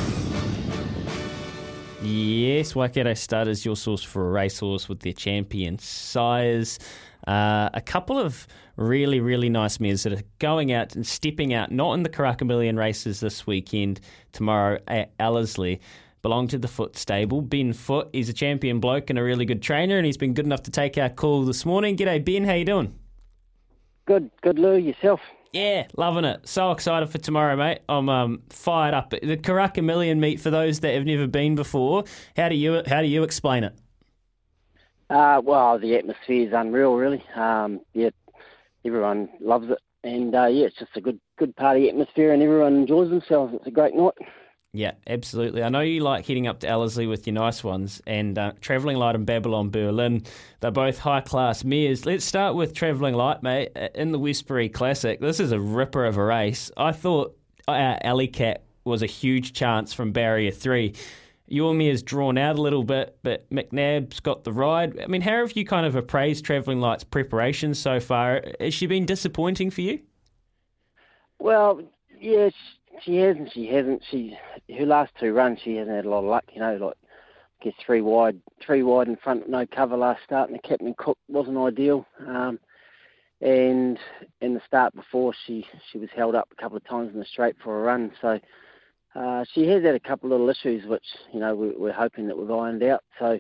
Yes, 2.42 2.74
Waikato 2.74 3.48
is 3.48 3.64
your 3.64 3.76
source 3.76 4.02
for 4.02 4.26
a 4.26 4.32
racehorse 4.32 4.88
with 4.88 4.98
their 4.98 5.12
champion 5.12 5.78
sires. 5.78 6.80
Uh, 7.24 7.70
a 7.72 7.80
couple 7.80 8.18
of 8.18 8.48
really, 8.74 9.20
really 9.20 9.48
nice 9.48 9.78
mares 9.78 10.02
that 10.02 10.12
are 10.12 10.24
going 10.40 10.72
out 10.72 10.96
and 10.96 11.06
stepping 11.06 11.54
out, 11.54 11.70
not 11.70 11.94
in 11.94 12.02
the 12.02 12.08
Karaka 12.08 12.44
Million 12.44 12.76
races 12.76 13.20
this 13.20 13.46
weekend, 13.46 14.00
tomorrow 14.32 14.80
at 14.88 15.12
Ellerslie. 15.20 15.80
belong 16.22 16.48
to 16.48 16.58
the 16.58 16.66
Foote 16.66 16.96
stable. 16.96 17.42
Ben 17.42 17.72
Foote 17.72 18.10
is 18.12 18.28
a 18.28 18.32
champion 18.32 18.80
bloke 18.80 19.08
and 19.08 19.20
a 19.20 19.22
really 19.22 19.44
good 19.44 19.62
trainer, 19.62 19.96
and 19.96 20.04
he's 20.04 20.16
been 20.16 20.34
good 20.34 20.46
enough 20.46 20.64
to 20.64 20.72
take 20.72 20.98
our 20.98 21.10
call 21.10 21.44
this 21.44 21.64
morning. 21.64 21.96
G'day, 21.96 22.24
Ben. 22.24 22.44
How 22.44 22.54
you 22.54 22.64
doing? 22.64 22.98
Good, 24.06 24.32
good, 24.40 24.58
Lou. 24.58 24.76
Yourself? 24.76 25.20
Yeah, 25.52 25.86
loving 25.98 26.24
it. 26.24 26.48
So 26.48 26.70
excited 26.70 27.10
for 27.10 27.18
tomorrow, 27.18 27.56
mate. 27.56 27.80
I'm 27.86 28.08
um, 28.08 28.42
fired 28.48 28.94
up. 28.94 29.10
The 29.10 29.36
Karaka 29.36 29.84
Million 29.84 30.18
meet 30.18 30.40
for 30.40 30.50
those 30.50 30.80
that 30.80 30.94
have 30.94 31.04
never 31.04 31.26
been 31.26 31.54
before. 31.56 32.04
How 32.36 32.48
do 32.48 32.54
you 32.54 32.82
how 32.86 33.02
do 33.02 33.06
you 33.06 33.22
explain 33.22 33.64
it? 33.64 33.74
Uh, 35.10 35.42
well, 35.44 35.78
the 35.78 35.94
atmosphere 35.94 36.46
is 36.46 36.54
unreal, 36.54 36.94
really. 36.94 37.22
Um, 37.34 37.82
yeah, 37.92 38.08
everyone 38.86 39.28
loves 39.40 39.68
it, 39.68 39.78
and 40.02 40.34
uh, 40.34 40.46
yeah, 40.46 40.66
it's 40.66 40.78
just 40.78 40.96
a 40.96 41.02
good, 41.02 41.20
good 41.38 41.54
party 41.56 41.86
atmosphere, 41.90 42.32
and 42.32 42.42
everyone 42.42 42.76
enjoys 42.76 43.10
themselves. 43.10 43.52
It's 43.54 43.66
a 43.66 43.70
great 43.70 43.94
night. 43.94 44.14
Yeah, 44.74 44.92
absolutely. 45.06 45.62
I 45.62 45.68
know 45.68 45.80
you 45.80 46.00
like 46.00 46.26
heading 46.26 46.46
up 46.46 46.60
to 46.60 46.68
Ellerslie 46.68 47.06
with 47.06 47.26
your 47.26 47.34
nice 47.34 47.62
ones 47.62 48.00
and 48.06 48.38
uh, 48.38 48.52
Travelling 48.62 48.96
Light 48.96 49.14
and 49.14 49.26
Babylon 49.26 49.68
Berlin. 49.68 50.24
They're 50.60 50.70
both 50.70 50.98
high 50.98 51.20
class 51.20 51.62
mares. 51.62 52.06
Let's 52.06 52.24
start 52.24 52.54
with 52.54 52.72
Travelling 52.72 53.14
Light, 53.14 53.42
mate. 53.42 53.72
Uh, 53.76 53.88
In 53.94 54.12
the 54.12 54.18
Westbury 54.18 54.70
Classic, 54.70 55.20
this 55.20 55.40
is 55.40 55.52
a 55.52 55.60
ripper 55.60 56.06
of 56.06 56.16
a 56.16 56.24
race. 56.24 56.70
I 56.78 56.92
thought 56.92 57.36
our 57.68 57.98
Alley 58.02 58.28
Cat 58.28 58.62
was 58.84 59.02
a 59.02 59.06
huge 59.06 59.52
chance 59.52 59.92
from 59.92 60.10
barrier 60.10 60.50
three. 60.50 60.94
Your 61.46 61.74
mare's 61.74 62.02
drawn 62.02 62.38
out 62.38 62.58
a 62.58 62.62
little 62.62 62.82
bit, 62.82 63.18
but 63.22 63.48
McNabb's 63.50 64.20
got 64.20 64.44
the 64.44 64.52
ride. 64.52 64.98
I 64.98 65.06
mean, 65.06 65.20
how 65.20 65.36
have 65.40 65.52
you 65.52 65.66
kind 65.66 65.84
of 65.84 65.96
appraised 65.96 66.46
Travelling 66.46 66.80
Light's 66.80 67.04
preparation 67.04 67.74
so 67.74 68.00
far? 68.00 68.42
Has 68.58 68.72
she 68.72 68.86
been 68.86 69.04
disappointing 69.04 69.70
for 69.70 69.82
you? 69.82 70.00
Well, 71.38 71.82
yeah, 72.18 72.48
she, 73.00 73.12
she 73.12 73.16
has 73.18 73.36
and 73.36 73.50
she 73.52 73.66
hasn't. 73.66 74.02
She 74.10 74.36
her 74.76 74.86
last 74.86 75.12
two 75.18 75.32
runs, 75.32 75.58
she 75.62 75.76
hasn't 75.76 75.96
had 75.96 76.04
a 76.04 76.10
lot 76.10 76.20
of 76.20 76.24
luck. 76.24 76.44
You 76.52 76.60
know, 76.60 76.76
like 76.76 76.96
I 77.60 77.64
guess 77.64 77.74
three 77.84 78.00
wide, 78.00 78.40
three 78.64 78.82
wide 78.82 79.08
in 79.08 79.16
front, 79.16 79.48
no 79.48 79.66
cover 79.66 79.96
last 79.96 80.22
start, 80.24 80.50
and 80.50 80.58
the 80.58 80.68
Captain 80.68 80.94
Cook 80.98 81.18
wasn't 81.28 81.58
ideal. 81.58 82.06
Um, 82.26 82.58
and 83.40 83.98
in 84.40 84.54
the 84.54 84.60
start 84.66 84.94
before, 84.94 85.34
she 85.46 85.66
she 85.90 85.98
was 85.98 86.08
held 86.14 86.34
up 86.34 86.48
a 86.52 86.60
couple 86.60 86.76
of 86.76 86.84
times 86.84 87.12
in 87.12 87.18
the 87.18 87.26
straight 87.26 87.56
for 87.62 87.80
a 87.80 87.82
run. 87.82 88.12
So 88.20 88.38
uh, 89.14 89.44
she 89.52 89.66
has 89.68 89.82
had 89.82 89.94
a 89.94 90.00
couple 90.00 90.32
of 90.32 90.40
little 90.40 90.50
issues, 90.50 90.86
which 90.86 91.04
you 91.32 91.40
know 91.40 91.54
we, 91.54 91.70
we're 91.70 91.92
hoping 91.92 92.26
that 92.28 92.38
we've 92.38 92.50
ironed 92.50 92.82
out. 92.82 93.02
So. 93.18 93.38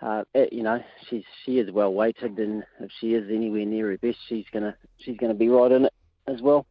Uh, 0.00 0.24
it, 0.34 0.52
you 0.52 0.64
know, 0.64 0.82
she's 1.08 1.22
she 1.44 1.60
is 1.60 1.70
well 1.70 1.94
weighted, 1.94 2.36
and 2.40 2.64
if 2.80 2.90
she 2.98 3.14
is 3.14 3.30
anywhere 3.30 3.64
near 3.64 3.88
her 3.88 3.98
best, 3.98 4.18
she's 4.28 4.46
gonna 4.52 4.76
she's 4.98 5.16
gonna 5.16 5.32
be 5.32 5.48
right 5.48 5.70
in 5.70 5.84
it 5.84 5.92
as 6.26 6.42
well. 6.42 6.66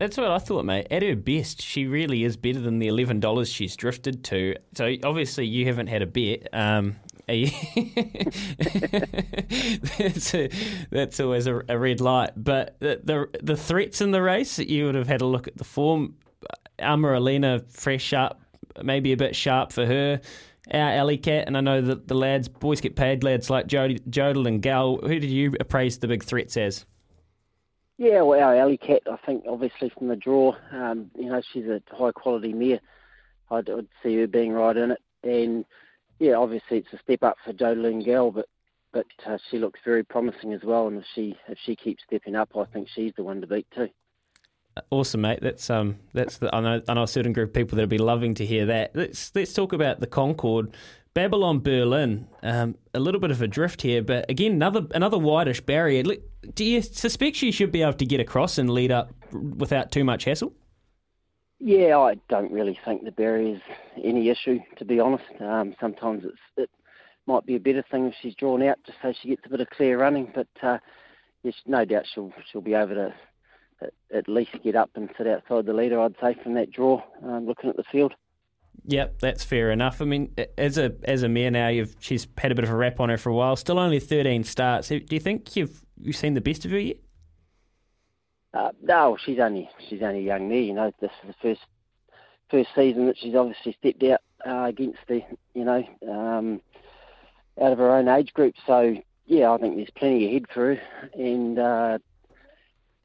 That's 0.00 0.16
what 0.16 0.30
I 0.30 0.38
thought, 0.38 0.64
mate. 0.64 0.86
At 0.90 1.02
her 1.02 1.14
best, 1.14 1.60
she 1.60 1.86
really 1.86 2.24
is 2.24 2.38
better 2.38 2.58
than 2.58 2.78
the 2.78 2.88
eleven 2.88 3.20
dollars 3.20 3.52
she's 3.52 3.76
drifted 3.76 4.24
to. 4.24 4.56
So 4.74 4.96
obviously, 5.04 5.44
you 5.46 5.66
haven't 5.66 5.88
had 5.88 6.00
a 6.00 6.06
bet. 6.06 6.48
Um, 6.54 6.96
that's, 9.98 10.34
a, 10.34 10.50
that's 10.90 11.20
always 11.20 11.46
a, 11.46 11.60
a 11.68 11.78
red 11.78 12.00
light. 12.00 12.30
But 12.34 12.80
the, 12.80 13.02
the 13.04 13.28
the 13.42 13.56
threats 13.58 14.00
in 14.00 14.10
the 14.10 14.22
race, 14.22 14.58
you 14.58 14.86
would 14.86 14.94
have 14.94 15.06
had 15.06 15.20
a 15.20 15.26
look 15.26 15.46
at 15.46 15.58
the 15.58 15.64
form. 15.64 16.14
Amaralina, 16.78 17.70
fresh 17.70 18.14
up, 18.14 18.40
maybe 18.82 19.12
a 19.12 19.18
bit 19.18 19.36
sharp 19.36 19.70
for 19.70 19.84
her. 19.84 20.22
Our 20.72 20.92
Alley 20.92 21.18
Cat, 21.18 21.44
and 21.46 21.58
I 21.58 21.60
know 21.60 21.82
that 21.82 22.08
the 22.08 22.14
lads, 22.14 22.48
boys 22.48 22.80
get 22.80 22.96
paid, 22.96 23.22
lads 23.22 23.50
like 23.50 23.66
Jody, 23.66 23.98
Jodel 24.08 24.48
and 24.48 24.62
Gal. 24.62 24.96
Who 24.96 25.18
did 25.18 25.30
you 25.30 25.52
appraise 25.60 25.98
the 25.98 26.08
big 26.08 26.24
threats 26.24 26.56
as? 26.56 26.86
Yeah, 28.00 28.22
well, 28.22 28.42
our 28.42 28.56
Alley 28.56 28.78
Cat, 28.78 29.02
I 29.12 29.18
think, 29.26 29.44
obviously 29.46 29.90
from 29.90 30.08
the 30.08 30.16
draw, 30.16 30.56
um, 30.72 31.10
you 31.14 31.26
know, 31.26 31.42
she's 31.52 31.66
a 31.66 31.82
high 31.90 32.12
quality 32.12 32.54
mare. 32.54 32.80
I'd, 33.50 33.68
I'd 33.68 33.88
see 34.02 34.16
her 34.16 34.26
being 34.26 34.52
right 34.52 34.74
in 34.74 34.92
it, 34.92 35.02
and 35.22 35.66
yeah, 36.18 36.36
obviously 36.36 36.78
it's 36.78 36.94
a 36.94 36.98
step 37.04 37.22
up 37.22 37.36
for 37.44 37.52
Jodie 37.52 38.02
Gal, 38.02 38.30
but 38.30 38.46
but 38.94 39.04
uh, 39.26 39.36
she 39.50 39.58
looks 39.58 39.80
very 39.84 40.02
promising 40.02 40.54
as 40.54 40.62
well. 40.64 40.88
And 40.88 40.96
if 40.96 41.04
she 41.14 41.36
if 41.46 41.58
she 41.62 41.76
keeps 41.76 42.02
stepping 42.06 42.36
up, 42.36 42.56
I 42.56 42.64
think 42.64 42.88
she's 42.88 43.12
the 43.18 43.22
one 43.22 43.42
to 43.42 43.46
beat 43.46 43.66
too. 43.70 43.90
Awesome, 44.90 45.20
mate. 45.20 45.40
That's 45.42 45.68
um, 45.68 45.98
that's 46.14 46.38
the, 46.38 46.54
I 46.54 46.60
know 46.60 46.82
I 46.88 46.94
know 46.94 47.02
a 47.02 47.08
certain 47.08 47.34
group 47.34 47.50
of 47.50 47.54
people 47.54 47.76
that'll 47.76 47.86
be 47.86 47.98
loving 47.98 48.32
to 48.36 48.46
hear 48.46 48.64
that. 48.64 48.96
Let's 48.96 49.30
let's 49.34 49.52
talk 49.52 49.74
about 49.74 50.00
the 50.00 50.06
Concord, 50.06 50.74
Babylon 51.14 51.60
Berlin. 51.60 52.28
Um, 52.42 52.76
a 52.94 53.00
little 53.00 53.20
bit 53.20 53.30
of 53.30 53.42
a 53.42 53.48
drift 53.48 53.82
here, 53.82 54.02
but 54.02 54.30
again 54.30 54.52
another 54.52 54.86
another 54.94 55.18
whitish 55.18 55.60
barrier. 55.60 56.04
Do 56.54 56.64
you 56.64 56.82
suspect 56.82 57.36
she 57.36 57.50
should 57.50 57.72
be 57.72 57.82
able 57.82 57.94
to 57.94 58.06
get 58.06 58.20
across 58.20 58.58
and 58.58 58.70
lead 58.70 58.92
up 58.92 59.12
without 59.32 59.90
too 59.90 60.04
much 60.04 60.24
hassle? 60.24 60.52
Yeah, 61.58 61.98
I 61.98 62.14
don't 62.28 62.50
really 62.50 62.78
think 62.84 63.04
the 63.04 63.12
barrier's 63.12 63.60
any 64.02 64.30
issue, 64.30 64.60
to 64.78 64.84
be 64.84 64.98
honest. 64.98 65.24
Um, 65.40 65.74
sometimes 65.78 66.24
it 66.56 66.70
might 67.26 67.44
be 67.44 67.56
a 67.56 67.60
better 67.60 67.84
thing 67.90 68.06
if 68.06 68.14
she's 68.22 68.34
drawn 68.34 68.62
out, 68.62 68.78
just 68.86 68.98
so 69.02 69.12
she 69.12 69.28
gets 69.28 69.42
a 69.44 69.50
bit 69.50 69.60
of 69.60 69.68
clear 69.68 69.98
running. 69.98 70.32
But 70.34 70.48
uh, 70.62 70.78
yes, 71.42 71.54
no 71.66 71.84
doubt 71.84 72.06
she'll 72.12 72.32
she'll 72.50 72.62
be 72.62 72.74
able 72.74 72.94
to 72.94 73.14
at, 73.82 73.92
at 74.14 74.28
least 74.28 74.52
get 74.62 74.76
up 74.76 74.90
and 74.94 75.10
sit 75.18 75.26
outside 75.26 75.66
the 75.66 75.72
leader. 75.72 76.00
I'd 76.00 76.14
say 76.20 76.34
from 76.42 76.54
that 76.54 76.70
draw, 76.70 77.02
um, 77.24 77.46
looking 77.46 77.68
at 77.68 77.76
the 77.76 77.84
field. 77.84 78.14
Yep, 78.86 79.20
that's 79.20 79.44
fair 79.44 79.70
enough. 79.70 80.00
I 80.00 80.04
mean, 80.04 80.34
as 80.58 80.78
a 80.78 80.92
as 81.04 81.22
a 81.22 81.28
mare 81.28 81.50
now, 81.50 81.68
you've 81.68 81.94
she's 82.00 82.26
had 82.38 82.50
a 82.50 82.54
bit 82.54 82.64
of 82.64 82.70
a 82.70 82.76
rap 82.76 82.98
on 82.98 83.08
her 83.08 83.18
for 83.18 83.30
a 83.30 83.34
while. 83.34 83.56
Still 83.56 83.78
only 83.78 84.00
thirteen 84.00 84.42
starts. 84.42 84.88
Do 84.88 85.00
you 85.10 85.20
think 85.20 85.54
you've 85.54 85.84
you've 86.00 86.16
seen 86.16 86.34
the 86.34 86.40
best 86.40 86.64
of 86.64 86.70
her 86.70 86.78
yet? 86.78 86.96
Uh, 88.52 88.70
no, 88.82 89.16
she's 89.24 89.38
only 89.38 89.68
she's 89.88 90.02
only 90.02 90.22
young 90.22 90.48
there. 90.48 90.58
You 90.58 90.74
know, 90.74 90.92
this 91.00 91.10
is 91.22 91.28
the 91.28 91.34
first 91.40 91.60
first 92.50 92.70
season 92.74 93.06
that 93.06 93.16
she's 93.18 93.34
obviously 93.34 93.76
stepped 93.78 94.02
out 94.02 94.20
uh, 94.44 94.64
against 94.64 94.98
the 95.06 95.22
you 95.54 95.64
know 95.64 95.84
um, 96.10 96.60
out 97.60 97.72
of 97.72 97.78
her 97.78 97.90
own 97.90 98.08
age 98.08 98.32
group. 98.32 98.54
So 98.66 98.96
yeah, 99.26 99.52
I 99.52 99.58
think 99.58 99.76
there's 99.76 99.90
plenty 99.90 100.26
ahead 100.26 100.46
for 100.52 100.74
her, 100.74 100.82
and 101.14 101.58
uh, 101.58 101.98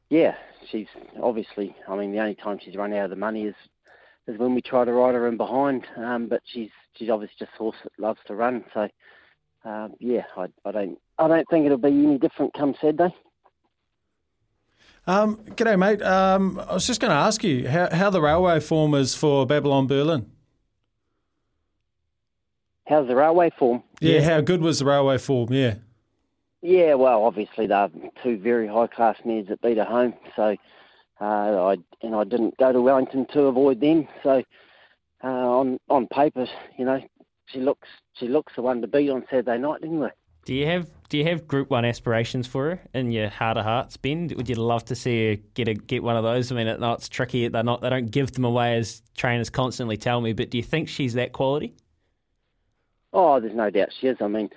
yeah, 0.09 0.35
she's 0.71 0.87
obviously. 1.21 1.75
I 1.87 1.95
mean, 1.95 2.11
the 2.11 2.19
only 2.19 2.35
time 2.35 2.59
she's 2.63 2.75
run 2.75 2.93
out 2.93 3.05
of 3.05 3.09
the 3.11 3.15
money 3.15 3.43
is 3.43 3.55
is 4.27 4.39
when 4.39 4.55
we 4.55 4.61
try 4.61 4.85
to 4.85 4.91
ride 4.91 5.15
her 5.15 5.27
in 5.27 5.37
behind. 5.37 5.85
Um, 5.97 6.27
but 6.27 6.41
she's 6.45 6.69
she's 6.95 7.09
obviously 7.09 7.35
just 7.39 7.51
a 7.55 7.57
horse 7.57 7.77
that 7.83 7.91
loves 7.97 8.19
to 8.27 8.35
run. 8.35 8.63
So 8.73 8.87
um, 9.63 9.93
yeah, 9.99 10.23
I, 10.37 10.47
I 10.65 10.71
don't 10.71 10.99
I 11.17 11.27
don't 11.27 11.47
think 11.49 11.65
it'll 11.65 11.77
be 11.77 11.89
any 11.89 12.17
different 12.17 12.53
come 12.53 12.75
Saturday. 12.81 13.13
Um, 15.07 15.37
g'day, 15.37 15.77
mate. 15.77 16.01
Um, 16.01 16.59
I 16.67 16.73
was 16.73 16.87
just 16.87 16.99
going 16.99 17.11
to 17.11 17.17
ask 17.17 17.43
you 17.43 17.69
how, 17.69 17.89
how 17.91 18.09
the 18.09 18.21
railway 18.21 18.59
form 18.59 18.95
is 18.95 19.13
for 19.13 19.45
Babylon 19.45 19.85
Berlin. 19.85 20.31
How's 22.87 23.07
the 23.07 23.15
railway 23.15 23.51
form? 23.57 23.83
Yeah, 23.99 24.21
how 24.21 24.41
good 24.41 24.61
was 24.61 24.79
the 24.79 24.85
railway 24.85 25.17
form? 25.19 25.51
Yeah. 25.51 25.75
Yeah, 26.61 26.95
well, 26.95 27.23
obviously 27.23 27.67
they're 27.67 27.89
two 28.23 28.39
very 28.39 28.67
high 28.67 28.87
class 28.87 29.17
mares 29.23 29.47
that 29.49 29.61
beat 29.61 29.77
at 29.77 29.87
home. 29.87 30.15
So, 30.35 30.43
uh, 30.43 30.55
I 31.19 31.77
and 32.01 32.15
I 32.15 32.23
didn't 32.23 32.57
go 32.57 32.71
to 32.71 32.81
Wellington 32.81 33.25
to 33.33 33.43
avoid 33.43 33.79
them. 33.79 34.07
So, 34.23 34.43
uh, 35.23 35.27
on 35.27 35.79
on 35.89 36.07
paper, 36.07 36.47
you 36.77 36.85
know, 36.85 37.01
she 37.45 37.59
looks 37.59 37.87
she 38.13 38.27
looks 38.27 38.53
the 38.55 38.61
one 38.61 38.81
to 38.81 38.87
beat 38.87 39.09
on 39.09 39.23
Saturday 39.29 39.57
night, 39.57 39.81
didn't 39.81 39.99
we? 39.99 40.09
Do 40.45 40.53
you 40.53 40.67
have 40.67 40.89
Do 41.09 41.17
you 41.17 41.23
have 41.25 41.47
Group 41.47 41.71
One 41.71 41.85
aspirations 41.85 42.45
for 42.45 42.69
her 42.69 42.81
in 42.93 43.11
your 43.11 43.29
heart 43.29 43.57
of 43.57 43.65
hearts, 43.65 43.97
Ben? 43.97 44.31
Would 44.35 44.47
you 44.47 44.55
love 44.55 44.85
to 44.85 44.95
see 44.95 45.29
her 45.29 45.41
get 45.55 45.67
a, 45.67 45.73
get 45.73 46.03
one 46.03 46.15
of 46.15 46.23
those? 46.23 46.51
I 46.51 46.55
mean, 46.55 46.67
it, 46.67 46.79
no, 46.79 46.93
it's 46.93 47.09
tricky. 47.09 47.47
They're 47.47 47.63
not. 47.63 47.81
They 47.81 47.89
don't 47.89 48.11
give 48.11 48.31
them 48.33 48.45
away 48.45 48.77
as 48.77 49.01
trainers 49.17 49.49
constantly 49.49 49.97
tell 49.97 50.21
me. 50.21 50.33
But 50.33 50.51
do 50.51 50.57
you 50.57 50.63
think 50.63 50.87
she's 50.87 51.15
that 51.15 51.33
quality? 51.33 51.73
Oh, 53.11 53.39
there's 53.39 53.55
no 53.55 53.69
doubt 53.71 53.89
she 53.99 54.07
is. 54.07 54.17
I 54.21 54.27
mean, 54.27 54.49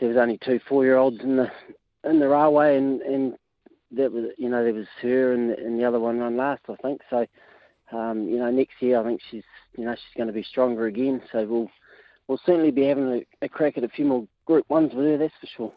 there 0.00 0.08
was 0.08 0.16
only 0.16 0.38
two 0.38 0.58
four 0.68 0.84
year 0.84 0.96
olds 0.96 1.20
in 1.20 1.36
the 1.36 1.50
in 2.02 2.18
the 2.18 2.28
railway, 2.28 2.76
and 2.76 3.00
and 3.02 3.34
that 3.92 4.12
was 4.12 4.30
you 4.36 4.48
know 4.48 4.62
there 4.62 4.74
was 4.74 4.86
her 5.02 5.32
and 5.32 5.50
and 5.50 5.78
the 5.78 5.84
other 5.84 6.00
one 6.00 6.18
run 6.18 6.36
last, 6.36 6.62
I 6.68 6.76
think. 6.76 7.00
So, 7.10 7.26
um, 7.92 8.28
you 8.28 8.38
know, 8.38 8.50
next 8.50 8.80
year 8.80 9.00
I 9.00 9.04
think 9.04 9.20
she's 9.30 9.44
you 9.76 9.84
know 9.84 9.94
she's 9.94 10.16
going 10.16 10.28
to 10.28 10.32
be 10.32 10.42
stronger 10.42 10.86
again. 10.86 11.22
So 11.32 11.44
we'll 11.44 11.70
we'll 12.26 12.40
certainly 12.44 12.70
be 12.70 12.84
having 12.84 13.08
a, 13.40 13.44
a 13.44 13.48
crack 13.48 13.78
at 13.78 13.84
a 13.84 13.88
few 13.88 14.04
more 14.04 14.26
Group 14.46 14.68
Ones 14.68 14.92
with 14.94 15.06
her. 15.06 15.18
That's 15.18 15.34
for 15.40 15.46
sure. 15.46 15.72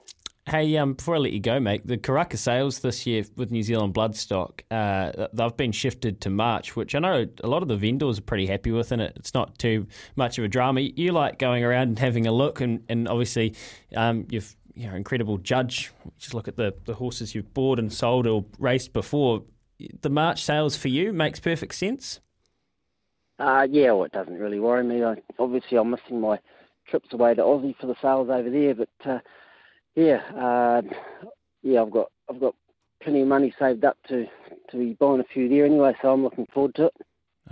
Hey, 0.47 0.75
um, 0.77 0.95
before 0.95 1.15
I 1.15 1.17
let 1.19 1.33
you 1.33 1.39
go, 1.39 1.59
mate, 1.59 1.85
the 1.85 1.99
Karaka 1.99 2.35
sales 2.35 2.79
this 2.79 3.05
year 3.05 3.23
with 3.35 3.51
New 3.51 3.61
Zealand 3.61 3.93
Bloodstock, 3.93 4.61
uh, 4.71 5.27
they've 5.31 5.55
been 5.55 5.71
shifted 5.71 6.19
to 6.21 6.31
March, 6.31 6.75
which 6.75 6.95
I 6.95 6.99
know 6.99 7.27
a 7.43 7.47
lot 7.47 7.61
of 7.61 7.67
the 7.67 7.77
vendors 7.77 8.17
are 8.17 8.23
pretty 8.23 8.47
happy 8.47 8.71
with, 8.71 8.91
and 8.91 9.03
it, 9.03 9.13
it's 9.17 9.35
not 9.35 9.59
too 9.59 9.85
much 10.15 10.39
of 10.39 10.43
a 10.43 10.47
drama. 10.47 10.81
You 10.81 11.11
like 11.11 11.37
going 11.37 11.63
around 11.63 11.89
and 11.89 11.99
having 11.99 12.25
a 12.25 12.31
look, 12.31 12.59
and, 12.59 12.83
and 12.89 13.07
obviously 13.07 13.53
um, 13.95 14.25
you've 14.31 14.55
you're 14.75 14.91
an 14.91 14.97
incredible 14.97 15.37
judge. 15.37 15.91
Just 16.17 16.33
look 16.33 16.47
at 16.47 16.55
the, 16.55 16.73
the 16.85 16.95
horses 16.95 17.35
you've 17.35 17.53
bought 17.53 17.79
and 17.79 17.91
sold 17.91 18.27
or 18.27 18.45
raced 18.59 18.93
before. 18.93 19.43
The 20.01 20.09
March 20.09 20.43
sales 20.43 20.75
for 20.75 20.87
you 20.87 21.11
makes 21.13 21.39
perfect 21.39 21.75
sense. 21.75 22.19
Uh, 23.39 23.67
yeah, 23.69 23.91
well, 23.91 24.03
it 24.03 24.11
doesn't 24.11 24.37
really 24.37 24.59
worry 24.59 24.83
me. 24.83 25.03
I, 25.03 25.15
obviously, 25.39 25.77
I'm 25.77 25.89
missing 25.89 26.21
my 26.21 26.39
trips 26.87 27.11
away 27.11 27.33
to 27.33 27.41
Aussie 27.41 27.75
for 27.79 27.87
the 27.87 27.95
sales 28.01 28.29
over 28.29 28.49
there, 28.49 28.75
but 28.75 28.89
uh, 29.09 29.19
yeah, 29.95 30.21
uh, 30.37 30.81
yeah, 31.63 31.81
I've 31.81 31.91
got 31.91 32.11
I've 32.29 32.39
got 32.39 32.55
plenty 33.01 33.21
of 33.21 33.27
money 33.27 33.53
saved 33.57 33.83
up 33.83 33.97
to 34.09 34.25
to 34.69 34.77
be 34.77 34.93
buying 34.93 35.19
a 35.21 35.33
few 35.33 35.49
there 35.49 35.65
anyway, 35.65 35.93
so 36.01 36.11
I'm 36.11 36.23
looking 36.23 36.47
forward 36.53 36.75
to 36.75 36.85
it. 36.85 36.93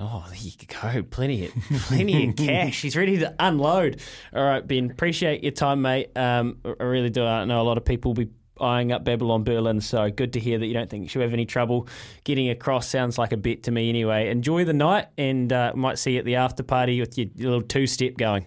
Oh, 0.01 0.25
there 0.29 0.37
you 0.37 0.51
go. 0.65 1.03
Plenty 1.03 1.47
of 1.47 1.53
plenty 1.87 2.29
of 2.29 2.35
cash. 2.37 2.81
He's 2.81 2.95
ready 2.95 3.17
to 3.17 3.35
unload. 3.37 3.99
All 4.33 4.43
right, 4.43 4.65
Ben. 4.65 4.89
Appreciate 4.89 5.43
your 5.43 5.51
time, 5.51 5.81
mate. 5.81 6.11
Um, 6.15 6.59
I 6.63 6.83
really 6.83 7.09
do. 7.09 7.25
I 7.25 7.43
know 7.43 7.61
a 7.61 7.63
lot 7.63 7.77
of 7.77 7.83
people 7.83 8.11
will 8.11 8.25
be 8.25 8.31
eyeing 8.61 8.93
up 8.93 9.03
Babylon 9.03 9.43
Berlin, 9.43 9.81
so 9.81 10.09
good 10.09 10.33
to 10.33 10.39
hear 10.39 10.57
that 10.57 10.65
you 10.65 10.73
don't 10.73 10.89
think 10.89 11.09
she'll 11.09 11.21
have 11.21 11.33
any 11.33 11.45
trouble 11.45 11.87
getting 12.23 12.49
across. 12.49 12.87
Sounds 12.87 13.17
like 13.17 13.33
a 13.33 13.37
bet 13.37 13.63
to 13.63 13.71
me, 13.71 13.89
anyway. 13.89 14.29
Enjoy 14.29 14.63
the 14.63 14.73
night, 14.73 15.07
and 15.17 15.51
uh, 15.51 15.73
might 15.75 15.99
see 15.99 16.13
you 16.13 16.19
at 16.19 16.25
the 16.25 16.35
after 16.35 16.63
party 16.63 17.01
with 17.01 17.17
your, 17.17 17.27
your 17.35 17.51
little 17.51 17.67
two 17.67 17.85
step 17.85 18.15
going. 18.15 18.45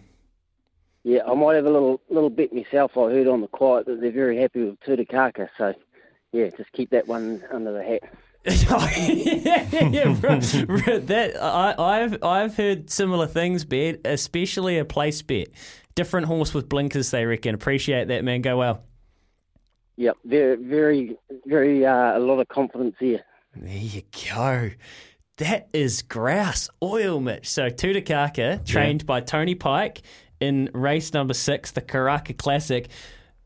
Yeah, 1.04 1.20
I 1.26 1.34
might 1.34 1.56
have 1.56 1.66
a 1.66 1.70
little 1.70 2.00
little 2.08 2.30
bit 2.30 2.54
myself. 2.54 2.96
I 2.96 3.10
heard 3.10 3.26
on 3.26 3.42
the 3.42 3.48
quiet 3.48 3.86
that 3.86 4.00
they're 4.00 4.10
very 4.10 4.38
happy 4.38 4.64
with 4.64 4.80
Tutakaka, 4.80 5.48
so 5.58 5.74
yeah, 6.32 6.48
just 6.56 6.72
keep 6.72 6.90
that 6.90 7.08
one 7.08 7.42
under 7.52 7.72
the 7.72 7.82
hat. 7.82 8.04
Yeah, 8.44 9.68
yeah, 9.90 10.12
bro, 10.14 10.40
bro, 10.66 10.98
that 10.98 11.40
I, 11.40 11.74
I've 11.78 12.22
I've 12.22 12.56
heard 12.56 12.90
similar 12.90 13.26
things, 13.26 13.64
bet, 13.64 14.00
especially 14.04 14.78
a 14.78 14.84
place 14.84 15.22
bet. 15.22 15.48
Different 15.94 16.26
horse 16.26 16.54
with 16.54 16.68
blinkers, 16.68 17.10
they 17.10 17.24
reckon. 17.24 17.54
Appreciate 17.54 18.08
that, 18.08 18.24
man. 18.24 18.42
Go 18.42 18.56
well. 18.56 18.82
Yep, 19.96 20.16
very, 20.24 20.56
very, 20.56 21.16
very 21.46 21.86
uh, 21.86 22.18
a 22.18 22.20
lot 22.20 22.40
of 22.40 22.48
confidence 22.48 22.96
here. 22.98 23.22
There 23.54 23.76
you 23.76 24.02
go. 24.34 24.70
That 25.36 25.68
is 25.72 26.02
grouse 26.02 26.68
oil, 26.82 27.20
Mitch. 27.20 27.48
So 27.48 27.68
Tutakaka, 27.68 28.64
trained 28.64 29.06
by 29.06 29.20
Tony 29.20 29.54
Pike 29.54 30.02
in 30.40 30.70
race 30.72 31.12
number 31.12 31.34
six, 31.34 31.70
the 31.70 31.82
Karaka 31.82 32.36
Classic. 32.36 32.88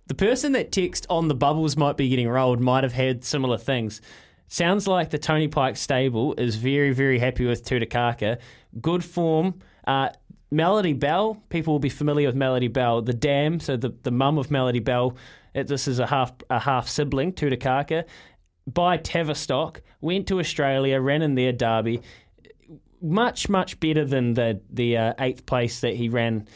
The 0.07 0.15
person 0.15 0.53
that 0.53 0.71
texted 0.71 1.07
on 1.11 1.29
the 1.29 1.35
bubbles 1.35 1.77
might 1.77 1.97
be 1.97 2.09
getting 2.09 2.29
rolled 2.29 2.61
might 2.61 2.85
have 2.85 2.93
had 2.93 3.25
similar 3.25 3.59
things. 3.59 4.01
Sounds 4.49 4.87
like 4.87 5.11
the 5.11 5.19
Tony 5.19 5.49
Pike 5.49 5.77
stable 5.77 6.35
is 6.39 6.57
very, 6.57 6.93
very 6.93 7.19
happy 7.19 7.45
with 7.47 7.65
Tutakaka. 7.65 8.39
Good 8.81 9.05
form. 9.05 9.61
Uh, 9.87 10.11
Melody 10.51 10.93
Belle, 10.93 11.43
people 11.49 11.75
will 11.75 11.81
be 11.81 11.89
familiar 11.89 12.29
with 12.29 12.37
Melody 12.37 12.69
Belle, 12.69 13.03
the 13.03 13.13
dam, 13.13 13.59
so 13.59 13.77
the, 13.77 13.93
the 14.03 14.13
mum 14.13 14.39
of 14.39 14.51
Melody 14.51 14.79
Belle. 14.79 15.17
uh, 15.55 15.65
This 15.65 15.89
is 15.89 15.99
a 15.99 16.07
half 16.07 16.33
a 16.49 16.61
half 16.61 16.89
sibling, 16.89 17.33
Tutakaka. 17.33 18.05
By 18.67 18.97
Tavistock, 18.97 19.83
went 20.01 20.27
to 20.29 20.39
Australia, 20.39 21.01
ran 21.01 21.23
in 21.23 21.35
their 21.35 21.53
derby. 21.53 22.01
Much, 23.01 23.49
much 23.49 23.79
better 23.81 24.05
than 24.05 24.35
the 24.35 24.61
the 24.71 24.97
uh, 24.97 25.15
eighth 25.19 25.47
place 25.47 25.81
that 25.81 25.95
he 25.97 26.09
ran 26.09 26.49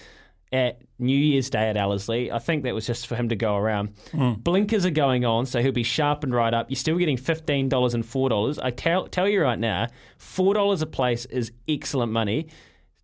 at 0.52 0.80
New 1.01 1.16
Year's 1.16 1.51
Day 1.51 1.68
at 1.68 1.77
Ellerslie. 1.77 2.31
I 2.31 2.39
think 2.39 2.64
that 2.64 2.74
was 2.74 2.86
just 2.86 3.06
for 3.06 3.16
him 3.16 3.28
to 3.31 3.36
go 3.36 3.56
around. 3.56 3.94
Mm. 4.12 4.43
Blinkers 4.43 4.85
are 4.86 4.90
going 4.90 5.24
on, 5.24 5.47
so 5.47 5.60
he'll 5.60 5.72
be 5.72 5.82
sharpened 5.82 6.35
right 6.35 6.52
up. 6.52 6.70
You're 6.70 6.77
still 6.77 6.98
getting 6.98 7.16
fifteen 7.16 7.68
dollars 7.68 7.94
and 7.94 8.05
four 8.05 8.28
dollars. 8.28 8.59
I 8.59 8.70
tell 8.70 9.06
tell 9.09 9.28
you 9.28 9.43
right 9.43 9.59
now, 9.59 9.89
four 10.18 10.55
dollars 10.55 10.82
a 10.82 10.86
place 10.86 11.24
is 11.27 11.52
excellent 11.68 12.12
money. 12.12 12.48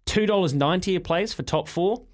Two 0.04 0.26
dollars 0.26 0.54
ninety 0.54 0.94
a 0.96 1.00
place 1.00 1.32
for 1.32 1.42
top 1.42 1.68
four. 1.68 2.04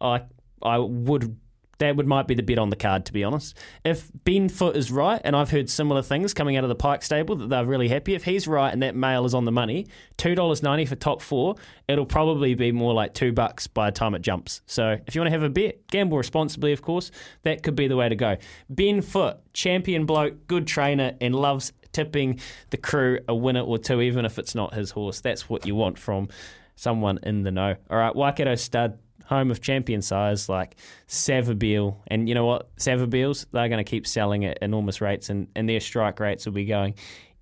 I 0.00 0.22
I 0.62 0.78
would 0.78 1.36
that 1.78 1.96
would 1.96 2.06
might 2.06 2.26
be 2.26 2.34
the 2.34 2.42
bet 2.42 2.58
on 2.58 2.70
the 2.70 2.76
card 2.76 3.06
to 3.06 3.12
be 3.12 3.24
honest. 3.24 3.56
If 3.84 4.10
Ben 4.24 4.48
Foote 4.48 4.76
is 4.76 4.90
right, 4.90 5.20
and 5.24 5.34
I've 5.34 5.50
heard 5.50 5.70
similar 5.70 6.02
things 6.02 6.34
coming 6.34 6.56
out 6.56 6.64
of 6.64 6.68
the 6.68 6.74
Pike 6.74 7.02
stable 7.02 7.36
that 7.36 7.48
they're 7.48 7.64
really 7.64 7.88
happy. 7.88 8.14
If 8.14 8.24
he's 8.24 8.46
right 8.46 8.72
and 8.72 8.82
that 8.82 8.94
mail 8.94 9.24
is 9.24 9.34
on 9.34 9.44
the 9.44 9.52
money, 9.52 9.86
two 10.16 10.34
dollars 10.34 10.62
ninety 10.62 10.84
for 10.84 10.96
top 10.96 11.22
four, 11.22 11.54
it'll 11.86 12.06
probably 12.06 12.54
be 12.54 12.72
more 12.72 12.94
like 12.94 13.14
two 13.14 13.32
bucks 13.32 13.66
by 13.66 13.90
the 13.90 13.94
time 13.94 14.14
it 14.14 14.22
jumps. 14.22 14.62
So 14.66 14.98
if 15.06 15.14
you 15.14 15.20
want 15.20 15.28
to 15.28 15.38
have 15.38 15.42
a 15.42 15.50
bet, 15.50 15.86
gamble 15.88 16.18
responsibly, 16.18 16.72
of 16.72 16.82
course. 16.82 17.10
That 17.42 17.62
could 17.62 17.76
be 17.76 17.88
the 17.88 17.96
way 17.96 18.08
to 18.08 18.16
go. 18.16 18.36
Ben 18.68 19.00
Foote, 19.00 19.36
champion 19.52 20.06
bloke, 20.06 20.46
good 20.46 20.66
trainer, 20.66 21.14
and 21.20 21.34
loves 21.34 21.72
tipping 21.92 22.40
the 22.70 22.76
crew 22.76 23.20
a 23.28 23.34
winner 23.34 23.62
or 23.62 23.78
two, 23.78 24.00
even 24.00 24.24
if 24.24 24.38
it's 24.38 24.54
not 24.54 24.74
his 24.74 24.90
horse. 24.90 25.20
That's 25.20 25.48
what 25.48 25.66
you 25.66 25.74
want 25.74 25.98
from 25.98 26.28
someone 26.76 27.18
in 27.22 27.42
the 27.42 27.50
know. 27.50 27.76
All 27.90 27.98
right, 27.98 28.14
Waikato 28.14 28.54
stud, 28.54 28.98
home 29.28 29.50
of 29.50 29.60
champion 29.60 30.02
size 30.02 30.48
like 30.48 30.76
Savabeel. 31.06 31.96
And 32.06 32.28
you 32.28 32.34
know 32.34 32.46
what? 32.46 32.74
Savabeels, 32.76 33.46
they're 33.52 33.68
going 33.68 33.84
to 33.84 33.88
keep 33.88 34.06
selling 34.06 34.44
at 34.44 34.58
enormous 34.62 35.00
rates, 35.00 35.28
and, 35.28 35.48
and 35.54 35.68
their 35.68 35.80
strike 35.80 36.18
rates 36.18 36.46
will 36.46 36.54
be 36.54 36.64
going 36.64 36.94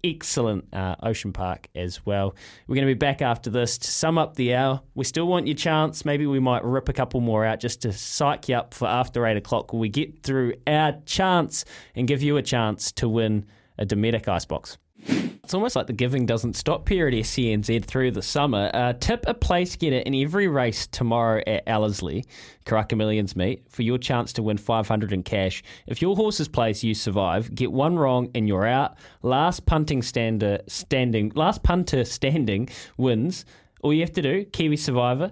excellent 0.05 0.73
uh, 0.73 0.95
Ocean 1.03 1.33
Park 1.33 1.69
as 1.75 2.05
well. 2.07 2.35
We're 2.67 2.77
going 2.77 2.87
to 2.87 2.95
be 2.95 2.99
back 2.99 3.23
after 3.23 3.51
this 3.51 3.79
to 3.79 3.91
sum 3.91 4.19
up 4.19 4.37
the 4.37 4.55
hour. 4.55 4.81
We 4.95 5.05
still 5.05 5.27
want 5.27 5.47
your 5.47 5.57
chance. 5.57 6.05
Maybe 6.05 6.27
we 6.27 6.39
might 6.39 6.65
rip 6.65 6.89
a 6.89 6.93
couple 6.93 7.21
more 7.21 7.45
out 7.45 7.61
just 7.61 7.83
to 7.83 7.93
psych 7.93 8.49
you 8.49 8.57
up 8.57 8.75
for 8.75 8.87
after 8.87 9.27
8 9.27 9.37
o'clock 9.37 9.73
we 9.73 9.89
get 9.89 10.23
through 10.23 10.55
our 10.67 11.01
chance 11.07 11.65
and 11.95 12.07
give 12.07 12.23
you 12.23 12.37
a 12.37 12.43
chance 12.43 12.93
to 12.93 13.09
win 13.09 13.47
a 13.79 13.85
Dometic 13.85 14.29
Icebox. 14.29 14.79
It's 15.09 15.55
almost 15.55 15.77
like 15.77 15.87
the 15.87 15.93
giving 15.93 16.27
doesn't 16.27 16.57
stop 16.57 16.89
here 16.89 17.07
at 17.07 17.15
SENZ 17.15 17.85
through 17.85 18.11
the 18.11 18.23
summer. 18.23 18.69
Uh, 18.75 18.95
tip 18.95 19.25
a 19.29 19.35
place 19.35 19.77
getter 19.77 19.99
in 19.99 20.13
every 20.13 20.49
race 20.49 20.89
tomorrow 20.89 21.41
at 21.47 21.63
Ellerslie, 21.69 22.25
Karaka 22.65 22.97
Millions 22.97 23.37
meet, 23.37 23.63
for 23.71 23.83
your 23.83 23.97
chance 23.97 24.33
to 24.33 24.43
win 24.43 24.59
500 24.59 25.13
in 25.13 25.23
cash. 25.23 25.63
If 25.87 26.03
your 26.03 26.17
horse's 26.17 26.49
place 26.49 26.83
you 26.83 26.95
survive, 26.95 27.55
get 27.55 27.71
one 27.71 27.97
wrong 27.97 28.29
and 28.35 28.49
you're 28.49 28.67
out. 28.67 28.97
Last 29.23 29.67
punting 29.67 30.03
stander 30.03 30.63
standing, 30.67 31.31
last 31.37 31.63
punter 31.63 32.05
standing 32.05 32.69
wins. 32.97 33.45
All 33.83 33.95
you 33.95 34.01
have 34.01 34.15
to 34.15 34.23
do, 34.23 34.45
Kiwi 34.47 34.77
Survivor, 34.77 35.31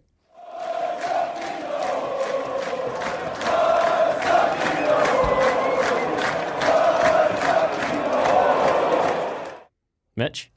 Mitch? 10.17 10.51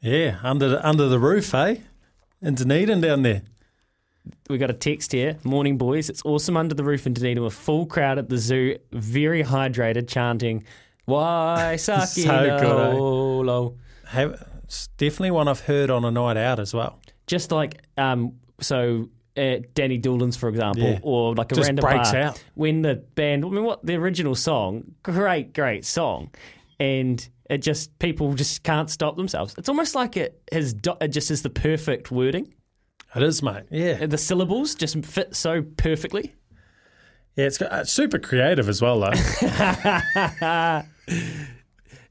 Yeah, 0.00 0.38
under 0.42 0.68
the, 0.68 0.84
under 0.84 1.06
the 1.06 1.20
roof, 1.20 1.54
eh? 1.54 1.76
In 2.42 2.56
Dunedin 2.56 3.00
down 3.00 3.22
there. 3.22 3.42
We 4.48 4.58
got 4.58 4.70
a 4.70 4.74
text 4.74 5.12
here. 5.12 5.38
Morning, 5.44 5.76
boys. 5.78 6.08
It's 6.10 6.22
awesome 6.24 6.56
under 6.56 6.74
the 6.74 6.84
roof 6.84 7.06
in 7.06 7.14
Dunedin 7.14 7.42
with 7.42 7.54
full 7.54 7.86
crowd 7.86 8.18
at 8.18 8.28
the 8.28 8.38
zoo, 8.38 8.76
very 8.92 9.42
hydrated, 9.42 10.08
chanting, 10.08 10.64
Why, 11.04 11.76
Saki 11.80 12.22
So 12.22 12.30
good, 12.30 12.62
eh? 12.62 12.92
no, 12.92 13.38
lo." 13.40 13.76
Have, 14.08 14.42
it's 14.64 14.86
definitely 14.98 15.32
one 15.32 15.48
I've 15.48 15.60
heard 15.60 15.90
on 15.90 16.04
a 16.04 16.10
night 16.10 16.36
out 16.36 16.60
as 16.60 16.72
well. 16.72 17.00
Just 17.26 17.50
like, 17.50 17.82
um, 17.98 18.34
so 18.60 19.08
uh, 19.36 19.56
Danny 19.74 19.98
Doolan's, 20.00 20.36
for 20.36 20.48
example, 20.48 20.82
Yeah. 20.84 20.98
or 21.02 21.34
like 21.34 21.50
a 21.52 21.54
Just 21.56 21.66
random 21.68 21.82
breaks 21.82 22.12
bar, 22.12 22.20
out. 22.20 22.44
When 22.54 22.82
the 22.82 22.94
band, 22.96 23.44
I 23.44 23.48
mean, 23.48 23.64
what 23.64 23.84
the 23.84 23.94
original 23.96 24.34
song, 24.34 24.84
great, 25.02 25.52
great 25.54 25.84
song, 25.84 26.30
and 26.78 27.28
it 27.50 27.58
just 27.58 27.96
people 27.98 28.34
just 28.34 28.62
can't 28.62 28.88
stop 28.90 29.16
themselves. 29.16 29.54
It's 29.58 29.68
almost 29.68 29.94
like 29.94 30.16
it 30.16 30.40
has 30.52 30.72
do- 30.72 30.96
it 31.00 31.08
just 31.08 31.30
is 31.30 31.42
the 31.42 31.50
perfect 31.50 32.10
wording. 32.10 32.52
It 33.16 33.22
is, 33.22 33.42
mate. 33.42 33.64
Yeah, 33.70 34.06
the 34.06 34.18
syllables 34.18 34.74
just 34.74 35.04
fit 35.04 35.34
so 35.34 35.62
perfectly. 35.62 36.34
Yeah, 37.36 37.46
it's, 37.46 37.58
got- 37.58 37.72
uh, 37.72 37.76
it's 37.78 37.92
super 37.92 38.18
creative 38.18 38.68
as 38.68 38.80
well, 38.82 39.00
though. 39.00 39.10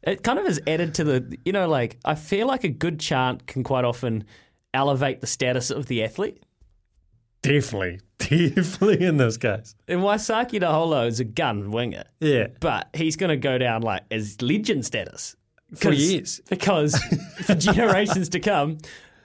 it 0.03 0.23
kind 0.23 0.40
of 0.40 0.45
is 0.45 0.61
added 0.68 0.94
to 0.95 1.03
the, 1.03 1.38
you 1.45 1.52
know, 1.52 1.68
like 1.68 1.98
I 2.06 2.15
feel 2.15 2.48
like 2.48 2.64
a 2.64 2.69
good 2.69 2.99
chant 2.99 3.48
can 3.48 3.64
quite 3.64 3.86
often 3.86 4.26
elevate 4.73 5.22
the 5.22 5.27
status 5.27 5.69
of 5.72 5.88
the 5.88 6.03
athlete. 6.03 6.44
definitely, 7.41 7.99
definitely 8.19 9.06
in 9.06 9.18
this 9.18 9.38
case. 9.38 9.76
And 9.88 10.02
Waisake 10.02 10.60
Naholo 10.61 11.07
is 11.07 11.19
a 11.19 11.23
gun 11.23 11.72
winger. 11.72 12.03
Yeah. 12.19 12.48
But 12.60 12.90
he's 12.94 13.15
going 13.15 13.30
to 13.30 13.38
go 13.38 13.57
down 13.57 13.82
like 13.82 14.03
as 14.11 14.41
legend 14.41 14.86
status. 14.86 15.36
For 15.76 15.91
years. 15.91 16.41
Because 16.49 16.95
for 17.44 17.56
generations 17.56 18.30
to 18.30 18.40
come, 18.40 18.77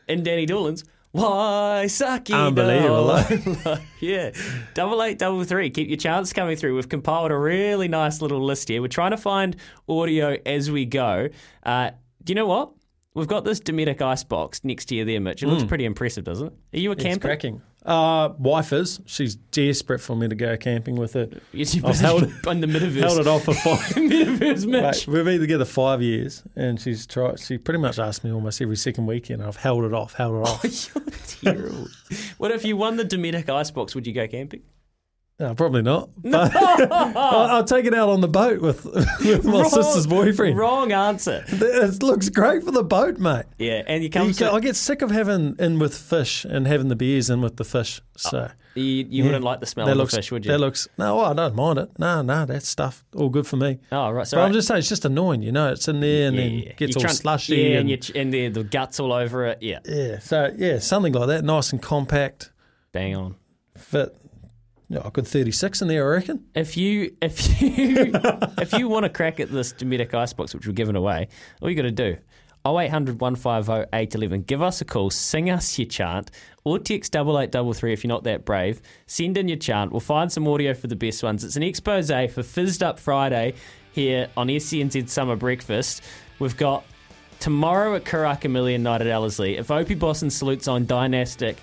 and 0.08 0.24
Danny 0.24 0.46
Doolan's, 0.46 0.84
Waisake 1.14 2.32
Unbelievable? 2.32 3.78
Yeah. 4.00 4.30
Double 4.74 5.02
eight, 5.02 5.18
double 5.18 5.42
three. 5.44 5.68
Keep 5.70 5.88
your 5.88 5.96
chance 5.96 6.32
coming 6.32 6.56
through. 6.56 6.74
We've 6.76 6.88
compiled 6.88 7.30
a 7.32 7.36
really 7.36 7.88
nice 7.88 8.22
little 8.22 8.42
list 8.42 8.68
here. 8.68 8.80
We're 8.80 8.88
trying 8.88 9.10
to 9.10 9.16
find 9.16 9.56
audio 9.88 10.36
as 10.46 10.70
we 10.70 10.84
go. 10.86 11.28
Uh, 11.62 11.90
do 12.24 12.30
you 12.30 12.34
know 12.36 12.46
what? 12.46 12.72
We've 13.14 13.26
got 13.26 13.44
this 13.44 13.58
Dometic 13.60 14.00
Icebox 14.00 14.62
next 14.64 14.84
to 14.86 14.94
you 14.94 15.04
there, 15.04 15.20
Mitch. 15.20 15.42
It 15.42 15.48
looks 15.48 15.64
Mm. 15.64 15.68
pretty 15.68 15.84
impressive, 15.84 16.22
doesn't 16.24 16.46
it? 16.46 16.52
Are 16.74 16.78
you 16.80 16.90
a 16.90 16.92
It's 16.92 17.02
camper? 17.02 17.28
cracking. 17.28 17.60
Uh, 17.84 18.30
wife 18.38 18.72
is. 18.72 19.00
She's 19.06 19.34
desperate 19.36 20.00
for 20.00 20.14
me 20.14 20.28
to 20.28 20.34
go 20.34 20.56
camping 20.56 20.96
with 20.96 21.14
her. 21.14 21.28
Yes, 21.52 21.74
busy 21.74 22.04
held, 22.04 22.24
on 22.46 22.60
the 22.60 22.66
metaverse. 22.66 23.00
held 23.00 23.18
it 23.20 23.26
off 23.26 23.44
for 23.44 23.54
five. 23.54 23.78
Metaverse. 23.94 24.66
Mate, 24.66 25.06
we've 25.06 25.24
been 25.24 25.40
together 25.40 25.64
five 25.64 26.02
years, 26.02 26.42
and 26.56 26.80
she's 26.80 27.06
tried. 27.06 27.40
She 27.40 27.56
pretty 27.58 27.80
much 27.80 27.98
asked 27.98 28.22
me 28.22 28.32
almost 28.32 28.60
every 28.60 28.76
second 28.76 29.06
weekend. 29.06 29.42
I've 29.42 29.56
held 29.56 29.84
it 29.84 29.94
off, 29.94 30.12
held 30.14 30.46
it 30.46 30.48
off. 30.48 30.94
You're 31.42 31.54
Terrible. 31.54 31.88
what 32.36 32.50
if 32.50 32.64
you 32.66 32.76
won 32.76 32.96
the 32.96 33.04
Dometic 33.04 33.48
Icebox? 33.48 33.94
Would 33.94 34.06
you 34.06 34.12
go 34.12 34.28
camping? 34.28 34.62
No, 35.40 35.54
probably 35.54 35.80
not. 35.80 36.10
But 36.22 36.54
I'll, 36.92 37.16
I'll 37.56 37.64
take 37.64 37.86
it 37.86 37.94
out 37.94 38.10
on 38.10 38.20
the 38.20 38.28
boat 38.28 38.60
with, 38.60 38.84
with 39.24 39.42
my 39.44 39.62
Wrong- 39.62 39.70
sister's 39.70 40.06
boyfriend. 40.06 40.54
Wrong 40.58 40.92
answer. 40.92 41.42
It 41.48 42.02
looks 42.02 42.28
great 42.28 42.62
for 42.62 42.70
the 42.72 42.84
boat, 42.84 43.16
mate. 43.18 43.46
Yeah, 43.58 43.82
and 43.86 44.02
you 44.04 44.10
come 44.10 44.26
You 44.28 44.32
to 44.34 44.38
get- 44.38 44.52
I 44.52 44.60
get 44.60 44.76
sick 44.76 45.00
of 45.00 45.10
having 45.10 45.56
in 45.58 45.78
with 45.78 45.96
fish 45.96 46.44
and 46.44 46.66
having 46.66 46.88
the 46.88 46.94
beers 46.96 47.30
in 47.30 47.40
with 47.40 47.56
the 47.56 47.64
fish. 47.64 48.02
Oh, 48.26 48.28
so 48.30 48.50
you, 48.74 49.06
you 49.08 49.24
wouldn't 49.24 49.42
like 49.42 49.60
the 49.60 49.66
smell 49.66 49.86
that 49.86 49.92
of 49.92 49.96
looks, 49.98 50.12
the 50.12 50.18
fish, 50.18 50.30
would 50.30 50.44
you? 50.44 50.50
That 50.52 50.58
looks 50.58 50.86
no, 50.98 51.20
I 51.20 51.32
don't 51.32 51.56
mind 51.56 51.78
it. 51.78 51.98
No, 51.98 52.20
no, 52.20 52.44
that 52.44 52.62
stuff 52.62 53.02
all 53.16 53.30
good 53.30 53.46
for 53.46 53.56
me. 53.56 53.78
Oh 53.90 54.10
right, 54.10 54.26
so 54.26 54.36
but 54.36 54.42
I'm 54.44 54.52
just 54.52 54.68
saying 54.68 54.80
it's 54.80 54.90
just 54.90 55.06
annoying, 55.06 55.40
you 55.42 55.52
know. 55.52 55.72
It's 55.72 55.88
in 55.88 56.00
there 56.00 56.28
and 56.28 56.36
then 56.38 56.64
gets 56.76 56.96
all 56.96 57.08
slushy. 57.08 57.56
Yeah, 57.56 57.66
and, 57.68 57.76
and, 57.78 57.90
you 57.90 57.96
ch- 57.96 58.10
and 58.14 58.30
the, 58.34 58.48
the 58.48 58.62
guts 58.64 59.00
all 59.00 59.14
over 59.14 59.46
it. 59.46 59.62
Yeah, 59.62 59.78
yeah, 59.86 60.18
so 60.18 60.52
yeah, 60.54 60.80
something 60.80 61.14
like 61.14 61.28
that, 61.28 61.44
nice 61.44 61.72
and 61.72 61.80
compact. 61.80 62.52
bang 62.92 63.16
on. 63.16 63.36
Fit. 63.78 64.14
Yeah, 64.90 65.02
a 65.04 65.10
good 65.12 65.26
36 65.26 65.82
in 65.82 65.88
there, 65.88 66.04
I 66.04 66.16
reckon. 66.16 66.44
If 66.52 66.76
you 66.76 67.14
if 67.22 67.62
you 67.62 68.10
if 68.58 68.72
you 68.72 68.88
want 68.88 69.04
to 69.04 69.08
crack 69.08 69.38
at 69.38 69.48
this 69.48 69.72
Dometic 69.72 70.12
Icebox, 70.12 70.52
which 70.52 70.66
we're 70.66 70.72
giving 70.72 70.96
away, 70.96 71.28
all 71.62 71.70
you 71.70 71.76
got 71.76 71.82
to 71.82 71.92
do. 71.92 72.16
0800 72.66 73.20
150 73.20 73.88
811. 73.92 74.42
Give 74.42 74.60
us 74.60 74.80
a 74.80 74.84
call, 74.84 75.08
sing 75.08 75.48
us 75.48 75.78
your 75.78 75.86
chant, 75.86 76.32
or 76.64 76.78
text 76.80 77.14
8833 77.14 77.92
if 77.92 78.02
you're 78.04 78.08
not 78.08 78.24
that 78.24 78.44
brave. 78.44 78.82
Send 79.06 79.38
in 79.38 79.48
your 79.48 79.58
chant. 79.58 79.92
We'll 79.92 80.00
find 80.00 80.30
some 80.30 80.46
audio 80.48 80.74
for 80.74 80.88
the 80.88 80.96
best 80.96 81.22
ones. 81.22 81.44
It's 81.44 81.56
an 81.56 81.62
expose 81.62 82.08
for 82.08 82.42
Fizzed 82.42 82.82
Up 82.82 82.98
Friday 82.98 83.54
here 83.92 84.28
on 84.36 84.48
SENZ 84.48 85.08
Summer 85.08 85.36
Breakfast. 85.36 86.02
We've 86.40 86.56
got 86.56 86.84
tomorrow 87.38 87.94
at 87.94 88.04
Karaka 88.04 88.50
Million 88.50 88.82
Night 88.82 89.00
at 89.00 89.06
Ellerslie. 89.06 89.56
If 89.56 89.70
Opie 89.70 89.94
Bosson 89.94 90.30
salutes 90.30 90.68
on 90.68 90.84
Dynastic 90.84 91.56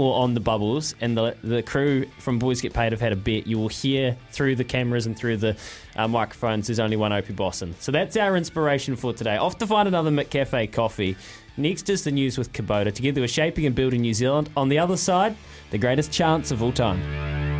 or 0.00 0.22
on 0.22 0.32
the 0.32 0.40
bubbles, 0.40 0.94
and 1.02 1.14
the 1.14 1.36
the 1.44 1.62
crew 1.62 2.06
from 2.18 2.38
Boys 2.38 2.62
Get 2.62 2.72
Paid 2.72 2.92
have 2.92 3.00
had 3.00 3.12
a 3.12 3.16
bet, 3.16 3.46
you 3.46 3.58
will 3.58 3.68
hear 3.68 4.16
through 4.30 4.56
the 4.56 4.64
cameras 4.64 5.04
and 5.04 5.14
through 5.16 5.36
the 5.36 5.56
uh, 5.94 6.08
microphones 6.08 6.68
there's 6.68 6.80
only 6.80 6.96
one 6.96 7.12
Opie 7.12 7.34
Bosson. 7.34 7.74
So 7.80 7.92
that's 7.92 8.16
our 8.16 8.34
inspiration 8.36 8.96
for 8.96 9.12
today. 9.12 9.36
Off 9.36 9.58
to 9.58 9.66
find 9.66 9.86
another 9.86 10.10
McCafe 10.10 10.72
coffee. 10.72 11.16
Next 11.58 11.90
is 11.90 12.04
the 12.04 12.10
news 12.10 12.38
with 12.38 12.50
Kubota. 12.54 12.94
Together 12.94 13.20
we're 13.20 13.28
shaping 13.28 13.66
and 13.66 13.74
building 13.74 14.00
New 14.00 14.14
Zealand. 14.14 14.48
On 14.56 14.70
the 14.70 14.78
other 14.78 14.96
side, 14.96 15.36
the 15.70 15.78
greatest 15.78 16.10
chance 16.10 16.50
of 16.50 16.62
all 16.62 16.72
time. 16.72 17.59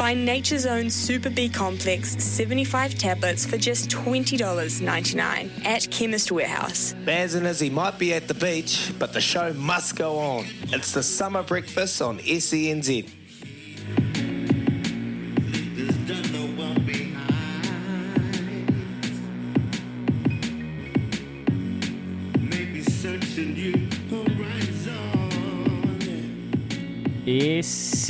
Find 0.00 0.24
Nature's 0.24 0.64
Own 0.64 0.88
Super 0.88 1.28
B 1.28 1.46
Complex 1.46 2.16
75 2.24 2.94
tablets 2.94 3.44
for 3.44 3.58
just 3.58 3.90
$20.99 3.90 5.66
at 5.66 5.90
Chemist 5.90 6.32
Warehouse. 6.32 6.94
Baz 7.04 7.34
and 7.34 7.46
Izzy 7.46 7.68
might 7.68 7.98
be 7.98 8.14
at 8.14 8.26
the 8.26 8.32
beach, 8.32 8.94
but 8.98 9.12
the 9.12 9.20
show 9.20 9.52
must 9.52 9.96
go 9.96 10.18
on. 10.18 10.46
It's 10.68 10.92
the 10.92 11.02
summer 11.02 11.42
breakfast 11.42 12.00
on 12.00 12.18
SENZ. 12.20 13.19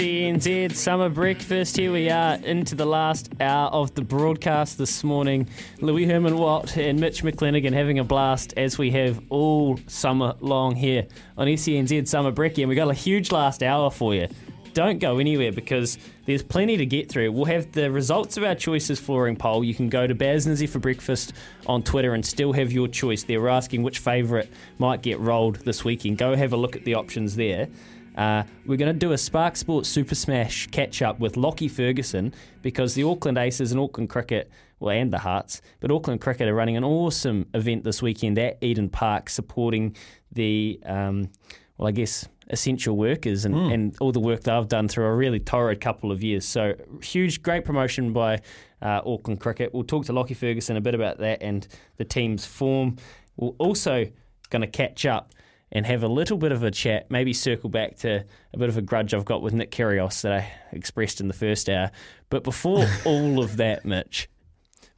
SENZ 0.01 0.75
Summer 0.77 1.11
Breakfast. 1.11 1.77
Here 1.77 1.93
we 1.93 2.09
are 2.09 2.37
into 2.37 2.75
the 2.75 2.87
last 2.87 3.35
hour 3.39 3.69
of 3.69 3.95
the 3.95 4.01
broadcast 4.01 4.79
this 4.79 5.05
morning. 5.05 5.47
Louis 5.83 6.07
Herman 6.07 6.39
Watt 6.39 6.75
and 6.79 6.99
Mitch 6.99 7.23
McClenaghan 7.23 7.75
having 7.75 7.99
a 7.99 8.05
blast 8.05 8.55
as 8.57 8.79
we 8.79 8.91
have 8.93 9.21
all 9.29 9.79
summer 9.89 10.37
long 10.41 10.75
here 10.75 11.07
on 11.37 11.49
SENZ 11.49 12.09
Summer 12.09 12.33
Brekkie. 12.33 12.61
And 12.61 12.71
we've 12.71 12.77
got 12.77 12.89
a 12.89 12.95
huge 12.95 13.31
last 13.31 13.63
hour 13.63 13.91
for 13.91 14.15
you. 14.15 14.27
Don't 14.73 15.01
go 15.01 15.19
anywhere 15.19 15.53
because 15.53 15.99
there's 16.25 16.43
plenty 16.43 16.79
to 16.79 16.87
get 16.87 17.11
through. 17.11 17.33
We'll 17.33 17.45
have 17.45 17.71
the 17.73 17.91
results 17.91 18.39
of 18.39 18.43
our 18.43 18.55
choices 18.55 18.99
flooring 18.99 19.37
poll. 19.37 19.63
You 19.63 19.75
can 19.75 19.91
go 19.91 20.07
to 20.07 20.15
Baz 20.15 20.47
for 20.71 20.79
breakfast 20.79 21.35
on 21.67 21.83
Twitter 21.83 22.15
and 22.15 22.25
still 22.25 22.55
have 22.55 22.73
your 22.73 22.89
choice 22.89 23.25
there. 23.25 23.43
We're 23.43 23.49
asking 23.49 23.83
which 23.83 23.99
favourite 23.99 24.49
might 24.79 25.03
get 25.03 25.19
rolled 25.21 25.57
this 25.57 25.85
weekend. 25.85 26.17
Go 26.17 26.35
have 26.35 26.55
a 26.55 26.57
look 26.57 26.75
at 26.75 26.87
the 26.87 26.95
options 26.95 27.37
there. 27.37 27.69
Uh, 28.17 28.43
we're 28.67 28.77
going 28.77 28.93
to 28.93 28.99
do 28.99 29.13
a 29.13 29.19
Spark 29.19 29.57
Sports 29.57 29.89
Super 29.89 30.15
Smash 30.15 30.67
catch 30.69 31.01
up 31.03 31.21
with 31.21 31.37
Lockie 31.37 31.69
Ferguson 31.69 32.35
because 32.63 32.95
the 32.95 33.05
Auckland 33.05 33.39
Aces 33.39 33.73
and 33.73 33.81
Auckland 33.81 34.11
Cricket, 34.11 34.51
well, 34.79 34.95
and 34.97 35.13
the 35.13 35.19
Hearts, 35.19 35.63
but 35.81 35.91
Auckland 35.91 36.21
Cricket 36.21 36.49
are 36.49 36.55
running 36.55 36.77
an 36.77 36.85
awesome 36.85 37.47
event 37.55 37.85
this 37.85 38.03
weekend 38.03 38.39
at 38.39 38.59
Eden 38.61 38.89
Park 38.89 39.31
supporting 39.31 39.95
the, 40.33 40.81
um, 40.85 41.31
well, 41.79 41.89
I 41.89 41.93
guess, 41.93 42.29
essential 42.49 42.97
workers 42.97 43.45
and, 43.45 43.55
Mm. 43.55 43.73
and 43.75 43.97
all 44.01 44.11
the 44.11 44.19
work 44.21 44.43
they've 44.43 44.67
done 44.69 44.89
through 44.89 45.05
a 45.05 45.15
really 45.15 45.39
torrid 45.39 45.81
couple 45.81 46.11
of 46.11 46.23
years. 46.23 46.45
So, 46.45 46.75
huge, 47.03 47.43
great 47.43 47.65
promotion 47.65 48.13
by 48.13 48.41
uh, 48.83 49.03
Auckland 49.07 49.39
Cricket. 49.41 49.73
We'll 49.73 49.85
talk 49.85 50.07
to 50.07 50.13
Lockie 50.13 50.35
Ferguson 50.35 50.77
a 50.77 50.81
bit 50.81 50.95
about 50.97 51.19
that 51.19 51.43
and 51.43 51.67
the 51.97 52.05
team's 52.05 52.45
form. 52.45 52.97
We're 53.37 53.51
also 53.59 54.07
going 54.51 54.63
to 54.63 54.67
catch 54.67 55.07
up 55.07 55.33
and 55.73 55.87
have 55.87 56.03
a 56.03 56.09
little 56.09 56.37
bit 56.37 56.53
of 56.53 56.63
a 56.63 56.71
chat, 56.71 57.11
maybe 57.11 57.33
circle 57.33 57.71
back 57.71 57.97
to 57.99 58.25
a 58.53 58.59
bit 58.59 58.69
of 58.69 58.77
a 58.77 58.83
grudge 58.83 59.15
I've 59.15 59.25
got 59.25 59.43
with 59.43 59.55
Nick 59.55 59.71
Kyrgios 59.71 60.23
that 60.23 60.33
I 60.33 60.53
expressed 60.73 61.21
in 61.21 61.29
the 61.29 61.35
first 61.35 61.69
hour. 61.69 61.91
But 62.29 62.43
before 62.43 62.87
all 63.05 63.43
of 63.43 63.57
that, 63.59 63.85
Mitch, 63.85 64.29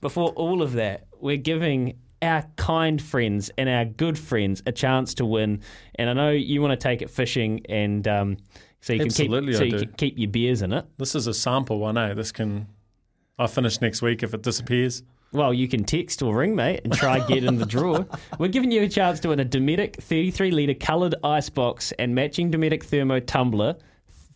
before 0.00 0.30
all 0.30 0.62
of 0.62 0.72
that, 0.72 1.06
we're 1.20 1.36
giving 1.36 1.98
our 2.22 2.44
kind 2.56 3.02
friends 3.02 3.50
and 3.58 3.68
our 3.68 3.84
good 3.84 4.18
friends 4.18 4.62
a 4.64 4.72
chance 4.72 5.14
to 5.14 5.26
win. 5.26 5.60
And 5.96 6.08
I 6.08 6.12
know 6.12 6.30
you 6.30 6.62
want 6.62 6.78
to 6.78 6.82
take 6.82 7.02
it 7.02 7.10
fishing, 7.10 7.62
and 7.68 8.06
um, 8.08 8.36
so 8.80 8.92
you 8.92 9.02
Absolutely, 9.02 9.52
can 9.52 9.52
keep 9.52 9.56
so 9.56 9.62
I 9.62 9.66
you 9.66 9.72
do. 9.72 9.86
can 9.86 9.94
keep 9.96 10.18
your 10.18 10.30
beers 10.30 10.62
in 10.62 10.72
it. 10.72 10.86
This 10.98 11.14
is 11.14 11.26
a 11.26 11.34
sample. 11.34 11.84
I 11.84 11.92
know 11.92 12.14
this 12.14 12.32
can. 12.32 12.68
I 13.38 13.46
finish 13.46 13.80
next 13.80 14.02
week 14.02 14.22
if 14.22 14.34
it 14.34 14.42
disappears. 14.42 15.02
Well, 15.32 15.54
you 15.54 15.66
can 15.66 15.84
text 15.84 16.20
or 16.20 16.34
ring, 16.36 16.54
mate, 16.54 16.82
and 16.84 16.92
try 16.92 17.26
get 17.26 17.42
in 17.42 17.56
the 17.56 17.64
draw. 17.64 18.04
We're 18.38 18.48
giving 18.48 18.70
you 18.70 18.82
a 18.82 18.88
chance 18.88 19.18
to 19.20 19.28
win 19.28 19.40
a 19.40 19.44
Dometic 19.46 19.96
33 19.96 20.50
litre 20.50 20.74
coloured 20.74 21.14
ice 21.24 21.48
box 21.48 21.90
and 21.92 22.14
matching 22.14 22.50
Dometic 22.52 22.84
thermo 22.84 23.18
tumbler. 23.18 23.76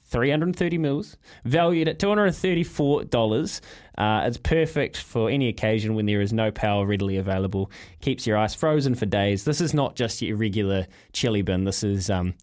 330 0.09 0.79
mils, 0.79 1.17
valued 1.45 1.89
at 1.89 1.99
$234. 1.99 3.61
Uh, 3.99 4.23
it's 4.25 4.37
perfect 4.37 4.97
for 4.97 5.29
any 5.29 5.49
occasion 5.49 5.97
when 5.97 6.07
there 6.07 6.21
is 6.21 6.33
no 6.33 6.51
power 6.53 6.87
readily 6.87 7.17
available. 7.17 7.71
Keeps 8.01 8.25
your 8.25 8.39
ice 8.39 8.55
frozen 8.55 8.95
for 8.95 9.05
days. 9.05 9.45
This 9.45 9.61
is 9.61 9.75
not 9.75 9.97
just 9.97 10.23
your 10.23 10.37
regular 10.37 10.87
chili 11.13 11.43
bin. 11.43 11.65
This 11.65 11.83
is 11.83 12.09
um, 12.09 12.35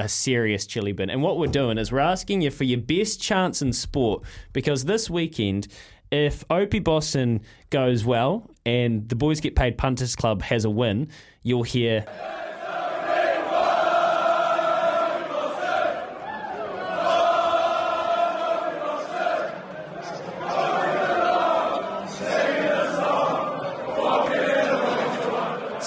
a 0.00 0.08
serious 0.08 0.66
chili 0.66 0.90
bin. 0.90 1.10
And 1.10 1.22
what 1.22 1.38
we're 1.38 1.46
doing 1.46 1.78
is 1.78 1.92
we're 1.92 2.00
asking 2.00 2.42
you 2.42 2.50
for 2.50 2.64
your 2.64 2.80
best 2.80 3.20
chance 3.22 3.62
in 3.62 3.72
sport 3.72 4.24
because 4.52 4.84
this 4.84 5.08
weekend, 5.08 5.68
if 6.12 6.44
Opie 6.50 6.78
Bosson 6.78 7.40
goes 7.70 8.04
well 8.04 8.50
and 8.66 9.08
the 9.08 9.16
Boys 9.16 9.40
Get 9.40 9.56
Paid 9.56 9.78
Punters 9.78 10.14
Club 10.14 10.42
has 10.42 10.64
a 10.64 10.70
win, 10.70 11.08
you'll 11.42 11.62
hear. 11.62 12.04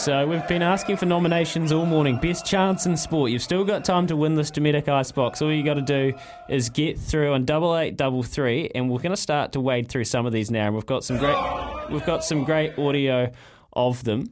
So 0.06 0.28
we've 0.28 0.48
been 0.48 0.62
asking 0.62 0.98
for 0.98 1.08
nominations 1.08 1.72
all 1.72 1.88
morning. 1.88 2.20
Best 2.20 2.46
chance 2.46 2.86
in 2.86 2.96
sport. 2.96 3.32
You've 3.32 3.42
still 3.42 3.66
got 3.66 3.84
time 3.84 4.06
to 4.06 4.16
win 4.16 4.36
this 4.36 4.52
Dometic 4.52 4.88
Icebox. 4.88 5.42
All 5.42 5.52
you 5.52 5.64
got 5.64 5.74
to 5.74 5.82
do 5.82 6.14
is 6.48 6.70
get 6.70 7.00
through 7.00 7.34
on 7.34 7.44
double 7.44 7.76
eight 7.76 7.98
double 7.98 8.22
three, 8.22 8.70
and 8.76 8.88
we're 8.88 9.00
going 9.00 9.16
to 9.16 9.18
start 9.18 9.54
to 9.54 9.60
wade 9.60 9.90
through 9.90 10.04
some 10.04 10.28
of 10.28 10.32
these 10.32 10.52
now. 10.52 10.68
And 10.68 10.76
we've 10.76 10.86
got 10.86 11.04
some 11.04 11.18
great, 11.18 11.36
we've 11.90 12.06
got 12.06 12.24
some 12.24 12.44
great 12.44 12.78
audio 12.78 13.32
of 13.74 14.04
them. 14.04 14.32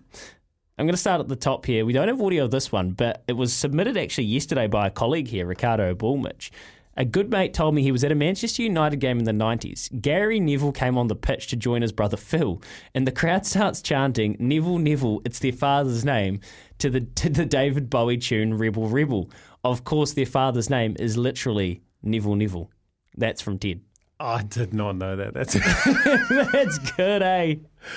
I'm 0.77 0.85
going 0.85 0.93
to 0.93 1.01
start 1.01 1.21
at 1.21 1.27
the 1.27 1.35
top 1.35 1.65
here. 1.65 1.87
We 1.87 1.93
don't 1.93 2.07
have 2.07 2.21
audio 2.21 2.43
of 2.43 2.51
this 2.51 2.71
one, 2.71 2.91
but 2.91 3.23
it 3.27 3.33
was 3.33 3.51
submitted 3.51 3.97
actually 3.97 4.25
yesterday 4.25 4.67
by 4.67 4.85
a 4.85 4.91
colleague 4.91 5.27
here, 5.27 5.47
Ricardo 5.47 5.95
Bullmich. 5.95 6.51
A 6.95 7.05
good 7.05 7.31
mate 7.31 7.53
told 7.53 7.73
me 7.73 7.81
he 7.81 7.91
was 7.91 8.03
at 8.03 8.11
a 8.11 8.15
Manchester 8.15 8.61
United 8.61 8.97
game 8.97 9.17
in 9.17 9.25
the 9.25 9.31
90s. 9.31 9.89
Gary 10.01 10.39
Neville 10.39 10.71
came 10.71 10.97
on 10.97 11.07
the 11.07 11.15
pitch 11.15 11.47
to 11.47 11.55
join 11.55 11.81
his 11.81 11.91
brother 11.91 12.17
Phil, 12.17 12.61
and 12.93 13.07
the 13.07 13.11
crowd 13.11 13.45
starts 13.47 13.81
chanting, 13.81 14.35
Neville, 14.39 14.77
Neville, 14.77 15.21
it's 15.25 15.39
their 15.39 15.51
father's 15.51 16.05
name, 16.05 16.39
to 16.79 16.89
the, 16.89 17.01
to 17.01 17.29
the 17.29 17.45
David 17.45 17.89
Bowie 17.89 18.17
tune 18.17 18.53
Rebel, 18.55 18.87
Rebel. 18.87 19.29
Of 19.63 19.83
course, 19.83 20.13
their 20.13 20.25
father's 20.25 20.69
name 20.69 20.95
is 20.99 21.17
literally 21.17 21.81
Neville, 22.03 22.35
Neville. 22.35 22.69
That's 23.15 23.41
from 23.41 23.57
Ted. 23.57 23.81
I 24.19 24.43
did 24.43 24.73
not 24.73 24.95
know 24.95 25.15
that. 25.15 25.33
That's 25.33 25.53
That's 26.51 26.77
good, 26.95 27.21
eh? 27.21 27.55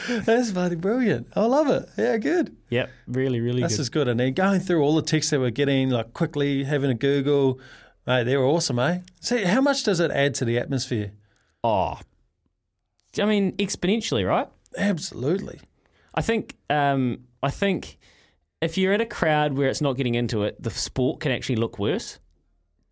That's 0.09 0.51
bloody 0.51 0.75
brilliant. 0.75 1.29
I 1.37 1.43
love 1.43 1.69
it. 1.69 1.89
Yeah, 1.97 2.17
good. 2.17 2.57
Yep, 2.71 2.91
really, 3.07 3.41
really 3.41 3.61
good. 3.61 3.71
This 3.71 3.77
good. 3.77 3.83
is 3.83 3.89
good. 3.91 4.09
And 4.09 4.19
then 4.19 4.33
going 4.33 4.61
through 4.61 4.83
all 4.83 4.97
the 4.97 5.03
texts 5.03 5.31
that 5.31 5.41
we're 5.41 5.51
getting, 5.51 5.91
like 5.91 6.15
quickly 6.15 6.65
having 6.65 6.91
a 6.91 6.95
Google. 6.95 7.61
Mate, 8.07 8.25
they're 8.25 8.45
awesome, 8.45 8.79
eh? 8.79 9.01
See, 9.21 9.43
how 9.43 9.61
much 9.61 9.83
does 9.83 10.01
it 10.01 10.11
add 10.11 10.35
to 10.37 10.45
the 10.45 10.59
atmosphere? 10.59 11.13
Oh, 11.65 11.99
I 13.19 13.25
mean, 13.25 13.53
exponentially, 13.57 14.27
right? 14.27 14.49
Absolutely. 14.77 15.61
I 16.15 16.23
think. 16.23 16.57
Um, 16.71 17.25
I 17.43 17.51
think 17.51 17.99
if 18.61 18.79
you're 18.79 18.93
at 18.93 19.01
a 19.01 19.07
crowd 19.07 19.55
where 19.55 19.69
it's 19.69 19.81
not 19.81 19.95
getting 19.97 20.15
into 20.15 20.43
it, 20.43 20.63
the 20.63 20.71
sport 20.71 21.21
can 21.21 21.33
actually 21.33 21.57
look 21.57 21.79
worse. 21.79 22.19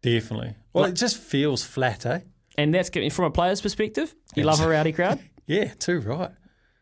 Definitely. 0.02 0.54
Well, 0.72 0.84
it 0.84 0.92
just 0.92 1.16
feels 1.16 1.64
flat, 1.64 2.04
eh? 2.06 2.20
And 2.56 2.74
that's 2.74 2.90
getting 2.90 3.10
from 3.10 3.26
a 3.26 3.30
player's 3.30 3.60
perspective. 3.60 4.14
You 4.34 4.44
love 4.44 4.60
a 4.60 4.68
rowdy 4.68 4.92
crowd. 4.92 5.20
Yeah, 5.46 5.74
too 5.78 6.00
right. 6.00 6.30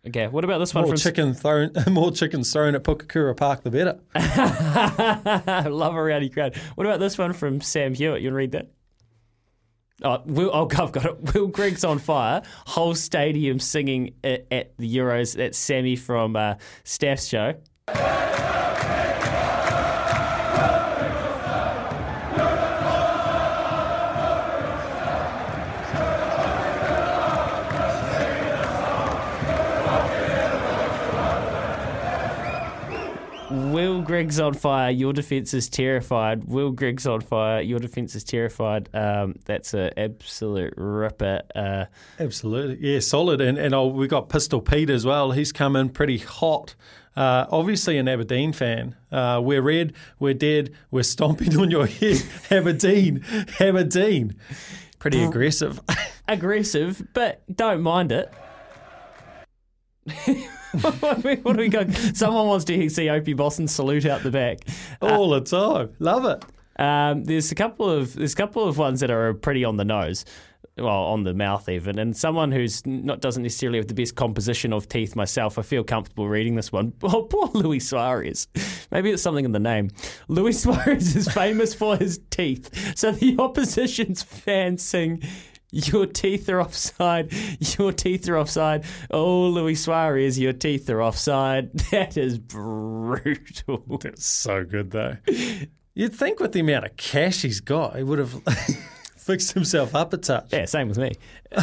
Okay, 0.07 0.27
what 0.27 0.43
about 0.43 0.59
this 0.59 0.75
one 0.75 0.83
More 0.83 0.93
from 0.93 0.99
chicken 0.99 1.33
thrown, 1.33 1.71
more 1.91 2.11
chickens 2.11 2.53
thrown 2.53 2.75
at 2.75 2.83
Pukekura 2.83 3.37
Park, 3.37 3.63
the 3.63 3.71
better. 3.71 4.01
Love 5.71 5.95
a 5.95 6.03
rowdy 6.03 6.29
crowd. 6.29 6.57
What 6.75 6.87
about 6.87 6.99
this 6.99 7.17
one 7.17 7.33
from 7.33 7.61
Sam 7.61 7.95
Hewitt? 7.95 8.21
You 8.21 8.29
want 8.29 8.33
to 8.33 8.37
read 8.37 8.53
that? 8.53 8.71
Oh, 10.03 10.21
Will, 10.27 10.51
oh, 10.53 10.65
I've 10.65 10.91
got 10.91 11.05
it. 11.05 11.23
Will 11.35 11.47
Grigg's 11.47 11.85
on 11.85 12.01
fire. 12.01 12.43
Whole 12.67 12.97
stadium 12.97 13.61
singing 13.61 14.15
at, 14.25 14.47
at 14.51 14.77
the 14.77 14.93
Euros. 14.93 15.37
That's 15.37 15.57
Sammy 15.57 15.95
from 15.95 16.35
uh, 16.35 16.55
Staff's 16.83 17.27
show. 17.29 17.55
Will 33.83 34.01
Grigg's 34.01 34.39
on 34.39 34.55
fire. 34.55 34.93
Your 34.93 35.13
defence 35.13 35.53
is 35.55 35.69
terrified. 35.69 36.45
Will 36.45 36.71
Grigg's 36.71 37.05
on 37.05 37.21
fire. 37.21 37.61
Your 37.61 37.81
defence 37.81 38.15
is 38.15 38.23
terrified. 38.23 38.89
Um, 38.95 39.35
that's 39.45 39.75
an 39.75 39.91
absolute 39.97 40.73
ripper. 40.77 41.43
Uh, 41.53 41.87
Absolutely. 42.21 42.79
Yeah, 42.79 43.01
solid. 43.01 43.41
And 43.41 43.59
and 43.59 43.75
oh, 43.75 43.89
we 43.89 44.07
got 44.07 44.29
Pistol 44.29 44.61
Pete 44.61 44.89
as 44.89 45.05
well. 45.05 45.33
He's 45.33 45.51
come 45.51 45.75
in 45.75 45.89
pretty 45.89 46.19
hot. 46.19 46.77
Uh, 47.17 47.47
obviously 47.51 47.99
an 47.99 48.07
Aberdeen 48.07 48.53
fan. 48.53 48.95
Uh, 49.11 49.41
we're 49.43 49.61
red, 49.61 49.95
we're 50.21 50.33
dead, 50.33 50.73
we're 50.93 51.03
stomping 51.03 51.59
on 51.59 51.69
your 51.69 51.87
head. 51.87 52.23
Aberdeen, 52.53 53.25
Aberdeen. 53.59 54.37
Pretty 55.01 55.25
aggressive. 55.25 55.81
aggressive, 56.29 57.03
but 57.15 57.43
don't 57.53 57.83
mind 57.83 58.13
it. 58.13 58.33
what, 60.81 61.23
do 61.23 61.53
we, 61.57 61.69
got? 61.69 61.93
Someone 62.15 62.47
wants 62.47 62.65
to 62.67 62.89
see 62.89 63.11
Opie 63.11 63.35
Bosson 63.35 63.69
salute 63.69 64.07
out 64.07 64.23
the 64.23 64.31
back 64.31 64.61
all 65.01 65.31
the 65.31 65.41
time. 65.41 65.95
Love 65.99 66.25
it. 66.25 66.45
Um, 66.81 67.25
there's 67.25 67.53
a 67.53 67.55
couple 67.55 67.89
of 67.89 68.15
there's 68.15 68.33
a 68.33 68.37
couple 68.37 68.65
of 68.67 68.79
ones 68.79 69.01
that 69.01 69.11
are 69.11 69.35
pretty 69.35 69.65
on 69.65 69.77
the 69.77 69.85
nose, 69.85 70.25
well 70.79 71.05
on 71.05 71.25
the 71.25 71.35
mouth 71.35 71.69
even, 71.69 71.99
and 71.99 72.17
someone 72.17 72.51
who's 72.51 72.85
not 72.87 73.21
doesn't 73.21 73.43
necessarily 73.43 73.79
have 73.79 73.89
the 73.89 73.95
best 73.95 74.17
composition 74.17 74.73
of 74.73 74.89
teeth. 74.89 75.15
Myself, 75.15 75.59
I 75.59 75.63
feel 75.63 75.85
comfortable 75.85 76.29
reading 76.29 76.55
this 76.55 76.73
one. 76.73 76.95
Oh, 77.03 77.25
poor 77.25 77.51
Luis 77.53 77.91
Suarez. 77.91 78.49
Maybe 78.91 79.11
it's 79.11 79.23
something 79.23 79.45
in 79.45 79.53
the 79.53 79.61
name. 79.61 79.91
Luis 80.29 80.61
Suarez 80.63 81.15
is 81.15 81.29
famous 81.29 81.75
for 81.75 81.97
his 81.97 82.21
teeth, 82.31 82.97
so 82.97 83.13
the 83.13 83.37
opposition's 83.39 84.23
fans 84.23 84.83
sing. 84.83 85.23
Your 85.75 86.05
teeth 86.05 86.51
are 86.51 86.61
offside. 86.61 87.33
Your 87.79 87.93
teeth 87.93 88.29
are 88.29 88.37
offside. 88.37 88.85
Oh, 89.11 89.47
Luis 89.49 89.83
Suarez, 89.83 90.39
your 90.39 90.53
teeth 90.53 90.89
are 90.91 91.03
offside. 91.03 91.71
That 91.91 92.17
is 92.19 92.39
brutal. 92.39 93.99
That's 94.01 94.27
so 94.27 94.65
good, 94.65 94.91
though. 94.91 95.17
You'd 95.95 96.15
think 96.15 96.41
with 96.41 96.53
the 96.53 96.61
amount 96.61 96.85
of 96.87 96.97
cash 96.97 97.43
he's 97.43 97.61
got, 97.61 97.97
he 97.97 98.03
would 98.03 98.19
have 98.19 98.33
fixed 99.17 99.53
himself 99.53 99.95
up 99.95 100.13
a 100.13 100.19
touch. 100.19 100.53
Yeah, 100.53 100.67
same 100.67 100.89
with 100.89 100.99
me. 100.99 101.13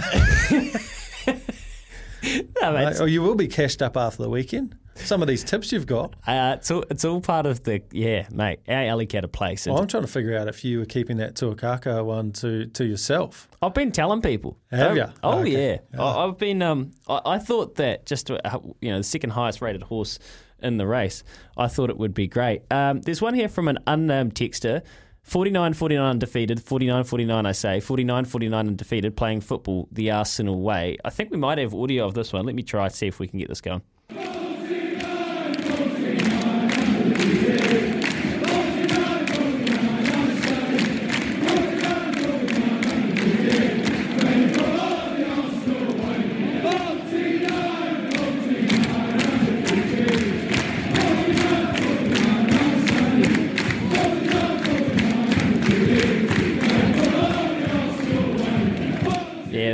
no, 1.32 2.72
mate, 2.72 2.86
Mate, 2.86 2.98
oh, 3.00 3.06
you 3.06 3.22
will 3.22 3.36
be 3.36 3.48
cashed 3.48 3.82
up 3.82 3.96
after 3.96 4.24
the 4.24 4.30
weekend. 4.30 4.76
Some 5.00 5.22
of 5.22 5.28
these 5.28 5.44
tips 5.44 5.72
you've 5.72 5.86
got. 5.88 6.16
Uh, 6.28 6.56
it's 6.58 6.70
all 6.72 6.84
it's 6.90 7.04
all 7.06 7.22
part 7.22 7.46
of 7.46 7.64
the 7.64 7.82
yeah, 7.92 8.28
mate. 8.32 8.60
Our 8.68 8.76
alley 8.86 9.06
cat 9.06 9.24
a 9.24 9.28
place. 9.28 9.66
Well, 9.66 9.78
I'm 9.78 9.88
trying 9.88 10.04
to 10.04 10.08
figure 10.12 10.38
out 10.38 10.48
if 10.48 10.64
you 10.64 10.80
were 10.80 10.86
keeping 10.86 11.18
that 11.18 11.36
Tutakaka 11.36 12.04
one 12.06 12.32
to, 12.34 12.66
to 12.68 12.86
yourself. 12.86 13.48
I've 13.62 13.74
been 13.74 13.92
telling 13.92 14.22
people. 14.22 14.58
Have 14.72 14.92
Oh, 14.92 14.96
ya? 14.96 15.10
Oh 15.24 15.40
Okay. 15.40 15.82
yeah. 15.94 16.00
I, 16.02 16.26
I've 16.26 16.38
been. 16.38 16.62
Um, 16.62 16.92
I, 17.08 17.22
I 17.26 17.40
thought 17.40 17.76
that 17.76 18.06
just 18.06 18.28
to, 18.28 18.46
uh, 18.48 18.60
you 18.82 18.92
know 18.92 18.98
the 19.00 19.04
second 19.04 19.32
highest 19.32 19.62
rated 19.62 19.84
horse 19.84 20.20
in 20.62 20.78
the 20.78 20.86
race. 20.86 21.24
I 21.58 21.68
thought 21.68 21.90
it 21.90 21.98
would 21.98 22.14
be 22.14 22.28
great. 22.28 22.64
Um, 22.72 23.02
there's 23.02 23.22
one 23.22 23.34
here 23.34 23.50
from 23.50 23.68
an 23.68 23.80
unnamed 23.88 24.36
texter. 24.36 24.84
49 25.24 25.74
49 25.74 26.04
undefeated, 26.04 26.64
49 26.64 27.04
49, 27.04 27.46
I 27.46 27.52
say, 27.52 27.80
49 27.80 28.26
49 28.26 28.68
undefeated, 28.68 29.16
playing 29.16 29.42
football 29.42 29.88
the 29.92 30.10
Arsenal 30.12 30.60
way. 30.62 30.98
I 31.06 31.10
think 31.12 31.30
we 31.30 31.38
might 31.38 31.60
have 31.60 31.76
audio 31.76 32.06
of 32.06 32.16
this 32.16 32.34
one. 32.34 32.46
Let 32.46 32.56
me 32.56 32.64
try 32.64 32.86
and 32.86 32.94
see 32.94 33.06
if 33.08 33.20
we 33.20 33.28
can 33.28 33.38
get 33.38 33.48
this 33.48 33.62
going. 33.62 33.82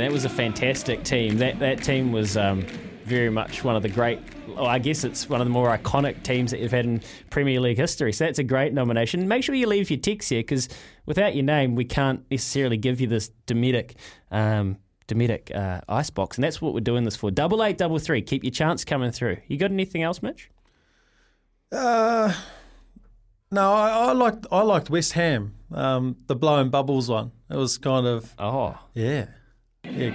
That 0.06 0.12
was 0.12 0.24
a 0.24 0.28
fantastic 0.28 1.02
team. 1.02 1.38
That 1.38 1.58
that 1.58 1.82
team 1.82 2.12
was 2.12 2.36
um, 2.36 2.60
very 3.02 3.28
much 3.28 3.64
one 3.64 3.74
of 3.74 3.82
the 3.82 3.88
great. 3.88 4.20
Well, 4.46 4.64
I 4.64 4.78
guess 4.78 5.02
it's 5.02 5.28
one 5.28 5.40
of 5.40 5.48
the 5.48 5.50
more 5.50 5.76
iconic 5.76 6.22
teams 6.22 6.52
that 6.52 6.60
you've 6.60 6.70
had 6.70 6.84
in 6.84 7.02
Premier 7.28 7.58
League 7.58 7.76
history. 7.76 8.12
So 8.12 8.24
that's 8.24 8.38
a 8.38 8.44
great 8.44 8.72
nomination. 8.72 9.26
Make 9.26 9.42
sure 9.42 9.56
you 9.56 9.66
leave 9.66 9.90
your 9.90 9.98
ticks 9.98 10.28
here 10.28 10.42
because 10.42 10.68
without 11.06 11.34
your 11.34 11.42
name, 11.42 11.74
we 11.74 11.84
can't 11.84 12.24
necessarily 12.30 12.76
give 12.76 13.00
you 13.00 13.08
this 13.08 13.32
Dometic. 13.48 13.96
Um, 14.30 14.78
Dometic 15.08 15.52
uh, 15.52 15.80
icebox, 15.88 16.36
and 16.36 16.44
that's 16.44 16.62
what 16.62 16.72
we're 16.72 16.78
doing 16.78 17.02
this 17.02 17.16
for. 17.16 17.32
Double 17.32 17.64
eight, 17.64 17.76
double 17.76 17.98
three. 17.98 18.22
Keep 18.22 18.44
your 18.44 18.52
chance 18.52 18.84
coming 18.84 19.10
through. 19.10 19.38
You 19.48 19.56
got 19.56 19.72
anything 19.72 20.04
else, 20.04 20.22
Mitch? 20.22 20.50
Uh, 21.72 22.32
no, 23.50 23.72
I, 23.72 23.88
I 23.88 24.12
liked 24.12 24.46
I 24.52 24.62
liked 24.62 24.88
West 24.88 25.14
Ham, 25.14 25.56
um, 25.72 26.16
the 26.28 26.36
blowing 26.36 26.70
bubbles 26.70 27.08
one. 27.08 27.32
It 27.50 27.56
was 27.56 27.76
kind 27.76 28.06
of 28.06 28.32
oh 28.38 28.78
yeah, 28.94 29.26
yeah, 29.94 30.10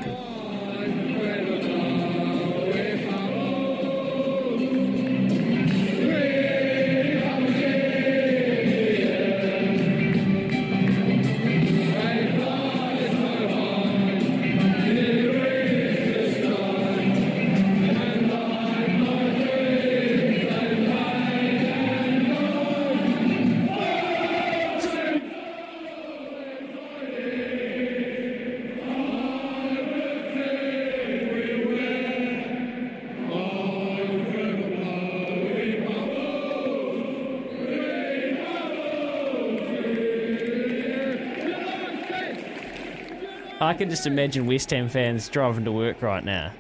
I 43.70 43.74
can 43.74 43.90
just 43.90 44.08
imagine 44.08 44.48
West 44.48 44.72
Ham 44.72 44.90
fans 44.90 45.30
driving 45.30 45.66
to 45.66 45.72
work 45.72 46.02
right 46.02 46.24
now. 46.24 46.52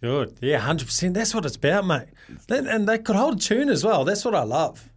Good, 0.00 0.38
yeah, 0.42 0.58
hundred 0.58 0.86
percent. 0.86 1.14
That's 1.14 1.34
what 1.34 1.46
it's 1.46 1.56
about, 1.56 1.86
mate. 1.86 2.08
And 2.48 2.88
they 2.88 2.98
could 2.98 3.16
hold 3.16 3.36
a 3.36 3.40
tune 3.40 3.68
as 3.68 3.84
well. 3.84 4.04
That's 4.04 4.24
what 4.24 4.34
I 4.34 4.42
love. 4.42 4.90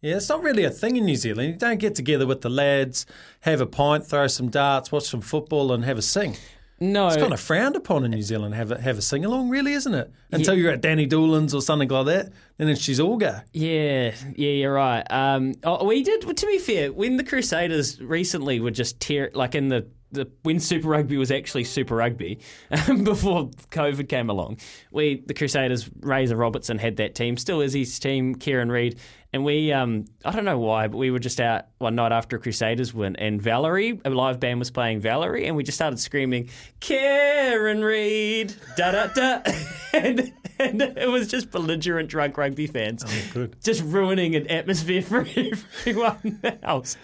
Yeah, 0.00 0.16
it's 0.16 0.30
not 0.30 0.42
really 0.42 0.64
a 0.64 0.70
thing 0.70 0.96
in 0.96 1.04
New 1.04 1.16
Zealand. 1.16 1.50
You 1.50 1.56
don't 1.56 1.78
get 1.78 1.94
together 1.94 2.26
with 2.26 2.40
the 2.40 2.48
lads, 2.48 3.04
have 3.40 3.60
a 3.60 3.66
pint, 3.66 4.06
throw 4.06 4.26
some 4.28 4.48
darts, 4.48 4.90
watch 4.90 5.04
some 5.04 5.20
football, 5.20 5.72
and 5.72 5.84
have 5.84 5.98
a 5.98 6.02
sing. 6.02 6.36
No, 6.82 7.08
It's 7.08 7.18
kind 7.18 7.34
of 7.34 7.40
frowned 7.40 7.76
upon 7.76 8.04
in 8.06 8.10
New 8.10 8.22
Zealand. 8.22 8.54
Have 8.54 8.72
a 8.72 8.80
have 8.80 8.96
a 8.96 9.02
sing 9.02 9.26
along, 9.26 9.50
really, 9.50 9.74
isn't 9.74 9.94
it? 9.94 10.10
Until 10.32 10.54
you're 10.54 10.72
at 10.72 10.80
Danny 10.80 11.06
Doolan's 11.06 11.54
or 11.54 11.60
something 11.60 11.90
like 11.90 12.06
that, 12.06 12.26
and 12.26 12.34
then 12.66 12.70
it's 12.70 12.80
she's 12.80 12.98
all 12.98 13.18
go. 13.18 13.40
Yeah, 13.52 14.14
yeah, 14.34 14.50
you're 14.52 14.72
right. 14.72 15.02
Um, 15.10 15.56
oh, 15.62 15.84
we 15.84 16.02
did. 16.02 16.22
To 16.22 16.46
be 16.46 16.58
fair, 16.58 16.90
when 16.90 17.18
the 17.18 17.24
Crusaders 17.24 18.00
recently 18.00 18.58
were 18.60 18.70
just 18.70 18.98
tear 18.98 19.30
like 19.34 19.54
in 19.54 19.68
the. 19.68 19.86
The, 20.12 20.28
when 20.42 20.58
Super 20.58 20.88
Rugby 20.88 21.16
was 21.16 21.30
actually 21.30 21.64
Super 21.64 21.96
Rugby, 21.96 22.40
um, 22.88 23.04
before 23.04 23.50
COVID 23.70 24.08
came 24.08 24.28
along, 24.28 24.58
we 24.90 25.22
the 25.26 25.34
Crusaders, 25.34 25.88
Razor 26.00 26.36
Robertson 26.36 26.78
had 26.78 26.96
that 26.96 27.14
team, 27.14 27.36
still 27.36 27.60
is 27.60 27.72
his 27.72 27.98
team, 27.98 28.34
Kieran 28.34 28.70
Read, 28.72 28.98
And 29.32 29.44
we, 29.44 29.72
um, 29.72 30.06
I 30.24 30.32
don't 30.32 30.44
know 30.44 30.58
why, 30.58 30.88
but 30.88 30.98
we 30.98 31.12
were 31.12 31.20
just 31.20 31.40
out 31.40 31.66
one 31.78 31.94
night 31.94 32.10
after 32.10 32.36
a 32.36 32.40
Crusaders 32.40 32.92
win, 32.92 33.14
and 33.14 33.40
Valerie, 33.40 34.00
a 34.04 34.10
live 34.10 34.40
band 34.40 34.58
was 34.58 34.72
playing 34.72 34.98
Valerie, 35.00 35.46
and 35.46 35.54
we 35.54 35.62
just 35.62 35.78
started 35.78 36.00
screaming, 36.00 36.48
Kieran 36.80 37.82
Read, 37.82 38.52
da 38.76 38.90
da 38.90 39.06
da. 39.06 39.42
and, 39.92 40.32
and 40.58 40.82
it 40.82 41.08
was 41.08 41.28
just 41.28 41.52
belligerent 41.52 42.08
drunk 42.08 42.36
rugby 42.36 42.66
fans. 42.66 43.04
good. 43.32 43.54
Just 43.62 43.84
ruining 43.84 44.34
an 44.34 44.48
atmosphere 44.48 45.02
for 45.02 45.20
everyone 45.36 46.40
else. 46.64 46.96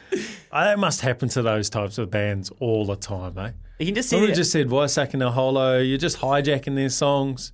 That 0.50 0.80
must 0.80 1.02
happen 1.02 1.28
to 1.28 1.42
those 1.42 1.70
types 1.70 1.96
of 1.96 2.10
bands 2.10 2.50
all 2.58 2.86
the 2.86 2.96
time, 2.96 3.38
eh? 3.38 3.52
You 3.78 3.86
can 3.86 3.94
just 3.94 4.08
see 4.08 4.16
it. 4.16 4.34
just 4.34 4.50
said 4.50 4.68
Waisake 4.68 5.12
Naholo, 5.12 5.86
you're 5.86 5.98
just 5.98 6.18
hijacking 6.18 6.74
their 6.74 6.88
songs. 6.88 7.52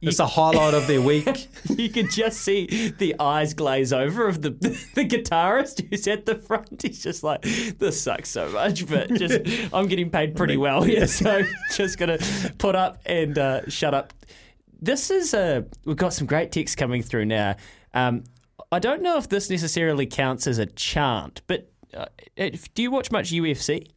It's 0.00 0.18
a 0.18 0.26
highlight 0.26 0.74
of 0.74 0.86
their 0.86 1.00
week. 1.00 1.48
you 1.68 1.88
can 1.88 2.08
just 2.10 2.40
see 2.40 2.92
the 2.98 3.14
eyes 3.18 3.54
glaze 3.54 3.92
over 3.92 4.28
of 4.28 4.42
the 4.42 4.50
the 4.94 5.04
guitarist 5.04 5.88
who's 5.88 6.06
at 6.06 6.26
the 6.26 6.36
front. 6.36 6.82
He's 6.82 7.02
just 7.02 7.22
like, 7.22 7.42
this 7.42 8.00
sucks 8.00 8.30
so 8.30 8.48
much, 8.50 8.86
but 8.86 9.12
just 9.14 9.40
I'm 9.72 9.86
getting 9.86 10.10
paid 10.10 10.36
pretty 10.36 10.56
well 10.56 10.82
here, 10.82 11.06
so 11.06 11.42
just 11.74 11.98
gonna 11.98 12.18
put 12.58 12.74
up 12.74 12.98
and 13.06 13.38
uh, 13.38 13.68
shut 13.68 13.94
up. 13.94 14.12
This 14.80 15.10
is 15.10 15.34
a 15.34 15.66
we've 15.84 15.96
got 15.96 16.12
some 16.12 16.26
great 16.26 16.52
texts 16.52 16.76
coming 16.76 17.02
through 17.02 17.26
now. 17.26 17.56
Um, 17.94 18.24
I 18.70 18.78
don't 18.78 19.02
know 19.02 19.16
if 19.16 19.28
this 19.28 19.50
necessarily 19.50 20.06
counts 20.06 20.46
as 20.46 20.58
a 20.58 20.66
chant, 20.66 21.42
but 21.46 21.70
uh, 21.94 22.06
if, 22.36 22.72
do 22.74 22.82
you 22.82 22.90
watch 22.90 23.10
much 23.10 23.30
UFC? 23.30 23.88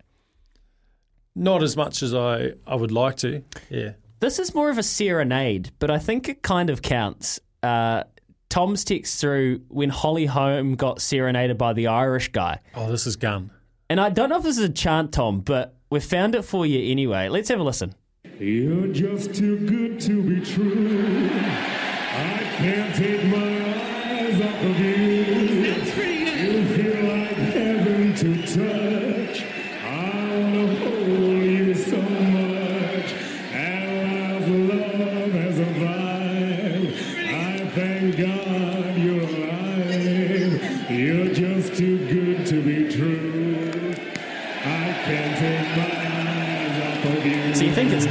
Not 1.35 1.63
as 1.63 1.77
much 1.77 2.03
as 2.03 2.13
I, 2.13 2.53
I 2.65 2.75
would 2.75 2.91
like 2.91 3.17
to. 3.17 3.43
Yeah. 3.69 3.91
This 4.21 4.37
is 4.37 4.53
more 4.53 4.69
of 4.69 4.77
a 4.77 4.83
serenade, 4.83 5.71
but 5.79 5.89
I 5.89 5.97
think 5.97 6.29
it 6.29 6.43
kind 6.43 6.69
of 6.69 6.83
counts. 6.83 7.39
Uh, 7.63 8.03
Tom's 8.49 8.83
text 8.83 9.19
through 9.19 9.61
when 9.67 9.89
Holly 9.89 10.27
Holm 10.27 10.75
got 10.75 11.01
serenaded 11.01 11.57
by 11.57 11.73
the 11.73 11.87
Irish 11.87 12.31
guy. 12.31 12.59
Oh, 12.75 12.87
this 12.91 13.07
is 13.07 13.15
gun. 13.15 13.49
And 13.89 13.99
I 13.99 14.11
don't 14.11 14.29
know 14.29 14.37
if 14.37 14.43
this 14.43 14.59
is 14.59 14.63
a 14.63 14.69
chant, 14.69 15.11
Tom, 15.11 15.39
but 15.39 15.75
we've 15.89 16.03
found 16.03 16.35
it 16.35 16.43
for 16.43 16.67
you 16.67 16.91
anyway. 16.91 17.29
Let's 17.29 17.49
have 17.49 17.59
a 17.59 17.63
listen. 17.63 17.95
You're 18.37 18.93
just 18.93 19.33
too 19.33 19.57
good 19.67 19.99
to 20.01 20.21
be 20.21 20.45
true. 20.45 21.27
I 21.33 22.37
can't 22.57 22.95
take 22.95 23.25
my 23.25 23.39
eyes 23.39 24.39
off 24.39 24.63
of 24.63 24.79
you. 24.79 25.10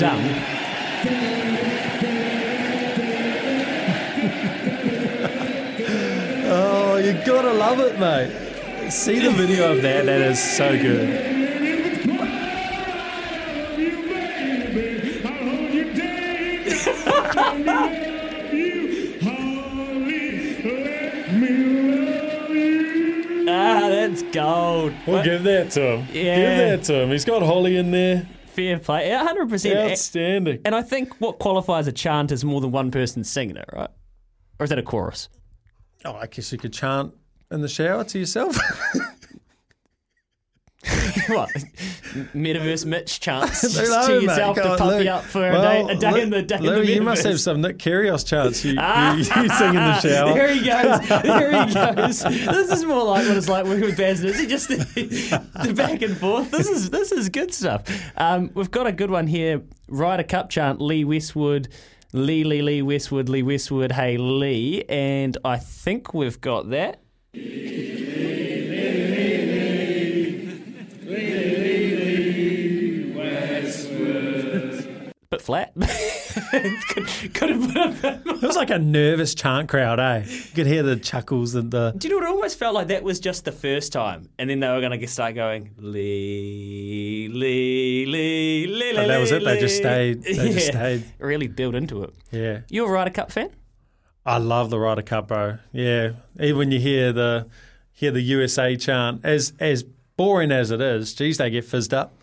Done? 0.01 0.24
Oh, 6.52 6.97
you 6.97 7.12
gotta 7.24 7.52
love 7.52 7.78
it, 7.78 7.98
mate. 8.01 8.90
See 8.90 9.20
the 9.20 9.31
video 9.31 9.72
of 9.72 9.82
that. 9.82 10.06
That 10.06 10.20
is 10.20 10.43
so 10.43 10.77
good. 10.77 11.36
Ah, 23.52 23.89
that's 23.89 24.22
gold. 24.22 24.93
We'll 25.06 25.24
give 25.24 25.43
that 25.44 25.70
to 25.72 25.97
him. 25.97 26.06
Yeah. 26.12 26.36
Give 26.36 26.59
that 26.78 26.85
to 26.85 26.94
him. 27.02 27.10
He's 27.10 27.24
got 27.24 27.43
Holly 27.43 27.77
in 27.77 27.90
there. 27.90 28.27
Fair 28.61 28.78
play. 28.78 29.09
Yeah, 29.09 29.27
100%. 29.27 29.91
Outstanding. 29.91 30.61
And 30.65 30.74
I 30.74 30.82
think 30.82 31.19
what 31.20 31.39
qualifies 31.39 31.87
a 31.87 31.93
chant 31.93 32.31
is 32.31 32.45
more 32.45 32.61
than 32.61 32.73
one 32.73 32.91
person 32.91 33.24
singing 33.24 33.57
it, 33.57 33.69
right? 33.73 33.91
Or 34.59 34.65
is 34.65 34.70
that 34.70 34.78
a 34.78 34.82
chorus? 34.82 35.28
Oh, 36.05 36.15
I 36.15 36.27
guess 36.27 36.53
you 36.53 36.59
could 36.59 36.73
chant 36.73 37.15
in 37.51 37.62
the 37.62 37.69
shower 37.69 38.05
to 38.05 38.19
yourself. 38.19 38.59
what? 41.27 41.51
Metaverse 42.35 42.86
Mitch 42.86 43.20
chance 43.20 43.61
just 43.74 43.74
to 44.07 44.20
yourself 44.23 44.57
to 44.57 45.02
you 45.05 45.11
up 45.11 45.24
for 45.24 45.40
Well, 45.40 45.89
a 45.90 45.94
day, 45.94 46.09
a 46.09 46.12
day 46.12 46.23
in 46.23 46.31
the 46.31 46.43
day 46.43 46.57
Lou, 46.59 46.81
in 46.81 46.86
the 46.86 46.93
you 46.94 47.02
must 47.02 47.23
have 47.24 47.39
some 47.39 47.61
Nick 47.61 47.77
Kyrgios 47.78 48.27
chants. 48.27 48.65
You, 48.65 48.77
Ah. 48.78 49.12
you, 49.12 49.19
you 49.19 49.24
sing 49.27 49.69
in 49.69 49.74
the 49.74 50.01
shower. 50.01 50.32
There 50.32 50.55
he 50.55 50.65
goes. 50.65 51.09
There 51.23 51.66
he 51.66 51.74
goes. 51.74 52.23
This 52.23 52.70
is 52.73 52.85
more 52.86 53.05
like 53.05 53.28
what 53.28 53.36
it's 53.36 53.48
like 53.48 53.66
working 53.66 53.82
with 53.82 53.98
bands. 53.98 54.24
Is 54.24 54.40
it 54.40 54.48
just 54.48 54.69
the, 54.69 54.77
the 55.65 55.74
back 55.74 56.01
and 56.01 56.16
forth? 56.16 56.51
This 56.51 56.69
is 56.69 56.89
this 56.89 57.12
is 57.12 57.28
good 57.28 57.52
stuff. 57.52 57.82
Um, 58.16 58.51
we've 58.55 58.70
got 58.70 58.86
a 58.86 58.93
good 58.93 59.11
one 59.11 59.27
here. 59.27 59.61
Ryder 59.89 60.23
Cup 60.24 60.48
chant. 60.48 60.81
Lee 60.81 61.05
Westwood. 61.05 61.69
Lee 62.15 62.43
Lee 62.43 62.62
Lee 62.62 62.81
Westwood 62.82 63.28
Lee 63.28 63.43
Westwood. 63.43 63.93
Hey 63.93 64.16
Lee. 64.16 64.82
And 64.89 65.36
I 65.44 65.59
think 65.59 66.15
we've 66.15 66.40
got 66.40 66.70
that. 66.70 67.02
Flat. 75.51 75.72
could, 76.89 77.35
could 77.35 77.51
have 77.51 78.05
It 78.24 78.43
was 78.43 78.55
like 78.56 78.70
a 78.70 78.78
nervous 78.78 79.35
chant 79.35 79.68
crowd, 79.68 79.98
eh? 79.98 80.24
You 80.28 80.55
could 80.55 80.66
hear 80.66 80.82
the 80.85 80.94
chuckles 80.97 81.56
and 81.56 81.70
the. 81.72 81.93
Do 81.97 82.06
you 82.09 82.14
know 82.14 82.20
what? 82.20 82.28
It 82.28 82.35
almost 82.35 82.59
felt 82.59 82.74
like 82.74 82.86
that 82.89 83.02
was 83.02 83.18
just 83.18 83.44
the 83.44 83.52
first 83.52 83.93
time, 83.93 84.28
and 84.39 84.48
then 84.48 84.60
they 84.60 84.68
were 84.68 84.81
going 84.81 84.98
to 84.98 85.06
start 85.09 85.35
going 85.35 85.70
Lee, 85.78 87.28
Lee, 87.32 88.06
Lee, 88.06 88.66
Lee. 88.68 88.97
Oh, 88.97 89.09
that 89.09 89.18
was 89.18 89.32
it? 89.32 89.44
They 89.44 89.59
just 89.59 89.77
stayed- 89.77 90.22
they 90.22 90.52
just 90.52 90.68
stayed. 90.68 91.05
Really 91.18 91.48
built 91.48 91.74
into 91.74 92.02
it. 92.05 92.14
Yeah. 92.31 92.60
You 92.68 92.86
a 92.86 92.90
Ryder 92.90 93.10
Cup 93.10 93.31
fan? 93.32 93.51
I 94.24 94.39
love 94.39 94.70
the 94.70 94.78
Ryder 94.78 95.02
Cup, 95.02 95.28
bro. 95.28 95.59
Yeah, 95.72 96.12
even 96.39 96.59
when 96.59 96.70
you 96.70 96.78
hear 96.81 97.12
the 97.12 97.48
hear 97.93 98.10
the 98.12 98.20
USA 98.22 98.77
chant, 98.77 99.24
as 99.24 99.52
as 99.59 99.82
boring 100.16 100.52
as 100.52 100.70
it 100.70 100.81
is, 100.81 101.12
geez, 101.14 101.39
they 101.39 101.51
get 101.51 101.64
fizzed 101.64 101.93
up. 101.93 102.14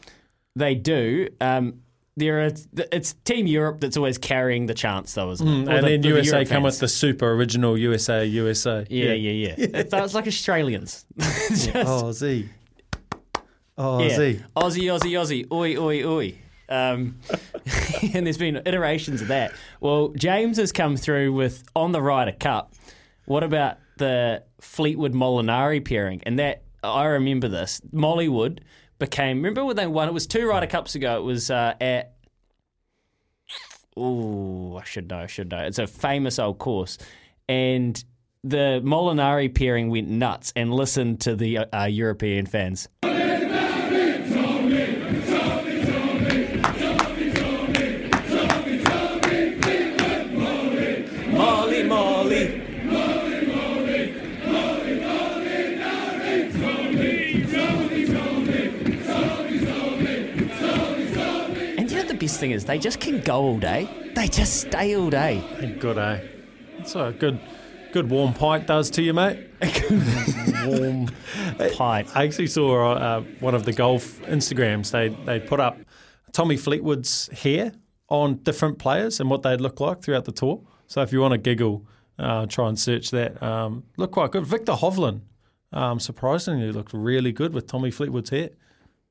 They 0.55 0.75
do. 0.75 1.27
Um, 1.41 1.81
there 2.17 2.45
are. 2.45 2.51
It's 2.91 3.13
Team 3.23 3.47
Europe 3.47 3.79
that's 3.79 3.95
always 3.95 4.17
carrying 4.17 4.65
the 4.65 4.73
chance, 4.73 5.13
though, 5.13 5.31
isn't 5.31 5.47
it? 5.47 5.51
Mm, 5.51 5.57
and 5.59 5.67
the- 5.85 5.89
then 5.89 6.01
the 6.01 6.07
USA 6.09 6.31
Europe 6.37 6.49
come 6.49 6.63
fans. 6.63 6.73
with 6.73 6.79
the 6.81 6.87
super 6.89 7.31
original 7.31 7.77
USA 7.77 8.25
USA. 8.25 8.85
Yeah, 8.89 9.13
yeah, 9.13 9.31
yeah. 9.31 9.55
It's, 9.57 9.93
it's 9.93 10.13
like 10.13 10.27
Australians. 10.27 11.05
Just- 11.17 11.71
Oh, 11.75 12.11
Z. 12.11 12.49
Oh, 13.77 14.01
yeah. 14.01 14.15
Z. 14.15 14.41
Aussie, 14.55 14.83
Aussie, 14.85 15.11
Aussie. 15.11 15.51
Oi, 15.51 15.77
oi, 15.77 16.03
oi. 16.05 16.35
Um, 16.69 17.19
and 18.13 18.25
there's 18.25 18.37
been 18.37 18.57
iterations 18.65 19.21
of 19.21 19.27
that. 19.29 19.53
Well, 19.79 20.09
James 20.09 20.57
has 20.57 20.71
come 20.71 20.97
through 20.97 21.33
with 21.33 21.63
on 21.75 21.91
the 21.91 22.01
Ryder 22.01 22.33
Cup. 22.33 22.73
What 23.25 23.43
about 23.43 23.77
the 23.97 24.43
Fleetwood 24.61 25.13
Molinari 25.13 25.83
pairing? 25.85 26.21
And 26.23 26.39
that 26.39 26.63
I 26.83 27.05
remember 27.05 27.47
this. 27.47 27.81
Mollywood 27.93 28.59
became. 28.99 29.37
Remember 29.37 29.65
when 29.65 29.75
they 29.75 29.87
won? 29.87 30.07
It 30.07 30.13
was 30.13 30.27
two 30.27 30.47
Ryder 30.47 30.67
Cups 30.67 30.95
ago. 30.95 31.17
It 31.17 31.23
was 31.23 31.49
uh, 31.51 31.73
at. 31.79 32.13
Oh, 33.95 34.77
I 34.77 34.83
should 34.83 35.09
know. 35.09 35.19
I 35.19 35.27
should 35.27 35.49
know. 35.49 35.59
It's 35.59 35.79
a 35.79 35.87
famous 35.87 36.39
old 36.39 36.59
course, 36.59 36.97
and 37.49 38.03
the 38.43 38.81
Molinari 38.83 39.53
pairing 39.53 39.89
went 39.89 40.07
nuts. 40.07 40.53
And 40.55 40.73
listened 40.73 41.21
to 41.21 41.35
the 41.35 41.57
uh, 41.57 41.85
European 41.85 42.45
fans. 42.45 42.87
Best 62.37 62.41
thing 62.41 62.51
is 62.51 62.65
they 62.65 62.77
just 62.77 62.99
can 62.99 63.19
go 63.21 63.41
all 63.41 63.57
day. 63.57 63.89
They 64.13 64.27
just 64.27 64.61
stay 64.61 64.95
all 64.95 65.09
day. 65.09 65.43
Good, 65.79 65.97
eh? 65.97 66.19
It's 66.77 66.95
a 66.95 67.11
good, 67.17 67.39
good 67.91 68.11
warm 68.11 68.35
pint 68.35 68.67
does 68.67 68.91
to 68.91 69.01
you, 69.01 69.11
mate. 69.11 69.49
A 69.63 70.67
warm 70.67 71.07
pint. 71.73 72.15
I 72.15 72.25
actually 72.25 72.45
saw 72.45 72.91
uh, 72.91 73.21
one 73.39 73.55
of 73.55 73.65
the 73.65 73.73
golf 73.73 74.21
Instagrams. 74.27 74.91
They 74.91 75.09
they 75.25 75.39
put 75.39 75.59
up 75.59 75.79
Tommy 76.31 76.57
Fleetwood's 76.57 77.27
hair 77.29 77.71
on 78.07 78.35
different 78.43 78.77
players 78.77 79.19
and 79.19 79.31
what 79.31 79.41
they'd 79.41 79.59
look 79.59 79.79
like 79.79 80.03
throughout 80.03 80.25
the 80.25 80.31
tour. 80.31 80.61
So 80.85 81.01
if 81.01 81.11
you 81.11 81.19
want 81.21 81.31
to 81.31 81.39
giggle, 81.39 81.87
uh, 82.19 82.45
try 82.45 82.69
and 82.69 82.77
search 82.77 83.09
that. 83.11 83.41
Um, 83.41 83.83
look 83.97 84.11
quite 84.11 84.29
good. 84.29 84.45
Victor 84.45 84.73
Hovland, 84.73 85.21
um, 85.73 85.99
surprisingly, 85.99 86.71
looked 86.71 86.93
really 86.93 87.31
good 87.31 87.55
with 87.55 87.65
Tommy 87.65 87.89
Fleetwood's 87.89 88.29
hair. 88.29 88.51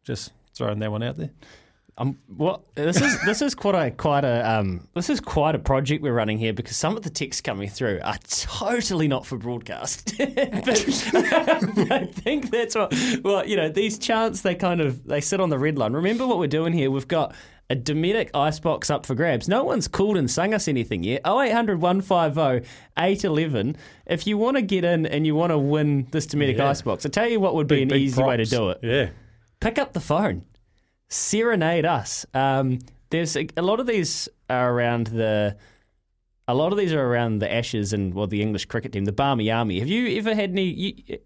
Just 0.05 0.33
throwing 0.55 0.79
that 0.79 0.93
one 0.93 1.03
out 1.03 1.17
there. 1.17 1.33
Um, 1.99 2.19
what 2.37 2.61
this 2.75 3.01
is 3.01 3.19
this 3.25 3.41
is 3.41 3.55
quite 3.55 3.75
a 3.75 3.91
quite 3.91 4.23
a 4.25 4.47
um, 4.47 4.87
this 4.95 5.09
is 5.09 5.19
quite 5.19 5.55
a 5.55 5.59
project 5.59 6.03
we're 6.03 6.13
running 6.13 6.37
here 6.37 6.53
because 6.53 6.77
some 6.77 6.95
of 6.95 7.03
the 7.03 7.09
texts 7.09 7.41
coming 7.41 7.71
through 7.71 8.01
are 8.05 8.19
totally 8.29 9.09
not 9.09 9.25
for 9.25 9.39
broadcast. 9.39 10.13
but 10.19 11.89
I 11.91 12.05
think 12.13 12.51
that's 12.51 12.75
what 12.75 12.93
well 13.25 13.47
you 13.49 13.57
know 13.57 13.71
these 13.71 13.99
chants 13.99 14.43
they 14.43 14.55
kind 14.55 14.83
of 14.83 15.07
they 15.07 15.23
sit 15.23 15.41
on 15.41 15.49
the 15.49 15.59
red 15.59 15.79
line. 15.79 15.95
Remember 15.95 16.27
what 16.27 16.39
we're 16.39 16.49
doing 16.49 16.75
here? 16.75 16.91
We've 16.91 17.09
got 17.09 17.35
a 17.71 17.75
Dometic 17.75 18.29
icebox 18.35 18.91
up 18.91 19.07
for 19.07 19.15
grabs. 19.15 19.49
No 19.49 19.65
one's 19.65 19.89
called 19.89 20.19
and 20.19 20.31
sung 20.31 20.53
us 20.53 20.69
anything 20.69 21.03
yet. 21.03 21.23
0800 21.27 21.81
150 21.81 22.69
811. 22.99 23.77
If 24.07 24.27
you 24.27 24.37
want 24.37 24.57
to 24.59 24.63
get 24.63 24.85
in 24.85 25.07
and 25.07 25.27
you 25.27 25.35
want 25.35 25.51
to 25.51 25.59
win 25.59 26.09
this 26.11 26.27
Dometic 26.27 26.59
Yeah. 26.59 26.69
icebox, 26.69 27.07
I 27.07 27.09
tell 27.09 27.27
you 27.27 27.41
what 27.41 27.55
would 27.55 27.67
be 27.67 27.85
Big- 27.85 27.93
an 27.93 27.99
easy 27.99 28.23
way 28.23 28.37
to 28.37 28.45
do 28.45 28.69
it. 28.69 28.81
Yeah. 28.83 29.09
Pick 29.61 29.79
up 29.79 29.95
the 29.95 30.01
phone 30.01 30.45
serenade 31.09 31.85
us. 31.85 32.27
Um, 32.35 32.81
there's 33.11 33.37
a, 33.37 33.49
a 33.57 33.63
lot 33.63 33.81
of 33.81 33.87
these 33.87 34.29
are 34.51 34.73
around 34.73 35.09
the. 35.09 35.57
A 36.49 36.55
lot 36.55 36.71
of 36.71 36.79
these 36.79 36.93
are 36.93 37.05
around 37.05 37.41
the 37.41 37.53
Ashes 37.53 37.93
and 37.93 38.15
well, 38.15 38.29
the 38.29 38.41
English 38.41 38.67
cricket 38.67 38.93
team, 38.93 39.05
the 39.05 39.13
Barmy 39.13 39.51
Army. 39.51 39.81
Have 39.81 39.89
you 39.89 40.17
ever 40.19 40.35
had 40.35 40.51
any? 40.51 40.65
You, 40.65 41.19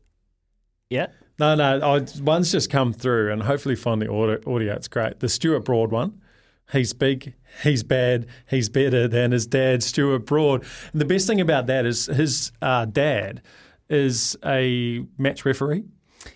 yeah. 0.89 1.09
No, 1.39 1.55
no. 1.55 1.81
I, 1.81 2.07
one's 2.23 2.53
just 2.53 2.71
come 2.71 2.93
through, 2.93 3.33
and 3.33 3.43
hopefully 3.43 3.77
find 3.77 4.01
the 4.01 4.11
audio. 4.11 4.41
audio. 4.47 4.75
It's 4.75 4.89
great. 4.89 5.21
The 5.21 5.29
Stuart 5.29 5.65
Broad 5.65 5.91
one. 5.91 6.21
He's 6.73 6.93
big. 6.93 7.35
He's 7.63 7.83
bad. 7.83 8.27
He's 8.49 8.69
better 8.69 9.09
than 9.09 9.33
his 9.33 9.47
dad, 9.47 9.83
Stuart 9.83 10.27
Broad. 10.27 10.65
And 10.93 11.01
the 11.01 11.05
best 11.05 11.27
thing 11.27 11.41
about 11.41 11.67
that 11.67 11.85
is 11.85 12.07
his 12.07 12.53
uh, 12.63 12.85
dad 12.85 13.43
is 13.89 14.37
a 14.45 15.05
match 15.19 15.45
referee. 15.45 15.85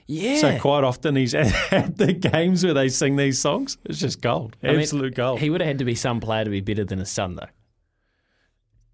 Yeah. 0.06 0.38
So 0.38 0.58
quite 0.58 0.84
often 0.84 1.16
he's 1.16 1.34
at 1.34 1.96
the 1.96 2.12
games 2.12 2.64
where 2.64 2.74
they 2.74 2.88
sing 2.88 3.16
these 3.16 3.38
songs. 3.38 3.78
It's 3.84 3.98
just 3.98 4.20
gold. 4.20 4.56
I 4.62 4.68
mean, 4.68 4.80
Absolute 4.80 5.14
gold. 5.14 5.40
He 5.40 5.50
would 5.50 5.60
have 5.60 5.68
had 5.68 5.78
to 5.78 5.84
be 5.84 5.94
some 5.94 6.20
player 6.20 6.44
to 6.44 6.50
be 6.50 6.60
better 6.60 6.84
than 6.84 6.98
his 6.98 7.10
son, 7.10 7.36
though. 7.36 7.48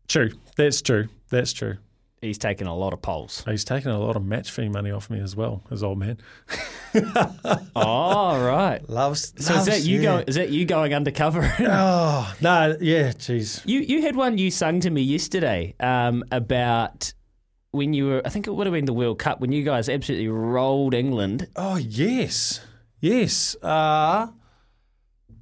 True. 0.08 0.30
That's 0.56 0.82
true. 0.82 1.08
That's 1.30 1.52
true. 1.52 1.76
He's 2.20 2.36
taken 2.36 2.66
a 2.66 2.76
lot 2.76 2.92
of 2.92 3.00
polls. 3.00 3.42
He's 3.46 3.64
taken 3.64 3.90
a 3.90 3.98
lot 3.98 4.14
of 4.14 4.22
match 4.22 4.50
fee 4.50 4.68
money 4.68 4.90
off 4.90 5.08
me 5.08 5.20
as 5.20 5.34
well, 5.34 5.62
his 5.70 5.82
old 5.82 5.98
man. 5.98 6.18
oh, 7.74 8.44
right. 8.44 8.80
Loves. 8.90 9.32
So 9.42 9.54
is 9.54 9.64
that 9.64 9.84
you 9.84 9.96
yeah. 9.96 10.02
going? 10.02 10.24
Is 10.26 10.34
that 10.34 10.50
you 10.50 10.66
going 10.66 10.92
undercover? 10.92 11.50
Oh 11.60 12.34
no, 12.42 12.76
yeah, 12.80 13.12
jeez. 13.12 13.62
You 13.64 13.80
you 13.80 14.02
had 14.02 14.16
one 14.16 14.36
you 14.36 14.50
sung 14.50 14.80
to 14.80 14.90
me 14.90 15.00
yesterday 15.00 15.74
um, 15.80 16.24
about 16.30 17.14
when 17.72 17.92
you 17.92 18.06
were. 18.06 18.22
I 18.24 18.28
think 18.28 18.46
it 18.46 18.52
would 18.52 18.66
have 18.66 18.74
been 18.74 18.84
the 18.84 18.92
World 18.92 19.18
Cup 19.18 19.40
when 19.40 19.52
you 19.52 19.64
guys 19.64 19.88
absolutely 19.88 20.28
rolled 20.28 20.94
England. 20.94 21.48
Oh 21.56 21.76
yes, 21.76 22.60
yes. 23.00 23.56
Uh, 23.62 24.28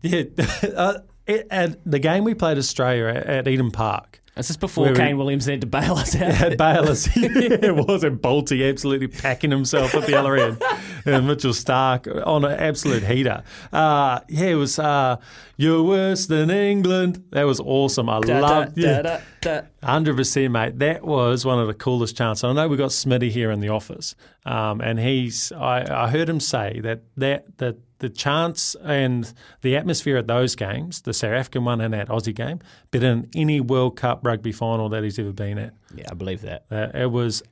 yeah. 0.03 0.23
uh, 0.77 0.99
at 1.27 1.79
the 1.85 1.99
game 1.99 2.25
we 2.25 2.35
played 2.35 2.59
Australia 2.59 3.07
at, 3.07 3.27
at 3.27 3.49
Eden 3.49 3.71
Park. 3.71 4.18
This 4.39 4.51
is 4.51 4.56
before 4.56 4.85
Where 4.85 4.93
we- 4.94 4.98
Kane 4.98 5.19
Williamson 5.19 5.51
had 5.52 5.60
to 5.62 5.66
bail 5.66 5.94
us 5.97 6.15
out. 6.16 6.28
Yeah, 6.40 6.55
Bayless. 6.55 7.09
it 7.15 7.74
wasn't 7.74 8.23
Bolty 8.23 8.66
absolutely 8.69 9.09
packing 9.09 9.51
himself 9.51 9.94
at 9.94 10.06
the 10.06 10.19
other 10.19 10.36
end. 10.36 10.62
And 11.05 11.27
Mitchell 11.27 11.52
Starc 11.52 12.24
on 12.27 12.44
an 12.44 12.52
absolute 12.52 13.02
heater. 13.02 13.43
Uh, 13.73 14.20
yeah, 14.28 14.47
it 14.47 14.55
was 14.55 14.78
uh, 14.78 15.16
You're 15.56 15.82
Worse 15.82 16.27
Than 16.27 16.51
England. 16.51 17.24
That 17.31 17.44
was 17.44 17.60
awesome. 17.60 18.09
I 18.09 18.20
Da, 18.20 18.39
loved 18.40 18.77
da, 18.77 18.81
yeah. 18.82 19.02
da, 19.02 19.19
da. 19.40 19.60
Hundred 19.82 20.16
percent, 20.16 20.52
mate. 20.52 20.78
That 20.78 21.05
was 21.05 21.44
one 21.44 21.59
of 21.59 21.66
the 21.66 21.74
coolest 21.74 22.16
chants. 22.16 22.44
I 22.44 22.52
know 22.52 22.69
we 22.69 22.77
got 22.77 22.90
Smitty 22.90 23.31
here 23.31 23.51
in 23.51 23.60
the 23.60 23.69
office, 23.70 24.15
um, 24.47 24.81
and 24.81 24.98
he's. 25.01 25.51
I, 25.52 26.05
I 26.05 26.09
heard 26.10 26.28
him 26.28 26.40
say 26.40 26.81
that 26.85 27.02
that 27.16 27.59
that 27.59 27.77
the 27.99 28.09
chants 28.09 28.77
and 28.85 29.33
the 29.62 29.77
atmosphere 29.77 30.16
at 30.16 30.27
those 30.27 30.55
games, 30.55 31.03
the 31.03 31.12
South 31.12 31.33
African 31.33 31.65
one 31.65 31.81
and 31.81 31.93
that 31.95 32.09
Aussie 32.09 32.35
game, 32.35 32.61
better 32.91 33.09
than 33.09 33.31
any 33.35 33.61
World 33.61 33.97
Cup 33.97 34.20
rugby 34.23 34.53
final 34.53 34.89
that 34.91 35.03
he's 35.03 35.19
ever 35.19 35.33
been 35.33 35.59
at. 35.59 35.75
Yeah, 35.95 36.07
I 36.11 36.15
believe 36.15 36.43
that. 36.43 36.65
Uh, 36.70 36.89
it 36.95 37.11
was 37.11 37.43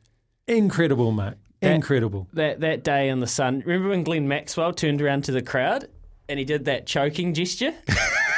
incredible, 0.47 1.13
mate. 1.13 1.35
That- 1.61 1.73
incredible. 1.73 2.29
That 2.35 2.61
that 2.61 2.85
day 2.85 3.09
in 3.09 3.21
the 3.21 3.27
sun. 3.27 3.63
Remember 3.65 3.89
when 3.89 4.05
Glenn 4.05 4.29
Maxwell 4.29 4.73
turned 4.73 5.01
around 5.03 5.25
to 5.25 5.33
the 5.33 5.43
crowd 5.43 5.89
and 6.29 6.39
he 6.39 6.45
did 6.45 6.67
that 6.67 6.87
choking 6.87 7.35
gesture 7.35 7.73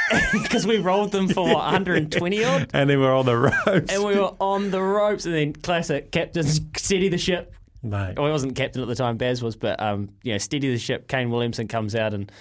because 0.31 0.65
we 0.65 0.77
rolled 0.77 1.11
them 1.11 1.27
for 1.27 1.43
what, 1.43 1.55
120 1.57 2.43
odd. 2.43 2.69
And 2.73 2.89
then 2.89 2.99
we're 2.99 3.15
on 3.15 3.25
the 3.25 3.37
ropes. 3.65 3.93
And 3.93 4.03
we 4.03 4.15
were 4.15 4.33
on 4.39 4.71
the 4.71 4.81
ropes, 4.81 5.25
and 5.25 5.35
then 5.35 5.53
classic 5.53 6.11
captain 6.11 6.43
steady 6.75 7.09
the 7.09 7.17
ship. 7.17 7.53
Mate. 7.81 8.17
Well, 8.17 8.27
I 8.27 8.31
wasn't 8.31 8.55
captain 8.55 8.81
at 8.81 8.87
the 8.87 8.95
time, 8.95 9.17
Baz 9.17 9.41
was, 9.41 9.55
but 9.55 9.79
um, 9.81 10.09
you 10.23 10.33
know, 10.33 10.37
steady 10.37 10.69
the 10.71 10.77
ship. 10.77 11.07
Kane 11.07 11.29
Williamson 11.29 11.67
comes 11.67 11.95
out 11.95 12.13
and 12.13 12.31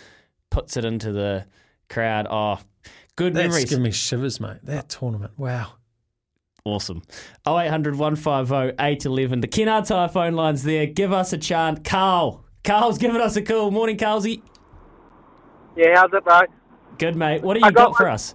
puts 0.51 0.77
it 0.77 0.85
into 0.85 1.13
the 1.13 1.47
crowd. 1.89 2.27
Oh, 2.29 2.59
good 3.17 3.35
That's 3.35 3.49
memories. 3.49 3.71
giving 3.71 3.85
me 3.85 3.91
shivers, 3.93 4.41
mate. 4.41 4.59
That 4.65 4.89
tournament. 4.89 5.33
Wow. 5.37 5.75
Awesome. 6.65 7.03
0800 7.47 7.97
150 7.97 8.75
811. 8.83 9.41
The 9.41 9.49
Kennards 9.49 9.89
Hire 9.89 10.09
phone 10.09 10.35
line's 10.35 10.65
there. 10.65 10.87
Give 10.87 11.13
us 11.13 11.33
a 11.33 11.39
chant. 11.39 11.85
Carl. 11.85 12.45
Carl's 12.65 12.99
giving 12.99 13.21
us 13.21 13.37
a 13.37 13.43
call. 13.43 13.71
Morning, 13.71 13.97
Carlsy. 13.97 14.43
Yeah, 15.77 15.95
how's 15.95 16.13
it, 16.13 16.25
bro? 16.25 16.41
Good, 16.99 17.17
mate. 17.17 17.43
What 17.43 17.55
do 17.55 17.61
I 17.63 17.69
you 17.69 17.73
got, 17.73 17.93
got 17.93 17.97
for 17.97 18.09
us? 18.09 18.35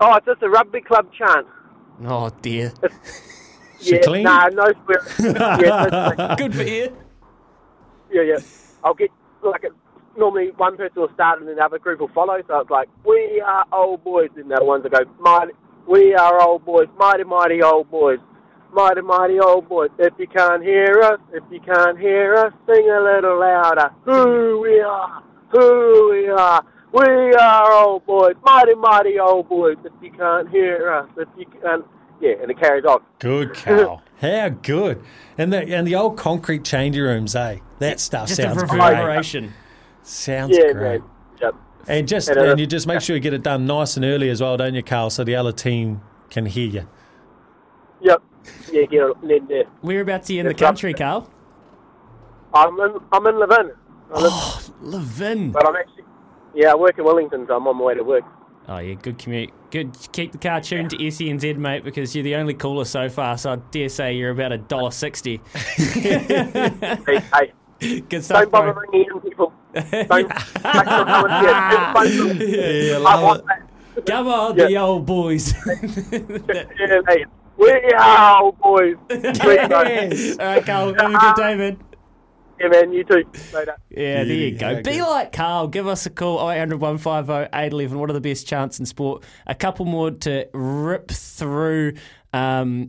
Oh, 0.00 0.14
it's 0.14 0.26
just 0.26 0.42
a 0.42 0.48
rugby 0.48 0.82
club 0.82 1.10
chant. 1.12 1.46
Oh, 2.04 2.30
dear. 2.42 2.72
She 3.80 3.94
yeah, 3.96 4.02
clean? 4.02 4.22
Nah, 4.24 4.48
no 4.48 4.64
swearing. 4.84 5.36
yeah, 5.36 5.56
no 5.56 5.88
swearing. 5.88 6.36
Good 6.36 6.54
for 6.54 6.62
you. 6.62 6.96
Yeah, 8.12 8.22
yeah. 8.22 8.38
I'll 8.84 8.94
get 8.94 9.10
like 9.42 9.64
a, 9.64 10.18
normally 10.18 10.50
one 10.56 10.76
person 10.76 11.00
will 11.00 11.12
start 11.14 11.40
and 11.40 11.48
then 11.48 11.56
the 11.56 11.64
other 11.64 11.78
group 11.78 12.00
will 12.00 12.08
follow. 12.08 12.38
So 12.46 12.60
it's 12.60 12.70
like 12.70 12.88
we 13.04 13.42
are 13.44 13.64
old 13.72 14.04
boys, 14.04 14.30
and 14.36 14.50
the 14.50 14.56
other 14.56 14.64
ones 14.64 14.84
will 14.84 14.90
go 14.90 15.04
mighty. 15.18 15.52
We 15.88 16.14
are 16.14 16.42
old 16.42 16.64
boys, 16.64 16.88
mighty 16.98 17.24
mighty 17.24 17.62
old 17.62 17.90
boys, 17.90 18.18
mighty 18.72 19.00
mighty 19.00 19.40
old 19.40 19.68
boys. 19.68 19.90
If 19.98 20.14
you 20.18 20.26
can't 20.26 20.62
hear 20.62 21.00
us, 21.02 21.20
if 21.32 21.42
you 21.50 21.60
can't 21.60 21.98
hear 21.98 22.34
us, 22.34 22.52
sing 22.66 22.88
a 22.90 23.00
little 23.00 23.40
louder. 23.40 23.90
Who 24.04 24.60
we 24.60 24.80
are, 24.80 25.22
who 25.50 26.10
we 26.10 26.28
are. 26.28 26.64
We 26.92 27.34
are 27.34 27.72
old 27.72 28.04
boys, 28.04 28.34
mighty 28.42 28.74
mighty 28.74 29.18
old 29.20 29.48
boys. 29.48 29.76
If 29.84 29.92
you 30.02 30.10
can't 30.10 30.48
hear 30.50 30.92
us, 30.92 31.08
if 31.16 31.28
you 31.38 31.46
can, 31.46 31.84
yeah, 32.20 32.32
and 32.40 32.50
it 32.50 32.58
carries 32.58 32.84
on. 32.84 33.02
Good 33.18 33.54
cow. 33.54 34.02
How 34.20 34.48
good. 34.50 35.02
And 35.38 35.52
the 35.52 35.58
and 35.74 35.86
the 35.86 35.94
old 35.94 36.18
concrete 36.18 36.64
changing 36.64 37.02
rooms, 37.02 37.34
eh? 37.34 37.58
That 37.78 37.98
stuff 38.00 38.28
Just 38.28 38.40
a 38.40 38.42
sounds 38.44 38.62
great. 38.64 39.50
Sounds 40.02 40.56
Yeah, 40.56 40.72
great. 40.72 41.00
man. 41.00 41.10
Yep. 41.40 41.54
And 41.88 42.06
just 42.08 42.28
And, 42.28 42.38
uh, 42.38 42.44
and 42.50 42.60
you 42.60 42.66
just 42.66 42.86
make 42.86 43.00
sure 43.00 43.16
you 43.16 43.20
get 43.20 43.32
it 43.32 43.42
done 43.42 43.66
nice 43.66 43.96
and 43.96 44.04
early 44.04 44.28
as 44.28 44.42
well, 44.42 44.56
don't 44.56 44.74
you, 44.74 44.82
Carl? 44.82 45.08
So 45.10 45.24
the 45.24 45.36
other 45.36 45.52
team 45.52 46.02
can 46.28 46.46
hear 46.46 46.68
you. 46.68 46.88
Yep. 48.02 48.22
Yeah, 48.72 48.84
get 48.84 49.02
it 49.02 49.30
in 49.30 49.46
there. 49.46 49.64
Whereabouts 49.80 50.28
are 50.30 50.34
you 50.34 50.40
in 50.40 50.46
the 50.46 50.54
country, 50.54 50.92
Carl? 50.94 51.30
I'm 52.52 52.78
in, 52.80 52.96
I'm 53.12 53.26
in 53.26 53.38
Levin. 53.38 53.70
I 54.12 54.20
live, 54.20 54.32
Oh, 54.32 54.60
Levin. 54.82 55.52
But 55.52 55.66
I'm 55.68 55.76
actually, 55.76 56.04
yeah, 56.54 56.72
I 56.72 56.74
work 56.74 56.98
in 56.98 57.04
Wellington, 57.04 57.46
so 57.46 57.56
I'm 57.56 57.66
on 57.68 57.76
my 57.76 57.84
way 57.84 57.94
to 57.94 58.02
work. 58.02 58.24
Oh, 58.70 58.78
yeah, 58.78 58.94
good 58.94 59.18
commute. 59.18 59.50
Good. 59.72 59.96
Keep 60.12 60.30
the 60.32 60.38
car 60.38 60.60
tuned 60.60 60.90
to 60.90 60.96
SENZ, 60.96 61.56
mate, 61.56 61.82
because 61.82 62.14
you're 62.14 62.22
the 62.22 62.36
only 62.36 62.54
caller 62.54 62.84
so 62.84 63.08
far, 63.08 63.36
so 63.36 63.52
I 63.54 63.56
dare 63.72 63.88
say 63.88 64.14
you're 64.14 64.30
about 64.30 64.52
a 64.52 64.58
dollar 64.58 64.92
sixty. 64.92 65.40
hey, 65.54 67.20
hey, 67.34 67.52
Good 68.08 68.24
stuff, 68.24 68.42
don't 68.42 68.52
bother 68.52 68.72
bro. 68.72 68.82
ringing 68.92 69.08
in, 69.12 69.20
people. 69.20 69.52
Don't. 69.74 70.08
don't 70.08 70.28
come 70.62 71.26
and 71.30 71.46
get 71.46 71.72
it. 71.72 71.94
Phone 71.94 72.38
them. 72.38 72.48
Yeah, 72.48 72.94
I 72.94 72.98
love 72.98 73.22
want 73.22 73.44
it. 73.96 74.06
Come 74.06 74.26
on, 74.28 74.56
Yeah. 74.56 74.66
the 74.66 74.76
old 74.78 75.06
boys. 75.06 75.52
Yeah, 75.66 77.00
hey, 77.08 77.24
we 77.56 77.70
are 77.96 78.42
old 78.42 78.58
boys. 78.58 78.96
Yes. 79.10 80.38
All 80.38 80.46
right, 80.46 80.64
Carl, 80.66 80.94
have 80.94 81.14
a 81.14 81.18
good 81.18 81.34
day, 81.36 81.54
man. 81.56 81.76
Yeah, 82.60 82.68
man, 82.68 82.92
you 82.92 83.04
too. 83.04 83.24
Later. 83.54 83.76
Yeah, 83.88 84.24
there 84.24 84.26
you 84.26 84.58
go. 84.58 84.82
Be 84.82 85.00
like 85.00 85.32
Carl. 85.32 85.66
Give 85.68 85.86
us 85.86 86.04
a 86.04 86.10
call 86.10 86.46
0800 86.50 86.78
150 86.78 87.56
811. 87.56 87.98
What 87.98 88.10
are 88.10 88.12
the 88.12 88.20
best 88.20 88.46
chants 88.46 88.78
in 88.78 88.84
sport? 88.84 89.24
A 89.46 89.54
couple 89.54 89.86
more 89.86 90.10
to 90.10 90.46
rip 90.52 91.10
through. 91.10 91.94
Um, 92.34 92.88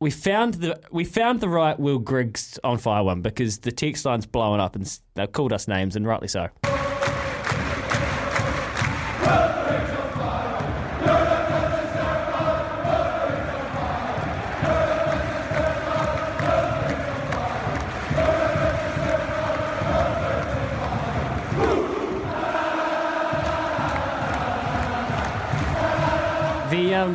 we 0.00 0.10
found 0.10 0.54
the 0.54 0.80
we 0.90 1.04
found 1.04 1.40
the 1.40 1.48
right 1.48 1.78
Will 1.78 2.00
Grigg's 2.00 2.58
on 2.64 2.78
fire 2.78 3.04
one 3.04 3.22
because 3.22 3.58
the 3.60 3.70
text 3.70 4.04
line's 4.04 4.26
blowing 4.26 4.60
up 4.60 4.74
and 4.74 4.98
they've 5.14 5.30
called 5.30 5.52
us 5.52 5.68
names 5.68 5.94
and 5.94 6.06
rightly 6.06 6.28
so. 6.28 6.48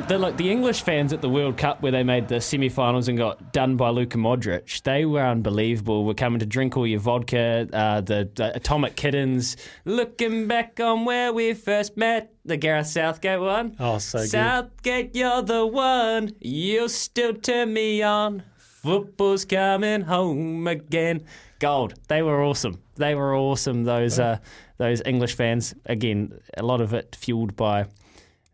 The 0.09 0.15
the 0.15 0.17
look, 0.17 0.37
the 0.37 0.49
English 0.49 0.81
fans 0.81 1.13
at 1.13 1.21
the 1.21 1.29
World 1.29 1.55
Cup 1.55 1.83
where 1.83 1.91
they 1.91 2.01
made 2.01 2.27
the 2.27 2.41
semi-finals 2.41 3.07
and 3.09 3.15
got 3.15 3.53
done 3.53 3.77
by 3.77 3.89
Luka 3.89 4.17
Modric, 4.17 4.81
they 4.81 5.05
were 5.05 5.21
unbelievable. 5.21 6.03
We're 6.03 6.15
coming 6.15 6.39
to 6.39 6.47
drink 6.47 6.75
all 6.75 6.87
your 6.87 6.99
vodka. 6.99 7.67
Uh, 7.71 8.01
the, 8.01 8.27
the 8.33 8.55
Atomic 8.55 8.95
Kittens, 8.95 9.55
looking 9.85 10.47
back 10.47 10.79
on 10.79 11.05
where 11.05 11.31
we 11.31 11.53
first 11.53 11.95
met. 11.95 12.33
The 12.43 12.57
Gareth 12.57 12.87
Southgate 12.87 13.39
one. 13.39 13.75
Oh, 13.79 13.99
so 13.99 14.17
good. 14.17 14.29
Southgate, 14.29 15.15
you're 15.15 15.43
the 15.43 15.67
one. 15.67 16.31
You'll 16.39 16.89
still 16.89 17.35
turn 17.35 17.71
me 17.71 18.01
on. 18.01 18.41
Football's 18.57 19.45
coming 19.45 20.01
home 20.01 20.65
again. 20.65 21.23
Gold. 21.59 21.93
They 22.07 22.23
were 22.23 22.43
awesome. 22.43 22.81
They 22.95 23.13
were 23.13 23.35
awesome. 23.35 23.83
Those 23.83 24.17
uh, 24.17 24.39
those 24.77 25.03
English 25.05 25.35
fans. 25.35 25.75
Again, 25.85 26.39
a 26.57 26.63
lot 26.63 26.81
of 26.81 26.95
it 26.95 27.15
fueled 27.15 27.55
by 27.55 27.85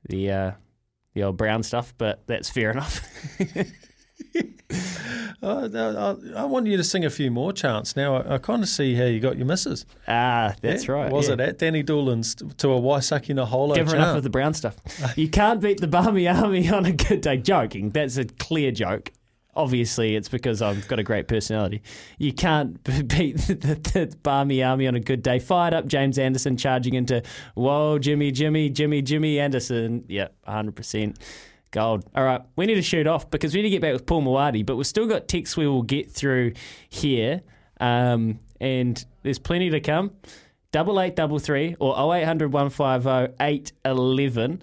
the 0.09 0.31
uh, 0.31 0.51
the 1.15 1.23
old 1.23 1.37
brown 1.37 1.63
stuff, 1.63 1.95
but 1.97 2.21
that's 2.27 2.49
fair 2.49 2.69
enough. 2.71 3.01
Uh, 5.43 6.15
I, 6.35 6.41
I 6.41 6.45
want 6.45 6.65
you 6.65 6.75
to 6.77 6.83
sing 6.83 7.05
a 7.05 7.09
few 7.09 7.29
more 7.29 7.53
chants. 7.53 7.95
Now, 7.95 8.15
I, 8.15 8.35
I 8.35 8.37
kind 8.39 8.63
of 8.63 8.69
see 8.69 8.95
how 8.95 9.03
you 9.03 9.19
got 9.19 9.37
your 9.37 9.45
misses. 9.45 9.85
Ah, 10.07 10.55
that's 10.61 10.87
Yeah, 10.87 10.91
right. 10.93 11.11
Was 11.11 11.27
yeah. 11.27 11.35
it 11.35 11.39
at 11.39 11.57
Danny 11.59 11.83
Doolan's 11.83 12.33
to 12.35 12.71
a 12.71 12.79
Waisake 12.81 13.35
Naholo 13.35 13.75
Give 13.75 13.87
her 13.89 13.95
enough 13.95 14.17
of 14.17 14.23
the 14.23 14.29
brown 14.29 14.53
stuff. 14.55 14.75
You 15.17 15.29
can't 15.29 15.61
beat 15.61 15.81
the 15.81 15.87
Barmy 15.87 16.27
Army 16.27 16.67
on 16.69 16.85
a 16.85 16.91
good 16.91 17.21
day. 17.21 17.37
Joking. 17.37 17.91
That's 17.91 18.17
a 18.17 18.25
clear 18.25 18.71
joke. 18.71 19.11
Obviously, 19.55 20.15
it's 20.15 20.27
because 20.27 20.61
I've 20.61 20.87
got 20.87 20.99
a 20.99 21.03
great 21.03 21.27
personality. 21.27 21.81
You 22.17 22.33
can't 22.33 22.83
beat 23.07 23.37
the, 23.37 23.55
the, 23.55 23.75
the 23.75 24.17
Barmy 24.21 24.61
Army 24.61 24.87
on 24.87 24.95
a 24.95 24.99
good 24.99 25.23
day. 25.23 25.39
Fired 25.39 25.73
up 25.73 25.87
James 25.87 26.17
Anderson 26.17 26.57
charging 26.57 26.93
into, 26.93 27.23
whoa, 27.53 27.97
Jimmy, 27.99 28.31
Jimmy, 28.31 28.69
Jimmy, 28.69 29.01
Jimmy 29.01 29.39
Anderson. 29.39 30.03
Yep, 30.07 30.35
100%. 30.47 31.17
Gold. 31.71 32.05
All 32.15 32.23
right, 32.23 32.41
we 32.55 32.65
need 32.65 32.75
to 32.75 32.81
shoot 32.81 33.05
off 33.05 33.29
because 33.29 33.53
we 33.53 33.61
need 33.61 33.69
to 33.69 33.71
get 33.71 33.81
back 33.81 33.91
with 33.91 34.05
Paul 34.05 34.23
Mawadi, 34.23 34.65
but 34.65 34.77
we've 34.77 34.87
still 34.87 35.07
got 35.07 35.27
texts 35.27 35.57
we 35.57 35.67
will 35.67 35.83
get 35.83 36.09
through 36.09 36.53
here. 36.89 37.41
Um, 37.81 38.39
and 38.61 39.03
there's 39.23 39.39
plenty 39.39 39.69
to 39.71 39.81
come. 39.81 40.11
Double 40.71 40.99
eight 40.99 41.15
double 41.15 41.39
three 41.39 41.75
or 41.79 41.93
0800 42.15 42.51
150 42.51 43.35
811. 43.39 44.61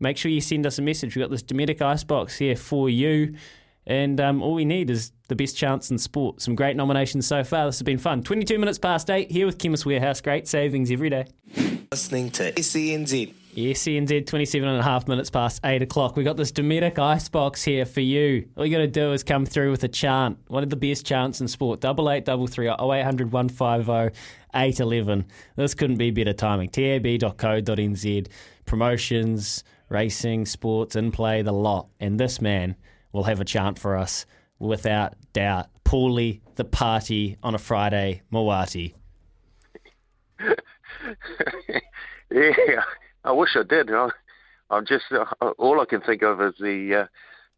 Make 0.00 0.16
sure 0.16 0.30
you 0.30 0.40
send 0.40 0.66
us 0.66 0.78
a 0.78 0.82
message. 0.82 1.16
We've 1.16 1.22
got 1.22 1.30
this 1.30 1.42
Dometic 1.42 1.82
Icebox 1.82 2.38
here 2.38 2.54
for 2.54 2.88
you. 2.88 3.34
And 3.88 4.20
um, 4.20 4.42
all 4.42 4.52
we 4.52 4.66
need 4.66 4.90
is 4.90 5.12
the 5.28 5.34
best 5.34 5.56
chance 5.56 5.90
in 5.90 5.96
sport. 5.96 6.42
Some 6.42 6.54
great 6.54 6.76
nominations 6.76 7.26
so 7.26 7.42
far. 7.42 7.64
This 7.64 7.78
has 7.78 7.82
been 7.82 7.96
fun. 7.96 8.22
22 8.22 8.58
minutes 8.58 8.78
past 8.78 9.08
8 9.08 9.30
here 9.30 9.46
with 9.46 9.58
Chemist 9.58 9.86
Warehouse. 9.86 10.20
Great 10.20 10.46
savings 10.46 10.90
every 10.90 11.08
day. 11.08 11.24
Listening 11.90 12.30
to 12.32 12.52
SENZ. 12.52 13.32
SENZ, 13.56 14.26
27 14.26 14.68
and 14.68 14.78
a 14.78 14.82
half 14.82 15.08
minutes 15.08 15.30
past 15.30 15.60
8 15.64 15.80
o'clock. 15.80 16.16
we 16.16 16.22
got 16.22 16.36
this 16.36 16.52
Dometic 16.52 16.98
Icebox 16.98 17.64
here 17.64 17.86
for 17.86 18.02
you. 18.02 18.46
All 18.56 18.66
you 18.66 18.76
got 18.76 18.82
to 18.82 18.86
do 18.86 19.14
is 19.14 19.24
come 19.24 19.46
through 19.46 19.70
with 19.70 19.82
a 19.84 19.88
chant. 19.88 20.38
One 20.48 20.62
of 20.62 20.68
the 20.68 20.76
best 20.76 21.06
chants 21.06 21.40
in 21.40 21.48
sport. 21.48 21.80
Double 21.80 22.10
eight, 22.10 22.26
double 22.26 22.46
three, 22.46 22.68
0800 22.68 23.32
150 23.32 24.20
811. 24.54 25.24
This 25.56 25.74
couldn't 25.74 25.96
be 25.96 26.10
better 26.10 26.34
timing. 26.34 26.68
tab.co.nz. 26.68 28.28
Promotions, 28.66 29.64
racing, 29.88 30.44
sports, 30.44 30.94
in 30.94 31.10
play, 31.10 31.40
the 31.40 31.52
lot. 31.52 31.88
And 31.98 32.20
this 32.20 32.42
man 32.42 32.76
will 33.12 33.24
have 33.24 33.40
a 33.40 33.44
chant 33.44 33.78
for 33.78 33.96
us 33.96 34.26
without 34.58 35.14
doubt. 35.32 35.68
Paulie, 35.84 36.40
the 36.56 36.64
party 36.64 37.36
on 37.42 37.54
a 37.54 37.58
Friday, 37.58 38.22
Mawati. 38.32 38.94
Yeah, 42.30 42.82
I 43.24 43.32
wish 43.32 43.56
I 43.56 43.62
did. 43.62 43.90
I, 43.90 44.08
I'm 44.70 44.84
just 44.86 45.04
uh, 45.10 45.24
all 45.58 45.80
I 45.80 45.86
can 45.86 46.00
think 46.02 46.22
of 46.22 46.40
is 46.40 46.54
the 46.60 47.04
uh, 47.04 47.06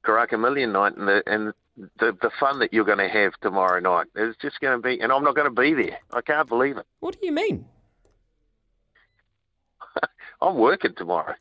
Karaka 0.08 0.38
Million 0.40 0.72
night 0.72 0.96
and 0.96 1.08
the 1.08 1.22
and 1.26 1.52
the 1.98 2.16
the 2.22 2.30
fun 2.38 2.60
that 2.60 2.72
you're 2.72 2.84
going 2.84 2.98
to 2.98 3.08
have 3.08 3.32
tomorrow 3.42 3.80
night. 3.80 4.06
It's 4.14 4.38
just 4.40 4.60
going 4.60 4.80
to 4.80 4.82
be, 4.82 5.00
and 5.00 5.10
I'm 5.12 5.24
not 5.24 5.34
going 5.34 5.52
to 5.52 5.60
be 5.60 5.74
there. 5.74 5.98
I 6.12 6.20
can't 6.20 6.48
believe 6.48 6.76
it. 6.76 6.86
What 7.00 7.20
do 7.20 7.26
you 7.26 7.32
mean? 7.32 7.66
I'm 10.40 10.56
working 10.56 10.94
tomorrow. 10.96 11.34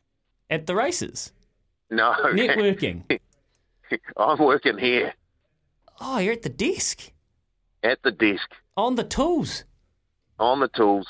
At 0.48 0.66
the 0.66 0.74
races? 0.74 1.32
No, 1.90 2.14
Networking. 2.24 3.04
I'm 4.16 4.38
working 4.38 4.78
here 4.78 5.12
Oh, 6.00 6.18
you're 6.18 6.32
at 6.32 6.42
the 6.42 6.48
desk. 6.48 7.12
at 7.82 8.02
the 8.02 8.10
desk 8.10 8.50
On 8.76 8.94
the 8.94 9.04
tools. 9.04 9.64
on 10.38 10.60
the 10.60 10.68
tools. 10.68 11.06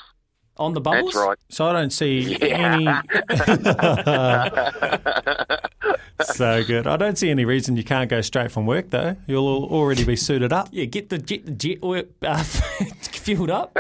On 0.57 0.75
the 0.75 0.81
bubbles? 0.81 1.15
That's 1.15 1.27
right. 1.27 1.39
So 1.49 1.67
I 1.69 1.73
don't 1.73 1.91
see 1.93 2.37
Yeah. 2.41 2.75
any. 2.75 2.85
so 6.23 6.63
good. 6.65 6.87
I 6.87 6.97
don't 6.97 7.17
see 7.17 7.31
any 7.31 7.47
reason 7.47 7.77
you 7.79 7.85
can't 7.85 8.11
go 8.11 8.21
straight 8.21 8.51
from 8.53 8.67
work 8.67 8.91
though. 8.91 9.17
You'll 9.27 9.65
already 9.71 10.05
be 10.05 10.17
suited 10.17 10.53
up. 10.53 10.69
Yeah, 10.71 10.85
get 10.85 11.09
the 11.09 11.19
get 11.19 11.47
the 11.47 11.53
jet 11.53 11.79
oil 11.83 12.03
uh, 12.23 12.43
fueled 12.43 13.51
up. 13.51 13.77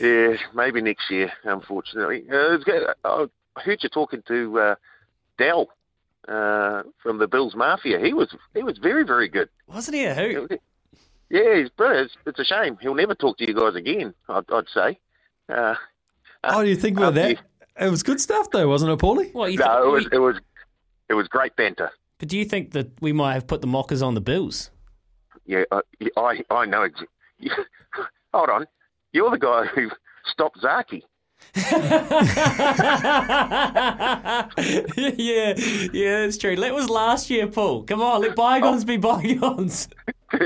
yeah, 0.00 0.36
maybe 0.54 0.80
next 0.80 1.10
year. 1.10 1.32
Unfortunately, 1.44 2.24
uh. 2.32 2.58
I 3.04 3.26
heard 3.62 3.82
you 3.82 3.88
talking 3.88 4.22
to 4.28 4.58
uh, 4.60 4.74
Del 5.38 5.68
uh, 6.28 6.82
from 7.02 7.18
the 7.18 7.26
Bills 7.26 7.54
Mafia. 7.54 7.98
He 8.00 8.12
was 8.12 8.34
he 8.54 8.62
was 8.62 8.78
very 8.78 9.04
very 9.04 9.28
good. 9.28 9.48
Wasn't 9.66 9.94
he 9.96 10.04
a 10.04 10.14
hoot? 10.14 10.60
Yeah, 11.28 11.56
he's 11.56 11.70
brilliant. 11.70 12.06
It's, 12.06 12.16
it's 12.26 12.38
a 12.38 12.44
shame 12.44 12.78
he'll 12.80 12.94
never 12.94 13.14
talk 13.14 13.38
to 13.38 13.46
you 13.46 13.54
guys 13.54 13.74
again. 13.74 14.14
I'd, 14.28 14.44
I'd 14.52 14.68
say. 14.72 14.98
Uh, 15.48 15.74
Oh, 16.44 16.62
do 16.62 16.68
you 16.68 16.76
think 16.76 16.96
about 16.96 17.14
that? 17.14 17.38
It 17.80 17.90
was 17.90 18.04
good 18.04 18.20
stuff 18.20 18.50
though, 18.52 18.68
wasn't 18.68 18.92
it, 18.92 18.98
Paulie? 19.00 19.34
What 19.34 19.50
you 19.52 19.58
no, 19.58 19.88
it 19.88 19.90
was 19.90 20.04
think, 20.04 20.14
it 20.14 20.18
was 20.18 20.36
it 21.08 21.14
was 21.14 21.26
great 21.28 21.56
banter. 21.56 21.90
but 22.18 22.28
do 22.28 22.38
you 22.38 22.44
think 22.44 22.70
that 22.72 22.90
we 23.00 23.12
might 23.12 23.34
have 23.34 23.46
put 23.48 23.60
the 23.62 23.66
mockers 23.66 24.00
on 24.02 24.14
the 24.14 24.20
bills? 24.20 24.70
Yeah, 25.44 25.64
I 25.72 25.80
I, 26.16 26.44
I 26.50 26.66
know. 26.66 26.88
hold 28.32 28.50
on, 28.50 28.66
you're 29.12 29.30
the 29.30 29.38
guy 29.38 29.66
who 29.66 29.90
stopped 30.24 30.60
Zaki. 30.60 31.04
yeah, 34.96 35.54
yeah, 35.92 36.20
that's 36.22 36.38
true. 36.38 36.56
That 36.56 36.74
was 36.74 36.88
last 36.90 37.30
year, 37.30 37.46
Paul. 37.46 37.82
Come 37.84 38.02
on, 38.02 38.22
let 38.22 38.36
bygones 38.36 38.84
be 38.84 38.96
bygones. 38.96 39.88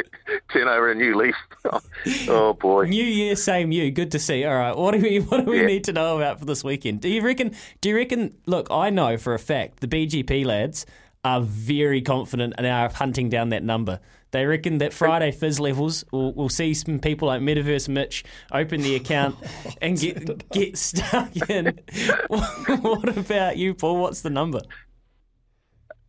Turn 0.52 0.68
over 0.68 0.90
a 0.90 0.94
new 0.94 1.16
leaf. 1.16 1.34
oh 2.28 2.52
boy. 2.54 2.86
New 2.86 3.04
year, 3.04 3.34
same 3.36 3.72
you. 3.72 3.90
Good 3.90 4.10
to 4.12 4.18
see. 4.18 4.44
All 4.44 4.54
right, 4.56 4.76
what 4.76 4.92
do 4.92 5.00
we 5.00 5.18
what 5.20 5.44
do 5.44 5.50
we 5.50 5.60
Yeah. 5.60 5.66
need 5.66 5.84
to 5.84 5.92
know 5.92 6.16
about 6.16 6.38
for 6.38 6.44
this 6.44 6.62
weekend? 6.62 7.00
Do 7.00 7.08
you 7.08 7.22
reckon? 7.22 7.54
Do 7.80 7.88
you 7.88 7.96
reckon? 7.96 8.34
Look, 8.46 8.68
I 8.70 8.90
know 8.90 9.16
for 9.16 9.34
a 9.34 9.38
fact 9.38 9.80
the 9.80 9.88
BGP 9.88 10.44
lads 10.44 10.86
are 11.24 11.40
very 11.40 12.00
confident 12.02 12.54
and 12.56 12.66
are 12.66 12.90
hunting 12.90 13.28
down 13.28 13.50
that 13.50 13.62
number. 13.62 14.00
They 14.32 14.46
reckon 14.46 14.78
that 14.78 14.92
Friday 14.92 15.32
fizz 15.32 15.58
levels 15.58 16.04
will 16.12 16.32
will 16.34 16.48
see 16.48 16.74
some 16.74 17.00
people 17.00 17.28
like 17.28 17.40
Metaverse 17.40 17.88
Mitch 17.88 18.24
open 18.52 18.82
the 18.82 18.94
account 18.94 19.36
and 19.82 19.98
get 19.98 20.48
get 20.50 20.78
stuck 20.78 21.34
in. 21.48 21.78
what 22.28 23.16
about 23.16 23.56
you, 23.56 23.74
Paul? 23.74 23.98
What's 24.00 24.22
the 24.22 24.30
number? 24.30 24.60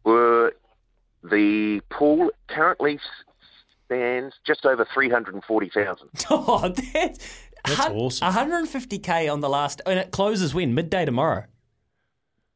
Were 0.03 0.53
the 1.23 1.81
pool 1.89 2.29
currently 2.47 2.99
stands 3.85 4.35
just 4.45 4.65
over 4.65 4.87
three 4.93 5.09
hundred 5.09 5.33
and 5.33 5.43
forty 5.43 5.69
thousand. 5.69 6.09
Oh, 6.29 6.69
that's, 6.69 7.47
That's 7.65 7.79
awesome. 7.79 8.33
150k 8.33 9.31
on 9.31 9.41
the 9.41 9.49
last, 9.49 9.81
and 9.85 9.99
it 9.99 10.11
closes 10.11 10.53
when 10.53 10.73
midday 10.73 11.05
tomorrow. 11.05 11.45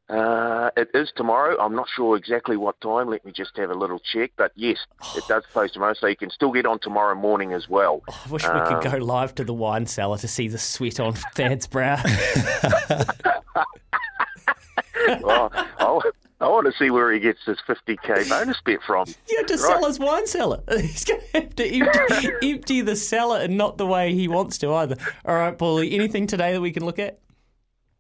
Uh, 0.08 0.70
it 0.78 0.90
is 0.94 1.12
tomorrow. 1.16 1.58
I'm 1.60 1.76
not 1.76 1.88
sure 1.96 2.16
exactly 2.16 2.58
what 2.58 2.80
time. 2.80 3.10
Let 3.10 3.26
me 3.26 3.32
just 3.32 3.58
have 3.58 3.72
a 3.72 3.74
little 3.74 4.00
check. 4.00 4.32
But 4.38 4.52
yes, 4.56 4.78
it 5.16 5.24
does 5.28 5.44
close 5.52 5.72
tomorrow, 5.72 5.96
so 5.96 6.06
you 6.06 6.16
can 6.16 6.30
still 6.30 6.52
get 6.52 6.68
on 6.68 6.80
tomorrow 6.80 7.16
morning 7.16 7.54
as 7.54 7.68
well. 7.68 8.04
I 8.08 8.30
wish 8.30 8.44
we 8.44 8.50
could 8.50 8.84
go 8.84 8.98
live 8.98 9.34
to 9.36 9.44
the 9.44 9.54
wine 9.54 9.88
cellar 9.88 10.18
to 10.20 10.28
see 10.28 10.48
the 10.48 10.60
sweat 10.60 11.00
on 11.00 11.14
Thad's 11.36 11.66
brow. 11.66 12.00
oh, 15.24 15.50
I, 15.80 16.02
I 16.42 16.48
want 16.50 16.68
to 16.68 16.74
see 16.78 16.92
where 16.92 17.12
he 17.12 17.20
gets 17.20 17.44
his 17.44 17.58
50k 17.68 18.30
bonus 18.30 18.62
bet 18.64 18.84
from. 18.86 19.08
You 19.28 19.38
have 19.38 19.48
to 19.48 19.58
sell 19.58 19.86
his 19.88 19.98
wine 19.98 20.28
cellar. 20.28 20.62
He's 20.70 21.04
going 21.04 21.22
to 21.22 21.42
have 21.42 21.56
to 21.56 21.68
empty, 21.68 22.32
empty 22.44 22.82
the 22.82 22.96
cellar 22.96 23.40
and 23.40 23.58
not 23.58 23.80
the 23.80 23.88
way 23.88 24.14
he 24.14 24.28
wants 24.28 24.60
to 24.60 24.72
either. 24.74 24.98
All 25.26 25.34
right, 25.34 25.58
Paulie, 25.58 25.94
anything 25.94 26.28
today 26.28 26.54
that 26.54 26.62
we 26.62 26.72
can 26.72 26.86
look 26.86 27.00
at? 27.00 27.20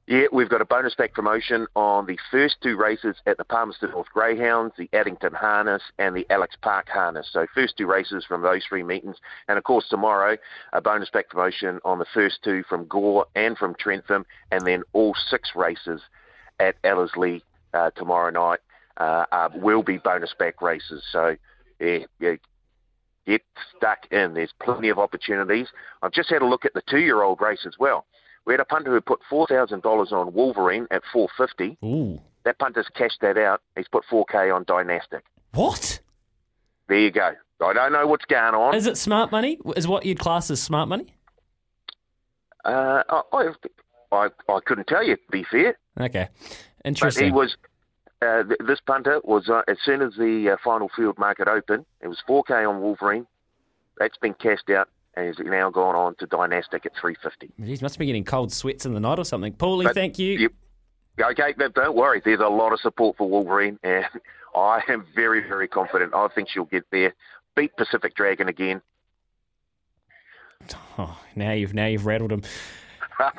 Yeah, 0.07 0.26
we've 0.32 0.49
got 0.49 0.61
a 0.61 0.65
bonus 0.65 0.94
back 0.94 1.14
promotion 1.14 1.65
on 1.76 2.06
the 2.06 2.19
first 2.30 2.57
two 2.61 2.77
races 2.77 3.15
at 3.26 3.38
the 3.38 3.44
Palmerston 3.44 3.90
North 3.90 4.06
Greyhounds, 4.14 4.76
the 4.77 4.88
Addington 4.94 5.34
Harness, 5.34 5.82
and 5.98 6.15
the 6.15 6.27
Alex 6.30 6.56
Park 6.61 6.88
Harness. 6.90 7.27
So 7.32 7.48
first 7.56 7.76
two 7.76 7.88
races 7.88 8.23
from 8.23 8.44
those 8.44 8.64
three 8.69 8.84
meetings, 8.84 9.15
and 9.48 9.57
of 9.57 9.64
course 9.64 9.88
tomorrow 9.90 10.38
a 10.73 10.82
bonus 10.82 11.10
back 11.10 11.30
promotion 11.30 11.80
on 11.84 11.98
the 11.98 12.06
first 12.14 12.44
two 12.44 12.61
from 12.69 12.86
Gore 12.86 13.26
and 13.34 13.57
from 13.57 13.73
Trentham, 13.80 14.27
and 14.52 14.68
then 14.68 14.84
all 14.94 15.15
six 15.30 15.49
races 15.56 16.02
at 16.60 16.76
Ellerslie 16.84 17.44
uh, 17.73 17.90
tomorrow 17.95 18.30
night 18.30 18.60
uh, 18.98 19.26
uh, 19.32 19.49
will 19.56 19.82
be 19.82 19.98
bonus 19.98 20.36
back 20.38 20.61
races. 20.61 21.03
So 21.11 21.36
yeah, 21.80 22.06
yeah, 22.19 22.36
get 23.26 23.41
stuck 23.76 24.06
in. 24.11 24.36
There's 24.36 24.53
plenty 24.61 24.90
of 24.90 24.99
opportunities. 24.99 25.69
I've 26.03 26.11
just 26.11 26.30
had 26.30 26.44
a 26.44 26.45
look 26.45 26.64
at 26.64 26.76
the 26.76 26.84
two-year-old 26.88 27.41
race 27.41 27.65
as 27.65 27.73
well. 27.80 28.06
We 28.45 28.53
had 28.53 28.59
a 28.59 28.65
punter 28.65 28.91
who 28.91 29.01
put 29.01 29.19
four 29.30 29.47
thousand 29.47 29.81
dollars 29.81 30.11
on 30.11 30.34
Wolverine 30.34 30.88
at 30.91 31.01
four 31.11 31.27
fifty. 31.38 31.77
Ooh. 31.84 32.19
that 32.45 32.59
punter's 32.59 32.88
cashed 32.95 33.19
that 33.22 33.38
out. 33.38 33.61
He's 33.76 33.88
put 33.88 34.03
4K 34.09 34.55
on 34.55 34.63
Dynastic. 34.65 35.26
What? 35.53 35.99
There 36.88 36.99
you 36.99 37.11
go. 37.11 37.31
I 37.61 37.73
don't 37.73 37.91
know 37.91 38.05
what's 38.07 38.26
going 38.26 38.53
on. 38.53 38.76
Is 38.76 38.85
it 38.85 38.97
smart 38.97 39.31
money? 39.31 39.57
Is 39.76 39.88
what 39.88 40.05
you'd 40.05 40.19
class 40.19 40.51
as 40.51 40.61
smart 40.61 40.88
money? 40.88 41.13
Uh, 42.63 43.03
I, 43.31 43.51
I, 44.11 44.30
I, 44.49 44.59
couldn't 44.65 44.88
tell 44.88 45.03
you, 45.03 45.15
to 45.15 45.22
be 45.31 45.43
fair. 45.49 45.77
Okay. 45.99 46.27
But 46.39 46.88
Interesting. 46.88 47.26
he 47.26 47.31
was, 47.31 47.55
uh, 48.22 48.43
th- 48.43 48.59
this 48.67 48.80
punter 48.85 49.22
was, 49.23 49.49
uh, 49.49 49.61
as 49.67 49.77
soon 49.84 50.01
as 50.01 50.13
the 50.17 50.51
uh, 50.53 50.57
final 50.63 50.89
field 50.95 51.17
market 51.17 51.47
opened, 51.47 51.85
it 52.01 52.07
was 52.07 52.22
4K 52.27 52.67
on 52.67 52.81
Wolverine. 52.81 53.26
That's 53.97 54.17
been 54.17 54.34
cashed 54.34 54.69
out 54.69 54.89
and 55.16 55.28
has 55.28 55.36
now 55.40 55.70
gone 55.70 55.96
on 55.96 56.16
to 56.16 56.26
Dynastic 56.26 56.86
at 56.86 56.94
350. 57.00 57.52
He 57.64 57.78
must 57.82 57.98
be 58.00 58.06
getting 58.06 58.24
cold 58.24 58.52
sweats 58.52 58.86
in 58.86 58.94
the 58.94 59.00
night 59.00 59.20
or 59.20 59.26
something. 59.26 59.54
Paulie, 59.54 59.86
But 59.86 59.94
thank 59.96 60.20
you. 60.20 60.50
Okay, 61.22 61.54
but 61.58 61.74
don't 61.74 61.96
worry. 61.96 62.22
There's 62.24 62.42
a 62.42 62.48
lot 62.48 62.74
of 62.74 62.80
support 62.82 63.16
for 63.18 63.30
Wolverine, 63.30 63.80
and 63.84 64.06
I 64.56 64.82
am 64.90 65.06
very, 65.16 65.48
very 65.48 65.68
confident. 65.68 66.14
I 66.14 66.28
think 66.30 66.50
she'll 66.50 66.66
get 66.66 66.86
there. 66.92 67.14
Beat 67.56 67.76
Pacific 67.78 68.16
Dragon 68.16 68.50
again. 68.50 68.82
Oh, 70.98 71.18
now 71.36 71.52
you've 71.52 71.74
now 71.74 71.86
you've 71.86 72.06
rattled 72.06 72.32
him. 72.32 72.42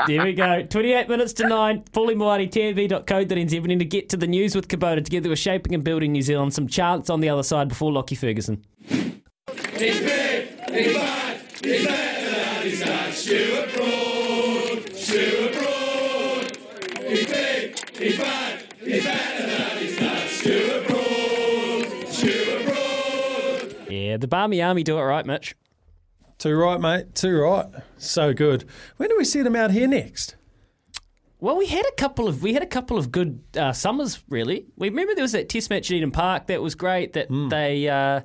there 0.07 0.25
we 0.25 0.33
go. 0.33 0.63
28 0.71 1.09
minutes 1.09 1.33
to 1.35 1.47
9. 1.49 1.85
Paulie 1.93 2.15
Moati, 2.15 2.49
tnv.co.nz. 2.51 3.53
We 3.53 3.69
need 3.69 3.79
to 3.81 3.85
get 3.85 4.09
to 4.11 4.17
the 4.17 4.27
news 4.27 4.55
with 4.55 4.69
Kubota 4.69 5.05
together 5.05 5.29
with 5.29 5.39
Shaping 5.39 5.75
and 5.75 5.85
Building 5.85 6.13
New 6.13 6.23
Zealand. 6.23 6.55
Some 6.55 6.69
chance 6.69 7.11
on 7.11 7.21
the 7.21 7.29
other 7.29 7.43
side 7.43 7.69
before 7.69 7.93
Lockie 7.93 8.15
Ferguson. 8.15 8.65
He's 8.87 10.01
big, 10.01 10.71
he's 10.71 10.95
bad, 10.95 11.36
he's 11.67 11.87
better 11.87 12.31
than 12.31 12.63
he's 12.63 12.85
not. 12.85 13.13
Stuart 13.13 13.75
Broad, 13.75 14.93
Stuart 14.95 15.53
Broad. 15.53 16.57
He's 17.09 17.27
big, 17.27 17.97
he's 17.99 18.19
bad, 18.19 18.65
he's 18.83 19.05
better 19.05 19.47
than 19.47 19.79
he's 19.79 20.01
not. 20.01 20.19
Stuart 20.29 20.87
Broad, 20.89 22.09
Stuart 22.09 22.65
Broad. 22.67 23.91
Yeah, 23.91 24.17
the 24.17 24.29
Barmy 24.29 24.63
Army 24.63 24.83
do 24.83 24.99
it 24.99 25.03
right, 25.03 25.25
Mitch. 25.27 25.55
Too 26.39 26.55
right, 26.55 26.81
mate. 26.81 27.15
Too 27.15 27.39
right. 27.41 27.67
So 27.97 28.35
good. 28.35 28.65
When 28.99 29.09
do 29.09 29.17
we 29.17 29.25
see 29.25 29.41
them 29.43 29.57
out 29.57 29.71
here 29.71 29.89
next? 29.89 30.37
Well, 31.41 31.57
we 31.57 31.67
had 31.67 31.85
a 31.87 31.93
couple 31.93 32.29
of 32.29 32.43
we 32.43 32.53
had 32.55 32.63
a 32.63 32.67
couple 32.67 32.99
of 32.99 33.11
good 33.13 33.41
uh, 33.57 33.73
summers. 33.73 34.23
Really, 34.29 34.67
we 34.77 34.89
remember 34.91 35.15
there 35.15 35.23
was 35.23 35.33
that 35.33 35.49
Test 35.49 35.71
match 35.71 35.91
at 35.91 35.95
Eden 35.97 36.11
Park 36.11 36.47
that 36.49 36.61
was 36.63 36.75
great. 36.75 37.13
That 37.15 37.29
Hmm. 37.29 37.49
they 37.49 37.89
uh, 37.89 38.21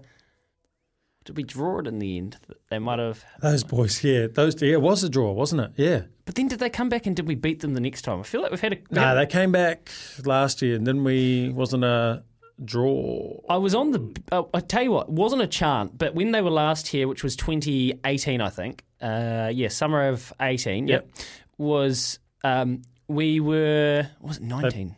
did 1.26 1.38
we 1.38 1.44
draw 1.44 1.80
it 1.80 1.88
in 1.88 2.00
the 2.00 2.18
end? 2.18 2.38
They 2.70 2.80
might 2.80 3.00
have. 3.00 3.24
Those 3.42 3.64
boys, 3.64 4.04
yeah. 4.04 4.28
Those, 4.28 4.60
yeah, 4.62 4.74
it 4.74 4.82
was 4.82 5.04
a 5.04 5.10
draw, 5.10 5.32
wasn't 5.32 5.62
it? 5.62 5.72
Yeah. 5.76 6.02
But 6.26 6.36
then 6.36 6.48
did 6.48 6.60
they 6.60 6.70
come 6.70 6.90
back 6.90 7.06
and 7.06 7.16
did 7.16 7.28
we 7.28 7.36
beat 7.36 7.60
them 7.60 7.74
the 7.74 7.80
next 7.80 8.02
time? 8.02 8.20
I 8.20 8.24
feel 8.24 8.42
like 8.42 8.52
we've 8.52 8.60
had 8.60 8.74
a. 8.74 8.78
we 8.78 8.96
Nah, 8.96 9.14
they 9.14 9.26
came 9.26 9.52
back 9.52 9.92
last 10.26 10.62
year, 10.62 10.76
and 10.76 10.88
then 10.88 11.04
we 11.04 11.50
wasn't 11.50 11.84
a 11.84 12.24
draw. 12.64 13.40
I 13.50 13.58
was 13.58 13.76
on 13.76 13.92
the. 13.92 14.22
Uh, 14.32 14.44
I 14.54 14.62
tell 14.62 14.82
you 14.84 14.92
what, 14.92 15.10
it 15.10 15.14
wasn't 15.14 15.42
a 15.44 15.48
chant, 15.48 15.98
but 15.98 16.16
when 16.16 16.32
they 16.32 16.42
were 16.42 16.52
last 16.52 16.88
here, 16.88 17.08
which 17.08 17.24
was 17.24 17.36
2018, 17.36 18.42
I 18.42 18.50
think. 18.50 18.84
Uh, 19.00 19.52
yeah, 19.54 19.68
summer 19.68 20.08
of 20.08 20.32
18. 20.42 20.88
Yep. 20.88 21.10
Was 21.58 22.20
um, 22.44 22.82
we 23.08 23.40
were 23.40 24.08
was 24.22 24.38
it 24.38 24.44
19? 24.44 24.96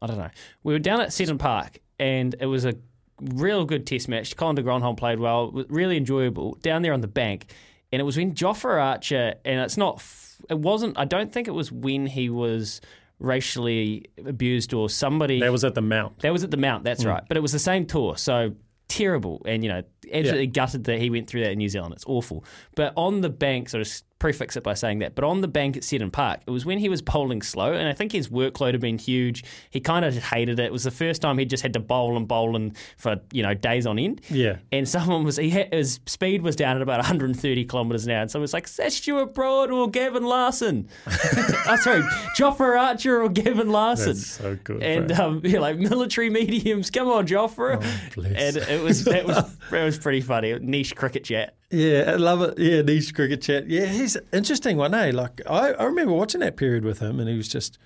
I 0.00 0.06
don't 0.06 0.18
know. 0.18 0.30
We 0.62 0.72
were 0.72 0.78
down 0.78 1.00
at 1.00 1.12
Seddon 1.12 1.38
Park, 1.38 1.78
and 1.98 2.34
it 2.38 2.46
was 2.46 2.64
a 2.64 2.74
real 3.20 3.64
good 3.64 3.86
test 3.86 4.08
match. 4.08 4.36
Colin 4.36 4.54
de 4.56 4.62
Grandhomme 4.62 4.96
played 4.96 5.18
well, 5.18 5.50
really 5.68 5.96
enjoyable 5.96 6.56
down 6.62 6.82
there 6.82 6.92
on 6.92 7.00
the 7.00 7.08
bank, 7.08 7.52
and 7.92 8.00
it 8.00 8.04
was 8.04 8.16
when 8.16 8.34
Jofra 8.34 8.82
Archer, 8.82 9.34
and 9.44 9.60
it's 9.60 9.76
not. 9.76 10.02
It 10.50 10.58
wasn't. 10.58 10.98
I 10.98 11.04
don't 11.04 11.32
think 11.32 11.48
it 11.48 11.52
was 11.52 11.70
when 11.72 12.06
he 12.06 12.28
was 12.28 12.80
racially 13.20 14.06
abused 14.26 14.74
or 14.74 14.88
somebody. 14.90 15.40
That 15.40 15.52
was 15.52 15.64
at 15.64 15.74
the 15.74 15.80
Mount. 15.80 16.18
That 16.20 16.32
was 16.32 16.44
at 16.44 16.50
the 16.50 16.56
Mount, 16.56 16.84
that's 16.84 17.04
Mm. 17.04 17.10
right. 17.10 17.22
But 17.28 17.36
it 17.36 17.40
was 17.40 17.52
the 17.52 17.58
same 17.58 17.86
tour, 17.86 18.16
so 18.16 18.54
terrible. 18.88 19.42
And, 19.46 19.62
you 19.62 19.70
know, 19.70 19.82
absolutely 20.12 20.46
gutted 20.48 20.84
that 20.84 20.98
he 20.98 21.10
went 21.10 21.28
through 21.28 21.42
that 21.42 21.52
in 21.52 21.58
New 21.58 21.68
Zealand. 21.68 21.94
It's 21.94 22.04
awful. 22.06 22.44
But 22.74 22.92
on 22.96 23.20
the 23.20 23.30
bank, 23.30 23.68
sort 23.68 23.80
of 23.80 24.02
prefix 24.24 24.56
it 24.56 24.62
by 24.62 24.72
saying 24.72 25.00
that, 25.00 25.14
but 25.14 25.22
on 25.22 25.42
the 25.42 25.48
bank 25.48 25.76
at 25.76 25.84
Seddon 25.84 26.10
Park, 26.10 26.40
it 26.46 26.50
was 26.50 26.64
when 26.64 26.78
he 26.78 26.88
was 26.88 27.02
bowling 27.02 27.42
slow, 27.42 27.74
and 27.74 27.86
I 27.86 27.92
think 27.92 28.12
his 28.12 28.28
workload 28.28 28.72
had 28.72 28.80
been 28.80 28.96
huge. 28.96 29.44
He 29.68 29.80
kind 29.80 30.02
of 30.02 30.16
hated 30.16 30.58
it. 30.58 30.64
It 30.64 30.72
was 30.72 30.84
the 30.84 30.90
first 30.90 31.20
time 31.20 31.36
he 31.36 31.44
just 31.44 31.62
had 31.62 31.74
to 31.74 31.80
bowl 31.80 32.16
and 32.16 32.26
bowl 32.26 32.56
and 32.56 32.74
for, 32.96 33.20
you 33.32 33.42
know, 33.42 33.52
days 33.52 33.86
on 33.86 33.98
end. 33.98 34.22
Yeah. 34.30 34.56
And 34.72 34.88
someone 34.88 35.24
was, 35.24 35.36
he 35.36 35.50
had, 35.50 35.74
his 35.74 36.00
speed 36.06 36.40
was 36.40 36.56
down 36.56 36.76
at 36.76 36.82
about 36.82 36.98
130 36.98 37.64
kilometres 37.66 38.06
an 38.06 38.12
hour. 38.12 38.22
And 38.22 38.30
someone 38.30 38.44
was 38.44 38.54
like, 38.54 38.64
is 38.64 38.76
that 38.76 38.92
Stuart 38.94 39.34
Broad 39.34 39.70
or 39.70 39.90
Gavin 39.90 40.24
Larsen? 40.24 40.88
oh, 41.06 41.76
sorry, 41.82 42.00
Jofra 42.38 42.80
Archer 42.80 43.22
or 43.22 43.28
Gavin 43.28 43.68
Larsen? 43.68 44.14
That's 44.14 44.26
so 44.26 44.56
good. 44.64 44.82
and 44.82 45.12
um, 45.12 45.42
yeah, 45.44 45.60
like 45.60 45.76
military 45.76 46.30
mediums. 46.30 46.90
Come 46.90 47.08
on, 47.08 47.26
Jofra. 47.26 47.82
and 48.16 48.56
it 48.56 48.82
was 48.82 49.04
that 49.04 49.26
was 49.26 49.54
it 49.70 49.93
was 49.96 50.02
pretty 50.02 50.20
funny. 50.20 50.58
Niche 50.58 50.94
cricket 50.94 51.24
chat. 51.24 51.56
Yeah, 51.70 52.04
I 52.08 52.14
love 52.16 52.42
it. 52.42 52.58
Yeah, 52.58 52.82
niche 52.82 53.14
cricket 53.14 53.42
chat. 53.42 53.68
Yeah, 53.68 53.86
he's 53.86 54.16
interesting 54.32 54.76
one, 54.76 54.94
eh? 54.94 55.10
Like 55.12 55.40
I, 55.48 55.72
I 55.72 55.84
remember 55.84 56.12
watching 56.12 56.40
that 56.40 56.56
period 56.56 56.84
with 56.84 57.00
him, 57.00 57.20
and 57.20 57.28
he 57.28 57.36
was 57.36 57.48
just, 57.48 57.78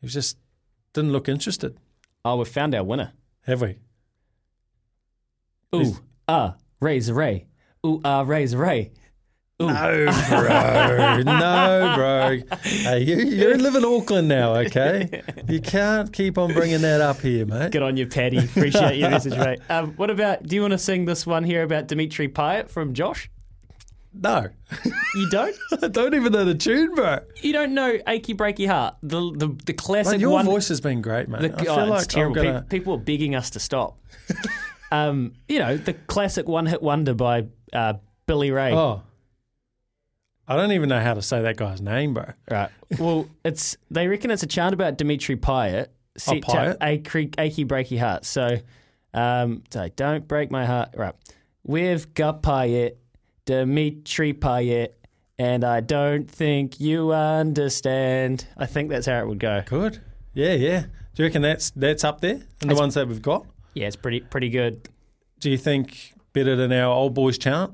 he 0.00 0.06
was 0.06 0.14
just 0.14 0.38
didn't 0.92 1.12
look 1.12 1.28
interested. 1.28 1.78
Oh, 2.24 2.36
we've 2.36 2.48
found 2.48 2.74
our 2.74 2.84
winner. 2.84 3.12
Have 3.42 3.62
we? 3.62 3.78
Ooh, 5.74 5.98
ah, 6.26 6.56
Ray's 6.80 7.12
Ray. 7.12 7.46
Ooh, 7.86 8.00
ah, 8.04 8.22
Ray's 8.22 8.56
Ray. 8.56 8.92
Ooh. 9.60 9.66
No, 9.66 10.06
bro. 10.28 11.22
no, 11.22 11.92
bro. 11.96 12.38
Hey, 12.62 13.00
you, 13.02 13.16
you 13.16 13.54
live 13.54 13.74
in 13.74 13.84
Auckland 13.84 14.28
now, 14.28 14.54
okay? 14.54 15.22
You 15.48 15.60
can't 15.60 16.12
keep 16.12 16.38
on 16.38 16.52
bringing 16.52 16.82
that 16.82 17.00
up 17.00 17.20
here, 17.20 17.44
mate. 17.44 17.72
Good 17.72 17.82
on 17.82 17.96
you, 17.96 18.06
Paddy. 18.06 18.38
Appreciate 18.38 18.98
your 18.98 19.10
message, 19.16 19.36
mate. 19.36 19.58
Um, 19.68 19.94
what 19.94 20.10
about? 20.10 20.44
Do 20.44 20.54
you 20.54 20.60
want 20.60 20.72
to 20.72 20.78
sing 20.78 21.06
this 21.06 21.26
one 21.26 21.42
here 21.42 21.62
about 21.62 21.88
Dimitri 21.88 22.28
Payet 22.28 22.68
from 22.68 22.92
Josh? 22.92 23.30
No, 24.12 24.46
you 25.14 25.30
don't. 25.30 25.56
I 25.82 25.88
don't 25.88 26.14
even 26.14 26.32
know 26.32 26.44
the 26.44 26.54
tune, 26.54 26.94
bro. 26.94 27.20
You 27.40 27.52
don't 27.52 27.72
know 27.72 27.98
"Achy 28.06 28.34
Breaky 28.34 28.68
Heart," 28.68 28.96
the 29.02 29.32
the, 29.34 29.56
the 29.64 29.72
classic 29.72 30.12
Mate, 30.12 30.20
your 30.20 30.30
one. 30.30 30.44
voice 30.44 30.68
has 30.68 30.80
been 30.80 31.00
great, 31.02 31.28
mate. 31.28 31.40
The, 31.42 31.54
I 31.54 31.64
feel 31.64 31.72
oh, 31.72 31.84
like 31.86 31.98
it's 32.04 32.06
terrible. 32.06 32.46
I'm 32.46 32.64
Pe- 32.64 32.78
People 32.78 32.94
are 32.94 32.98
begging 32.98 33.34
us 33.34 33.50
to 33.50 33.60
stop. 33.60 33.98
um, 34.92 35.32
you 35.48 35.58
know, 35.58 35.76
the 35.76 35.94
classic 35.94 36.46
one-hit 36.46 36.82
wonder 36.82 37.14
by 37.14 37.46
uh, 37.72 37.94
Billy 38.26 38.50
Ray. 38.50 38.72
Oh, 38.72 39.02
I 40.48 40.56
don't 40.56 40.72
even 40.72 40.88
know 40.88 41.00
how 41.00 41.14
to 41.14 41.22
say 41.22 41.42
that 41.42 41.56
guy's 41.56 41.80
name, 41.82 42.14
bro. 42.14 42.24
Right. 42.50 42.70
Well, 42.98 43.28
it's 43.44 43.76
they 43.90 44.08
reckon 44.08 44.30
it's 44.30 44.42
a 44.42 44.46
chant 44.46 44.72
about 44.72 44.96
Dimitri 44.96 45.36
Payet. 45.36 45.88
set 46.16 46.42
to 46.42 46.48
Payet? 46.50 46.76
achy, 46.82 47.30
achy 47.36 47.64
breaky 47.66 47.98
heart. 47.98 48.24
So, 48.24 48.58
um, 49.12 49.62
so 49.70 49.88
don't 49.94 50.26
break 50.26 50.50
my 50.50 50.64
heart. 50.64 50.90
Right. 50.96 51.14
We've 51.64 52.12
got 52.14 52.42
Payet, 52.42 52.94
Dimitri 53.44 54.32
Payet, 54.32 54.88
and 55.38 55.64
I 55.64 55.80
don't 55.80 56.30
think 56.30 56.80
you 56.80 57.12
understand. 57.12 58.46
I 58.56 58.64
think 58.64 58.88
that's 58.88 59.06
how 59.06 59.20
it 59.20 59.28
would 59.28 59.38
go. 59.38 59.62
Good. 59.66 60.00
Yeah, 60.32 60.54
yeah. 60.54 60.80
Do 61.14 61.22
you 61.22 61.24
reckon 61.26 61.42
that's 61.42 61.70
that's 61.70 62.04
up 62.04 62.20
there 62.22 62.40
in 62.62 62.68
the 62.68 62.74
ones 62.74 62.94
that 62.94 63.06
we've 63.06 63.20
got? 63.20 63.44
Yeah, 63.74 63.86
it's 63.86 63.96
pretty 63.96 64.20
pretty 64.20 64.48
good. 64.48 64.88
Do 65.40 65.50
you 65.50 65.58
think 65.58 66.14
better 66.32 66.56
than 66.56 66.72
our 66.72 66.92
old 66.92 67.12
boys 67.14 67.36
chant? 67.38 67.72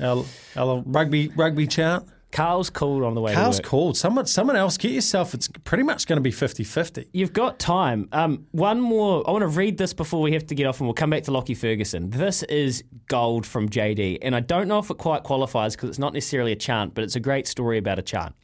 Our, 0.00 0.24
our 0.56 0.82
rugby 0.86 1.28
rugby 1.28 1.66
chant? 1.66 2.08
Carl's 2.34 2.68
called 2.68 3.04
on 3.04 3.14
the 3.14 3.20
way. 3.20 3.32
Carl's 3.32 3.60
called. 3.60 3.96
Someone 3.96 4.26
someone 4.26 4.56
else 4.56 4.76
get 4.76 4.90
yourself. 4.90 5.34
It's 5.34 5.46
pretty 5.62 5.84
much 5.84 6.08
going 6.08 6.16
to 6.16 6.20
be 6.20 6.32
50-50. 6.32 7.06
You've 7.12 7.32
got 7.32 7.60
time. 7.60 8.08
Um, 8.10 8.48
one 8.50 8.80
more. 8.80 9.22
I 9.26 9.30
want 9.30 9.42
to 9.42 9.48
read 9.48 9.78
this 9.78 9.94
before 9.94 10.20
we 10.20 10.32
have 10.32 10.44
to 10.48 10.54
get 10.56 10.66
off, 10.66 10.80
and 10.80 10.88
we'll 10.88 10.94
come 10.94 11.10
back 11.10 11.22
to 11.24 11.30
Lockie 11.30 11.54
Ferguson. 11.54 12.10
This 12.10 12.42
is 12.44 12.82
gold 13.06 13.46
from 13.46 13.68
JD, 13.68 14.18
and 14.20 14.34
I 14.34 14.40
don't 14.40 14.66
know 14.66 14.80
if 14.80 14.90
it 14.90 14.98
quite 14.98 15.22
qualifies 15.22 15.76
because 15.76 15.90
it's 15.90 15.98
not 16.00 16.12
necessarily 16.12 16.50
a 16.50 16.56
chant, 16.56 16.92
but 16.94 17.04
it's 17.04 17.14
a 17.14 17.20
great 17.20 17.46
story 17.46 17.78
about 17.78 18.00
a 18.00 18.02
chant. 18.02 18.34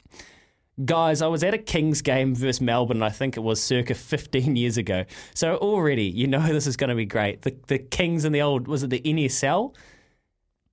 Guys, 0.84 1.20
I 1.20 1.26
was 1.26 1.42
at 1.42 1.52
a 1.52 1.58
Kings 1.58 2.00
game 2.00 2.32
versus 2.32 2.60
Melbourne, 2.60 2.98
and 2.98 3.04
I 3.04 3.10
think 3.10 3.36
it 3.36 3.40
was 3.40 3.60
circa 3.60 3.94
15 3.94 4.54
years 4.54 4.76
ago. 4.76 5.04
So 5.34 5.56
already, 5.56 6.04
you 6.04 6.28
know 6.28 6.40
this 6.46 6.68
is 6.68 6.76
going 6.76 6.90
to 6.90 6.96
be 6.96 7.06
great. 7.06 7.42
The, 7.42 7.56
the 7.66 7.78
Kings 7.78 8.24
in 8.24 8.30
the 8.30 8.40
old, 8.40 8.68
was 8.68 8.84
it 8.84 8.90
the 8.90 9.00
NSL? 9.00 9.74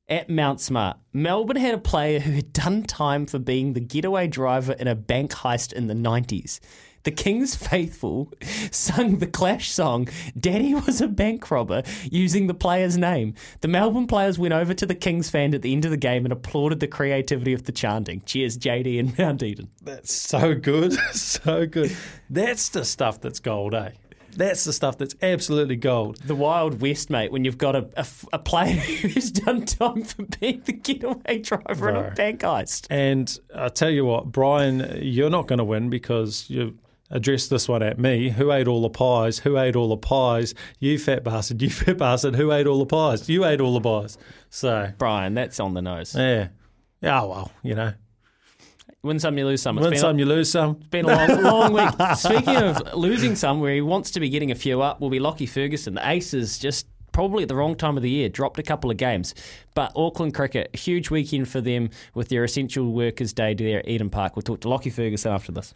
At 0.09 0.29
Mount 0.29 0.61
Smart, 0.61 0.95
Melbourne 1.11 1.57
had 1.57 1.73
a 1.73 1.79
player 1.79 2.21
who 2.21 2.31
had 2.31 2.53
done 2.53 2.83
time 2.83 3.25
for 3.25 3.39
being 3.39 3.73
the 3.73 3.81
getaway 3.81 4.27
driver 4.27 4.71
in 4.71 4.87
a 4.87 4.95
bank 4.95 5.33
heist 5.33 5.73
in 5.73 5.87
the 5.87 5.93
90s. 5.93 6.61
The 7.03 7.11
Kings 7.11 7.55
faithful 7.55 8.31
sung 8.71 9.17
the 9.17 9.27
Clash 9.27 9.69
song, 9.69 10.07
Daddy 10.39 10.73
was 10.73 11.01
a 11.01 11.09
bank 11.09 11.51
robber, 11.51 11.83
using 12.09 12.47
the 12.47 12.53
player's 12.53 12.97
name. 12.97 13.33
The 13.59 13.67
Melbourne 13.67 14.07
players 14.07 14.39
went 14.39 14.53
over 14.53 14.73
to 14.73 14.85
the 14.85 14.95
Kings 14.95 15.29
fan 15.29 15.53
at 15.53 15.61
the 15.61 15.73
end 15.73 15.83
of 15.83 15.91
the 15.91 15.97
game 15.97 16.25
and 16.25 16.31
applauded 16.31 16.79
the 16.79 16.87
creativity 16.87 17.51
of 17.51 17.63
the 17.65 17.73
chanting. 17.73 18.21
Cheers, 18.25 18.57
JD 18.57 19.01
and 19.01 19.17
Mount 19.19 19.43
Eden. 19.43 19.71
That's 19.81 20.13
so 20.13 20.55
good, 20.55 20.93
so 21.13 21.65
good. 21.65 21.93
That's 22.29 22.69
the 22.69 22.85
stuff 22.85 23.19
that's 23.19 23.41
gold, 23.41 23.73
eh? 23.73 23.89
That's 24.37 24.63
the 24.63 24.73
stuff 24.73 24.97
that's 24.97 25.15
absolutely 25.21 25.75
gold. 25.75 26.17
The 26.17 26.35
Wild 26.35 26.79
West, 26.81 27.09
mate, 27.09 27.31
when 27.31 27.43
you've 27.43 27.57
got 27.57 27.75
a, 27.75 27.89
a, 27.97 28.05
a 28.33 28.39
player 28.39 28.73
who's 29.01 29.31
done 29.31 29.65
time 29.65 30.03
for 30.03 30.23
being 30.39 30.61
the 30.65 30.73
getaway 30.73 31.39
driver 31.39 31.89
in 31.89 31.95
a 31.95 32.11
bank 32.11 32.41
heist. 32.41 32.87
And 32.89 33.37
I 33.53 33.69
tell 33.69 33.89
you 33.89 34.05
what, 34.05 34.31
Brian, 34.31 34.99
you're 35.01 35.29
not 35.29 35.47
going 35.47 35.59
to 35.59 35.65
win 35.65 35.89
because 35.89 36.45
you're 36.49 36.71
address 37.09 37.47
this 37.47 37.69
one 37.69 37.81
at 37.81 37.97
me. 37.97 38.29
Who 38.29 38.51
ate 38.51 38.67
all 38.67 38.81
the 38.81 38.89
pies? 38.89 39.39
Who 39.39 39.57
ate 39.57 39.75
all 39.75 39.89
the 39.89 39.97
pies? 39.97 40.53
You 40.79 40.99
fat 40.99 41.23
bastard. 41.23 41.61
You 41.61 41.69
fat 41.71 41.97
bastard. 41.97 42.35
Who 42.35 42.51
ate 42.51 42.67
all 42.67 42.79
the 42.79 42.85
pies? 42.85 43.29
You 43.29 43.45
ate 43.45 43.61
all 43.61 43.73
the 43.73 43.81
pies. 43.81 44.17
So 44.49 44.91
Brian, 44.97 45.33
that's 45.33 45.59
on 45.59 45.73
the 45.73 45.81
nose. 45.81 46.15
yeah. 46.15 46.49
Oh, 47.03 47.27
well, 47.27 47.51
you 47.63 47.75
know, 47.75 47.93
Win 49.07 49.19
some, 49.19 49.37
you 49.37 49.45
lose 49.45 49.61
some. 49.61 49.77
It's 49.77 49.83
win 49.83 49.91
been 49.91 49.97
a- 49.97 50.01
some, 50.01 50.19
you 50.19 50.25
lose 50.25 50.51
some. 50.51 50.77
It's 50.79 50.87
been 50.89 51.05
a 51.05 51.15
long, 51.15 51.41
long 51.43 51.73
week. 51.73 51.89
Speaking 52.17 52.55
of 52.57 52.93
losing 52.93 53.35
some, 53.35 53.59
where 53.61 53.73
he 53.73 53.81
wants 53.81 54.11
to 54.11 54.19
be 54.19 54.29
getting 54.29 54.51
a 54.51 54.55
few 54.55 54.81
up, 54.81 54.99
will 55.01 55.09
be 55.09 55.19
Lockie 55.19 55.45
Ferguson. 55.45 55.95
The 55.95 56.07
Aces 56.09 56.59
just 56.59 56.85
probably 57.17 57.41
at 57.41 57.49
the 57.49 57.55
wrong 57.55 57.73
time 57.73 57.97
of 57.97 58.03
the 58.03 58.11
year 58.11 58.29
dropped 58.29 58.59
a 58.59 58.63
couple 58.63 58.91
of 58.91 58.97
games. 58.97 59.33
But 59.73 59.91
Auckland 59.95 60.35
Cricket, 60.35 60.75
huge 60.75 61.09
weekend 61.09 61.49
for 61.49 61.59
them 61.59 61.89
with 62.13 62.29
their 62.29 62.43
Essential 62.43 62.91
Workers 62.93 63.33
Day 63.33 63.55
there 63.55 63.79
at 63.79 63.87
Eden 63.87 64.11
Park. 64.11 64.35
We'll 64.35 64.43
talk 64.43 64.59
to 64.61 64.69
Lockie 64.69 64.91
Ferguson 64.91 65.31
after 65.31 65.51
this. 65.51 65.73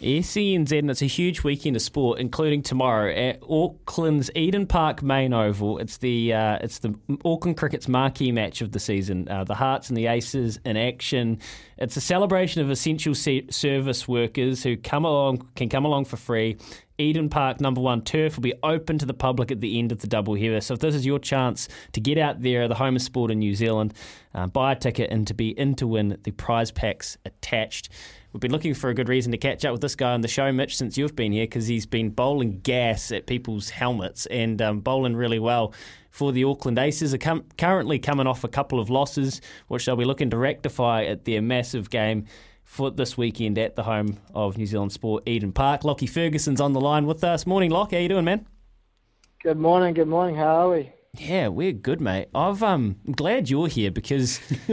SENZ, 0.00 0.78
and 0.78 0.88
it's 0.88 1.02
a 1.02 1.06
huge 1.06 1.42
weekend 1.42 1.74
of 1.74 1.82
sport, 1.82 2.20
including 2.20 2.62
tomorrow 2.62 3.12
at 3.12 3.40
Auckland's 3.42 4.30
Eden 4.36 4.68
Park 4.68 5.02
main 5.02 5.32
oval. 5.32 5.78
It's 5.78 5.96
the 5.96 6.32
uh, 6.32 6.58
it's 6.60 6.78
the 6.78 6.94
Auckland 7.24 7.56
Cricket's 7.56 7.88
marquee 7.88 8.30
match 8.30 8.60
of 8.60 8.70
the 8.70 8.78
season. 8.78 9.28
Uh, 9.28 9.42
the 9.42 9.56
Hearts 9.56 9.88
and 9.88 9.96
the 9.96 10.06
Aces 10.06 10.60
in 10.64 10.76
action. 10.76 11.40
It's 11.78 11.96
a 11.96 12.00
celebration 12.00 12.62
of 12.62 12.70
essential 12.70 13.16
se- 13.16 13.48
service 13.50 14.06
workers 14.06 14.62
who 14.62 14.76
come 14.76 15.04
along 15.04 15.48
can 15.56 15.68
come 15.68 15.84
along 15.84 16.04
for 16.04 16.16
free. 16.16 16.56
Eden 16.98 17.28
Park 17.28 17.60
number 17.60 17.80
one 17.80 18.02
turf 18.02 18.36
will 18.36 18.42
be 18.42 18.54
open 18.64 18.98
to 18.98 19.06
the 19.06 19.14
public 19.14 19.52
at 19.52 19.60
the 19.60 19.78
end 19.78 19.92
of 19.92 20.00
the 20.00 20.08
double 20.08 20.34
header. 20.34 20.60
So 20.60 20.74
if 20.74 20.80
this 20.80 20.96
is 20.96 21.06
your 21.06 21.20
chance 21.20 21.68
to 21.92 22.00
get 22.00 22.18
out 22.18 22.42
there, 22.42 22.66
the 22.66 22.74
home 22.74 22.96
of 22.96 23.02
sport 23.02 23.30
in 23.30 23.38
New 23.38 23.54
Zealand, 23.54 23.94
uh, 24.34 24.48
buy 24.48 24.72
a 24.72 24.76
ticket 24.76 25.10
and 25.10 25.24
to 25.28 25.34
be 25.34 25.50
in 25.50 25.76
to 25.76 25.86
win 25.86 26.18
the 26.24 26.32
prize 26.32 26.72
packs 26.72 27.16
attached. 27.24 27.88
We've 28.32 28.40
been 28.40 28.52
looking 28.52 28.74
for 28.74 28.90
a 28.90 28.94
good 28.94 29.08
reason 29.08 29.32
to 29.32 29.38
catch 29.38 29.64
up 29.64 29.72
with 29.72 29.80
this 29.80 29.94
guy 29.94 30.12
on 30.12 30.20
the 30.20 30.28
show, 30.28 30.52
Mitch, 30.52 30.76
since 30.76 30.98
you've 30.98 31.16
been 31.16 31.32
here, 31.32 31.44
because 31.44 31.66
he's 31.66 31.86
been 31.86 32.10
bowling 32.10 32.60
gas 32.60 33.10
at 33.12 33.26
people's 33.26 33.70
helmets 33.70 34.26
and 34.26 34.60
um, 34.60 34.80
bowling 34.80 35.16
really 35.16 35.38
well 35.38 35.72
for 36.10 36.32
the 36.32 36.44
Auckland 36.44 36.78
Aces. 36.78 37.14
Are 37.14 37.18
com- 37.18 37.44
currently 37.56 37.98
coming 37.98 38.26
off 38.26 38.44
a 38.44 38.48
couple 38.48 38.80
of 38.80 38.90
losses, 38.90 39.40
which 39.68 39.86
they'll 39.86 39.96
be 39.96 40.04
looking 40.04 40.30
to 40.30 40.36
rectify 40.36 41.04
at 41.04 41.24
their 41.24 41.40
massive 41.40 41.90
game 41.90 42.26
for 42.68 42.90
this 42.90 43.16
weekend 43.16 43.58
at 43.58 43.74
the 43.76 43.82
home 43.82 44.18
of 44.34 44.58
New 44.58 44.66
Zealand 44.66 44.92
Sport, 44.92 45.24
Eden 45.26 45.52
Park. 45.52 45.84
Lockie 45.84 46.06
Ferguson's 46.06 46.60
on 46.60 46.74
the 46.74 46.80
line 46.80 47.06
with 47.06 47.24
us. 47.24 47.46
Morning, 47.46 47.70
Lock. 47.70 47.92
How 47.92 47.98
you 47.98 48.10
doing, 48.10 48.26
man? 48.26 48.46
Good 49.42 49.58
morning, 49.58 49.94
good 49.94 50.06
morning. 50.06 50.36
How 50.36 50.66
are 50.66 50.70
we? 50.70 50.92
Yeah, 51.16 51.48
we're 51.48 51.72
good, 51.72 52.00
mate. 52.00 52.28
I've 52.34 52.62
um, 52.62 52.96
I'm 53.06 53.14
glad 53.14 53.48
you're 53.48 53.68
here 53.68 53.90
because 53.90 54.38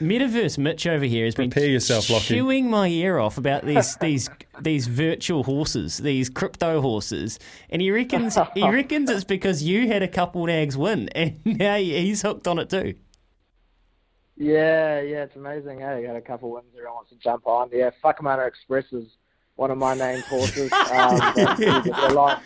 Metaverse 0.00 0.56
Mitch 0.56 0.86
over 0.86 1.04
here 1.04 1.26
has 1.26 1.34
been 1.34 1.50
yourself, 1.50 2.08
Lockie. 2.08 2.24
chewing 2.24 2.70
my 2.70 2.88
ear 2.88 3.18
off 3.18 3.36
about 3.36 3.66
these 3.66 3.96
these 3.98 4.30
these 4.62 4.86
virtual 4.86 5.44
horses, 5.44 5.98
these 5.98 6.30
crypto 6.30 6.80
horses, 6.80 7.38
and 7.68 7.82
he 7.82 7.90
reckons 7.90 8.38
he 8.54 8.68
reckons 8.68 9.10
it's 9.10 9.24
because 9.24 9.62
you 9.62 9.86
had 9.86 10.02
a 10.02 10.08
couple 10.08 10.46
nags 10.46 10.76
win, 10.76 11.10
and 11.10 11.38
now 11.44 11.76
he's 11.76 12.22
hooked 12.22 12.48
on 12.48 12.58
it 12.58 12.70
too. 12.70 12.94
Yeah, 14.36 15.00
yeah, 15.00 15.22
it's 15.24 15.36
amazing. 15.36 15.78
Hey, 15.80 16.04
got 16.06 16.16
a 16.16 16.20
couple 16.20 16.48
of 16.50 16.54
wins 16.62 16.74
everyone 16.74 16.96
wants 16.96 17.10
to 17.10 17.16
jump 17.16 17.46
on. 17.46 17.70
Yeah, 17.72 17.90
Whakamana 18.04 18.46
Express 18.46 18.84
is 18.92 19.08
one 19.56 19.70
of 19.70 19.78
my 19.78 19.94
named 19.94 20.24
horses. 20.24 20.70
Um, 20.92 21.18
it's, 21.36 21.98
a 21.98 22.14
long, 22.14 22.40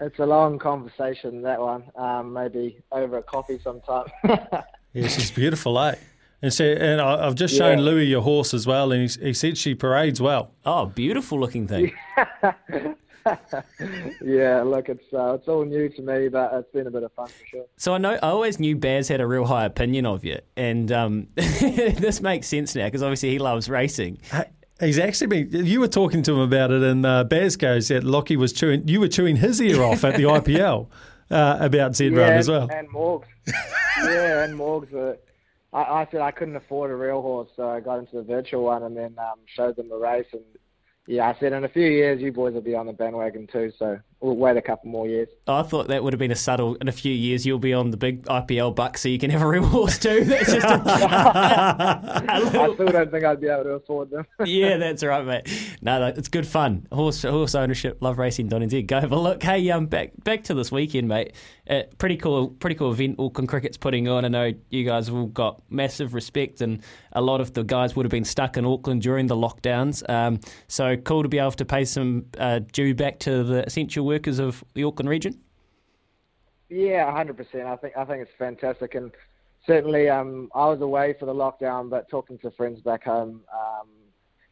it's 0.00 0.18
a 0.18 0.26
long 0.26 0.58
conversation, 0.58 1.42
that 1.42 1.60
one. 1.60 1.84
Um, 1.96 2.32
maybe 2.32 2.78
over 2.92 3.18
a 3.18 3.22
coffee 3.22 3.60
sometime. 3.62 4.06
Yeah, 4.94 5.06
she's 5.08 5.30
beautiful, 5.30 5.78
eh? 5.80 5.96
And 6.40 6.52
so, 6.52 6.64
and 6.64 6.98
I- 7.00 7.26
I've 7.26 7.34
just 7.34 7.54
shown 7.54 7.78
Yeah. 7.78 7.84
Louis 7.84 8.06
your 8.06 8.22
horse 8.22 8.54
as 8.54 8.66
well, 8.66 8.90
and 8.90 9.08
he, 9.08 9.26
he 9.26 9.34
said 9.34 9.58
she 9.58 9.74
parades 9.74 10.18
well. 10.20 10.50
Oh, 10.64 10.86
beautiful 10.86 11.38
looking 11.38 11.68
thing. 11.68 11.92
yeah, 14.22 14.62
look, 14.62 14.88
it's 14.88 15.04
uh, 15.12 15.34
it's 15.34 15.48
all 15.48 15.64
new 15.64 15.88
to 15.88 16.02
me, 16.02 16.28
but 16.28 16.52
it's 16.54 16.70
been 16.72 16.86
a 16.86 16.90
bit 16.90 17.02
of 17.02 17.12
fun 17.12 17.28
for 17.28 17.46
sure. 17.46 17.64
So 17.76 17.94
I 17.94 17.98
know 17.98 18.14
I 18.14 18.28
always 18.28 18.58
knew 18.58 18.76
Baz 18.76 19.08
had 19.08 19.20
a 19.20 19.26
real 19.26 19.44
high 19.44 19.64
opinion 19.64 20.06
of 20.06 20.24
you, 20.24 20.38
and 20.56 20.90
um, 20.92 21.28
this 21.34 22.20
makes 22.20 22.46
sense 22.46 22.74
now 22.74 22.86
because 22.86 23.02
obviously 23.02 23.30
he 23.30 23.38
loves 23.38 23.68
racing. 23.68 24.18
He's 24.80 24.98
actually 24.98 25.44
been. 25.44 25.66
You 25.66 25.80
were 25.80 25.88
talking 25.88 26.22
to 26.22 26.32
him 26.32 26.40
about 26.40 26.70
it, 26.70 26.82
and 26.82 27.04
uh, 27.04 27.24
Baz 27.24 27.56
goes 27.56 27.88
that 27.88 28.04
Lockie 28.04 28.36
was 28.36 28.52
chewing. 28.52 28.86
You 28.86 29.00
were 29.00 29.08
chewing 29.08 29.36
his 29.36 29.60
ear 29.60 29.82
off 29.82 30.04
at 30.04 30.16
the 30.16 30.22
IPL 30.24 30.88
uh, 31.30 31.56
about 31.60 31.96
Zed 31.96 32.12
yeah, 32.12 32.20
Run 32.20 32.32
as 32.32 32.48
well. 32.48 32.68
And 32.70 32.88
Morgs. 32.88 33.26
yeah, 33.98 34.44
and 34.44 34.54
Morgs. 34.58 34.94
Uh, 34.94 35.16
I, 35.72 36.02
I 36.02 36.08
said 36.10 36.20
I 36.20 36.30
couldn't 36.30 36.56
afford 36.56 36.90
a 36.90 36.96
real 36.96 37.20
horse, 37.22 37.50
so 37.56 37.68
I 37.68 37.80
got 37.80 37.98
into 37.98 38.16
the 38.16 38.22
virtual 38.22 38.64
one 38.64 38.82
and 38.82 38.96
then 38.96 39.16
um, 39.18 39.38
showed 39.46 39.76
them 39.76 39.88
the 39.88 39.98
race. 39.98 40.26
And 40.32 40.42
yeah, 41.08 41.26
I 41.34 41.40
said 41.40 41.54
in 41.54 41.64
a 41.64 41.68
few 41.70 41.86
years 41.86 42.20
you 42.20 42.30
boys 42.32 42.52
will 42.52 42.60
be 42.60 42.74
on 42.74 42.86
the 42.86 42.92
bandwagon 42.92 43.48
too. 43.50 43.72
So 43.78 43.98
we'll 44.20 44.36
wait 44.36 44.56
a 44.56 44.62
couple 44.62 44.90
more 44.90 45.06
years. 45.06 45.28
I 45.46 45.62
thought 45.62 45.88
that 45.88 46.02
would 46.02 46.12
have 46.12 46.18
been 46.18 46.30
a 46.30 46.36
subtle. 46.36 46.74
In 46.76 46.88
a 46.88 46.92
few 46.92 47.12
years, 47.12 47.46
you'll 47.46 47.58
be 47.58 47.72
on 47.72 47.90
the 47.90 47.96
big 47.96 48.24
IPL 48.24 48.74
buck, 48.74 48.98
so 48.98 49.08
you 49.08 49.18
can 49.18 49.30
have 49.30 49.42
a 49.42 49.62
horse 49.66 49.98
too. 49.98 50.24
That's 50.24 50.52
just 50.52 50.66
a, 50.66 50.82
I 50.86 52.44
still 52.74 52.86
don't 52.86 53.10
think 53.10 53.24
I'd 53.24 53.40
be 53.40 53.48
able 53.48 53.64
to 53.64 53.70
afford 53.70 54.10
them. 54.10 54.26
yeah, 54.44 54.76
that's 54.76 55.02
right, 55.04 55.24
mate. 55.24 55.76
No, 55.80 56.06
it's 56.06 56.28
good 56.28 56.46
fun. 56.46 56.86
Horse 56.92 57.22
horse 57.22 57.54
ownership, 57.54 57.98
love 58.00 58.18
racing. 58.18 58.48
Don 58.48 58.62
and 58.62 58.88
go 58.88 59.00
have 59.00 59.12
a 59.12 59.18
look. 59.18 59.42
Hey, 59.42 59.68
um, 59.70 59.86
back 59.86 60.12
back 60.24 60.44
to 60.44 60.54
this 60.54 60.72
weekend, 60.72 61.08
mate. 61.08 61.34
Uh, 61.68 61.82
pretty 61.98 62.16
cool, 62.16 62.48
pretty 62.48 62.76
cool 62.76 62.92
event. 62.92 63.16
Auckland 63.18 63.48
Cricket's 63.48 63.76
putting 63.76 64.08
on. 64.08 64.24
I 64.24 64.28
know 64.28 64.52
you 64.70 64.84
guys 64.84 65.06
have 65.06 65.16
all 65.16 65.26
got 65.26 65.62
massive 65.70 66.14
respect, 66.14 66.60
and 66.60 66.82
a 67.12 67.20
lot 67.20 67.40
of 67.40 67.52
the 67.52 67.62
guys 67.62 67.94
would 67.94 68.06
have 68.06 68.10
been 68.10 68.24
stuck 68.24 68.56
in 68.56 68.64
Auckland 68.64 69.02
during 69.02 69.26
the 69.26 69.36
lockdowns. 69.36 70.08
Um, 70.08 70.40
so 70.66 70.96
cool 70.96 71.22
to 71.22 71.28
be 71.28 71.38
able 71.38 71.52
to 71.52 71.64
pay 71.64 71.84
some 71.84 72.26
uh, 72.38 72.60
due 72.72 72.94
back 72.94 73.18
to 73.20 73.44
the 73.44 73.66
essential 73.66 74.07
workers 74.08 74.38
of 74.38 74.64
the 74.74 74.84
Auckland 74.84 75.08
region. 75.08 75.40
Yeah, 76.68 77.10
hundred 77.12 77.36
percent. 77.36 77.66
I 77.66 77.76
think 77.76 77.96
I 77.96 78.04
think 78.04 78.22
it's 78.22 78.30
fantastic, 78.38 78.94
and 78.94 79.10
certainly 79.66 80.08
um, 80.08 80.50
I 80.54 80.66
was 80.66 80.80
away 80.80 81.14
for 81.18 81.26
the 81.26 81.34
lockdown, 81.34 81.88
but 81.88 82.10
talking 82.10 82.38
to 82.40 82.50
friends 82.50 82.80
back 82.80 83.04
home, 83.04 83.42
um, 83.52 83.88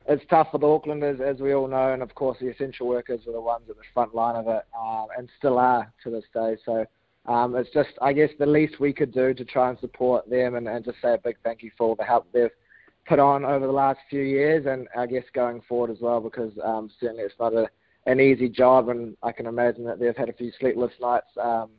it's 0.08 0.24
tough 0.30 0.48
for 0.50 0.58
the 0.58 0.66
Aucklanders, 0.66 1.20
as 1.20 1.40
we 1.40 1.52
all 1.52 1.68
know, 1.68 1.92
and 1.92 2.02
of 2.02 2.14
course 2.14 2.38
the 2.40 2.48
essential 2.48 2.86
workers 2.86 3.20
are 3.26 3.32
the 3.32 3.40
ones 3.40 3.64
at 3.68 3.76
the 3.76 3.82
front 3.92 4.14
line 4.14 4.36
of 4.36 4.46
it, 4.48 4.62
um, 4.78 5.06
and 5.18 5.28
still 5.38 5.58
are 5.58 5.92
to 6.04 6.10
this 6.10 6.24
day. 6.32 6.56
So 6.64 6.86
um, 7.26 7.56
it's 7.56 7.70
just, 7.74 7.90
I 8.00 8.12
guess, 8.12 8.30
the 8.38 8.46
least 8.46 8.78
we 8.78 8.92
could 8.92 9.12
do 9.12 9.34
to 9.34 9.44
try 9.44 9.68
and 9.68 9.78
support 9.78 10.30
them, 10.30 10.54
and, 10.54 10.68
and 10.68 10.84
just 10.84 10.98
say 11.02 11.14
a 11.14 11.18
big 11.18 11.36
thank 11.42 11.62
you 11.62 11.70
for 11.76 11.88
all 11.88 11.96
the 11.96 12.04
help 12.04 12.26
they've 12.32 12.50
put 13.06 13.18
on 13.18 13.44
over 13.44 13.66
the 13.66 13.72
last 13.72 13.98
few 14.08 14.22
years, 14.22 14.66
and 14.66 14.88
I 14.96 15.06
guess 15.06 15.24
going 15.34 15.60
forward 15.68 15.90
as 15.90 15.98
well, 16.00 16.20
because 16.20 16.52
um, 16.64 16.90
certainly 17.00 17.24
it's 17.24 17.34
not 17.38 17.52
a, 17.52 17.68
an 18.06 18.20
easy 18.20 18.48
job, 18.48 18.88
and 18.88 19.16
I 19.22 19.32
can 19.32 19.46
imagine 19.46 19.84
that 19.84 19.98
they've 19.98 20.16
had 20.16 20.28
a 20.28 20.32
few 20.32 20.52
sleepless 20.58 20.92
nights. 21.00 21.26
Um, 21.40 21.70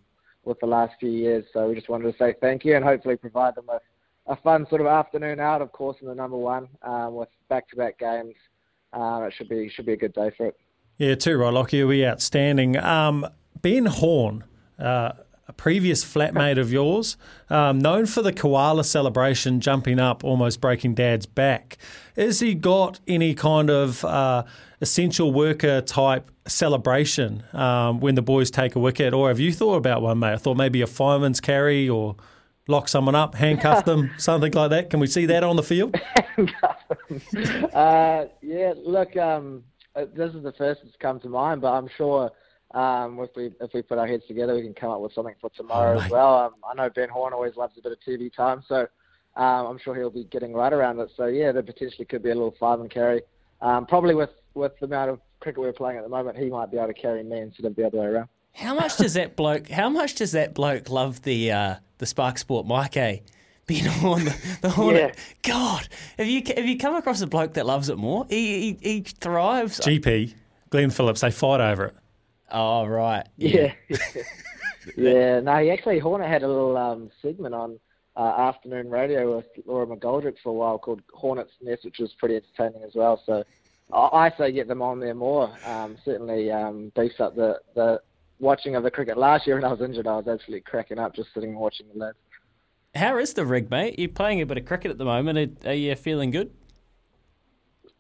with 0.48 0.60
the 0.60 0.66
last 0.66 0.94
few 1.00 1.10
years. 1.10 1.46
So 1.54 1.68
we 1.68 1.76
just 1.76 1.90
wanted 1.90 2.12
to 2.12 2.18
say 2.18 2.34
thank 2.42 2.66
you 2.66 2.76
and 2.76 2.84
hopefully 2.84 3.18
provide 3.18 3.56
them 3.56 3.66
with 3.68 3.82
a 4.26 4.36
fun 4.38 4.66
sort 4.70 4.82
of 4.82 4.88
afternoon 4.88 5.40
out, 5.40 5.62
of 5.62 5.72
course, 5.72 5.98
in 6.02 6.08
the 6.08 6.16
number 6.16 6.38
one 6.38 6.68
um, 6.82 7.16
with 7.16 7.30
back-to-back 7.50 8.00
games. 8.00 8.34
Uh, 8.94 9.26
it 9.28 9.34
should 9.38 9.50
be 9.50 9.70
should 9.70 9.86
be 9.86 9.94
a 9.94 9.98
good 9.98 10.14
day 10.14 10.32
for 10.36 10.48
it. 10.48 10.58
Yeah, 10.98 11.16
too 11.16 11.38
right, 11.38 11.54
Lockie. 11.54 11.84
We 11.84 12.06
outstanding. 12.06 12.78
Um, 12.78 13.28
ben 13.62 13.86
Horne, 13.86 14.46
uh, 14.80 15.12
a 15.48 15.54
previous 15.54 16.04
flatmate 16.04 16.58
of 16.58 16.72
yours, 16.72 17.18
um, 17.50 17.80
known 17.80 18.06
for 18.06 18.22
the 18.22 18.34
koala 18.34 18.84
celebration, 18.84 19.60
jumping 19.60 20.00
up, 20.00 20.24
almost 20.24 20.62
breaking 20.62 20.96
Dad's 20.96 21.26
back. 21.26 21.78
Has 22.16 22.40
he 22.40 22.56
got 22.56 23.00
any 23.08 23.36
kind 23.36 23.70
of 23.70 24.04
uh, 24.06 24.46
essential 24.82 25.34
worker 25.34 25.82
type 25.82 26.30
celebration 26.48 27.44
um, 27.54 28.00
when 28.00 28.16
the 28.16 28.22
boys 28.22 28.52
take 28.52 28.76
a 28.76 28.80
wicket, 28.80 29.14
or 29.14 29.30
have 29.30 29.40
you 29.40 29.52
thought 29.52 29.76
about 29.76 30.02
one, 30.02 30.20
mate? 30.20 30.34
I 30.34 30.38
thought 30.38 30.58
maybe 30.58 30.82
a 30.82 30.88
fireman's 30.88 31.40
carry 31.40 31.90
or 31.90 32.16
lock 32.68 32.88
someone 32.88 33.16
up, 33.16 33.36
handcuff 33.36 33.86
them, 33.86 34.12
something 34.18 34.52
like 34.52 34.70
that. 34.72 34.90
Can 34.90 35.00
we 35.00 35.08
see 35.08 35.26
that 35.28 35.44
on 35.44 35.56
the 35.56 35.64
field? 35.64 35.96
uh, 37.74 38.26
yeah, 38.42 38.74
look, 38.78 39.16
um, 39.18 39.64
uh, 39.96 40.06
this 40.14 40.34
is 40.34 40.44
the 40.44 40.54
first 40.58 40.82
that's 40.84 40.96
come 41.00 41.20
to 41.22 41.30
mind, 41.30 41.62
but 41.62 41.74
I'm 41.74 41.90
sure 41.98 42.32
um, 42.72 43.20
if 43.20 43.30
we 43.36 43.52
if 43.62 43.72
we 43.74 43.82
put 43.82 43.98
our 43.98 44.08
heads 44.08 44.24
together, 44.28 44.54
we 44.54 44.62
can 44.62 44.74
come 44.74 44.92
up 44.92 45.02
with 45.02 45.14
something 45.14 45.36
for 45.42 45.50
tomorrow 45.52 45.98
Oh, 45.98 46.02
as 46.02 46.12
well. 46.12 46.36
Um, 46.36 46.54
I 46.70 46.76
know 46.76 46.90
Ben 46.90 47.10
Horne 47.10 47.34
always 47.34 47.56
loves 47.56 47.74
a 47.78 47.82
bit 47.82 47.94
of 47.94 48.00
TV 48.08 48.32
time, 48.34 48.62
so 48.68 48.82
um, 49.36 49.68
I'm 49.68 49.80
sure 49.80 49.96
he'll 49.96 50.10
be 50.10 50.26
getting 50.26 50.54
right 50.54 50.74
around 50.74 51.00
it. 51.00 51.10
So 51.16 51.26
yeah, 51.26 51.52
there 51.52 51.64
potentially 51.64 52.06
could 52.06 52.22
be 52.22 52.30
a 52.30 52.36
little 52.36 52.56
five 52.60 52.80
and 52.80 52.92
carry. 52.92 53.22
Um, 53.62 53.86
probably 53.86 54.16
with 54.16 54.32
with 54.54 54.78
the 54.80 54.86
amount 54.86 55.12
of 55.12 55.20
cricket 55.40 55.62
we're 55.62 55.74
playing 55.74 55.98
at 55.98 56.04
the 56.04 56.10
moment, 56.10 56.38
he 56.38 56.50
might 56.50 56.72
be 56.72 56.78
able 56.78 56.88
to 56.88 56.94
carry 56.94 57.24
me 57.24 57.40
instead 57.40 57.66
of 57.66 57.76
the 57.76 57.86
other 57.86 57.98
way 57.98 58.06
around. 58.08 58.30
How 58.54 58.74
much 58.74 58.98
does 58.98 59.14
that 59.14 59.36
bloke? 59.36 59.70
How 59.70 59.90
much 59.90 60.16
does 60.16 60.32
that 60.32 60.54
bloke 60.54 60.90
love 60.90 61.22
the 61.22 61.52
uh, 61.52 61.76
the 62.00 62.06
Spark 62.06 62.38
Sport 62.38 62.68
mic? 62.68 62.98
Eh? 62.98 63.20
Being 63.68 63.88
on 63.88 64.24
the, 64.24 64.58
the 64.62 64.70
Hornet. 64.70 65.18
God, 65.44 65.90
have 66.18 66.26
you 66.26 66.42
have 66.56 66.66
you 66.66 66.78
come 66.78 66.96
across 66.96 67.22
a 67.22 67.28
bloke 67.28 67.56
that 67.56 67.66
loves 67.66 67.90
it 67.90 67.98
more? 67.98 68.26
He 68.30 68.78
he, 68.82 68.94
he 68.94 69.02
thrives. 69.02 69.82
GP, 69.82 70.34
Glenn 70.70 70.90
Phillips, 70.90 71.22
they 71.22 71.32
fight 71.32 71.60
over 71.60 71.86
it. 71.86 71.96
Oh 72.50 72.86
right. 72.86 73.28
Yeah. 73.36 73.74
yeah. 73.90 75.42
No, 75.42 75.58
he 75.58 75.70
actually 75.70 76.00
Hornet 76.00 76.30
had 76.30 76.44
a 76.44 76.48
little 76.48 76.78
um, 76.78 77.12
segment 77.22 77.54
on 77.54 77.78
uh, 78.18 78.34
afternoon 78.38 78.90
radio 78.90 79.38
with 79.38 79.46
Laura 79.66 79.86
McGoldrick 79.86 80.36
for 80.44 80.50
a 80.50 80.54
while 80.54 80.80
called 80.80 81.02
Hornet's 81.14 81.52
Nest, 81.62 81.86
which 81.86 82.00
was 82.00 82.12
pretty 82.18 82.36
entertaining 82.36 82.84
as 82.84 82.96
well. 82.96 83.22
So 83.26 83.44
I, 83.94 83.98
I 83.98 84.34
say 84.38 84.52
get 84.52 84.68
them 84.68 84.82
on 84.82 85.00
there 85.00 85.14
more. 85.14 85.52
Um, 85.66 85.98
certainly 86.04 86.52
um, 86.52 86.92
beefs 86.96 87.20
up 87.20 87.36
the, 87.36 87.60
the 87.76 88.02
watching 88.40 88.76
of 88.76 88.84
the 88.84 88.92
cricket. 88.92 89.18
Last 89.18 89.46
year 89.46 89.56
when 89.56 89.66
I 89.66 89.72
was 89.72 89.82
injured, 89.82 90.08
I 90.08 90.18
was 90.18 90.28
absolutely 90.28 90.62
cracking 90.62 90.98
up 90.98 91.16
just 91.16 91.30
sitting 91.34 91.52
and 91.52 91.60
watching 91.60 91.88
the 91.94 92.00
lads. 92.00 92.18
How 92.96 93.18
is 93.20 93.34
the 93.34 93.46
rig, 93.46 93.70
mate? 93.70 94.00
You're 94.00 94.10
playing 94.10 94.42
a 94.42 94.46
bit 94.46 94.58
of 94.58 94.66
cricket 94.66 94.90
at 94.90 94.98
the 94.98 95.06
moment. 95.06 95.60
Are, 95.66 95.70
are 95.70 95.74
you 95.74 95.96
feeling 95.96 96.32
good? 96.32 96.52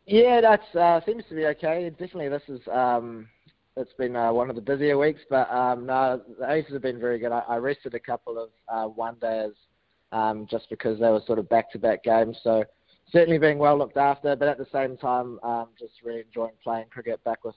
Yeah, 0.07 0.41
that 0.41 0.75
uh, 0.75 1.01
seems 1.05 1.25
to 1.29 1.35
be 1.35 1.45
okay. 1.47 1.89
Definitely, 1.91 2.29
this 2.29 2.41
is 2.47 2.61
um, 2.71 3.27
it's 3.75 3.93
been 3.93 4.15
uh, 4.15 4.31
one 4.31 4.49
of 4.49 4.55
the 4.55 4.61
busier 4.61 4.97
weeks, 4.97 5.19
but 5.29 5.51
um, 5.51 5.85
no, 5.85 6.21
the 6.39 6.49
Aces 6.49 6.73
have 6.73 6.81
been 6.81 6.99
very 6.99 7.19
good. 7.19 7.33
I, 7.33 7.43
I 7.47 7.57
rested 7.57 7.93
a 7.93 7.99
couple 7.99 8.41
of 8.41 8.49
uh, 8.69 8.87
one 8.87 9.15
days 9.21 9.51
um, 10.11 10.47
just 10.49 10.69
because 10.69 10.99
they 10.99 11.09
were 11.09 11.21
sort 11.25 11.39
of 11.39 11.49
back 11.49 11.71
to 11.71 11.79
back 11.79 12.03
games. 12.03 12.37
So 12.43 12.63
certainly 13.11 13.37
being 13.37 13.57
well 13.57 13.77
looked 13.77 13.97
after, 13.97 14.35
but 14.35 14.47
at 14.47 14.57
the 14.57 14.67
same 14.71 14.97
time, 14.97 15.39
um, 15.43 15.67
just 15.79 15.93
really 16.03 16.21
enjoying 16.21 16.53
playing 16.63 16.85
cricket 16.89 17.23
back 17.23 17.43
with 17.43 17.55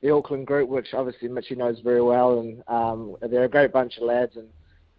the 0.00 0.10
Auckland 0.10 0.46
group, 0.46 0.68
which 0.68 0.94
obviously 0.94 1.28
Mitchy 1.28 1.54
knows 1.54 1.80
very 1.80 2.02
well, 2.02 2.40
and 2.40 2.62
um, 2.68 3.16
they're 3.30 3.44
a 3.44 3.48
great 3.48 3.72
bunch 3.72 3.96
of 3.98 4.04
lads, 4.04 4.36
and 4.36 4.48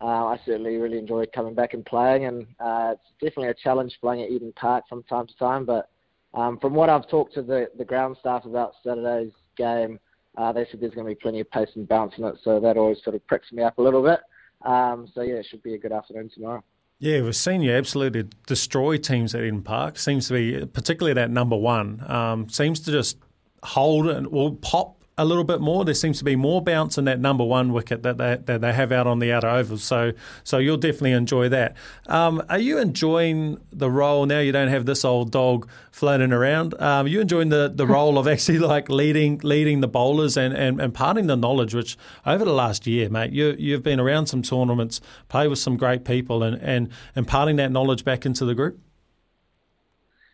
uh, 0.01 0.27
I 0.27 0.39
certainly 0.45 0.77
really 0.77 0.97
enjoy 0.97 1.25
coming 1.33 1.53
back 1.53 1.73
and 1.73 1.85
playing, 1.85 2.25
and 2.25 2.47
uh, 2.59 2.93
it's 2.93 3.11
definitely 3.19 3.49
a 3.49 3.53
challenge 3.53 3.97
playing 4.01 4.23
at 4.23 4.31
Eden 4.31 4.53
Park 4.55 4.85
from 4.87 5.03
time 5.03 5.27
to 5.27 5.35
time, 5.37 5.65
but 5.65 5.89
um, 6.33 6.57
from 6.59 6.73
what 6.73 6.89
I've 6.89 7.07
talked 7.09 7.33
to 7.35 7.41
the, 7.41 7.69
the 7.77 7.85
ground 7.85 8.17
staff 8.19 8.45
about 8.45 8.73
Saturday's 8.83 9.33
game, 9.55 9.99
uh, 10.37 10.51
they 10.51 10.65
said 10.71 10.81
there's 10.81 10.93
going 10.93 11.05
to 11.05 11.11
be 11.11 11.21
plenty 11.21 11.41
of 11.41 11.51
pace 11.51 11.69
and 11.75 11.87
bounce 11.87 12.13
in 12.17 12.23
it, 12.23 12.35
so 12.43 12.59
that 12.59 12.77
always 12.77 13.03
sort 13.03 13.15
of 13.15 13.25
pricks 13.27 13.51
me 13.51 13.61
up 13.61 13.77
a 13.77 13.81
little 13.81 14.01
bit. 14.01 14.19
Um, 14.65 15.07
so 15.13 15.21
yeah, 15.21 15.35
it 15.35 15.47
should 15.49 15.61
be 15.61 15.75
a 15.75 15.77
good 15.77 15.91
afternoon 15.91 16.31
tomorrow. 16.33 16.63
Yeah, 17.03 17.19
we've 17.19 17.35
seen 17.35 17.61
you 17.61 17.73
absolutely 17.73 18.29
destroy 18.47 18.95
teams 18.95 19.35
at 19.35 19.43
Eden 19.43 19.61
Park. 19.61 19.97
Seems 19.97 20.29
to 20.29 20.35
be, 20.35 20.65
particularly 20.65 21.13
that 21.15 21.29
number 21.29 21.57
one, 21.57 22.01
um, 22.09 22.47
seems 22.47 22.79
to 22.79 22.91
just 22.91 23.17
hold 23.61 24.07
and 24.07 24.27
will 24.27 24.55
pop 24.55 25.02
a 25.17 25.25
little 25.25 25.43
bit 25.43 25.61
more. 25.61 25.85
There 25.85 25.93
seems 25.93 26.17
to 26.19 26.23
be 26.23 26.35
more 26.35 26.61
bounce 26.61 26.97
in 26.97 27.05
that 27.05 27.19
number 27.19 27.43
one 27.43 27.71
wicket 27.71 28.01
that 28.03 28.17
they, 28.17 28.37
that 28.45 28.61
they 28.61 28.73
have 28.73 28.91
out 28.91 29.05
on 29.05 29.19
the 29.19 29.31
outer 29.31 29.47
overs. 29.47 29.83
So 29.83 30.13
so 30.43 30.57
you'll 30.57 30.77
definitely 30.77 31.11
enjoy 31.11 31.49
that. 31.49 31.75
Um, 32.07 32.41
are 32.49 32.59
you 32.59 32.79
enjoying 32.79 33.59
the 33.71 33.91
role 33.91 34.25
now? 34.25 34.39
You 34.39 34.51
don't 34.51 34.69
have 34.69 34.85
this 34.85 35.05
old 35.05 35.31
dog 35.31 35.69
floating 35.91 36.33
around. 36.33 36.73
Um, 36.75 37.05
are 37.05 37.09
you 37.09 37.21
enjoying 37.21 37.49
the, 37.49 37.71
the 37.73 37.85
role 37.97 38.17
of 38.17 38.27
actually 38.27 38.59
like 38.59 38.89
leading 38.89 39.39
leading 39.43 39.81
the 39.81 39.87
bowlers 39.87 40.35
and, 40.35 40.53
and, 40.53 40.81
and 40.81 40.93
parting 40.93 41.27
the 41.27 41.37
knowledge, 41.37 41.75
which 41.75 41.95
over 42.25 42.43
the 42.43 42.53
last 42.53 42.87
year, 42.87 43.09
mate, 43.09 43.31
you 43.31 43.55
you've 43.59 43.83
been 43.83 43.99
around 43.99 44.27
some 44.27 44.41
tournaments, 44.41 44.99
played 45.29 45.47
with 45.47 45.59
some 45.59 45.77
great 45.77 46.05
people, 46.05 46.41
and 46.41 46.59
and 46.61 46.89
imparting 47.15 47.57
that 47.57 47.71
knowledge 47.71 48.03
back 48.03 48.25
into 48.25 48.45
the 48.45 48.55
group. 48.55 48.79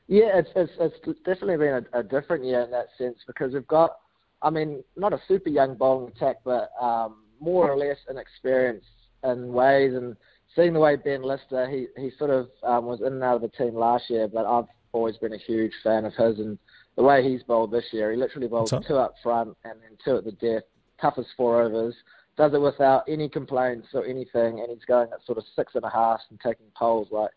Yeah, 0.08 0.40
it's 0.40 0.50
it's, 0.56 0.72
it's 1.06 1.20
definitely 1.20 1.58
been 1.58 1.86
a, 1.94 2.00
a 2.00 2.04
different 2.04 2.46
year 2.46 2.62
in 2.62 2.72
that 2.72 2.88
sense 2.98 3.18
because 3.28 3.54
we've 3.54 3.68
got 3.68 3.98
I 4.42 4.50
mean, 4.50 4.84
not 4.96 5.14
a 5.14 5.22
super 5.28 5.50
young 5.50 5.76
bowling 5.76 6.12
attack, 6.16 6.38
but 6.44 6.72
um, 6.82 7.24
more 7.40 7.70
or 7.70 7.78
less 7.78 7.98
inexperienced 8.10 8.88
in 9.24 9.52
ways. 9.52 9.94
And 9.94 10.16
seeing 10.56 10.74
the 10.74 10.80
way 10.80 10.96
Ben 10.96 11.22
Lister, 11.22 11.70
he 11.70 11.88
he 12.02 12.12
sort 12.18 12.32
of 12.32 12.50
um, 12.64 12.86
was 12.86 13.02
in 13.02 13.14
and 13.14 13.24
out 13.24 13.36
of 13.36 13.42
the 13.42 13.50
team 13.50 13.76
last 13.76 14.10
year, 14.10 14.28
but 14.28 14.46
I've 14.46 14.68
always 14.92 15.18
been 15.18 15.34
a 15.34 15.38
huge 15.38 15.74
fan 15.84 16.06
of 16.06 16.14
his 16.14 16.40
and 16.40 16.58
the 16.96 17.04
way 17.04 17.24
he's 17.24 17.44
bowled 17.44 17.72
this 17.72 17.86
year. 17.92 18.12
He 18.12 18.18
literally 18.18 18.48
bowls 18.48 18.74
two 18.88 18.96
up 18.96 19.16
front 19.22 19.56
and 19.64 19.74
then 19.82 19.98
two 20.04 20.18
at 20.18 20.26
the 20.26 20.32
death, 20.34 20.64
toughest 21.00 21.30
four 21.38 21.62
overs. 21.62 21.96
Does 22.38 22.54
it 22.54 22.62
without 22.62 23.04
any 23.08 23.28
complaints 23.28 23.90
or 23.94 24.06
anything, 24.06 24.60
and 24.60 24.70
he's 24.70 24.86
going 24.86 25.10
at 25.12 25.26
sort 25.26 25.38
of 25.38 25.44
six 25.56 25.76
and 25.76 25.84
a 25.84 25.90
half 25.90 26.22
and 26.30 26.40
taking 26.40 26.68
poles. 26.76 27.10
Like 27.12 27.32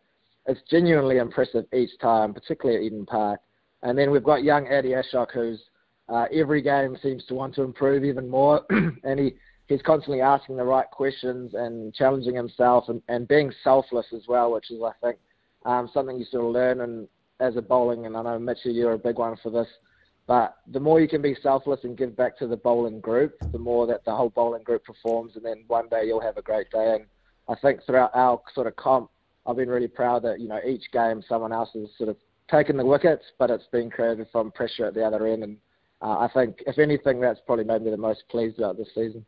it's 0.46 0.60
genuinely 0.70 1.18
impressive 1.18 1.66
each 1.74 1.98
time, 2.00 2.32
particularly 2.34 2.78
at 2.78 2.84
Eden 2.84 3.06
Park. 3.06 3.40
And 3.82 3.98
then 3.98 4.10
we've 4.12 4.22
got 4.22 4.44
young 4.44 4.68
Eddie 4.68 4.90
Ashok, 4.90 5.32
who's 5.32 5.60
uh, 6.12 6.26
every 6.32 6.60
game 6.60 6.97
seems 7.02 7.24
to 7.24 7.34
want 7.34 7.55
to 7.55 7.62
improve 7.62 8.05
even 8.05 8.28
more, 8.28 8.62
and 8.70 9.18
he, 9.18 9.34
he's 9.66 9.82
constantly 9.82 10.20
asking 10.20 10.56
the 10.56 10.64
right 10.64 10.90
questions 10.90 11.55
and 11.55 11.94
challenging 11.94 12.34
himself 12.34 12.84
and, 12.89 13.01
and 13.09 13.26
being 13.26 13.51
selfless 13.64 14.06
as 14.14 14.22
well, 14.28 14.52
which 14.52 14.70
is 14.70 14.80
I 14.82 14.93
think 15.02 15.18
um, 15.64 15.89
something 15.94 16.18
you 16.18 16.26
sort 16.26 16.44
of 16.44 16.52
learn 16.52 16.80
and 16.82 17.09
as 17.40 17.56
a 17.56 17.62
bowling. 17.62 18.05
And 18.06 18.16
I 18.16 18.22
know 18.22 18.39
Mitchell, 18.39 18.72
you're 18.72 18.93
a 18.93 18.98
big 18.98 19.16
one 19.16 19.36
for 19.43 19.51
this. 19.51 19.68
But 20.26 20.56
the 20.70 20.78
more 20.78 21.01
you 21.01 21.09
can 21.09 21.20
be 21.20 21.36
selfless 21.43 21.80
and 21.82 21.97
give 21.97 22.16
back 22.16 22.39
to 22.39 22.47
the 22.47 22.56
bowling 22.56 23.01
group, 23.01 23.34
the 23.51 23.59
more 23.59 23.86
that 23.89 24.05
the 24.05 24.14
whole 24.14 24.30
bowling 24.30 24.62
group 24.62 24.84
performs, 24.84 25.32
and 25.34 25.44
then 25.44 25.64
one 25.66 25.89
day 25.89 26.05
you'll 26.06 26.20
have 26.20 26.36
a 26.36 26.43
great 26.43 26.70
day. 26.70 26.94
And 26.94 27.06
I 27.48 27.60
think 27.60 27.80
throughout 27.84 28.12
our 28.14 28.40
sort 28.55 28.68
of 28.68 28.76
comp, 28.76 29.10
I've 29.47 29.56
been 29.56 29.68
really 29.68 29.89
proud 29.89 30.22
that 30.22 30.40
you 30.40 30.47
know 30.47 30.60
each 30.64 30.84
game 30.93 31.24
someone 31.28 31.52
else 31.52 31.70
has 31.74 31.89
sort 31.98 32.09
of 32.09 32.16
taken 32.48 32.76
the 32.76 32.86
wickets, 32.86 33.24
but 33.39 33.51
it's 33.51 33.66
been 33.72 33.90
created 33.90 34.28
from 34.30 34.52
pressure 34.52 34.84
at 34.86 34.94
the 34.94 35.02
other 35.02 35.26
end 35.26 35.43
and 35.43 35.56
uh, 36.02 36.18
I 36.18 36.28
think, 36.28 36.62
if 36.66 36.78
anything, 36.78 37.20
that's 37.20 37.40
probably 37.46 37.64
made 37.64 37.82
me 37.82 37.90
the 37.90 37.96
most 37.96 38.24
pleased 38.28 38.58
about 38.58 38.76
this 38.76 38.88
season. 38.94 39.24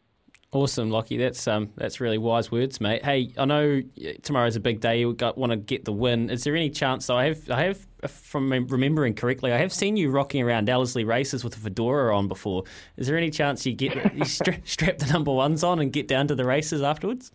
Awesome, 0.55 0.89
Lockie. 0.89 1.17
That's 1.17 1.49
um, 1.49 1.73
that's 1.75 2.01
really 2.01 2.17
wise 2.17 2.53
words, 2.53 2.81
mate. 2.81 3.05
Hey, 3.05 3.33
I 3.37 3.45
know 3.45 3.83
tomorrow's 4.23 4.55
a 4.55 4.61
big 4.61 4.81
day. 4.81 5.01
You 5.01 5.17
want 5.37 5.51
to 5.51 5.57
get 5.57 5.85
the 5.85 5.93
win. 5.93 6.31
Is 6.31 6.45
there 6.45 6.55
any 6.55 6.71
chance? 6.71 7.09
Though 7.09 7.17
I 7.17 7.25
have, 7.25 7.51
I 7.51 7.63
have, 7.65 7.87
from 8.09 8.53
remembering 8.53 9.15
correctly, 9.15 9.53
I 9.53 9.59
have 9.59 9.73
seen 9.73 9.97
you 9.97 10.11
rocking 10.11 10.45
around 10.45 10.69
Ellerslie 10.69 11.03
races 11.03 11.43
with 11.43 11.57
a 11.57 11.59
fedora 11.59 12.17
on 12.17 12.29
before. 12.29 12.63
Is 12.97 13.09
there 13.09 13.17
any 13.17 13.31
chance 13.31 13.67
you 13.67 13.73
get 13.73 14.15
you 14.17 14.25
stra- 14.25 14.61
strap 14.65 14.99
the 14.99 15.13
number 15.13 15.33
ones 15.33 15.65
on 15.65 15.81
and 15.81 15.93
get 15.93 16.07
down 16.07 16.29
to 16.29 16.37
the 16.37 16.45
races 16.45 16.83
afterwards? 16.83 17.33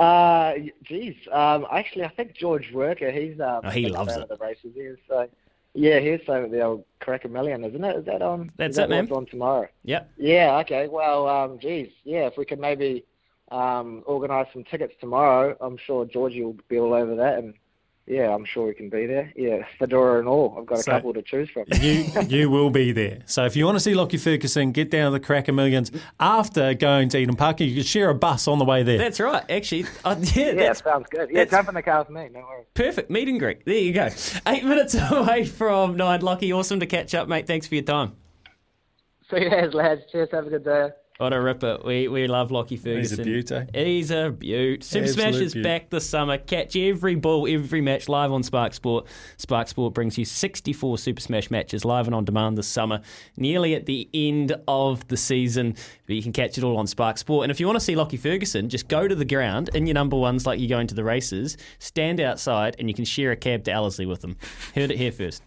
Uh, 0.00 0.54
geez. 0.82 1.14
Um, 1.30 1.64
actually, 1.70 2.02
I 2.02 2.08
think 2.08 2.34
George 2.34 2.72
Worker, 2.72 3.12
he's 3.12 3.38
um, 3.38 3.60
oh, 3.62 3.70
he 3.70 3.88
loves 3.88 4.16
it. 4.16 4.28
the 4.28 4.36
races. 4.38 4.72
He 4.74 4.80
is, 4.80 4.98
so 5.08 5.28
yeah, 5.74 5.98
here's 5.98 6.20
of 6.44 6.50
the 6.50 6.62
old 6.62 6.84
Karaka 7.00 7.30
Million, 7.30 7.64
isn't 7.64 7.84
it? 7.84 7.96
Is 7.96 8.04
that 8.04 8.22
on? 8.22 8.52
That's 8.56 8.76
that 8.76 8.84
it, 8.84 8.90
man. 8.90 9.10
on 9.10 9.26
tomorrow. 9.26 9.68
Yep. 9.84 10.10
Yeah. 10.18 10.58
Okay. 10.58 10.88
Well, 10.88 11.26
um, 11.28 11.58
geez, 11.58 11.90
yeah. 12.04 12.26
If 12.26 12.36
we 12.36 12.44
could 12.44 12.60
maybe 12.60 13.04
um, 13.50 14.02
organise 14.06 14.48
some 14.52 14.64
tickets 14.64 14.94
tomorrow, 15.00 15.56
I'm 15.60 15.78
sure 15.78 16.04
Georgie 16.04 16.44
will 16.44 16.56
be 16.68 16.78
all 16.78 16.94
over 16.94 17.14
that, 17.16 17.38
and 17.38 17.54
yeah, 18.06 18.34
I'm 18.34 18.44
sure 18.44 18.66
we 18.66 18.74
can 18.74 18.88
be 18.90 19.06
there. 19.06 19.32
Yeah, 19.36 19.64
fedora 19.78 20.18
and 20.18 20.26
all. 20.28 20.56
I've 20.58 20.66
got 20.66 20.78
a 20.78 20.82
So- 20.82 20.90
couple 20.92 21.14
to 21.14 21.22
choose 21.22 21.48
from. 21.50 21.64
you 21.80 22.04
you 22.28 22.50
will 22.50 22.68
be 22.70 22.92
there. 22.92 23.20
So 23.26 23.44
if 23.44 23.54
you 23.56 23.64
want 23.64 23.76
to 23.76 23.80
see 23.80 23.94
Lockie 23.94 24.16
Ferguson, 24.18 24.72
get 24.72 24.90
down 24.90 25.12
to 25.12 25.18
the 25.18 25.24
Karaka 25.24 25.54
Millions 25.54 25.90
after 26.18 26.74
going 26.74 27.08
to 27.10 27.18
Eden 27.18 27.36
Park. 27.36 27.60
You 27.60 27.74
can 27.74 27.84
share 27.84 28.10
a 28.10 28.14
bus 28.14 28.48
on 28.48 28.58
the 28.58 28.64
way 28.64 28.82
there. 28.82 28.98
That's 28.98 29.20
right. 29.20 29.44
Actually, 29.50 29.86
uh, 30.04 30.16
yeah, 30.20 30.46
yeah, 30.46 30.52
that's 30.54 30.82
sounds 30.82 31.06
good. 31.10 31.30
Yeah, 31.30 31.44
jump 31.44 31.68
in 31.68 31.74
the 31.74 31.82
car 31.82 32.00
with 32.00 32.10
me. 32.10 32.28
No 32.32 32.40
worries. 32.40 32.66
perfect. 32.74 33.08
Meet 33.10 33.28
and 33.28 33.38
greet. 33.38 33.64
There 33.64 33.74
you 33.78 33.92
go. 33.92 34.08
Eight 34.46 34.64
minutes 34.64 34.94
away 35.10 35.44
from 35.44 35.96
nine. 35.96 36.20
Lockie, 36.22 36.52
awesome 36.52 36.80
to 36.80 36.86
catch 36.86 37.14
up, 37.14 37.28
mate. 37.28 37.46
Thanks 37.46 37.66
for 37.68 37.76
your 37.76 37.84
time. 37.84 38.16
See 39.30 39.42
you 39.42 39.48
guys, 39.50 39.72
lads. 39.72 40.02
Cheers. 40.10 40.28
Have 40.32 40.46
a 40.46 40.50
good 40.50 40.64
day. 40.64 40.90
What 41.22 41.32
a 41.32 41.40
ripper. 41.40 41.78
We, 41.84 42.08
we 42.08 42.26
love 42.26 42.50
Lockie 42.50 42.76
Ferguson. 42.76 43.24
He's 43.24 43.46
a 43.46 43.52
beaut, 43.52 43.52
eh? 43.52 43.84
He's 43.84 44.10
a 44.10 44.30
beaut. 44.30 44.82
Super 44.82 45.04
Absolute 45.04 45.30
Smash 45.30 45.40
is 45.40 45.52
beaut. 45.52 45.62
back 45.62 45.88
this 45.88 46.04
summer. 46.04 46.36
Catch 46.36 46.74
every 46.74 47.14
ball, 47.14 47.46
every 47.48 47.80
match 47.80 48.08
live 48.08 48.32
on 48.32 48.42
Spark 48.42 48.74
Sport. 48.74 49.06
Spark 49.36 49.68
Sport 49.68 49.94
brings 49.94 50.18
you 50.18 50.24
64 50.24 50.98
Super 50.98 51.20
Smash 51.20 51.48
matches 51.48 51.84
live 51.84 52.08
and 52.08 52.14
on 52.16 52.24
demand 52.24 52.58
this 52.58 52.66
summer, 52.66 53.02
nearly 53.36 53.76
at 53.76 53.86
the 53.86 54.10
end 54.12 54.56
of 54.66 55.06
the 55.06 55.16
season. 55.16 55.76
But 56.08 56.16
you 56.16 56.24
can 56.24 56.32
catch 56.32 56.58
it 56.58 56.64
all 56.64 56.76
on 56.76 56.88
Spark 56.88 57.18
Sport. 57.18 57.44
And 57.44 57.52
if 57.52 57.60
you 57.60 57.66
want 57.66 57.76
to 57.76 57.84
see 57.84 57.94
Lockie 57.94 58.16
Ferguson, 58.16 58.68
just 58.68 58.88
go 58.88 59.06
to 59.06 59.14
the 59.14 59.24
ground 59.24 59.70
in 59.74 59.86
your 59.86 59.94
number 59.94 60.16
ones 60.16 60.44
like 60.44 60.58
you're 60.58 60.68
going 60.68 60.88
to 60.88 60.94
the 60.96 61.04
races, 61.04 61.56
stand 61.78 62.18
outside, 62.18 62.74
and 62.80 62.88
you 62.88 62.94
can 62.94 63.04
share 63.04 63.30
a 63.30 63.36
cab 63.36 63.62
to 63.66 63.70
Ellerslie 63.70 64.06
with 64.06 64.22
them. 64.22 64.36
Heard 64.74 64.90
it 64.90 64.98
here 64.98 65.12
first. 65.12 65.40